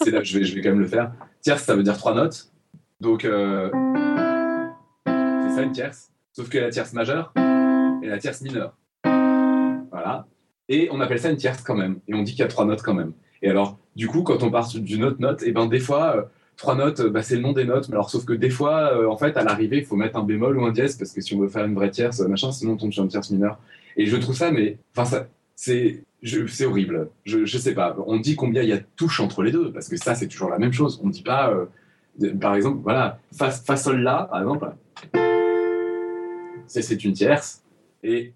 c'est 0.00 0.10
là 0.12 0.20
que 0.20 0.24
je 0.24 0.38
vais, 0.38 0.44
je 0.44 0.54
vais 0.54 0.60
quand 0.62 0.70
même 0.70 0.78
le 0.80 0.86
faire. 0.86 1.12
Tierce, 1.42 1.64
ça 1.64 1.74
veut 1.74 1.82
dire 1.82 1.96
trois 1.98 2.14
notes. 2.14 2.52
Donc, 3.00 3.24
euh, 3.24 3.68
c'est 5.06 5.54
ça 5.56 5.62
une 5.62 5.72
tierce? 5.72 6.10
Sauf 6.32 6.48
que 6.48 6.58
la 6.58 6.70
tierce 6.70 6.92
majeure 6.92 7.32
et 8.02 8.06
la 8.06 8.18
tierce 8.18 8.40
mineure. 8.42 8.76
Voilà. 9.90 10.26
Et 10.68 10.88
on 10.92 11.00
appelle 11.00 11.18
ça 11.18 11.30
une 11.30 11.36
tierce 11.36 11.62
quand 11.62 11.74
même. 11.74 12.00
Et 12.08 12.14
on 12.14 12.22
dit 12.22 12.32
qu'il 12.32 12.40
y 12.40 12.44
a 12.44 12.48
trois 12.48 12.64
notes 12.64 12.82
quand 12.82 12.94
même. 12.94 13.12
Et 13.42 13.48
alors, 13.48 13.78
du 13.96 14.08
coup, 14.08 14.22
quand 14.22 14.42
on 14.42 14.50
part 14.50 14.68
d'une 14.68 15.04
autre 15.04 15.20
note, 15.20 15.42
et 15.42 15.52
ben 15.52 15.66
des 15.66 15.80
fois, 15.80 16.16
euh, 16.16 16.22
trois 16.56 16.74
notes, 16.74 17.00
euh, 17.00 17.10
bah, 17.10 17.22
c'est 17.22 17.36
le 17.36 17.42
nom 17.42 17.52
des 17.52 17.64
notes. 17.64 17.88
Mais 17.88 17.94
alors, 17.94 18.10
sauf 18.10 18.24
que 18.24 18.32
des 18.32 18.50
fois, 18.50 18.92
euh, 18.92 19.08
en 19.08 19.16
fait, 19.16 19.36
à 19.36 19.44
l'arrivée, 19.44 19.78
il 19.78 19.84
faut 19.84 19.96
mettre 19.96 20.18
un 20.18 20.24
bémol 20.24 20.58
ou 20.58 20.64
un 20.64 20.72
dièse 20.72 20.96
parce 20.96 21.12
que 21.12 21.20
si 21.20 21.34
on 21.34 21.38
veut 21.38 21.48
faire 21.48 21.64
une 21.64 21.74
vraie 21.74 21.90
tierce, 21.90 22.20
machin, 22.20 22.52
sinon 22.52 22.72
on 22.72 22.76
tombe 22.76 22.92
sur 22.92 23.02
une 23.02 23.08
tierce 23.08 23.30
mineure. 23.30 23.58
Et 23.96 24.06
je 24.06 24.16
trouve 24.16 24.34
ça, 24.34 24.50
mais 24.50 24.78
enfin, 24.96 25.26
c'est, 25.56 26.04
c'est 26.22 26.66
horrible. 26.66 27.10
Je, 27.24 27.44
je 27.44 27.58
sais 27.58 27.74
pas. 27.74 27.96
On 28.06 28.18
dit 28.18 28.36
combien 28.36 28.62
il 28.62 28.68
y 28.68 28.72
a 28.72 28.78
de 28.78 28.84
touches 28.96 29.20
entre 29.20 29.42
les 29.42 29.52
deux 29.52 29.72
parce 29.72 29.88
que 29.88 29.96
ça, 29.96 30.14
c'est 30.14 30.28
toujours 30.28 30.50
la 30.50 30.58
même 30.58 30.72
chose. 30.72 31.00
On 31.02 31.08
dit 31.08 31.22
pas, 31.22 31.52
par 32.40 32.54
exemple, 32.54 32.80
voilà, 32.82 33.18
fa, 33.32 33.50
fa 33.50 33.76
sol 33.76 34.00
la, 34.00 34.28
par 34.30 34.40
exemple, 34.40 34.70
c'est 36.66 37.04
une 37.04 37.12
tierce. 37.12 37.62
Et 38.02 38.34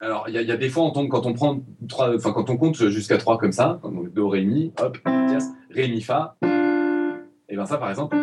alors, 0.00 0.26
il 0.28 0.34
y, 0.34 0.52
a- 0.52 0.56
des 0.56 0.68
fois, 0.68 0.90
quand 0.92 1.24
on 1.26 1.32
prend 1.32 1.60
trois, 1.88 2.14
enfin 2.14 2.32
quand 2.32 2.50
on 2.50 2.56
compte 2.58 2.76
jusqu'à 2.90 3.16
3 3.16 3.38
comme 3.38 3.52
ça, 3.52 3.80
donc 3.82 4.12
do, 4.12 4.28
ré, 4.28 4.42
mi, 4.44 4.72
hop, 4.78 4.98
tierce, 5.28 5.46
ré, 5.70 5.88
mi, 5.88 6.02
fa. 6.02 6.36
Et 7.48 7.56
ben 7.56 7.64
ça, 7.64 7.78
par 7.78 7.88
exemple, 7.88 8.14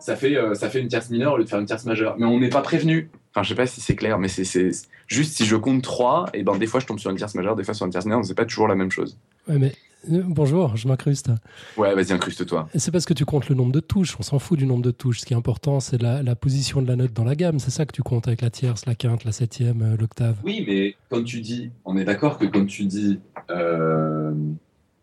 ça 0.00 0.16
fait, 0.16 0.36
euh, 0.36 0.54
ça 0.54 0.70
fait 0.70 0.80
une 0.80 0.88
tierce 0.88 1.10
mineure 1.10 1.34
au 1.34 1.36
lieu 1.36 1.44
de 1.44 1.48
faire 1.48 1.58
une 1.58 1.66
tierce 1.66 1.84
majeure. 1.84 2.16
Mais 2.18 2.24
on 2.24 2.38
n'est 2.40 2.48
pas 2.48 2.62
prévenu. 2.62 3.10
Enfin, 3.34 3.42
je 3.42 3.50
sais 3.50 3.54
pas 3.54 3.66
si 3.66 3.80
c'est 3.80 3.96
clair, 3.96 4.18
mais 4.18 4.28
c'est, 4.28 4.70
juste 5.06 5.36
si 5.36 5.44
je 5.44 5.56
compte 5.56 5.82
3, 5.82 6.26
et 6.32 6.42
ben 6.42 6.56
des 6.56 6.66
fois 6.66 6.80
je 6.80 6.86
tombe 6.86 6.98
sur 6.98 7.10
une 7.10 7.16
tierce 7.16 7.34
majeure, 7.34 7.56
des 7.56 7.64
fois 7.64 7.74
sur 7.74 7.84
une 7.84 7.92
tierce 7.92 8.06
mineure, 8.06 8.24
c'est 8.24 8.34
pas 8.34 8.46
toujours 8.46 8.68
la 8.68 8.74
même 8.74 8.90
chose. 8.90 9.18
Ouais, 9.48 9.58
mais 9.58 9.72
bonjour, 10.06 10.76
je 10.76 10.86
m'incruste. 10.88 11.30
Ouais, 11.76 11.94
vas-y, 11.94 12.12
incruste-toi. 12.12 12.68
Et 12.74 12.78
C'est 12.78 12.90
parce 12.90 13.04
que 13.04 13.14
tu 13.14 13.24
comptes 13.24 13.48
le 13.48 13.54
nombre 13.54 13.72
de 13.72 13.80
touches. 13.80 14.16
On 14.18 14.22
s'en 14.22 14.38
fout 14.38 14.58
du 14.58 14.66
nombre 14.66 14.82
de 14.82 14.90
touches. 14.90 15.20
Ce 15.20 15.26
qui 15.26 15.32
est 15.34 15.36
important, 15.36 15.80
c'est 15.80 16.00
la, 16.00 16.22
la 16.22 16.36
position 16.36 16.80
de 16.82 16.86
la 16.88 16.96
note 16.96 17.12
dans 17.12 17.24
la 17.24 17.34
gamme. 17.34 17.58
C'est 17.58 17.70
ça 17.70 17.84
que 17.86 17.92
tu 17.92 18.02
comptes 18.02 18.28
avec 18.28 18.40
la 18.42 18.50
tierce, 18.50 18.86
la 18.86 18.94
quinte, 18.94 19.24
la 19.24 19.32
septième, 19.32 19.82
euh, 19.82 19.96
l'octave. 19.96 20.36
Oui, 20.44 20.64
mais 20.66 20.94
quand 21.10 21.22
tu 21.24 21.40
dis, 21.40 21.70
on 21.84 21.96
est 21.96 22.04
d'accord 22.04 22.38
que 22.38 22.46
quand 22.46 22.64
tu 22.66 22.84
dis 22.84 23.18
euh, 23.50 24.32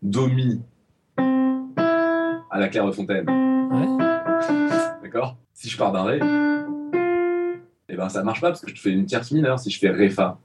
do 0.02 0.28
mi 0.28 0.60
à 1.18 2.58
la 2.58 2.68
claire 2.68 2.86
de 2.86 2.92
fontaine, 2.92 3.26
Ouais. 3.28 4.04
d'accord? 5.02 5.36
Si 5.52 5.68
je 5.68 5.76
pars 5.76 5.92
d'un 5.92 6.04
ré, 6.04 6.18
eh 7.88 7.96
ben 7.96 8.08
ça 8.08 8.22
marche 8.22 8.40
pas 8.40 8.48
parce 8.48 8.60
que 8.60 8.74
je 8.74 8.80
fais 8.80 8.90
une 8.90 9.04
tierce 9.06 9.30
mineure 9.32 9.58
si 9.58 9.70
je 9.70 9.78
fais 9.78 9.90
ré 9.90 10.08
fa. 10.10 10.38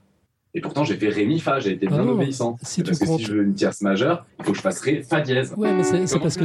Et 0.54 0.60
pourtant 0.60 0.84
j'ai 0.84 0.96
fait 0.96 1.08
ré 1.08 1.24
mi 1.24 1.40
fa, 1.40 1.60
j'ai 1.60 1.72
été 1.72 1.86
bien 1.86 2.00
Ah 2.00 2.04
non, 2.04 2.12
obéissant. 2.12 2.58
si 2.62 2.82
parce 2.82 2.98
que 2.98 3.06
comptes- 3.06 3.20
si 3.20 3.24
je 3.26 3.32
veux 3.32 3.42
une 3.42 3.54
tierce 3.54 3.80
majeure, 3.80 4.26
il 4.38 4.44
faut 4.44 4.50
que 4.52 4.56
je 4.58 4.62
fasse 4.62 4.80
ré 4.80 5.02
fa 5.02 5.20
dièse. 5.22 5.54
Ouais, 5.56 5.72
mais 5.72 5.82
c'est 5.82 6.18
parce 6.18 6.36
que 6.36 6.44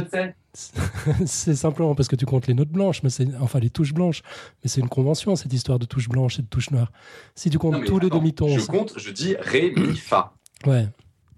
c'est 1.26 1.54
simplement 1.54 1.94
parce 1.94 2.08
que 2.08 2.16
tu 2.16 2.24
comptes 2.24 2.46
les 2.46 2.54
notes 2.54 2.70
blanches, 2.70 3.02
mais 3.02 3.10
c'est 3.10 3.28
enfin 3.40 3.58
les 3.60 3.70
touches 3.70 3.92
blanches. 3.92 4.22
Mais 4.64 4.68
c'est 4.70 4.80
une 4.80 4.88
convention 4.88 5.36
cette 5.36 5.52
histoire 5.52 5.78
de 5.78 5.84
touches 5.84 6.08
blanches 6.08 6.38
et 6.38 6.42
de 6.42 6.46
touches 6.48 6.70
noires. 6.70 6.90
Si 7.34 7.50
tu 7.50 7.58
comptes 7.58 7.74
Non, 7.74 7.84
tous 7.84 7.98
les 7.98 8.08
demi-tons, 8.08 8.48
Je 8.48 8.64
compte, 8.66 8.94
je 8.96 9.10
dis 9.10 9.36
ré 9.38 9.72
mi 9.76 9.96
fa. 9.96 10.32
ouais. 10.66 10.88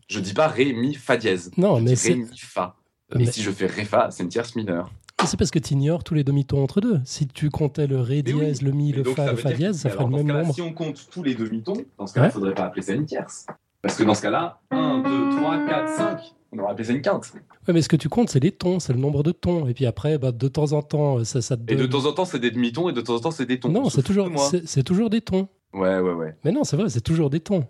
Je 0.09 0.21
dis 0.21 0.33
pas 0.35 0.49
ré 0.49 0.73
mi 0.73 0.95
fa 0.95 1.17
dièse. 1.17 1.51
Non, 1.57 1.79
je 1.79 1.85
mais 1.85 1.97
c'est- 1.97 2.11
ré 2.11 2.17
mi 2.17 2.27
fa. 2.37 2.77
Mais- 3.17 3.27
si 3.27 3.43
je 3.43 3.51
fais 3.51 3.67
ré 3.67 3.85
fa, 3.85 4.11
c'est 4.13 4.23
une 4.23 4.29
tierce 4.29 4.55
mineure. 4.55 4.93
C'est 5.27 5.37
parce 5.37 5.51
que 5.51 5.59
tu 5.59 5.75
ignores 5.75 6.03
tous 6.03 6.15
les 6.15 6.25
demi-tons 6.25 6.63
entre 6.63 6.81
deux. 6.81 7.01
Si 7.05 7.27
tu 7.27 7.51
comptais 7.51 7.87
le 7.87 8.01
ré 8.01 8.23
oui. 8.27 8.33
dièse, 8.35 8.63
le 8.63 8.73
mi, 8.73 8.93
le 8.93 9.05
fa, 9.05 9.31
le 9.31 9.37
fa 9.37 9.53
dièse, 9.53 9.79
ça 9.81 9.91
ferait 9.91 10.05
le 10.05 10.11
même 10.11 10.27
nombre. 10.27 10.55
Si 10.55 10.63
on 10.63 10.73
compte 10.73 11.07
tous 11.11 11.23
les 11.23 11.35
demi-tons, 11.35 11.85
dans 11.99 12.07
ce 12.07 12.15
cas-là, 12.15 12.27
il 12.27 12.29
Ouais. 12.29 12.33
faudrait 12.33 12.55
pas 12.55 12.65
appeler 12.65 12.83
ça 12.83 12.95
une 12.95 13.05
tierce. 13.07 13.47
Parce 13.83 13.97
que 13.97 14.03
dans 14.05 14.15
ce 14.15 14.23
cas-là, 14.23 14.61
1, 14.71 15.03
2, 15.03 15.37
3, 15.37 15.67
4, 15.67 15.89
5, 15.97 16.19
on 16.53 16.59
aurait 16.59 16.73
appelé 16.73 16.85
ça 16.85 16.93
une 16.93 17.03
quinte. 17.03 17.33
Ouais, 17.69 17.75
mais 17.75 17.83
ce 17.83 17.89
que 17.89 17.97
tu 17.97 18.09
comptes, 18.09 18.31
c'est 18.31 18.41
les 18.41 18.51
tons, 18.53 18.81
c'est 18.81 18.93
le 18.93 18.99
nombre 18.99 19.23
de 19.23 19.31
tons. 19.33 19.67
Et 19.69 19.75
puis 19.75 19.87
après, 19.87 20.19
bah, 20.19 20.33
de 20.33 20.49
temps 20.49 20.73
en 20.73 20.83
temps, 20.83 21.23
ça, 21.25 21.41
ça 21.43 21.57
te 21.57 21.63
Et 21.73 21.77
de 21.77 21.83
donne- 21.87 21.91
temps 22.03 22.09
en 22.09 22.13
temps, 22.13 22.25
c'est 22.25 22.39
des 22.41 22.51
demi-tons 22.51 22.89
et 22.89 22.93
de 22.93 23.01
temps 23.01 23.15
en 23.15 23.21
temps, 23.21 23.31
c'est 23.31 23.47
des 23.47 23.61
tons. 23.61 23.69
Non, 23.69 23.89
c'est 23.89 24.03
toujours, 24.03 24.29
c'est 24.65 24.83
toujours 24.83 25.11
des 25.11 25.21
tons. 25.21 25.49
Ouais, 25.73 25.99
ouais, 26.01 26.13
ouais. 26.13 26.37
Mais 26.45 26.51
non, 26.53 26.65
c'est 26.65 26.77
vrai, 26.77 26.89
c'est 26.89 27.01
toujours 27.01 27.31
des 27.31 27.41
tons. 27.41 27.65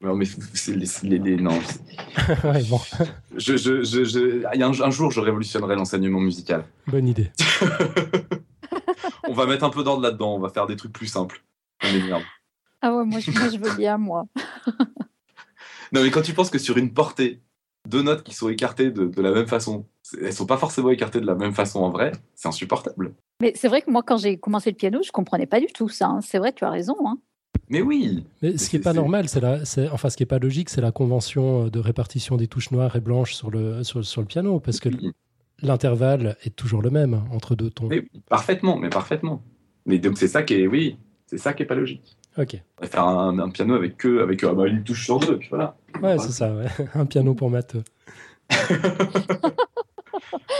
Non, 0.00 0.14
mais 0.14 0.26
c'est 0.54 0.76
les, 0.76 0.86
les- 1.02 1.18
les- 1.18 1.36
non. 1.36 1.58
ouais, 2.44 2.62
bon, 2.64 2.80
Je, 3.36 3.56
je, 3.56 3.82
je, 3.82 4.04
je- 4.04 4.44
il 4.54 4.60
y 4.60 4.62
a 4.62 4.66
un, 4.68 4.80
un 4.80 4.90
jour, 4.90 5.10
je 5.10 5.18
révolutionnerai 5.20 5.74
l'enseignement 5.74 6.20
musical. 6.20 6.64
bonne 6.86 7.08
idée. 7.08 7.32
On 9.28 9.32
va 9.32 9.46
mettre 9.46 9.64
un 9.64 9.70
peu 9.70 9.82
d'ordre 9.82 10.02
là-dedans. 10.02 10.34
On 10.36 10.38
va 10.38 10.48
faire 10.50 10.66
des 10.66 10.76
trucs 10.76 10.92
plus 10.92 11.06
simples. 11.08 11.42
Ah 12.80 12.94
ouais, 12.94 13.04
moi 13.04 13.18
je, 13.20 13.30
moi, 13.32 13.48
je 13.48 13.58
veux 13.58 13.76
bien, 13.76 13.98
moi. 13.98 14.24
Non, 15.92 16.02
mais 16.02 16.10
quand 16.10 16.20
tu 16.20 16.34
penses 16.34 16.50
que 16.50 16.58
sur 16.58 16.76
une 16.76 16.92
portée, 16.92 17.40
deux 17.88 18.02
notes 18.02 18.22
qui 18.22 18.34
sont 18.34 18.50
écartées 18.50 18.90
de, 18.90 19.06
de 19.06 19.22
la 19.22 19.32
même 19.32 19.46
façon, 19.46 19.86
elles 20.20 20.34
sont 20.34 20.44
pas 20.44 20.58
forcément 20.58 20.90
écartées 20.90 21.18
de 21.20 21.24
la 21.26 21.34
même 21.34 21.54
façon 21.54 21.80
en 21.80 21.88
vrai, 21.88 22.12
c'est 22.34 22.46
insupportable. 22.48 23.14
Mais 23.40 23.52
c'est 23.56 23.68
vrai 23.68 23.80
que 23.80 23.90
moi, 23.90 24.02
quand 24.02 24.18
j'ai 24.18 24.38
commencé 24.38 24.68
le 24.70 24.76
piano, 24.76 25.00
je 25.02 25.10
comprenais 25.10 25.46
pas 25.46 25.60
du 25.60 25.66
tout 25.68 25.88
ça. 25.88 26.08
hein. 26.08 26.20
C'est 26.20 26.36
vrai, 26.38 26.52
tu 26.52 26.64
as 26.66 26.70
raison. 26.70 26.94
hein. 27.06 27.16
Mais 27.70 27.82
oui 27.82 28.24
Mais 28.42 28.56
ce 28.56 28.68
qui 28.70 28.76
est 28.76 28.78
c'est- 28.78 28.84
pas 28.84 28.92
normal, 28.94 29.28
c'est 29.28 29.40
la, 29.40 29.64
c'est, 29.64 29.88
enfin, 29.90 30.08
ce 30.10 30.16
qui 30.16 30.22
est 30.22 30.26
pas 30.26 30.38
logique, 30.38 30.70
c'est 30.70 30.80
la 30.80 30.92
convention 30.92 31.66
euh, 31.66 31.70
de 31.70 31.78
répartition 31.80 32.36
des 32.36 32.46
touches 32.48 32.70
noires 32.70 32.96
et 32.96 33.00
blanches 33.00 33.34
sur 33.34 33.50
le, 33.50 33.84
sur, 33.84 34.04
sur 34.04 34.20
le 34.22 34.26
piano, 34.26 34.58
parce 34.60 34.80
que 34.80 34.88
Oui. 34.88 35.12
l'intervalle 35.62 36.36
est 36.44 36.54
toujours 36.56 36.80
le 36.82 36.90
même 36.90 37.22
entre 37.32 37.54
deux 37.54 37.70
tons. 37.70 37.88
Mais 37.88 38.04
parfaitement, 38.28 38.76
mais 38.78 38.88
parfaitement. 38.88 39.42
Mais 39.86 39.98
donc 39.98 40.16
c'est 40.18 40.28
ça 40.28 40.42
qui 40.42 40.54
est, 40.54 40.66
oui, 40.66 40.96
c'est 41.26 41.38
ça 41.38 41.52
qui 41.52 41.62
est 41.62 41.66
pas 41.66 41.74
logique. 41.74 42.16
Ok. 42.38 42.56
On 42.78 42.82
va 42.82 42.88
faire 42.88 43.04
un, 43.04 43.38
un 43.38 43.50
piano 43.50 43.74
avec 43.74 43.96
que, 43.96 44.22
avec 44.22 44.44
euh, 44.44 44.52
bah, 44.54 44.66
une 44.68 44.84
touche 44.84 45.04
sur 45.04 45.18
deux, 45.18 45.38
puis 45.38 45.48
voilà. 45.50 45.76
Ouais, 46.02 46.16
c'est 46.18 46.30
ça, 46.32 46.54
ouais. 46.54 46.66
Un 46.94 47.04
piano 47.06 47.34
pour 47.34 47.50
matheux. 47.50 47.82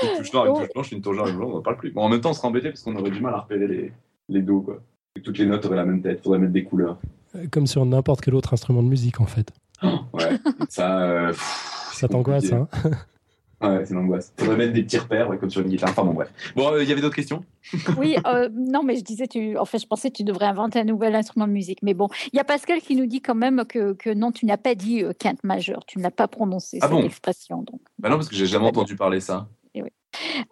Une 0.02 0.16
touche 0.18 0.32
noire, 0.32 0.46
une 0.46 0.54
touche 0.54 0.68
blanche, 0.74 0.92
une 0.92 1.02
touche 1.02 1.16
noire, 1.16 1.28
une 1.28 1.36
blanche, 1.36 1.50
on 1.50 1.56
n'en 1.56 1.62
parle 1.62 1.76
plus. 1.76 1.90
Bon, 1.90 2.02
en 2.02 2.08
même 2.08 2.20
temps, 2.20 2.30
on 2.30 2.34
serait 2.34 2.48
embêté 2.48 2.68
parce 2.68 2.82
qu'on 2.82 2.94
aurait 2.96 3.10
du 3.10 3.20
mal 3.20 3.34
à 3.34 3.40
repérer 3.40 3.66
les, 3.66 3.92
les 4.28 4.42
dos, 4.42 4.60
quoi. 4.60 4.80
Toutes 5.22 5.38
les 5.38 5.46
notes 5.46 5.64
auraient 5.66 5.76
la 5.76 5.84
même 5.84 6.02
tête, 6.02 6.22
faudrait 6.22 6.38
mettre 6.38 6.52
des 6.52 6.64
couleurs. 6.64 6.98
Euh, 7.36 7.46
Comme 7.50 7.66
sur 7.66 7.84
n'importe 7.86 8.20
quel 8.22 8.34
autre 8.34 8.52
instrument 8.54 8.82
de 8.82 8.88
musique, 8.88 9.20
en 9.20 9.26
fait. 9.26 9.50
Ouais, 9.82 10.38
ça. 10.68 11.00
euh, 11.00 11.28
pff, 11.28 11.90
Ça 11.94 12.08
t'angoisse, 12.08 12.52
hein 12.52 12.68
Ouais, 13.60 13.84
c'est 13.84 13.92
l'angoisse. 13.94 14.32
Faudrait 14.38 14.56
mettre 14.56 14.72
des 14.72 14.84
petits 14.84 14.98
repères, 14.98 15.28
ouais, 15.28 15.36
comme 15.36 15.50
sur 15.50 15.62
une 15.62 15.68
guitare. 15.68 15.90
Enfin 15.90 16.04
bon, 16.04 16.14
bref. 16.14 16.32
Bon, 16.54 16.72
euh, 16.72 16.80
il 16.84 16.88
y 16.88 16.92
avait 16.92 17.00
d'autres 17.00 17.16
questions? 17.16 17.44
Oui, 17.98 18.16
euh, 18.24 18.48
non, 18.54 18.84
mais 18.84 18.94
je 18.94 19.02
disais, 19.02 19.26
tu, 19.26 19.58
en 19.58 19.64
fait, 19.64 19.78
je 19.80 19.86
pensais 19.88 20.10
que 20.10 20.16
tu 20.16 20.22
devrais 20.22 20.46
inventer 20.46 20.78
un 20.78 20.84
nouvel 20.84 21.12
instrument 21.16 21.48
de 21.48 21.52
musique. 21.52 21.80
Mais 21.82 21.92
bon, 21.92 22.08
il 22.32 22.36
y 22.36 22.38
a 22.38 22.44
Pascal 22.44 22.80
qui 22.80 22.94
nous 22.94 23.06
dit 23.06 23.20
quand 23.20 23.34
même 23.34 23.64
que, 23.68 23.94
que 23.94 24.10
non, 24.14 24.30
tu 24.30 24.46
n'as 24.46 24.56
pas 24.58 24.76
dit 24.76 25.02
euh, 25.02 25.12
quinte 25.12 25.42
majeur. 25.42 25.84
Tu 25.86 25.98
ne 25.98 26.04
l'as 26.04 26.12
pas 26.12 26.28
prononcé, 26.28 26.78
Ah 26.80 26.86
cette 26.86 26.96
bon? 26.96 27.02
expression. 27.02 27.62
Donc. 27.62 27.80
Bah 27.98 28.08
non, 28.10 28.14
parce 28.14 28.28
que 28.28 28.36
j'ai 28.36 28.46
jamais 28.46 28.66
entendu 28.66 28.94
parler 28.94 29.18
ça. 29.18 29.48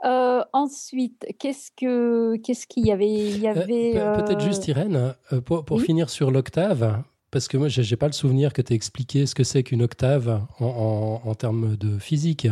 Euh, 0.04 0.42
ensuite, 0.52 1.26
qu'est-ce 1.38 1.70
que 1.76 2.36
qu'est-ce 2.36 2.66
qu'il 2.66 2.86
y 2.86 2.92
avait? 2.92 3.08
Il 3.08 3.38
y 3.40 3.48
Euh, 3.48 3.50
avait. 3.52 3.92
pe- 3.94 4.22
Peut-être 4.22 4.42
euh, 4.42 4.46
juste 4.46 4.68
Irène, 4.68 5.14
euh, 5.32 5.40
pour, 5.40 5.64
pour 5.64 5.78
oui. 5.78 5.84
finir 5.84 6.10
sur 6.10 6.30
l'octave, 6.30 7.02
parce 7.30 7.48
que 7.48 7.56
moi, 7.56 7.68
j'ai 7.68 7.82
j'ai 7.82 7.96
pas 7.96 8.06
le 8.06 8.12
souvenir 8.12 8.52
que 8.52 8.62
tu 8.62 8.72
aies 8.72 8.76
expliqué 8.76 9.26
ce 9.26 9.34
que 9.34 9.44
c'est 9.44 9.62
qu'une 9.62 9.82
octave 9.82 10.42
en, 10.60 10.66
en- 10.66 11.28
en 11.28 11.34
termes 11.34 11.76
de 11.76 11.98
physique. 11.98 12.48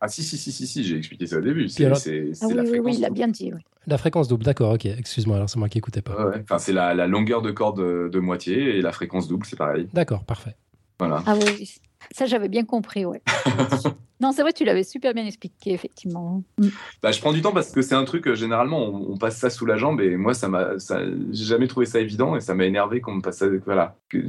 Ah 0.00 0.08
si, 0.08 0.22
si, 0.22 0.36
si, 0.36 0.52
si, 0.52 0.66
si 0.66 0.84
j'ai 0.84 0.96
expliqué 0.98 1.26
ça 1.26 1.38
au 1.38 1.40
début. 1.40 1.68
C'est 1.68 1.86
alors- 1.86 1.98
Ah 1.98 2.46
oui, 2.46 2.54
la 2.54 2.62
oui, 2.62 2.68
oui, 2.68 2.68
fréquence. 2.68 2.96
il 2.96 3.00
l'a 3.00 3.10
bien 3.10 3.28
dit. 3.28 3.52
oui. 3.54 3.60
La 3.86 3.98
fréquence 3.98 4.28
double, 4.28 4.44
d'accord, 4.44 4.72
ok. 4.74 4.86
Excuse-moi, 4.86 5.36
alors 5.36 5.50
c'est 5.50 5.58
moi 5.58 5.68
qui 5.68 5.78
écoutais 5.78 6.02
pas. 6.02 6.16
Ouais, 6.16 6.30
ouais. 6.36 6.40
Enfin, 6.42 6.58
c'est 6.58 6.72
la, 6.72 6.94
la 6.94 7.06
longueur 7.06 7.42
de 7.42 7.50
corde 7.50 7.78
de, 7.80 8.08
de 8.10 8.18
moitié 8.20 8.76
et 8.78 8.82
la 8.82 8.92
fréquence 8.92 9.28
double, 9.28 9.44
c'est 9.46 9.56
pareil. 9.56 9.88
D'accord, 9.92 10.24
parfait. 10.24 10.56
Voilà. 10.98 11.22
Ah 11.26 11.34
oui, 11.36 11.44
oui. 11.58 11.74
Ça 12.12 12.26
j'avais 12.26 12.48
bien 12.48 12.64
compris, 12.64 13.04
ouais. 13.04 13.22
non, 14.20 14.32
c'est 14.32 14.42
vrai, 14.42 14.52
tu 14.52 14.64
l'avais 14.64 14.84
super 14.84 15.14
bien 15.14 15.24
expliqué, 15.26 15.72
effectivement. 15.72 16.42
Mm. 16.58 16.68
Bah, 17.02 17.12
je 17.12 17.20
prends 17.20 17.32
du 17.32 17.42
temps 17.42 17.52
parce 17.52 17.70
que 17.70 17.82
c'est 17.82 17.94
un 17.94 18.04
truc, 18.04 18.26
euh, 18.28 18.34
généralement, 18.34 18.78
on, 18.80 19.12
on 19.12 19.16
passe 19.16 19.36
ça 19.38 19.50
sous 19.50 19.66
la 19.66 19.76
jambe 19.76 20.00
et 20.00 20.16
moi, 20.16 20.34
ça 20.34 20.48
m'a, 20.48 20.70
j'ai 20.78 21.44
jamais 21.44 21.66
trouvé 21.68 21.86
ça 21.86 22.00
évident 22.00 22.36
et 22.36 22.40
ça 22.40 22.54
m'a 22.54 22.64
énervé 22.64 23.00
qu'on 23.00 23.14
me 23.14 23.20
passe 23.22 23.38
ça. 23.38 23.46
Voilà. 23.64 23.96
Pff, 24.10 24.22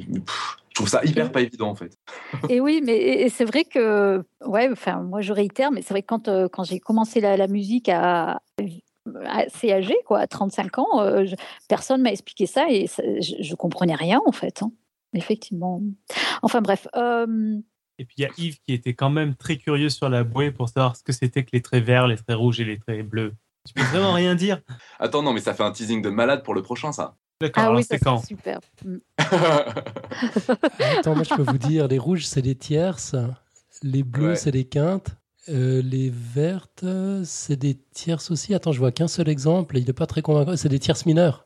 je 0.70 0.76
trouve 0.76 0.90
ça 0.90 1.06
hyper 1.06 1.32
pas 1.32 1.40
évident 1.42 1.70
en 1.70 1.76
fait. 1.76 1.98
Et 2.50 2.60
oui, 2.60 2.82
mais 2.84 3.30
c'est 3.30 3.46
vrai 3.46 3.64
que, 3.64 4.22
ouais, 4.46 4.68
enfin, 4.70 4.98
moi 5.04 5.22
je 5.22 5.32
réitère, 5.32 5.72
mais 5.72 5.82
c'est 5.82 5.94
vrai 5.94 6.02
que 6.02 6.08
quand, 6.08 6.28
euh, 6.28 6.50
quand 6.52 6.66
j'ai 6.66 6.82
commencé 6.82 7.22
la, 7.22 7.38
la 7.38 7.48
musique 7.48 7.88
à 7.88 8.42
assez 9.28 9.72
âgé, 9.72 9.96
quoi, 10.06 10.20
à 10.20 10.28
35 10.28 10.80
ans, 10.80 11.00
euh, 11.02 11.26
je- 11.26 11.36
personne 11.70 12.02
m'a 12.02 12.12
expliqué 12.12 12.46
ça 12.46 12.66
et 12.70 12.88
ça- 12.88 13.04
je, 13.22 13.36
je 13.40 13.56
comprenais 13.56 13.96
rien 13.96 14.20
en 14.26 14.32
fait. 14.34 14.64
hein. 14.64 14.72
Effectivement. 15.16 15.82
Enfin 16.44 16.62
bref. 16.62 16.88
euh, 16.96 17.58
Et 17.98 18.06
puis 18.06 18.16
il 18.20 18.22
y 18.22 18.26
a 18.26 18.30
Yves 18.38 18.60
qui 18.62 18.74
était 18.74 18.94
quand 18.94 19.10
même 19.10 19.36
très 19.36 19.58
curieux 19.58 19.90
sur 19.90 20.10
la 20.10 20.24
bouée 20.24 20.52
pour 20.52 20.70
savoir 20.70 20.96
ce 20.96 21.02
que 21.04 21.12
c'était 21.14 21.44
que 21.44 21.50
les 21.54 21.62
traits 21.62 21.84
verts, 21.84 22.08
les 22.08 22.18
traits 22.18 22.36
rouges 22.38 22.60
et 22.60 22.66
les 22.66 22.78
traits 22.78 23.08
bleus. 23.08 23.34
Tu 23.68 23.74
peux 23.74 23.82
vraiment 23.84 24.14
rien 24.14 24.36
dire 24.36 24.62
Attends, 25.00 25.24
non, 25.24 25.34
mais 25.34 25.40
ça 25.40 25.54
fait 25.56 25.64
un 25.64 25.72
teasing 25.72 26.02
de 26.04 26.10
malade 26.10 26.44
pour 26.44 26.54
le 26.54 26.62
prochain, 26.62 26.92
ça. 26.92 27.16
D'accord, 27.42 27.64
Ah 27.64 27.66
alors 27.68 27.78
oui, 27.78 27.84
ça 27.84 27.98
c'est 27.98 28.04
quand 28.04 28.24
super. 28.26 28.60
Mm. 28.86 28.98
Attends, 31.00 31.16
moi 31.16 31.24
je 31.24 31.34
peux 31.36 31.44
vous 31.44 31.58
dire, 31.58 31.88
les 31.88 31.98
rouges 31.98 32.26
c'est 32.26 32.42
des 32.42 32.56
tierces, 32.56 33.16
les 33.84 34.04
bleus 34.04 34.30
Ouais. 34.30 34.36
c'est 34.36 34.52
des 34.52 34.66
quintes, 34.66 35.16
euh, 35.50 35.82
les 35.82 36.10
vertes 36.10 36.86
c'est 37.24 37.58
des 37.58 37.76
tierces 37.94 38.32
aussi. 38.32 38.54
Attends, 38.54 38.72
je 38.72 38.80
vois 38.80 38.92
qu'un 38.92 39.08
seul 39.08 39.30
exemple, 39.30 39.78
il 39.78 39.86
n'est 39.86 39.94
pas 39.94 40.06
très 40.08 40.22
convaincant, 40.22 40.56
c'est 40.56 40.70
des 40.70 40.80
tierces 40.80 41.06
mineures. 41.06 41.46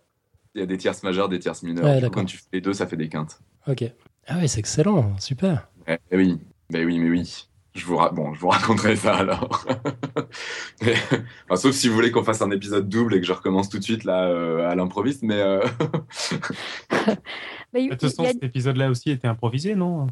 Il 0.56 0.60
y 0.60 0.64
a 0.64 0.68
des 0.68 0.78
tierces 0.78 1.04
majeures, 1.04 1.30
des 1.30 1.40
tierces 1.40 1.64
mineures. 1.64 1.86
Ouais, 1.86 2.10
quand 2.12 2.26
tu 2.26 2.38
fais 2.38 2.44
les 2.54 2.62
deux, 2.62 2.74
ça 2.74 2.88
fait 2.88 2.98
des 2.98 3.08
quintes. 3.10 3.40
Ok. 3.68 3.84
Ah 4.28 4.38
ouais, 4.38 4.48
c'est 4.48 4.60
excellent, 4.60 5.18
super. 5.20 5.68
Eh, 5.88 5.98
eh 6.12 6.18
oui, 6.18 6.40
mais 6.72 6.86
oui, 6.86 7.00
mais 7.00 7.10
oui. 7.10 7.46
Je 7.76 7.86
vous, 7.86 7.98
ra- 7.98 8.10
bon, 8.10 8.34
je 8.34 8.40
vous 8.40 8.50
raconterai 8.50 8.96
ça 8.96 9.16
alors. 9.18 9.66
Mais- 10.82 10.96
enfin, 11.46 11.56
sauf 11.56 11.72
si 11.76 11.88
vous 11.88 11.94
voulez 11.94 12.12
qu'on 12.12 12.24
fasse 12.24 12.42
un 12.42 12.50
épisode 12.52 12.90
double 12.90 13.14
et 13.16 13.22
que 13.22 13.28
je 13.28 13.32
recommence 13.32 13.70
tout 13.70 13.78
de 13.78 13.84
suite 13.84 14.04
là 14.06 14.26
euh, 14.28 14.68
à 14.70 14.76
l'improviste, 14.76 15.22
mais 15.24 15.40
euh, 15.40 15.62
Mais 17.74 17.86
De 17.86 17.90
toute 17.92 18.02
façon, 18.02 18.24
a- 18.24 18.28
cet 18.32 18.44
épisode-là 18.44 18.90
aussi 18.90 19.12
était 19.12 19.28
improvisé, 19.28 19.76
non? 19.76 20.08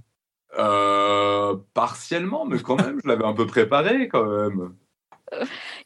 Euh, 0.60 1.56
partiellement, 1.74 2.46
mais 2.46 2.60
quand 2.60 2.76
même, 2.82 3.00
je 3.04 3.08
l'avais 3.08 3.26
un 3.26 3.34
peu 3.34 3.48
préparé 3.48 4.08
quand 4.08 4.26
même. 4.26 4.74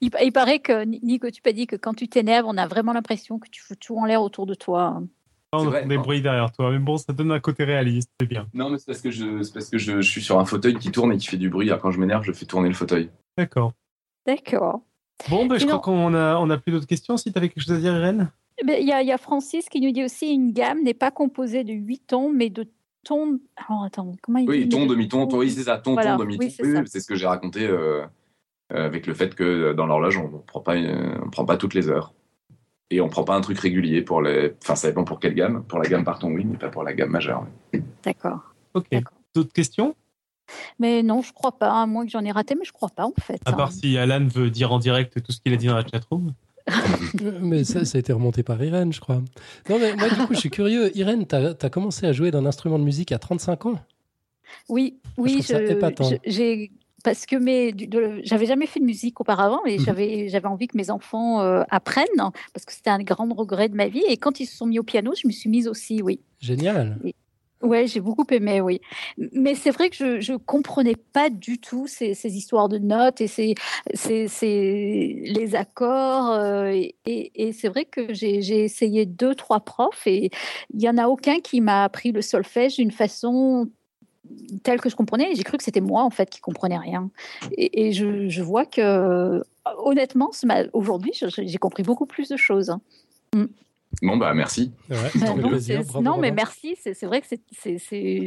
il, 0.01 0.11
il 0.21 0.31
paraît 0.31 0.59
que, 0.59 0.83
Nico, 0.83 1.29
tu 1.31 1.41
m'as 1.45 1.51
dit 1.53 1.67
que 1.67 1.75
quand 1.77 1.93
tu 1.93 2.07
t'énerves, 2.07 2.45
on 2.47 2.57
a 2.57 2.67
vraiment 2.67 2.93
l'impression 2.93 3.39
que 3.39 3.49
tu 3.49 3.61
fous 3.61 3.75
tout 3.75 3.97
en 3.97 4.05
l'air 4.05 4.21
autour 4.21 4.45
de 4.45 4.53
toi. 4.55 5.01
On 5.53 5.67
entend 5.67 5.85
des 5.85 5.97
bruits 5.97 6.21
derrière 6.21 6.49
toi, 6.53 6.71
mais 6.71 6.79
bon, 6.79 6.97
ça 6.97 7.11
donne 7.11 7.31
un 7.31 7.41
côté 7.41 7.65
réaliste, 7.65 8.09
c'est 8.19 8.25
bien. 8.25 8.47
Non, 8.53 8.69
mais 8.69 8.77
c'est 8.77 8.85
parce 8.85 9.01
que 9.01 9.11
je, 9.11 9.43
c'est 9.43 9.53
parce 9.53 9.69
que 9.69 9.77
je, 9.77 9.99
je 10.01 10.09
suis 10.09 10.21
sur 10.21 10.39
un 10.39 10.45
fauteuil 10.45 10.75
qui 10.75 10.91
tourne 10.91 11.11
et 11.11 11.17
qui 11.17 11.27
fait 11.27 11.35
du 11.37 11.49
bruit. 11.49 11.69
Alors 11.69 11.81
quand 11.81 11.91
je 11.91 11.99
m'énerve, 11.99 12.23
je 12.23 12.31
fais 12.31 12.45
tourner 12.45 12.69
le 12.69 12.73
fauteuil. 12.73 13.09
D'accord. 13.37 13.73
D'accord. 14.25 14.79
Bon, 15.29 15.45
ben, 15.47 15.59
je 15.59 15.65
crois 15.65 15.79
qu'on 15.79 16.13
a, 16.13 16.37
on 16.37 16.49
a 16.49 16.57
plus 16.57 16.71
d'autres 16.71 16.87
questions. 16.87 17.17
Si 17.17 17.33
tu 17.33 17.37
avais 17.37 17.49
quelque 17.49 17.63
chose 17.63 17.73
à 17.75 17.79
dire, 17.79 17.93
Irène? 17.93 18.31
Ben, 18.65 18.77
Il 18.79 18.87
y, 18.87 18.93
a- 18.93 19.01
il 19.01 19.07
y 19.07 19.11
a 19.11 19.17
Francis 19.17 19.67
qui 19.67 19.81
nous 19.81 19.91
dit 19.91 20.05
aussi 20.05 20.31
une 20.33 20.53
gamme 20.53 20.83
n'est 20.83 20.93
pas 20.93 21.11
composée 21.11 21.65
de 21.65 21.73
huit 21.73 22.01
tons, 22.07 22.31
mais 22.31 22.49
de 22.49 22.65
tons. 23.03 23.39
Alors 23.67 23.83
attends, 23.83 24.13
comment 24.21 24.39
il 24.39 24.47
Oui, 24.49 24.69
tons- 24.69 24.87
oui, 25.37 25.51
c'est 25.51 25.63
ça, 25.63 25.79
ton, 25.79 25.93
Voilà, 25.95 26.13
ton, 26.13 26.19
demi-ton. 26.19 26.45
oui, 26.45 26.51
c'est 26.51 26.63
Oui, 26.63 26.71
ça. 26.73 26.79
oui, 26.79 26.85
c'est 26.87 26.99
ce 27.01 27.07
que 27.07 27.15
j'ai 27.15 27.27
raconté 27.27 27.67
euh, 27.67 28.03
euh, 28.71 28.85
avec 28.85 29.05
le 29.05 29.13
fait 29.13 29.35
que 29.35 29.73
dans 29.73 29.85
l'horloge, 29.85 30.17
on 30.17 30.29
ne 30.31 30.37
prend, 30.37 30.61
pas, 30.61 30.77
euh, 30.77 31.17
on 31.25 31.29
prend 31.29 31.43
pas 31.45 31.57
toutes 31.57 31.73
les 31.73 31.89
heures. 31.89 32.13
Et 32.91 33.01
on 33.01 33.09
prend 33.09 33.23
pas 33.23 33.35
un 33.35 33.41
truc 33.41 33.57
régulier 33.57 34.01
pour 34.01 34.21
les. 34.21 34.53
Enfin, 34.61 34.75
ça 34.75 34.87
dépend 34.87 35.03
pour 35.03 35.19
quelle 35.19 35.33
gamme. 35.33 35.63
Pour 35.63 35.79
la 35.79 35.89
gamme 35.89 36.03
par 36.03 36.19
ton, 36.19 36.29
oui, 36.29 36.45
mais 36.45 36.57
pas 36.57 36.69
pour 36.69 36.83
la 36.83 36.93
gamme 36.93 37.09
majeure. 37.09 37.45
D'accord. 38.03 38.53
Ok. 38.73 38.87
D'accord. 38.91 39.17
D'autres 39.33 39.53
questions? 39.53 39.95
Mais 40.79 41.01
non, 41.01 41.21
je 41.21 41.31
crois 41.31 41.57
pas, 41.57 41.81
à 41.81 41.85
moins 41.85 42.05
que 42.05 42.11
j'en 42.11 42.23
ai 42.25 42.31
raté, 42.31 42.55
mais 42.55 42.65
je 42.65 42.73
crois 42.73 42.89
pas 42.89 43.05
en 43.05 43.13
fait. 43.17 43.39
À 43.45 43.51
hein. 43.51 43.53
part 43.53 43.71
si 43.71 43.97
Alan 43.97 44.27
veut 44.27 44.49
dire 44.49 44.73
en 44.73 44.79
direct 44.79 45.23
tout 45.23 45.31
ce 45.31 45.39
qu'il 45.39 45.53
a 45.53 45.55
dit 45.55 45.67
dans 45.67 45.75
la 45.75 45.87
chatroom. 45.87 46.33
Mais 47.41 47.63
ça, 47.63 47.85
ça 47.85 47.97
a 47.97 47.99
été 47.99 48.13
remonté 48.13 48.43
par 48.43 48.63
Irène, 48.63 48.93
je 48.93 48.99
crois. 48.99 49.21
Non, 49.67 49.79
mais 49.79 49.95
moi, 49.95 50.09
du 50.09 50.15
coup, 50.27 50.33
je 50.33 50.39
suis 50.39 50.51
curieux. 50.51 50.95
Irène, 50.95 51.25
tu 51.25 51.35
as, 51.35 51.69
commencé 51.69 52.05
à 52.05 52.13
jouer 52.13 52.29
d'un 52.29 52.45
instrument 52.45 52.77
de 52.77 52.83
musique 52.83 53.11
à 53.11 53.17
35 53.17 53.65
ans? 53.65 53.79
Oui, 54.69 54.99
oui, 55.17 55.43
j'ai 56.25 56.71
parce 57.03 57.25
que 57.25 57.35
mes, 57.35 57.73
j'avais 58.23 58.45
jamais 58.45 58.65
fait 58.67 58.79
de 58.79 58.85
musique 58.85 59.19
auparavant 59.21 59.61
et 59.65 59.77
Mhm. 59.77 59.85
j'avais 59.85 60.29
j'avais 60.29 60.47
envie 60.47 60.67
que 60.67 60.77
mes 60.77 60.89
enfants 60.91 61.41
euh, 61.41 61.63
apprennent 61.69 62.07
parce 62.53 62.65
que 62.65 62.73
c'était 62.73 62.89
un 62.89 62.99
grand 63.03 63.27
regret 63.33 63.69
de 63.69 63.75
ma 63.75 63.87
vie 63.87 64.03
et 64.07 64.17
quand 64.17 64.39
ils 64.39 64.45
se 64.45 64.55
sont 64.57 64.65
mis 64.67 64.79
au 64.79 64.83
piano, 64.83 65.13
je 65.19 65.27
me 65.27 65.31
suis 65.31 65.49
mise 65.49 65.67
aussi, 65.67 66.01
oui. 66.01 66.19
Génial. 66.39 66.99
Ouais, 67.61 67.85
j'ai 67.85 67.99
beaucoup 67.99 68.25
aimé, 68.31 68.59
oui. 68.59 68.81
Mais 69.33 69.53
c'est 69.53 69.69
vrai 69.69 69.91
que 69.91 69.95
je 69.95 70.19
je 70.19 70.33
comprenais 70.33 70.95
pas 70.95 71.29
du 71.29 71.59
tout 71.59 71.85
ces, 71.85 72.15
ces 72.15 72.35
histoires 72.35 72.69
de 72.69 72.79
notes 72.79 73.21
et 73.21 73.27
ces, 73.27 73.53
ces, 73.93 74.27
ces- 74.27 75.21
les 75.25 75.53
accords. 75.55 76.31
euh, 76.31 76.71
et 76.71 76.95
et, 77.05 77.49
et 77.49 77.53
c'est 77.53 77.69
vrai 77.69 77.85
que 77.85 78.13
j'ai 78.15 78.41
j'ai 78.41 78.63
essayé 78.63 79.05
deux, 79.05 79.35
trois 79.35 79.59
profs 79.59 80.07
et 80.07 80.31
il 80.73 80.81
y 80.81 80.89
en 80.89 80.97
a 80.97 81.07
aucun 81.07 81.39
qui 81.39 81.61
m'a 81.61 81.83
appris 81.83 82.11
le 82.11 82.21
solfège 82.23 82.77
d'une 82.77 82.91
façon 82.91 83.69
telle 84.63 84.79
que 84.81 84.89
je 84.89 84.95
comprenais. 84.95 85.31
Et 85.31 85.35
J'ai 85.35 85.43
cru 85.43 85.57
que 85.57 85.63
c'était 85.63 85.81
moi 85.81 86.03
en 86.03 86.09
fait 86.09 86.29
qui 86.29 86.39
comprenais 86.41 86.77
rien. 86.77 87.09
Et, 87.57 87.87
et 87.87 87.91
je, 87.93 88.27
je 88.29 88.43
vois 88.43 88.65
que 88.65 89.43
honnêtement, 89.77 90.31
aujourd'hui, 90.73 91.11
j'ai 91.13 91.57
compris 91.57 91.83
beaucoup 91.83 92.05
plus 92.05 92.29
de 92.29 92.37
choses. 92.37 92.75
Bon, 94.01 94.17
bah 94.17 94.33
merci. 94.33 94.71
Ouais, 94.89 94.95
tant 95.25 95.35
non, 95.35 95.49
plaisir. 95.49 95.79
c'est- 95.81 95.87
Bravo, 95.91 96.03
non, 96.03 96.17
mais 96.19 96.31
merci. 96.31 96.75
C'est 96.81 97.03
vrai 97.05 97.21
que 97.21 97.27
c'est, 97.27 97.79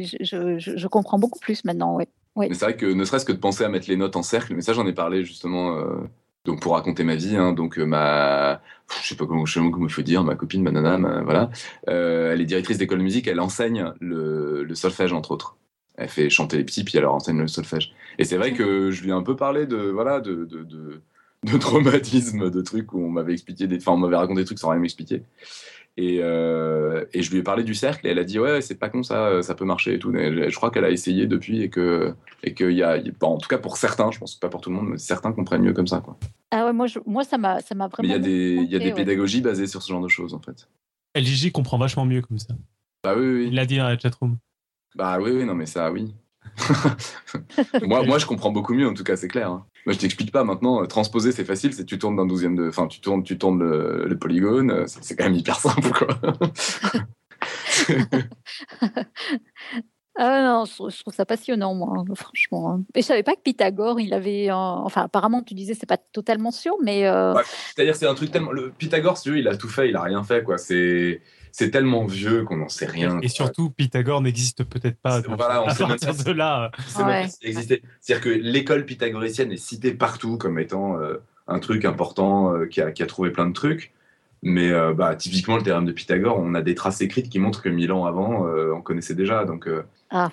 je, 0.03 0.17
je- 0.21 0.57
je- 0.59 0.77
je 0.77 0.87
comprends 0.87 1.17
beaucoup 1.19 1.39
plus 1.39 1.65
maintenant. 1.65 1.95
Ouais. 1.95 2.07
Oui. 2.35 2.47
Mais 2.49 2.55
c'est 2.55 2.65
vrai 2.65 2.75
que 2.75 2.85
ne 2.85 3.03
serait-ce 3.05 3.25
que 3.25 3.31
de 3.31 3.37
penser 3.37 3.63
à 3.63 3.69
mettre 3.69 3.89
les 3.89 3.95
notes 3.95 4.15
en 4.17 4.21
cercle, 4.23 4.53
mais 4.55 4.61
ça 4.61 4.73
j'en 4.73 4.85
ai 4.85 4.91
parlé 4.93 5.23
justement 5.23 5.77
euh, 5.77 5.95
donc 6.43 6.61
pour 6.61 6.73
raconter 6.73 7.03
ma 7.05 7.15
vie. 7.15 7.35
hein, 7.37 7.53
donc 7.53 7.79
euh, 7.79 7.85
ma, 7.85 8.61
je 9.01 9.07
sais 9.07 9.15
pas 9.15 9.25
comment, 9.25 9.45
je 9.45 9.53
sais 9.53 9.59
pas 9.61 9.69
comment 9.71 9.87
il 9.87 9.91
faut 9.91 10.01
dire, 10.01 10.23
ma 10.25 10.35
copine, 10.35 10.61
ma 10.61 10.71
nana, 10.71 10.97
ma- 10.97 11.21
voilà, 11.23 11.49
euh, 11.89 12.33
elle 12.33 12.41
est 12.41 12.45
directrice 12.45 12.77
d'école 12.77 12.97
de 12.99 13.03
musique, 13.03 13.27
elle 13.27 13.39
enseigne 13.39 13.93
le, 14.01 14.63
le 14.63 14.75
solfège 14.75 15.13
entre 15.13 15.31
autres. 15.31 15.55
Elle 15.97 16.09
fait 16.09 16.29
chanter 16.29 16.57
les 16.57 16.63
petits, 16.65 16.83
puis 16.83 16.97
elle 16.97 17.03
leur 17.03 17.13
enseigne 17.15 17.39
le 17.39 17.47
solfège. 17.47 17.93
Et 18.19 18.23
c'est 18.25 18.37
vrai 18.37 18.53
que 18.53 18.91
je 18.91 19.01
lui 19.03 19.09
ai 19.09 19.13
un 19.13 19.23
peu 19.23 19.35
parlé 19.35 19.65
de 19.65 19.77
voilà 19.77 20.19
de, 20.19 20.45
de, 20.45 20.63
de, 20.63 21.01
de 21.43 21.57
traumatisme, 21.57 22.49
de 22.49 22.61
trucs 22.61 22.91
où 22.93 22.99
on 22.99 23.09
m'avait 23.09 23.33
expliqué 23.33 23.67
des, 23.67 23.77
enfin 23.77 23.93
on 23.93 23.97
m'avait 23.97 24.15
raconté 24.17 24.41
des 24.41 24.45
trucs 24.45 24.59
sans 24.59 24.69
rien 24.69 24.79
m'expliquer. 24.79 25.23
Et, 25.97 26.19
euh, 26.21 27.05
et 27.13 27.21
je 27.21 27.31
lui 27.31 27.37
ai 27.37 27.43
parlé 27.43 27.63
du 27.63 27.73
cercle 27.73 28.05
et 28.05 28.09
elle 28.09 28.19
a 28.19 28.25
dit 28.25 28.37
ouais 28.37 28.59
c'est 28.59 28.75
pas 28.75 28.89
con 28.89 29.01
ça 29.01 29.41
ça 29.41 29.55
peut 29.55 29.63
marcher 29.63 29.93
et 29.93 29.99
tout 29.99 30.09
Mais 30.11 30.49
je 30.49 30.55
crois 30.57 30.69
qu'elle 30.69 30.83
a 30.83 30.89
essayé 30.89 31.25
depuis 31.25 31.61
et 31.61 31.69
que 31.69 32.13
et 32.43 32.53
qu'il 32.53 32.71
y 32.71 32.83
a 32.83 32.97
bon, 33.17 33.27
en 33.27 33.37
tout 33.37 33.47
cas 33.47 33.57
pour 33.57 33.77
certains 33.77 34.11
je 34.11 34.19
pense 34.19 34.35
pas 34.35 34.49
pour 34.49 34.59
tout 34.59 34.69
le 34.69 34.75
monde 34.75 34.89
mais 34.89 34.97
certains 34.97 35.31
comprennent 35.31 35.61
mieux 35.61 35.71
comme 35.71 35.87
ça 35.87 36.01
quoi 36.01 36.17
Ah 36.51 36.65
ouais, 36.65 36.73
moi, 36.73 36.87
je- 36.87 36.99
moi 37.05 37.23
ça 37.23 37.37
m'a, 37.37 37.61
ça 37.61 37.75
m'a 37.75 37.87
vraiment. 37.87 38.09
il 38.09 38.11
y 38.11 38.15
a 38.15 38.19
des 38.19 38.55
il 38.55 38.69
y 38.69 38.75
a 38.75 38.79
des 38.79 38.87
ouais. 38.87 38.93
pédagogies 38.93 39.39
basées 39.39 39.67
sur 39.67 39.81
ce 39.81 39.87
genre 39.93 40.01
de 40.01 40.09
choses 40.09 40.33
en 40.33 40.39
fait 40.41 40.67
LGJ 41.15 41.53
comprend 41.53 41.77
vachement 41.77 42.03
mieux 42.05 42.21
comme 42.21 42.39
ça. 42.39 42.55
bah 43.05 43.13
oui 43.17 43.25
oui 43.25 43.45
Il 43.47 43.55
l'a 43.55 43.65
dit 43.65 43.77
dans 43.77 43.87
la 43.87 43.97
chatroom. 43.97 44.37
Bah 44.95 45.17
oui 45.21 45.31
oui 45.31 45.45
non 45.45 45.53
mais 45.55 45.65
ça 45.65 45.91
oui 45.91 46.15
moi 47.83 48.03
moi 48.03 48.17
je 48.17 48.25
comprends 48.25 48.51
beaucoup 48.51 48.73
mieux 48.73 48.87
en 48.87 48.93
tout 48.93 49.03
cas 49.03 49.15
c'est 49.17 49.27
clair 49.27 49.49
hein. 49.51 49.65
moi 49.85 49.93
je 49.93 49.99
t'explique 49.99 50.31
pas 50.31 50.43
maintenant 50.45 50.81
euh, 50.81 50.85
transposer 50.85 51.31
c'est 51.33 51.43
facile 51.43 51.73
c'est 51.73 51.83
tu 51.85 51.99
tournes 51.99 52.15
d'un 52.15 52.25
douzième 52.25 52.55
de 52.55 52.69
enfin 52.69 52.87
tu 52.87 53.01
tournes 53.01 53.23
tu 53.23 53.37
tournes 53.37 53.59
le, 53.59 54.05
le 54.07 54.17
polygone 54.17 54.71
euh, 54.71 54.83
c'est 54.87 55.15
quand 55.17 55.25
même 55.25 55.33
hyper 55.35 55.59
simple 55.59 55.91
quoi 55.91 56.07
Ah 60.17 60.41
non, 60.43 60.63
je, 60.63 60.71
trouve- 60.73 60.89
je 60.91 60.99
trouve 61.01 61.13
ça 61.13 61.25
passionnant, 61.25 61.75
moi, 61.75 61.93
hein, 61.97 62.05
franchement. 62.15 62.71
hein. 62.71 62.83
Et 62.95 63.01
je 63.01 63.05
savais 63.05 63.21
pas 63.23 63.35
que 63.35 63.41
Pythagore, 63.43 63.99
il 63.99 64.13
avait. 64.13 64.49
Enfin, 64.49 65.01
apparemment, 65.03 65.43
tu 65.43 65.53
disais, 65.55 65.73
c'est 65.73 65.85
pas 65.85 65.97
totalement 65.97 66.51
sûr, 66.51 66.75
mais. 66.81 67.05
euh, 67.05 67.33
Ouais. 67.33 67.41
C'est-à-dire, 67.75 67.97
c'est 67.97 68.07
un 68.07 68.15
truc 68.15 68.31
tellement. 68.31 68.53
Le 68.53 68.71
Pythagore, 68.71 69.17
si 69.17 69.23
tu 69.23 69.31
veux, 69.31 69.39
il 69.39 69.47
a 69.49 69.57
tout 69.57 69.67
fait, 69.67 69.89
il 69.89 69.95
a 69.97 70.01
rien 70.01 70.23
fait, 70.23 70.41
quoi. 70.41 70.57
C'est. 70.57 71.21
C'est 71.57 71.71
tellement 71.71 72.05
vieux 72.05 72.43
qu'on 72.43 72.57
n'en 72.57 72.67
sait 72.67 72.85
rien. 72.85 73.17
Et 73.21 73.29
surtout, 73.29 73.69
Pythagore 73.69 74.21
n'existe 74.21 74.65
peut-être 74.65 74.97
pas. 74.99 75.21
C'est- 75.21 75.27
voilà, 75.29 75.63
on 75.63 75.67
à 75.67 75.73
sait 75.73 75.83
même 75.83 75.91
partir 75.97 76.15
pas 76.17 76.23
de 76.23 76.31
là. 76.31 76.63
euh, 76.65 77.03
Ouais. 77.05 77.21
pas 77.23 77.27
si 77.29 77.37
ça 77.41 77.47
existait. 77.47 77.81
C'est-à-dire 78.01 78.23
que 78.25 78.29
l'école 78.29 78.85
pythagoricienne 78.85 79.51
est 79.53 79.57
citée 79.57 79.93
partout 79.93 80.37
comme 80.37 80.59
étant 80.59 80.97
euh, 80.99 81.15
un 81.47 81.59
truc 81.59 81.85
important 81.85 82.53
euh, 82.53 82.65
qui, 82.65 82.81
a, 82.81 82.91
qui 82.91 83.03
a 83.03 83.05
trouvé 83.05 83.29
plein 83.31 83.47
de 83.47 83.53
trucs. 83.53 83.93
Mais 84.43 84.69
euh, 84.69 84.93
bah, 84.93 85.15
typiquement, 85.15 85.55
le 85.55 85.63
théorème 85.63 85.85
de 85.85 85.91
Pythagore, 85.93 86.37
on 86.39 86.53
a 86.55 86.61
des 86.61 86.75
traces 86.75 86.99
écrites 87.01 87.29
qui 87.29 87.39
montrent 87.39 87.61
que 87.61 87.69
mille 87.69 87.91
ans 87.93 88.05
avant, 88.05 88.45
euh, 88.47 88.73
on 88.75 88.81
connaissait 88.81 89.15
déjà. 89.15 89.45
Donc, 89.45 89.67
euh, 89.67 89.83
Ah. 90.11 90.29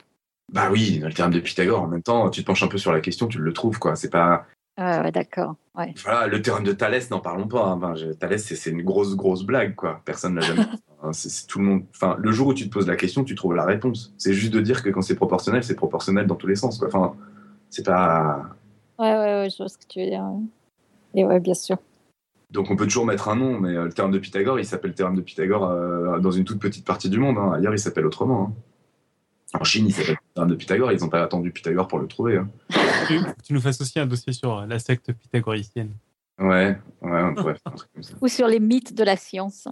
bah 0.52 0.68
oui, 0.72 1.00
le 1.02 1.12
théorème 1.12 1.32
de 1.34 1.40
Pythagore, 1.40 1.82
en 1.82 1.86
même 1.86 2.02
temps, 2.02 2.28
tu 2.30 2.42
te 2.42 2.46
penches 2.46 2.62
un 2.64 2.68
peu 2.68 2.78
sur 2.78 2.92
la 2.92 3.00
question, 3.00 3.28
tu 3.28 3.38
le 3.38 3.52
trouves. 3.52 3.78
quoi. 3.78 3.94
C'est 3.96 4.10
pas. 4.10 4.44
Ouais, 4.76 5.00
ouais, 5.00 5.12
d'accord. 5.12 5.54
Ouais. 5.76 5.94
Voilà, 6.02 6.26
le 6.26 6.42
théorème 6.42 6.64
de 6.64 6.72
Thalès, 6.72 7.10
n'en 7.10 7.20
parlons 7.20 7.46
pas. 7.46 7.64
hein. 7.64 7.76
Ben, 7.76 7.94
je- 7.94 8.12
Thalès, 8.12 8.44
c'est 8.44 8.56
c'est 8.56 8.70
une 8.70 8.82
grosse, 8.82 9.14
grosse 9.16 9.44
blague. 9.44 9.74
quoi. 9.76 10.00
Personne 10.04 10.34
l'a 10.34 10.40
jamais. 10.42 10.64
Hein, 11.02 11.12
c'est- 11.12 11.28
c'est 11.28 11.46
tout 11.46 11.58
le 11.58 11.64
monde. 11.64 11.82
Enfin, 11.90 12.16
le 12.18 12.30
jour 12.32 12.46
où 12.48 12.54
tu 12.54 12.64
te 12.68 12.72
poses 12.72 12.86
la 12.86 12.96
question, 12.96 13.24
tu 13.24 13.34
trouves 13.34 13.54
la 13.54 13.64
réponse. 13.64 14.12
C'est 14.18 14.34
juste 14.34 14.52
de 14.52 14.60
dire 14.60 14.82
que 14.82 14.88
quand 14.90 15.02
c'est 15.02 15.16
proportionnel, 15.16 15.64
c'est 15.64 15.74
proportionnel 15.74 16.26
dans 16.26 16.36
tous 16.36 16.46
les 16.46 16.56
sens. 16.56 16.78
Quoi. 16.78 16.88
Enfin, 16.88 17.14
c'est 17.70 17.84
pas. 17.84 18.50
Ouais, 18.98 19.12
ouais, 19.12 19.18
ouais, 19.40 19.48
je 19.50 19.56
vois 19.56 19.68
ce 19.68 19.78
que 19.78 19.86
tu 19.88 20.00
veux 20.00 20.06
dire. 20.06 20.24
Et 21.14 21.24
ouais, 21.24 21.40
bien 21.40 21.54
sûr. 21.54 21.76
Donc 22.50 22.70
on 22.70 22.76
peut 22.76 22.84
toujours 22.86 23.06
mettre 23.06 23.28
un 23.30 23.36
nom, 23.36 23.58
mais 23.58 23.70
euh, 23.74 23.84
le 23.84 23.92
théorème 23.92 24.12
de 24.12 24.18
Pythagore, 24.18 24.58
il 24.60 24.64
s'appelle 24.66 24.94
théorème 24.94 25.16
de 25.16 25.22
Pythagore 25.22 25.64
euh, 25.70 26.20
dans 26.20 26.30
une 26.30 26.44
toute 26.44 26.60
petite 26.60 26.84
partie 26.84 27.08
du 27.08 27.18
monde. 27.18 27.38
hein. 27.38 27.52
Ailleurs, 27.54 27.72
il 27.74 27.78
s'appelle 27.78 28.04
autrement. 28.06 28.42
hein. 29.54 29.58
En 29.60 29.64
Chine, 29.64 29.86
il 29.88 29.92
s'appelle 29.92 30.18
théorème 30.34 30.50
de 30.50 30.56
Pythagore. 30.56 30.92
Ils 30.92 31.00
n'ont 31.00 31.08
pas 31.08 31.22
attendu 31.22 31.50
Pythagore 31.50 31.88
pour 31.88 31.98
le 31.98 32.06
trouver. 32.06 32.36
hein. 32.36 32.48
Tu, 33.08 33.18
tu 33.42 33.52
nous 33.54 33.60
fasses 33.60 33.80
aussi 33.80 33.98
un 33.98 34.06
dossier 34.06 34.32
sur 34.34 34.66
la 34.66 34.78
secte 34.78 35.12
pythagoricienne. 35.12 35.90
Ouais, 36.38 36.78
ouais, 37.02 37.22
on 37.22 37.34
pourrait 37.34 37.54
faire 37.54 37.72
un 37.72 37.76
truc 37.76 37.90
comme 37.94 38.02
ça. 38.02 38.14
Ou 38.20 38.28
sur 38.28 38.46
les 38.46 38.60
mythes 38.60 38.94
de 38.94 39.02
la 39.04 39.16
science. 39.16 39.66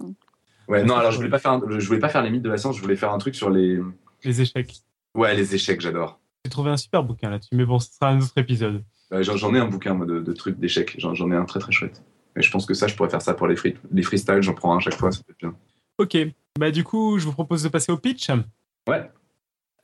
Ouais, 0.67 0.83
non, 0.83 0.95
alors 0.95 1.11
je 1.11 1.17
voulais 1.17 1.29
pas 1.29 1.39
faire, 1.39 1.51
un- 1.51 1.61
je 1.79 1.85
voulais 1.87 1.99
pas 1.99 2.09
faire 2.09 2.21
les 2.21 2.29
mythes 2.29 2.43
de 2.43 2.49
la 2.49 2.57
science. 2.57 2.77
Je 2.77 2.81
voulais 2.81 2.95
faire 2.95 3.11
un 3.11 3.17
truc 3.17 3.35
sur 3.35 3.49
les, 3.49 3.79
Les 4.23 4.41
échecs. 4.41 4.75
ouais, 5.15 5.35
les 5.35 5.53
échecs. 5.55 5.81
J'adore. 5.81 6.19
J'ai 6.45 6.49
trouvé 6.51 6.71
un 6.71 6.77
super 6.77 7.03
bouquin 7.03 7.29
là-dessus, 7.29 7.55
mais 7.55 7.65
bon, 7.65 7.79
ce 7.79 7.91
sera 7.93 8.09
un 8.09 8.19
autre 8.21 8.37
épisode. 8.37 8.83
Ouais, 9.11 9.23
J'en 9.23 9.53
ai 9.53 9.59
un 9.59 9.67
bouquin 9.67 9.93
moi, 9.93 10.05
de, 10.05 10.19
de 10.21 10.33
trucs 10.33 10.57
d'échecs. 10.57 10.95
J'en 10.97 11.31
ai 11.31 11.35
un 11.35 11.45
très 11.45 11.59
très 11.59 11.71
chouette. 11.71 12.01
Et 12.37 12.41
je 12.41 12.49
pense 12.49 12.65
que 12.65 12.73
ça, 12.73 12.87
je 12.87 12.95
pourrais 12.95 13.09
faire 13.09 13.21
ça 13.21 13.33
pour 13.33 13.47
les, 13.47 13.55
free, 13.57 13.75
les 13.91 14.03
freestyles. 14.03 14.41
J'en 14.41 14.53
prends 14.53 14.73
un 14.73 14.77
à 14.77 14.79
chaque 14.79 14.95
fois. 14.95 15.11
Ça 15.11 15.21
peut 15.23 15.33
être 15.33 15.39
bien. 15.39 15.53
Ok, 15.97 16.17
bah 16.57 16.71
du 16.71 16.83
coup, 16.85 17.19
je 17.19 17.25
vous 17.25 17.33
propose 17.33 17.61
de 17.63 17.67
passer 17.69 17.91
au 17.91 17.97
pitch. 17.97 18.29
Ouais. 18.87 19.09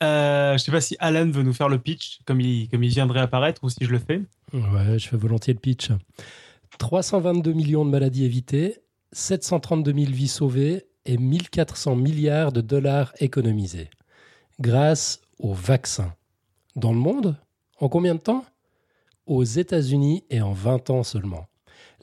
Euh, 0.01 0.53
je 0.53 0.57
sais 0.63 0.71
pas 0.71 0.79
si 0.79 0.95
Alan 0.99 1.29
veut 1.29 1.43
nous 1.43 1.53
faire 1.53 1.67
le 1.69 1.77
pitch, 1.79 2.19
comme 2.25 2.39
il, 2.39 2.69
comme 2.69 2.83
il 2.83 2.89
viendrait 2.89 3.19
apparaître, 3.19 3.63
ou 3.63 3.69
si 3.69 3.77
je 3.81 3.91
le 3.91 3.99
fais. 3.99 4.21
Ouais, 4.53 4.97
je 4.97 5.07
fais 5.09 5.17
volontiers 5.17 5.53
le 5.53 5.59
pitch. 5.59 5.89
322 6.79 7.53
millions 7.53 7.85
de 7.85 7.89
maladies 7.89 8.25
évitées, 8.25 8.77
732 9.13 9.93
000 9.93 10.11
vies 10.11 10.27
sauvées 10.27 10.85
et 11.05 11.17
1400 11.17 11.95
milliards 11.95 12.51
de 12.51 12.61
dollars 12.61 13.13
économisés. 13.19 13.89
Grâce 14.59 15.21
au 15.39 15.53
vaccin. 15.53 16.13
Dans 16.75 16.91
le 16.91 16.99
monde 16.99 17.37
En 17.79 17.89
combien 17.89 18.15
de 18.15 18.19
temps? 18.19 18.45
Aux 19.25 19.43
États-Unis 19.43 20.23
et 20.29 20.41
en 20.41 20.53
20 20.53 20.89
ans 20.89 21.03
seulement. 21.03 21.47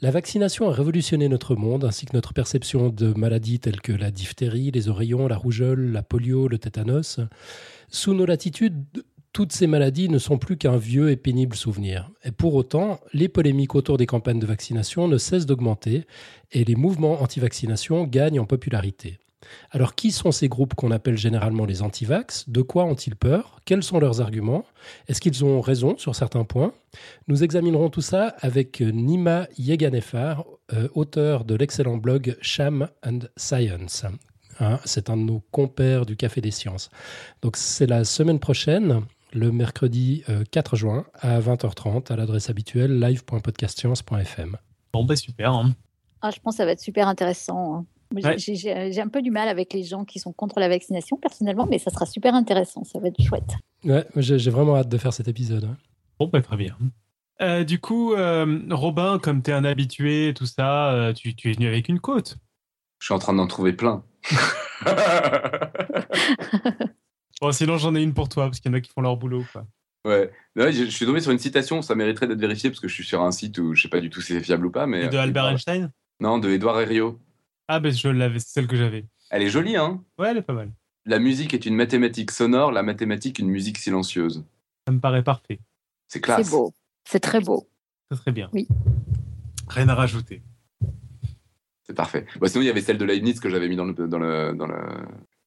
La 0.01 0.11
vaccination 0.11 0.69
a 0.69 0.73
révolutionné 0.73 1.29
notre 1.29 1.55
monde 1.55 1.85
ainsi 1.85 2.05
que 2.05 2.13
notre 2.13 2.33
perception 2.33 2.89
de 2.89 3.13
maladies 3.13 3.59
telles 3.59 3.79
que 3.79 3.93
la 3.93 4.11
diphtérie, 4.11 4.71
les 4.71 4.89
oreillons, 4.89 5.27
la 5.27 5.37
rougeole, 5.37 5.91
la 5.91 6.03
polio, 6.03 6.47
le 6.47 6.57
tétanos. 6.57 7.19
Sous 7.89 8.13
nos 8.13 8.25
latitudes, 8.25 8.85
toutes 9.35 9.51
ces 9.51 9.67
maladies 9.67 10.07
ne 10.07 10.17
sont 10.17 10.37
plus 10.37 10.55
qu'un 10.55 10.77
vieux 10.77 11.11
et 11.11 11.17
pénible 11.17 11.57
souvenir. 11.57 12.09
Et 12.23 12.31
pour 12.31 12.55
autant, 12.55 13.01
les 13.11 13.27
polémiques 13.27 13.75
autour 13.75 13.97
des 13.97 14.05
campagnes 14.05 14.39
de 14.39 14.45
vaccination 14.45 15.09
ne 15.09 15.17
cessent 15.17 15.45
d'augmenter 15.45 16.07
et 16.53 16.63
les 16.63 16.75
mouvements 16.75 17.21
anti-vaccination 17.21 18.05
gagnent 18.05 18.39
en 18.39 18.45
popularité. 18.45 19.19
Alors 19.71 19.93
qui 19.93 20.13
sont 20.13 20.31
ces 20.31 20.47
groupes 20.47 20.73
qu'on 20.73 20.89
appelle 20.89 21.17
généralement 21.17 21.65
les 21.65 21.81
anti-vax? 21.81 22.47
De 22.47 22.61
quoi 22.61 22.85
ont-ils 22.85 23.17
peur? 23.17 23.59
Quels 23.65 23.83
sont 23.83 23.99
leurs 23.99 24.21
arguments? 24.21 24.63
Est-ce 25.09 25.19
qu'ils 25.19 25.43
ont 25.43 25.59
raison 25.59 25.97
sur 25.97 26.15
certains 26.15 26.45
points? 26.45 26.71
Nous 27.27 27.43
examinerons 27.43 27.89
tout 27.89 27.99
ça 27.99 28.35
avec 28.39 28.79
Nima 28.79 29.49
Yeganefar, 29.57 30.45
euh, 30.71 30.87
auteur 30.93 31.43
de 31.43 31.55
l'excellent 31.55 31.97
blog 31.97 32.37
Sham 32.39 32.87
and 33.05 33.19
Science. 33.35 34.05
Hein, 34.61 34.79
c'est 34.85 35.09
un 35.09 35.17
de 35.17 35.23
nos 35.23 35.43
compères 35.51 36.05
du 36.05 36.15
Café 36.15 36.39
des 36.39 36.51
Sciences. 36.51 36.89
Donc 37.41 37.57
c'est 37.57 37.87
la 37.87 38.05
semaine 38.05 38.39
prochaine, 38.39 39.01
le 39.35 39.51
mercredi 39.51 40.23
euh, 40.29 40.43
4 40.49 40.75
juin 40.75 41.05
à 41.19 41.39
20h30 41.39 42.11
à 42.11 42.15
l'adresse 42.15 42.49
habituelle 42.49 42.99
live.podcastscience.fm. 42.99 44.57
Bon, 44.93 45.03
bah 45.05 45.15
super. 45.15 45.51
hein. 45.53 45.75
Ah, 46.21 46.31
je 46.31 46.39
pense 46.39 46.55
que 46.55 46.57
ça 46.57 46.65
va 46.65 46.71
être 46.71 46.79
super 46.79 47.07
intéressant. 47.07 47.75
hein. 47.75 47.85
J'ai- 48.37 48.73
Ouais. 48.73 48.99
Un 48.99 49.07
peu 49.09 49.21
du 49.21 49.29
mal 49.31 49.49
avec 49.49 49.73
les 49.73 49.83
gens 49.83 50.05
qui 50.05 50.19
sont 50.19 50.31
contre 50.31 50.59
la 50.59 50.69
vaccination 50.69 51.17
personnellement, 51.17 51.67
mais 51.69 51.79
ça 51.79 51.91
sera 51.91 52.05
super 52.05 52.33
intéressant. 52.33 52.83
Ça 52.85 52.99
va 52.99 53.09
être 53.09 53.21
chouette. 53.21 53.51
Ouais, 53.83 54.05
j'ai 54.15 54.49
vraiment 54.49 54.77
hâte 54.77 54.89
de 54.89 54.97
faire 54.97 55.11
cet 55.13 55.27
épisode. 55.27 55.65
hein. 55.65 55.75
Bon, 56.19 56.27
bah 56.31 56.41
très 56.41 56.55
bien. 56.55 56.77
Euh, 57.41 57.65
du 57.65 57.79
coup, 57.81 58.13
euh, 58.13 58.61
Robin, 58.71 59.19
comme 59.19 59.41
tu 59.43 59.51
es 59.51 59.53
un 59.53 59.65
habitué, 59.65 60.33
tout 60.33 60.45
ça, 60.45 60.93
euh, 60.93 61.11
tu, 61.13 61.35
tu 61.35 61.51
es 61.51 61.53
venu 61.53 61.67
avec 61.67 61.89
une 61.89 61.99
côte. 61.99 62.37
Je 62.99 63.05
suis 63.07 63.13
en 63.13 63.19
train 63.19 63.33
d'en 63.33 63.47
trouver 63.47 63.73
plein. 63.73 64.03
Bon, 67.45 67.51
sinon, 67.51 67.77
j'en 67.77 67.93
ai 67.93 68.01
une 68.01 68.15
pour 68.15 68.27
toi, 68.27 68.45
parce 68.45 68.59
qu'il 68.59 68.71
y 68.71 68.73
en 68.73 68.77
a 68.77 68.81
qui 68.81 68.91
font 68.91 69.01
leur 69.01 69.17
boulot. 69.17 69.43
Quoi. 69.53 69.67
Ouais. 70.03 70.31
Ouais, 70.55 70.71
je, 70.73 70.85
je 70.85 70.89
suis 70.89 71.05
tombé 71.05 71.19
sur 71.19 71.29
une 71.31 71.37
citation, 71.37 71.83
ça 71.83 71.93
mériterait 71.93 72.25
d'être 72.25 72.39
vérifié 72.39 72.71
parce 72.71 72.79
que 72.79 72.87
je 72.87 72.93
suis 72.95 73.03
sur 73.03 73.21
un 73.21 73.29
site 73.31 73.59
où 73.59 73.75
je 73.75 73.83
sais 73.83 73.87
pas 73.87 73.99
du 74.01 74.09
tout 74.09 74.19
si 74.19 74.33
c'est 74.33 74.41
fiable 74.41 74.65
ou 74.65 74.71
pas. 74.71 74.87
Mais 74.87 75.05
Et 75.05 75.09
de 75.09 75.17
Albert 75.17 75.49
Einstein? 75.49 75.91
Non, 76.19 76.39
de 76.39 76.49
Edouard 76.49 76.81
Herriot. 76.81 77.19
Ah, 77.67 77.79
ben 77.79 77.91
je 77.93 78.07
l'avais, 78.07 78.39
c'est 78.39 78.49
celle 78.49 78.65
que 78.65 78.75
j'avais. 78.75 79.05
Elle 79.29 79.43
est 79.43 79.49
jolie, 79.49 79.77
hein? 79.77 80.03
Ouais, 80.17 80.29
elle 80.31 80.37
est 80.37 80.41
pas 80.41 80.53
mal. 80.53 80.71
La 81.05 81.19
musique 81.19 81.53
est 81.53 81.67
une 81.67 81.75
mathématique 81.75 82.31
sonore, 82.31 82.71
la 82.71 82.81
mathématique 82.81 83.37
une 83.37 83.49
musique 83.49 83.77
silencieuse. 83.77 84.43
Ça 84.87 84.91
me 84.91 84.99
paraît 84.99 85.23
parfait. 85.23 85.59
C'est 86.07 86.21
classe. 86.21 86.47
C'est 86.47 86.51
beau. 86.51 86.73
C'est 87.07 87.19
très 87.19 87.41
beau. 87.41 87.69
Ça 88.09 88.17
serait 88.17 88.31
bien. 88.31 88.49
Oui. 88.53 88.67
Rien 89.67 89.87
à 89.89 89.93
rajouter. 89.93 90.41
C'est 91.83 91.93
parfait. 91.95 92.25
Sinon, 92.47 92.63
il 92.63 92.65
y 92.65 92.69
avait 92.71 92.81
celle 92.81 92.97
de 92.97 93.05
Leibniz 93.05 93.39
que 93.39 93.51
j'avais 93.51 93.67
mis 93.69 93.75
dans 93.75 93.85
le 93.85 93.93
dans 93.93 94.17
le 94.17 94.53
dans 94.55 94.65
le 94.65 94.79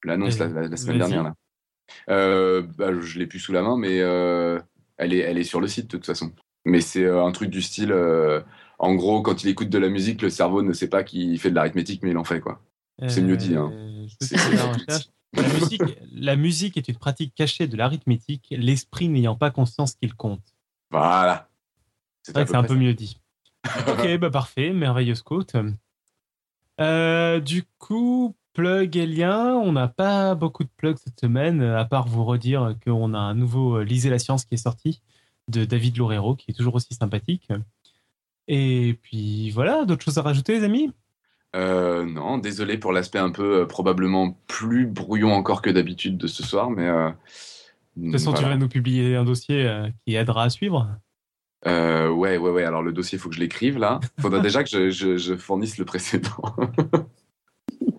l'annonce 0.05 0.39
la, 0.39 0.47
la- 0.47 0.77
semaine 0.77 0.97
dernière 0.97 1.23
là. 1.23 1.35
Euh, 2.09 2.61
bah, 2.77 2.91
je 2.99 3.19
l'ai 3.19 3.27
plus 3.27 3.39
sous 3.39 3.51
la 3.53 3.61
main, 3.61 3.77
mais 3.77 3.99
euh, 4.01 4.59
elle 4.97 5.13
est 5.13 5.19
elle 5.19 5.37
est 5.37 5.43
sur 5.43 5.61
le 5.61 5.67
site 5.67 5.85
de 5.87 5.91
toute 5.97 6.05
façon. 6.05 6.31
Mais 6.65 6.81
c'est 6.81 7.03
euh, 7.03 7.23
un 7.23 7.31
truc 7.31 7.49
du 7.49 7.61
style. 7.61 7.91
euh, 7.91 8.41
en 8.79 8.95
gros, 8.95 9.21
quand 9.21 9.43
il 9.43 9.49
écoute 9.49 9.69
de 9.69 9.77
la 9.77 9.89
musique, 9.89 10.21
le 10.21 10.29
cerveau 10.29 10.61
ne 10.61 10.73
sait 10.73 10.87
pas 10.89 11.03
qu'il 11.03 11.37
fait 11.39 11.49
de 11.49 11.55
l'arithmétique, 11.55 12.01
mais 12.03 12.11
il 12.11 12.17
en 12.17 12.23
fait 12.23 12.39
quoi. 12.39 12.61
C'est 13.07 13.21
mieux 13.21 13.37
dit, 13.37 13.55
hein. 13.55 13.71
C'est- 14.21 14.35
la 15.33 15.47
musique, 15.47 15.81
la 16.11 16.35
musique 16.35 16.75
est 16.77 16.87
une 16.87 16.97
pratique 16.97 17.33
cachée 17.35 17.67
de 17.67 17.77
l'arithmétique, 17.77 18.47
l'esprit 18.51 19.09
n'ayant 19.09 19.35
pas 19.35 19.51
conscience 19.51 19.93
qu'il 19.93 20.13
compte. 20.15 20.41
Voilà. 20.91 21.49
C'est 22.23 22.33
vrai 22.33 22.45
que 22.45 22.49
c'est 22.49 22.57
un 22.57 22.63
peu 22.63 22.75
mieux 22.75 22.93
dit. 22.95 23.21
ok, 23.87 24.17
bah 24.19 24.31
parfait, 24.31 24.71
merveilleuse 24.71 25.21
côte. 25.21 25.55
Euh, 26.81 27.39
du 27.39 27.63
coup, 27.77 28.35
plug 28.59 28.97
et 28.97 29.05
lien, 29.05 29.53
on 29.55 29.71
n'a 29.71 29.87
pas 29.87 30.35
beaucoup 30.35 30.63
de 30.63 30.69
plugs 30.75 30.97
cette 30.97 31.19
semaine, 31.19 31.61
à 31.61 31.85
part 31.85 32.07
vous 32.07 32.25
redire 32.25 32.75
qu'on 32.85 33.13
a 33.13 33.17
un 33.19 33.33
nouveau 33.33 33.77
euh, 33.77 33.83
Lisez 33.83 34.09
la 34.09 34.19
science 34.19 34.45
qui 34.45 34.55
est 34.55 34.57
sorti 34.57 35.01
de 35.47 35.65
David 35.65 35.97
Lorero, 35.97 36.35
qui 36.35 36.51
est 36.51 36.53
toujours 36.53 36.75
aussi 36.75 36.93
sympathique. 36.93 37.47
Et 38.47 38.99
puis 39.01 39.51
voilà, 39.51 39.85
d'autres 39.85 40.03
choses 40.03 40.17
à 40.17 40.21
rajouter, 40.23 40.57
les 40.59 40.63
amis? 40.65 40.91
Euh, 41.55 42.05
non, 42.05 42.37
désolé 42.37 42.77
pour 42.77 42.91
l'aspect 42.91 43.17
un 43.19 43.31
peu 43.31 43.61
euh, 43.61 43.65
probablement 43.65 44.37
plus 44.47 44.85
brouillon 44.85 45.31
encore 45.33 45.61
que 45.61 45.69
d'habitude 45.69 46.17
de 46.17 46.27
ce 46.27 46.43
soir, 46.43 46.69
mais. 46.69 46.87
euh, 46.87 47.09
De 47.95 48.03
toute 48.03 48.11
façon, 48.13 48.33
tu 48.33 48.43
vas 48.43 48.57
nous 48.57 48.69
publier 48.69 49.15
un 49.15 49.23
dossier 49.23 49.71
qui 50.05 50.15
aidera 50.15 50.43
à 50.43 50.49
suivre. 50.49 50.87
Ouais, 51.65 52.37
ouais, 52.37 52.37
ouais. 52.37 52.63
Alors 52.63 52.81
le 52.83 52.91
dossier, 52.93 53.17
il 53.17 53.21
faut 53.21 53.29
que 53.29 53.35
je 53.35 53.39
l'écrive 53.39 53.77
là. 53.77 53.99
Il 54.17 54.21
faudra 54.21 54.39
déjà 54.41 54.63
que 54.63 54.69
je, 54.69 54.89
je- 54.89 55.17
je 55.17 55.35
fournisse 55.35 55.77
le 55.77 55.85
précédent. 55.85 56.55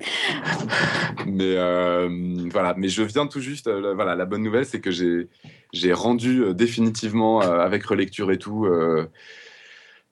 Mais 1.26 1.54
euh, 1.56 2.08
voilà. 2.50 2.74
Mais 2.76 2.88
je 2.88 3.02
viens 3.02 3.26
tout 3.26 3.40
juste. 3.40 3.66
euh, 3.66 3.94
voilà, 3.94 4.14
la 4.14 4.24
bonne 4.24 4.42
nouvelle, 4.42 4.66
c'est 4.66 4.80
que 4.80 4.90
j'ai 4.90 5.28
j'ai 5.72 5.92
rendu 5.92 6.42
euh, 6.42 6.54
définitivement 6.54 7.40
avec 7.40 7.84
relecture 7.84 8.30
et 8.32 8.38
tout. 8.38 8.66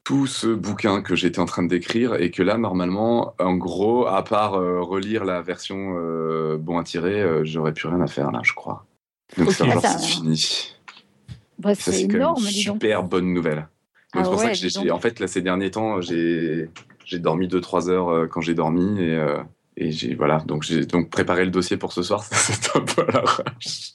tout 0.05 0.27
ce 0.27 0.47
bouquin 0.47 1.03
que 1.03 1.15
j'étais 1.15 1.39
en 1.41 1.45
train 1.45 1.63
d'écrire 1.65 2.15
et 2.15 2.31
que 2.31 2.43
là 2.43 2.57
normalement 2.57 3.35
en 3.39 3.55
gros 3.57 4.07
à 4.07 4.25
part 4.25 4.53
relire 4.53 5.25
la 5.27 5.43
version 5.43 5.95
bon 6.59 6.79
à 6.79 6.85
tirer 6.85 7.45
j'aurais 7.45 7.75
plus 7.75 7.89
rien 7.89 8.01
à 8.01 8.07
faire 8.07 8.31
là 8.31 8.41
je 8.43 8.55
crois 8.55 8.87
donc 9.37 9.49
Ok. 9.49 9.53
ça 9.55 9.65
genre, 9.67 9.75
Ah, 9.77 9.81
ça- 9.83 9.99
c'est 9.99 10.07
fini 10.07 10.75
Bah, 11.59 11.75
c'est 11.75 12.03
énorme, 12.05 12.39
une 12.45 12.51
super 12.51 13.03
bonne 13.03 13.35
nouvelle. 13.35 13.69
Ah 14.15 14.25
c'est 14.25 14.31
pour 14.31 14.41
ça 14.41 14.49
que 14.51 14.57
j'ai, 14.57 14.91
en 14.91 14.99
fait, 14.99 15.21
là, 15.21 15.27
ces 15.27 15.43
derniers 15.43 15.71
temps, 15.71 16.01
j'ai, 16.01 16.71
j'ai 17.05 17.19
dormi 17.19 17.47
2-3 17.47 17.91
heures 17.91 18.27
quand 18.31 18.41
j'ai 18.41 18.55
dormi 18.55 18.99
et, 19.03 19.15
euh, 19.15 19.37
et 19.81 19.91
j'ai, 19.93 20.15
voilà, 20.15 20.39
donc 20.41 20.63
j'ai 20.63 20.85
donc 20.87 21.11
préparé 21.11 21.45
le 21.45 21.51
dossier 21.51 21.77
pour 21.77 21.93
ce 21.93 22.03
soir, 22.03 22.23
c'est 22.31 22.77
un 22.77 22.81
peu 22.81 23.03
à 23.09 23.13
l'arrache. 23.13 23.93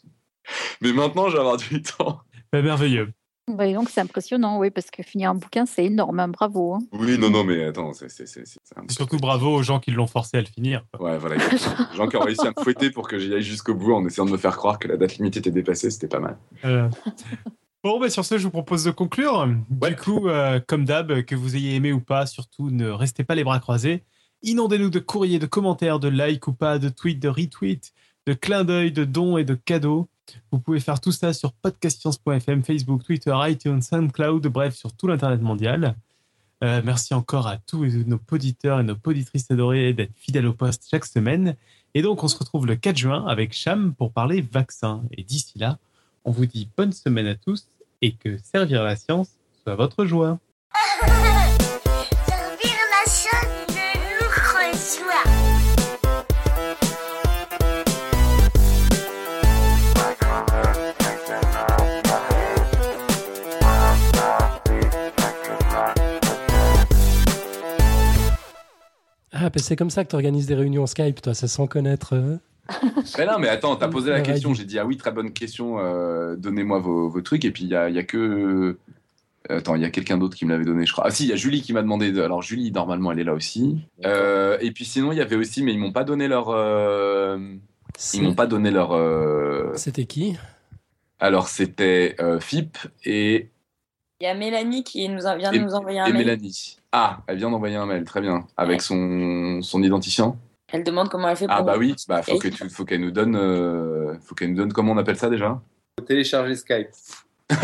Mais 0.82 0.94
maintenant, 0.94 1.28
je 1.30 1.34
vais 1.34 1.40
avoir 1.40 1.58
du 1.58 1.82
temps. 1.82 2.22
Bah, 2.52 2.62
merveilleux. 2.62 3.12
Bah, 3.52 3.70
donc 3.74 3.90
c'est 3.90 4.00
impressionnant, 4.00 4.58
oui, 4.60 4.70
parce 4.72 4.90
que 4.90 5.04
finir 5.04 5.30
un 5.32 5.36
bouquin, 5.36 5.66
c'est 5.66 5.84
énorme, 5.86 6.20
hein, 6.22 6.30
bravo. 6.30 6.76
hein. 6.76 6.80
Oui, 6.94 7.18
non, 7.18 7.30
non, 7.30 7.44
mais 7.44 7.66
attends, 7.66 7.92
c'est 7.92 8.10
c'est- 8.10 8.26
c'est- 8.26 8.46
c'est 8.46 8.78
un 8.78 8.84
Et 8.84 8.88
peu- 8.88 8.94
surtout 8.94 9.18
bravo 9.18 9.48
aux 9.54 9.64
gens 9.64 9.80
qui 9.82 9.92
l'ont 9.92 10.08
forcé 10.08 10.38
à 10.38 10.42
le 10.42 10.48
finir. 10.48 10.86
quoi. 10.94 11.10
Ouais, 11.12 11.18
voilà. 11.18 11.36
des 11.38 11.58
gens 11.98 12.08
qui 12.08 12.16
ont 12.16 12.22
réussi 12.22 12.48
à 12.48 12.52
me 12.58 12.64
fouetter 12.64 12.90
pour 12.90 13.08
que 13.08 13.20
j'y 13.20 13.34
aille 13.34 13.42
jusqu'au 13.42 13.76
bout 13.76 13.94
en 13.94 14.06
essayant 14.06 14.26
de 14.26 14.32
me 14.32 14.38
faire 14.38 14.56
croire 14.56 14.80
que 14.80 14.88
la 14.88 14.96
date 14.96 15.18
limite 15.18 15.36
était 15.36 15.52
dépassée, 15.52 15.90
c'était 15.92 16.08
pas 16.08 16.20
mal. 16.20 16.38
Euh, 16.64 16.88
Bon, 17.84 18.00
bah, 18.00 18.10
sur 18.10 18.24
ce, 18.24 18.38
je 18.38 18.44
vous 18.46 18.50
propose 18.50 18.86
de 18.86 18.92
conclure. 18.92 19.46
Ouais. 19.82 19.90
Du 19.90 19.96
coup, 19.98 20.30
euh, 20.30 20.62
comme 20.66 20.86
d'hab, 20.86 21.24
que 21.24 21.36
vous 21.36 21.58
ayez 21.58 21.76
aimé 21.76 21.92
ou 21.92 22.00
pas, 22.00 22.26
surtout 22.26 22.70
ne 22.72 22.88
restez 22.90 23.26
pas 23.26 23.36
les 23.36 23.44
bras 23.44 23.60
croisés. 23.60 24.06
Inondez-nous 24.44 24.90
de 24.90 25.00
courriers, 25.00 25.40
de 25.40 25.46
commentaires, 25.46 26.00
de 26.00 26.10
likes 26.10 26.48
ou 26.48 26.54
pas, 26.54 26.78
de 26.78 26.90
tweets, 26.90 27.22
de 27.22 27.30
retweets, 27.30 27.94
de 28.28 28.34
clins 28.34 28.66
d'œil, 28.66 28.92
de 28.92 29.06
dons 29.06 29.38
et 29.38 29.46
de 29.46 29.56
cadeaux. 29.56 30.10
Vous 30.52 30.60
pouvez 30.60 30.82
faire 30.82 31.00
tout 31.00 31.14
ça 31.14 31.32
sur 31.32 31.54
podcastscience.fm, 31.54 32.64
Facebook, 32.64 33.04
Twitter, 33.04 33.34
iTunes, 33.48 33.82
SoundCloud, 33.82 34.46
bref, 34.48 34.76
sur 34.76 34.92
tout 34.92 35.08
l'Internet 35.08 35.42
mondial. 35.42 35.96
Euh, 36.64 36.82
merci 36.84 37.14
encore 37.14 37.48
à 37.48 37.58
tous 37.58 37.86
nos 38.06 38.20
auditeurs 38.32 38.82
et 38.82 38.84
nos 38.84 38.96
poditrices 38.96 39.50
adorées 39.50 39.94
d'être 39.94 40.14
fidèles 40.18 40.48
au 40.48 40.54
poste 40.54 40.88
chaque 40.90 41.06
semaine. 41.06 41.56
Et 41.94 42.02
donc, 42.02 42.24
on 42.24 42.28
se 42.28 42.38
retrouve 42.38 42.66
le 42.66 42.76
4 42.76 42.98
juin 42.98 43.26
avec 43.28 43.54
Cham 43.54 43.94
pour 43.94 44.12
parler 44.12 44.42
vaccin. 44.42 45.04
Et 45.12 45.24
d'ici 45.24 45.58
là, 45.58 45.78
on 46.26 46.32
vous 46.32 46.46
dit 46.46 46.68
bonne 46.76 46.92
semaine 46.92 47.28
à 47.28 47.36
tous 47.36 47.68
et 48.02 48.12
que 48.14 48.38
servir 48.38 48.84
la 48.84 48.98
science 48.98 49.30
soit 49.64 49.76
votre 49.76 50.06
joie. 50.06 50.40
Ah, 69.44 69.50
c'est 69.58 69.76
comme 69.76 69.90
ça 69.90 70.04
que 70.04 70.10
tu 70.10 70.16
organises 70.16 70.46
des 70.48 70.56
réunions 70.56 70.88
Skype, 70.88 71.22
toi, 71.22 71.34
c'est 71.34 71.48
sans 71.48 71.68
connaître. 71.68 72.14
euh. 72.16 72.38
Mais 73.18 73.26
non, 73.26 73.40
mais 73.40 73.50
attends, 73.50 73.76
t'as 73.76 73.90
posé 73.90 74.10
la 74.12 74.22
question, 74.22 74.54
j'ai 74.54 74.64
dit 74.64 74.80
ah 74.80 74.86
oui, 74.86 74.96
très 74.96 75.12
bonne 75.12 75.34
question, 75.34 75.80
euh, 75.80 76.38
donnez-moi 76.38 76.80
vos, 76.80 77.10
vos 77.10 77.22
trucs, 77.22 77.44
et 77.44 77.52
puis 77.52 77.64
il 77.66 77.70
y 77.70 77.76
a, 77.76 77.90
y 77.90 78.00
a 78.00 78.04
que. 78.04 78.78
Attends, 79.50 79.76
il 79.76 79.82
y 79.82 79.86
a 79.86 79.90
quelqu'un 79.90 80.18
d'autre 80.18 80.38
qui 80.38 80.46
me 80.46 80.52
l'avait 80.52 80.64
donné, 80.64 80.86
je 80.86 80.94
crois. 80.94 81.04
Ah 81.08 81.12
si, 81.12 81.26
il 81.26 81.30
y 81.30 81.34
a 81.34 81.36
Julie 81.36 81.62
qui 81.62 81.74
m'a 81.74 81.82
demandé. 81.82 82.14
De... 82.14 82.22
Alors 82.22 82.42
Julie, 82.42 82.72
normalement, 82.72 83.12
elle 83.12 83.20
est 83.20 83.26
là 83.26 83.34
aussi. 83.34 83.80
Euh, 84.06 84.58
et 84.62 84.72
puis 84.72 84.86
sinon, 84.86 85.12
il 85.12 85.18
y 85.18 85.22
avait 85.22 85.36
aussi, 85.36 85.62
mais 85.62 85.74
ils 85.74 85.78
m'ont 85.80 85.92
pas 85.92 86.06
donné 86.06 86.30
leur. 86.30 86.48
euh, 86.50 87.38
Ils 88.14 88.22
m'ont 88.24 88.36
pas 88.36 88.48
donné 88.48 88.72
leur. 88.72 88.94
euh, 88.94 89.74
C'était 89.76 90.06
qui? 90.06 90.38
Alors 91.20 91.50
c'était 91.50 92.16
euh, 92.22 92.40
FIP 92.40 92.78
et, 93.06 93.50
Il 94.24 94.28
y 94.28 94.30
a 94.30 94.36
Mélanie 94.36 94.86
qui 94.86 95.10
nous 95.10 95.20
vient 95.38 95.52
de 95.52 95.58
nous 95.58 95.74
envoyer 95.74 96.00
un 96.00 96.06
et 96.06 96.14
mail. 96.14 96.26
Mélanie. 96.26 96.78
Ah, 96.94 97.20
elle 97.28 97.36
vient 97.36 97.52
d'envoyer 97.52 97.76
un 97.76 97.86
mail, 97.86 98.06
très 98.06 98.22
bien. 98.22 98.48
Avec 98.56 98.82
son, 98.82 99.62
son 99.62 99.84
identifiant. 99.84 100.38
Elle 100.72 100.86
demande 100.86 101.10
comment 101.10 101.28
elle 101.28 101.36
fait 101.36 101.46
pour. 101.46 101.54
Ah 101.54 101.62
bah 101.62 101.76
oui, 101.78 101.94
bah 102.08 102.22
faut 102.24 102.86
qu'elle 102.86 103.02
nous 103.02 103.12
donne, 103.12 103.36
euh, 103.36 104.18
faut 104.22 104.34
qu'elle 104.34 104.52
nous 104.52 104.56
donne 104.56 104.72
comment 104.72 104.94
on 104.94 104.98
appelle 104.98 105.18
ça 105.18 105.30
déjà? 105.30 105.62
Télécharger 106.08 106.56
Skype. 106.56 106.88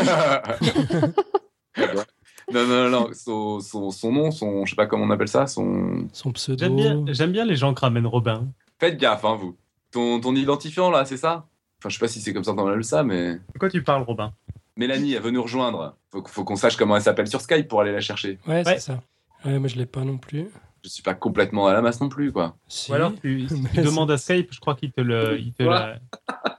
non, 2.51 2.67
non, 2.67 2.89
non, 2.89 3.09
son, 3.13 3.61
son, 3.61 3.89
son 3.91 4.11
nom, 4.11 4.29
son, 4.29 4.65
je 4.65 4.71
sais 4.71 4.75
pas 4.75 4.85
comment 4.85 5.05
on 5.05 5.11
appelle 5.11 5.29
ça, 5.29 5.47
son. 5.47 6.09
Son 6.11 6.33
pseudo 6.33 7.05
J'aime 7.13 7.31
bien, 7.31 7.45
les 7.45 7.55
gens 7.55 7.73
que 7.73 7.79
ramène 7.79 8.05
Robin. 8.05 8.49
Faites 8.79 8.97
gaffe, 8.97 9.23
hein, 9.23 9.37
vous. 9.39 9.55
Ton, 9.91 10.19
ton 10.19 10.35
identifiant 10.35 10.91
là, 10.91 11.05
c'est 11.05 11.15
ça? 11.15 11.47
Enfin, 11.79 11.87
je 11.87 11.93
sais 11.93 11.99
pas 12.01 12.09
si 12.09 12.19
c'est 12.19 12.33
comme 12.33 12.43
ça 12.43 12.51
qu'on 12.51 12.67
appelle 12.67 12.83
ça, 12.83 13.01
mais. 13.03 13.35
De 13.35 13.59
quoi 13.59 13.69
tu 13.69 13.81
parles, 13.81 14.03
Robin? 14.03 14.33
Mélanie, 14.79 15.13
elle 15.13 15.21
veut 15.21 15.31
nous 15.31 15.43
rejoindre. 15.43 15.95
Faut, 16.11 16.23
faut 16.25 16.43
qu'on 16.43 16.55
sache 16.55 16.75
comment 16.77 16.95
elle 16.95 17.01
s'appelle 17.03 17.27
sur 17.27 17.41
Skype 17.41 17.67
pour 17.67 17.81
aller 17.81 17.91
la 17.91 17.99
chercher. 18.01 18.39
Ouais, 18.47 18.55
Ouais. 18.57 18.63
c'est 18.65 18.79
ça. 18.79 18.99
Ouais, 19.45 19.59
moi 19.59 19.67
je 19.67 19.75
l'ai 19.75 19.85
pas 19.85 20.03
non 20.03 20.17
plus. 20.17 20.47
Je 20.83 20.89
suis 20.89 21.03
pas 21.03 21.13
complètement 21.13 21.67
à 21.67 21.73
la 21.73 21.81
masse 21.81 21.99
non 22.01 22.07
plus, 22.09 22.31
quoi. 22.31 22.55
Si, 22.67 22.89
Ou 22.91 22.95
alors, 22.95 23.11
tu, 23.21 23.41
si 23.49 23.55
tu 23.55 23.61
Mais 23.75 23.83
demandes 23.83 24.09
à 24.11 24.17
Skype, 24.17 24.47
je 24.51 24.59
crois 24.59 24.75
qu'il 24.75 24.91
te 24.91 25.01
le. 25.01 25.37
Il 25.39 25.53
te 25.53 25.63
Quoi 25.63 25.79
la- 25.79 25.99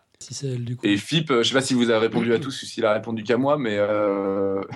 si 0.21 0.35
c'est 0.35 0.49
elle 0.49 0.65
du 0.67 0.77
coup. 0.77 0.87
Et 0.87 0.97
FIP, 0.99 1.31
euh, 1.31 1.43
je 1.43 1.49
sais 1.49 1.55
pas 1.55 1.63
si 1.63 1.73
vous 1.75 1.89
avez 1.89 1.99
répondu 2.07 2.33
à 2.35 2.39
tous 2.39 2.63
ou 2.63 2.67
s'il 2.67 2.85
a 2.85 2.93
répondu 2.93 3.23
qu'à 3.25 3.37
moi, 3.39 3.57
mais. 3.59 3.77
Euh... 3.79 4.61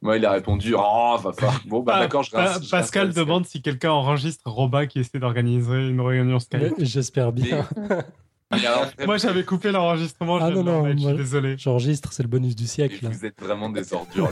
Moi, 0.00 0.16
il 0.16 0.24
a 0.24 0.30
répondu 0.30 0.74
Oh, 0.78 1.16
va 1.20 1.32
falloir. 1.32 1.60
Bon, 1.66 1.80
bah 1.82 1.94
Ah, 1.96 2.00
d'accord, 2.00 2.22
je 2.22 2.30
Pa- 2.30 2.52
reste. 2.52 2.64
je 2.66 2.70
Pascal 2.70 3.12
demande 3.12 3.46
si 3.46 3.60
quelqu'un 3.62 3.90
enregistre 3.90 4.48
Robin 4.48 4.86
qui 4.86 5.00
essaie 5.00 5.18
d'organiser 5.18 5.88
une 5.88 6.00
réunion 6.00 6.38
Skype. 6.38 6.74
J'espère 6.78 7.32
bien. 7.32 7.66
Moi, 9.06 9.18
j'avais 9.18 9.44
coupé 9.44 9.70
l'enregistrement. 9.70 10.38
je 10.38 10.44
Ah 10.44 10.50
de 10.50 10.54
non, 10.56 10.62
non, 10.64 10.82
remettre, 10.82 11.00
je 11.00 11.06
suis 11.06 11.16
désolé. 11.16 11.56
J'enregistre, 11.58 12.12
c'est 12.12 12.22
le 12.22 12.28
bonus 12.28 12.56
du 12.56 12.66
siècle. 12.66 13.06
vous 13.06 13.26
êtes 13.26 13.40
vraiment 13.40 13.68
des 13.68 13.92
ordures. 13.92 14.30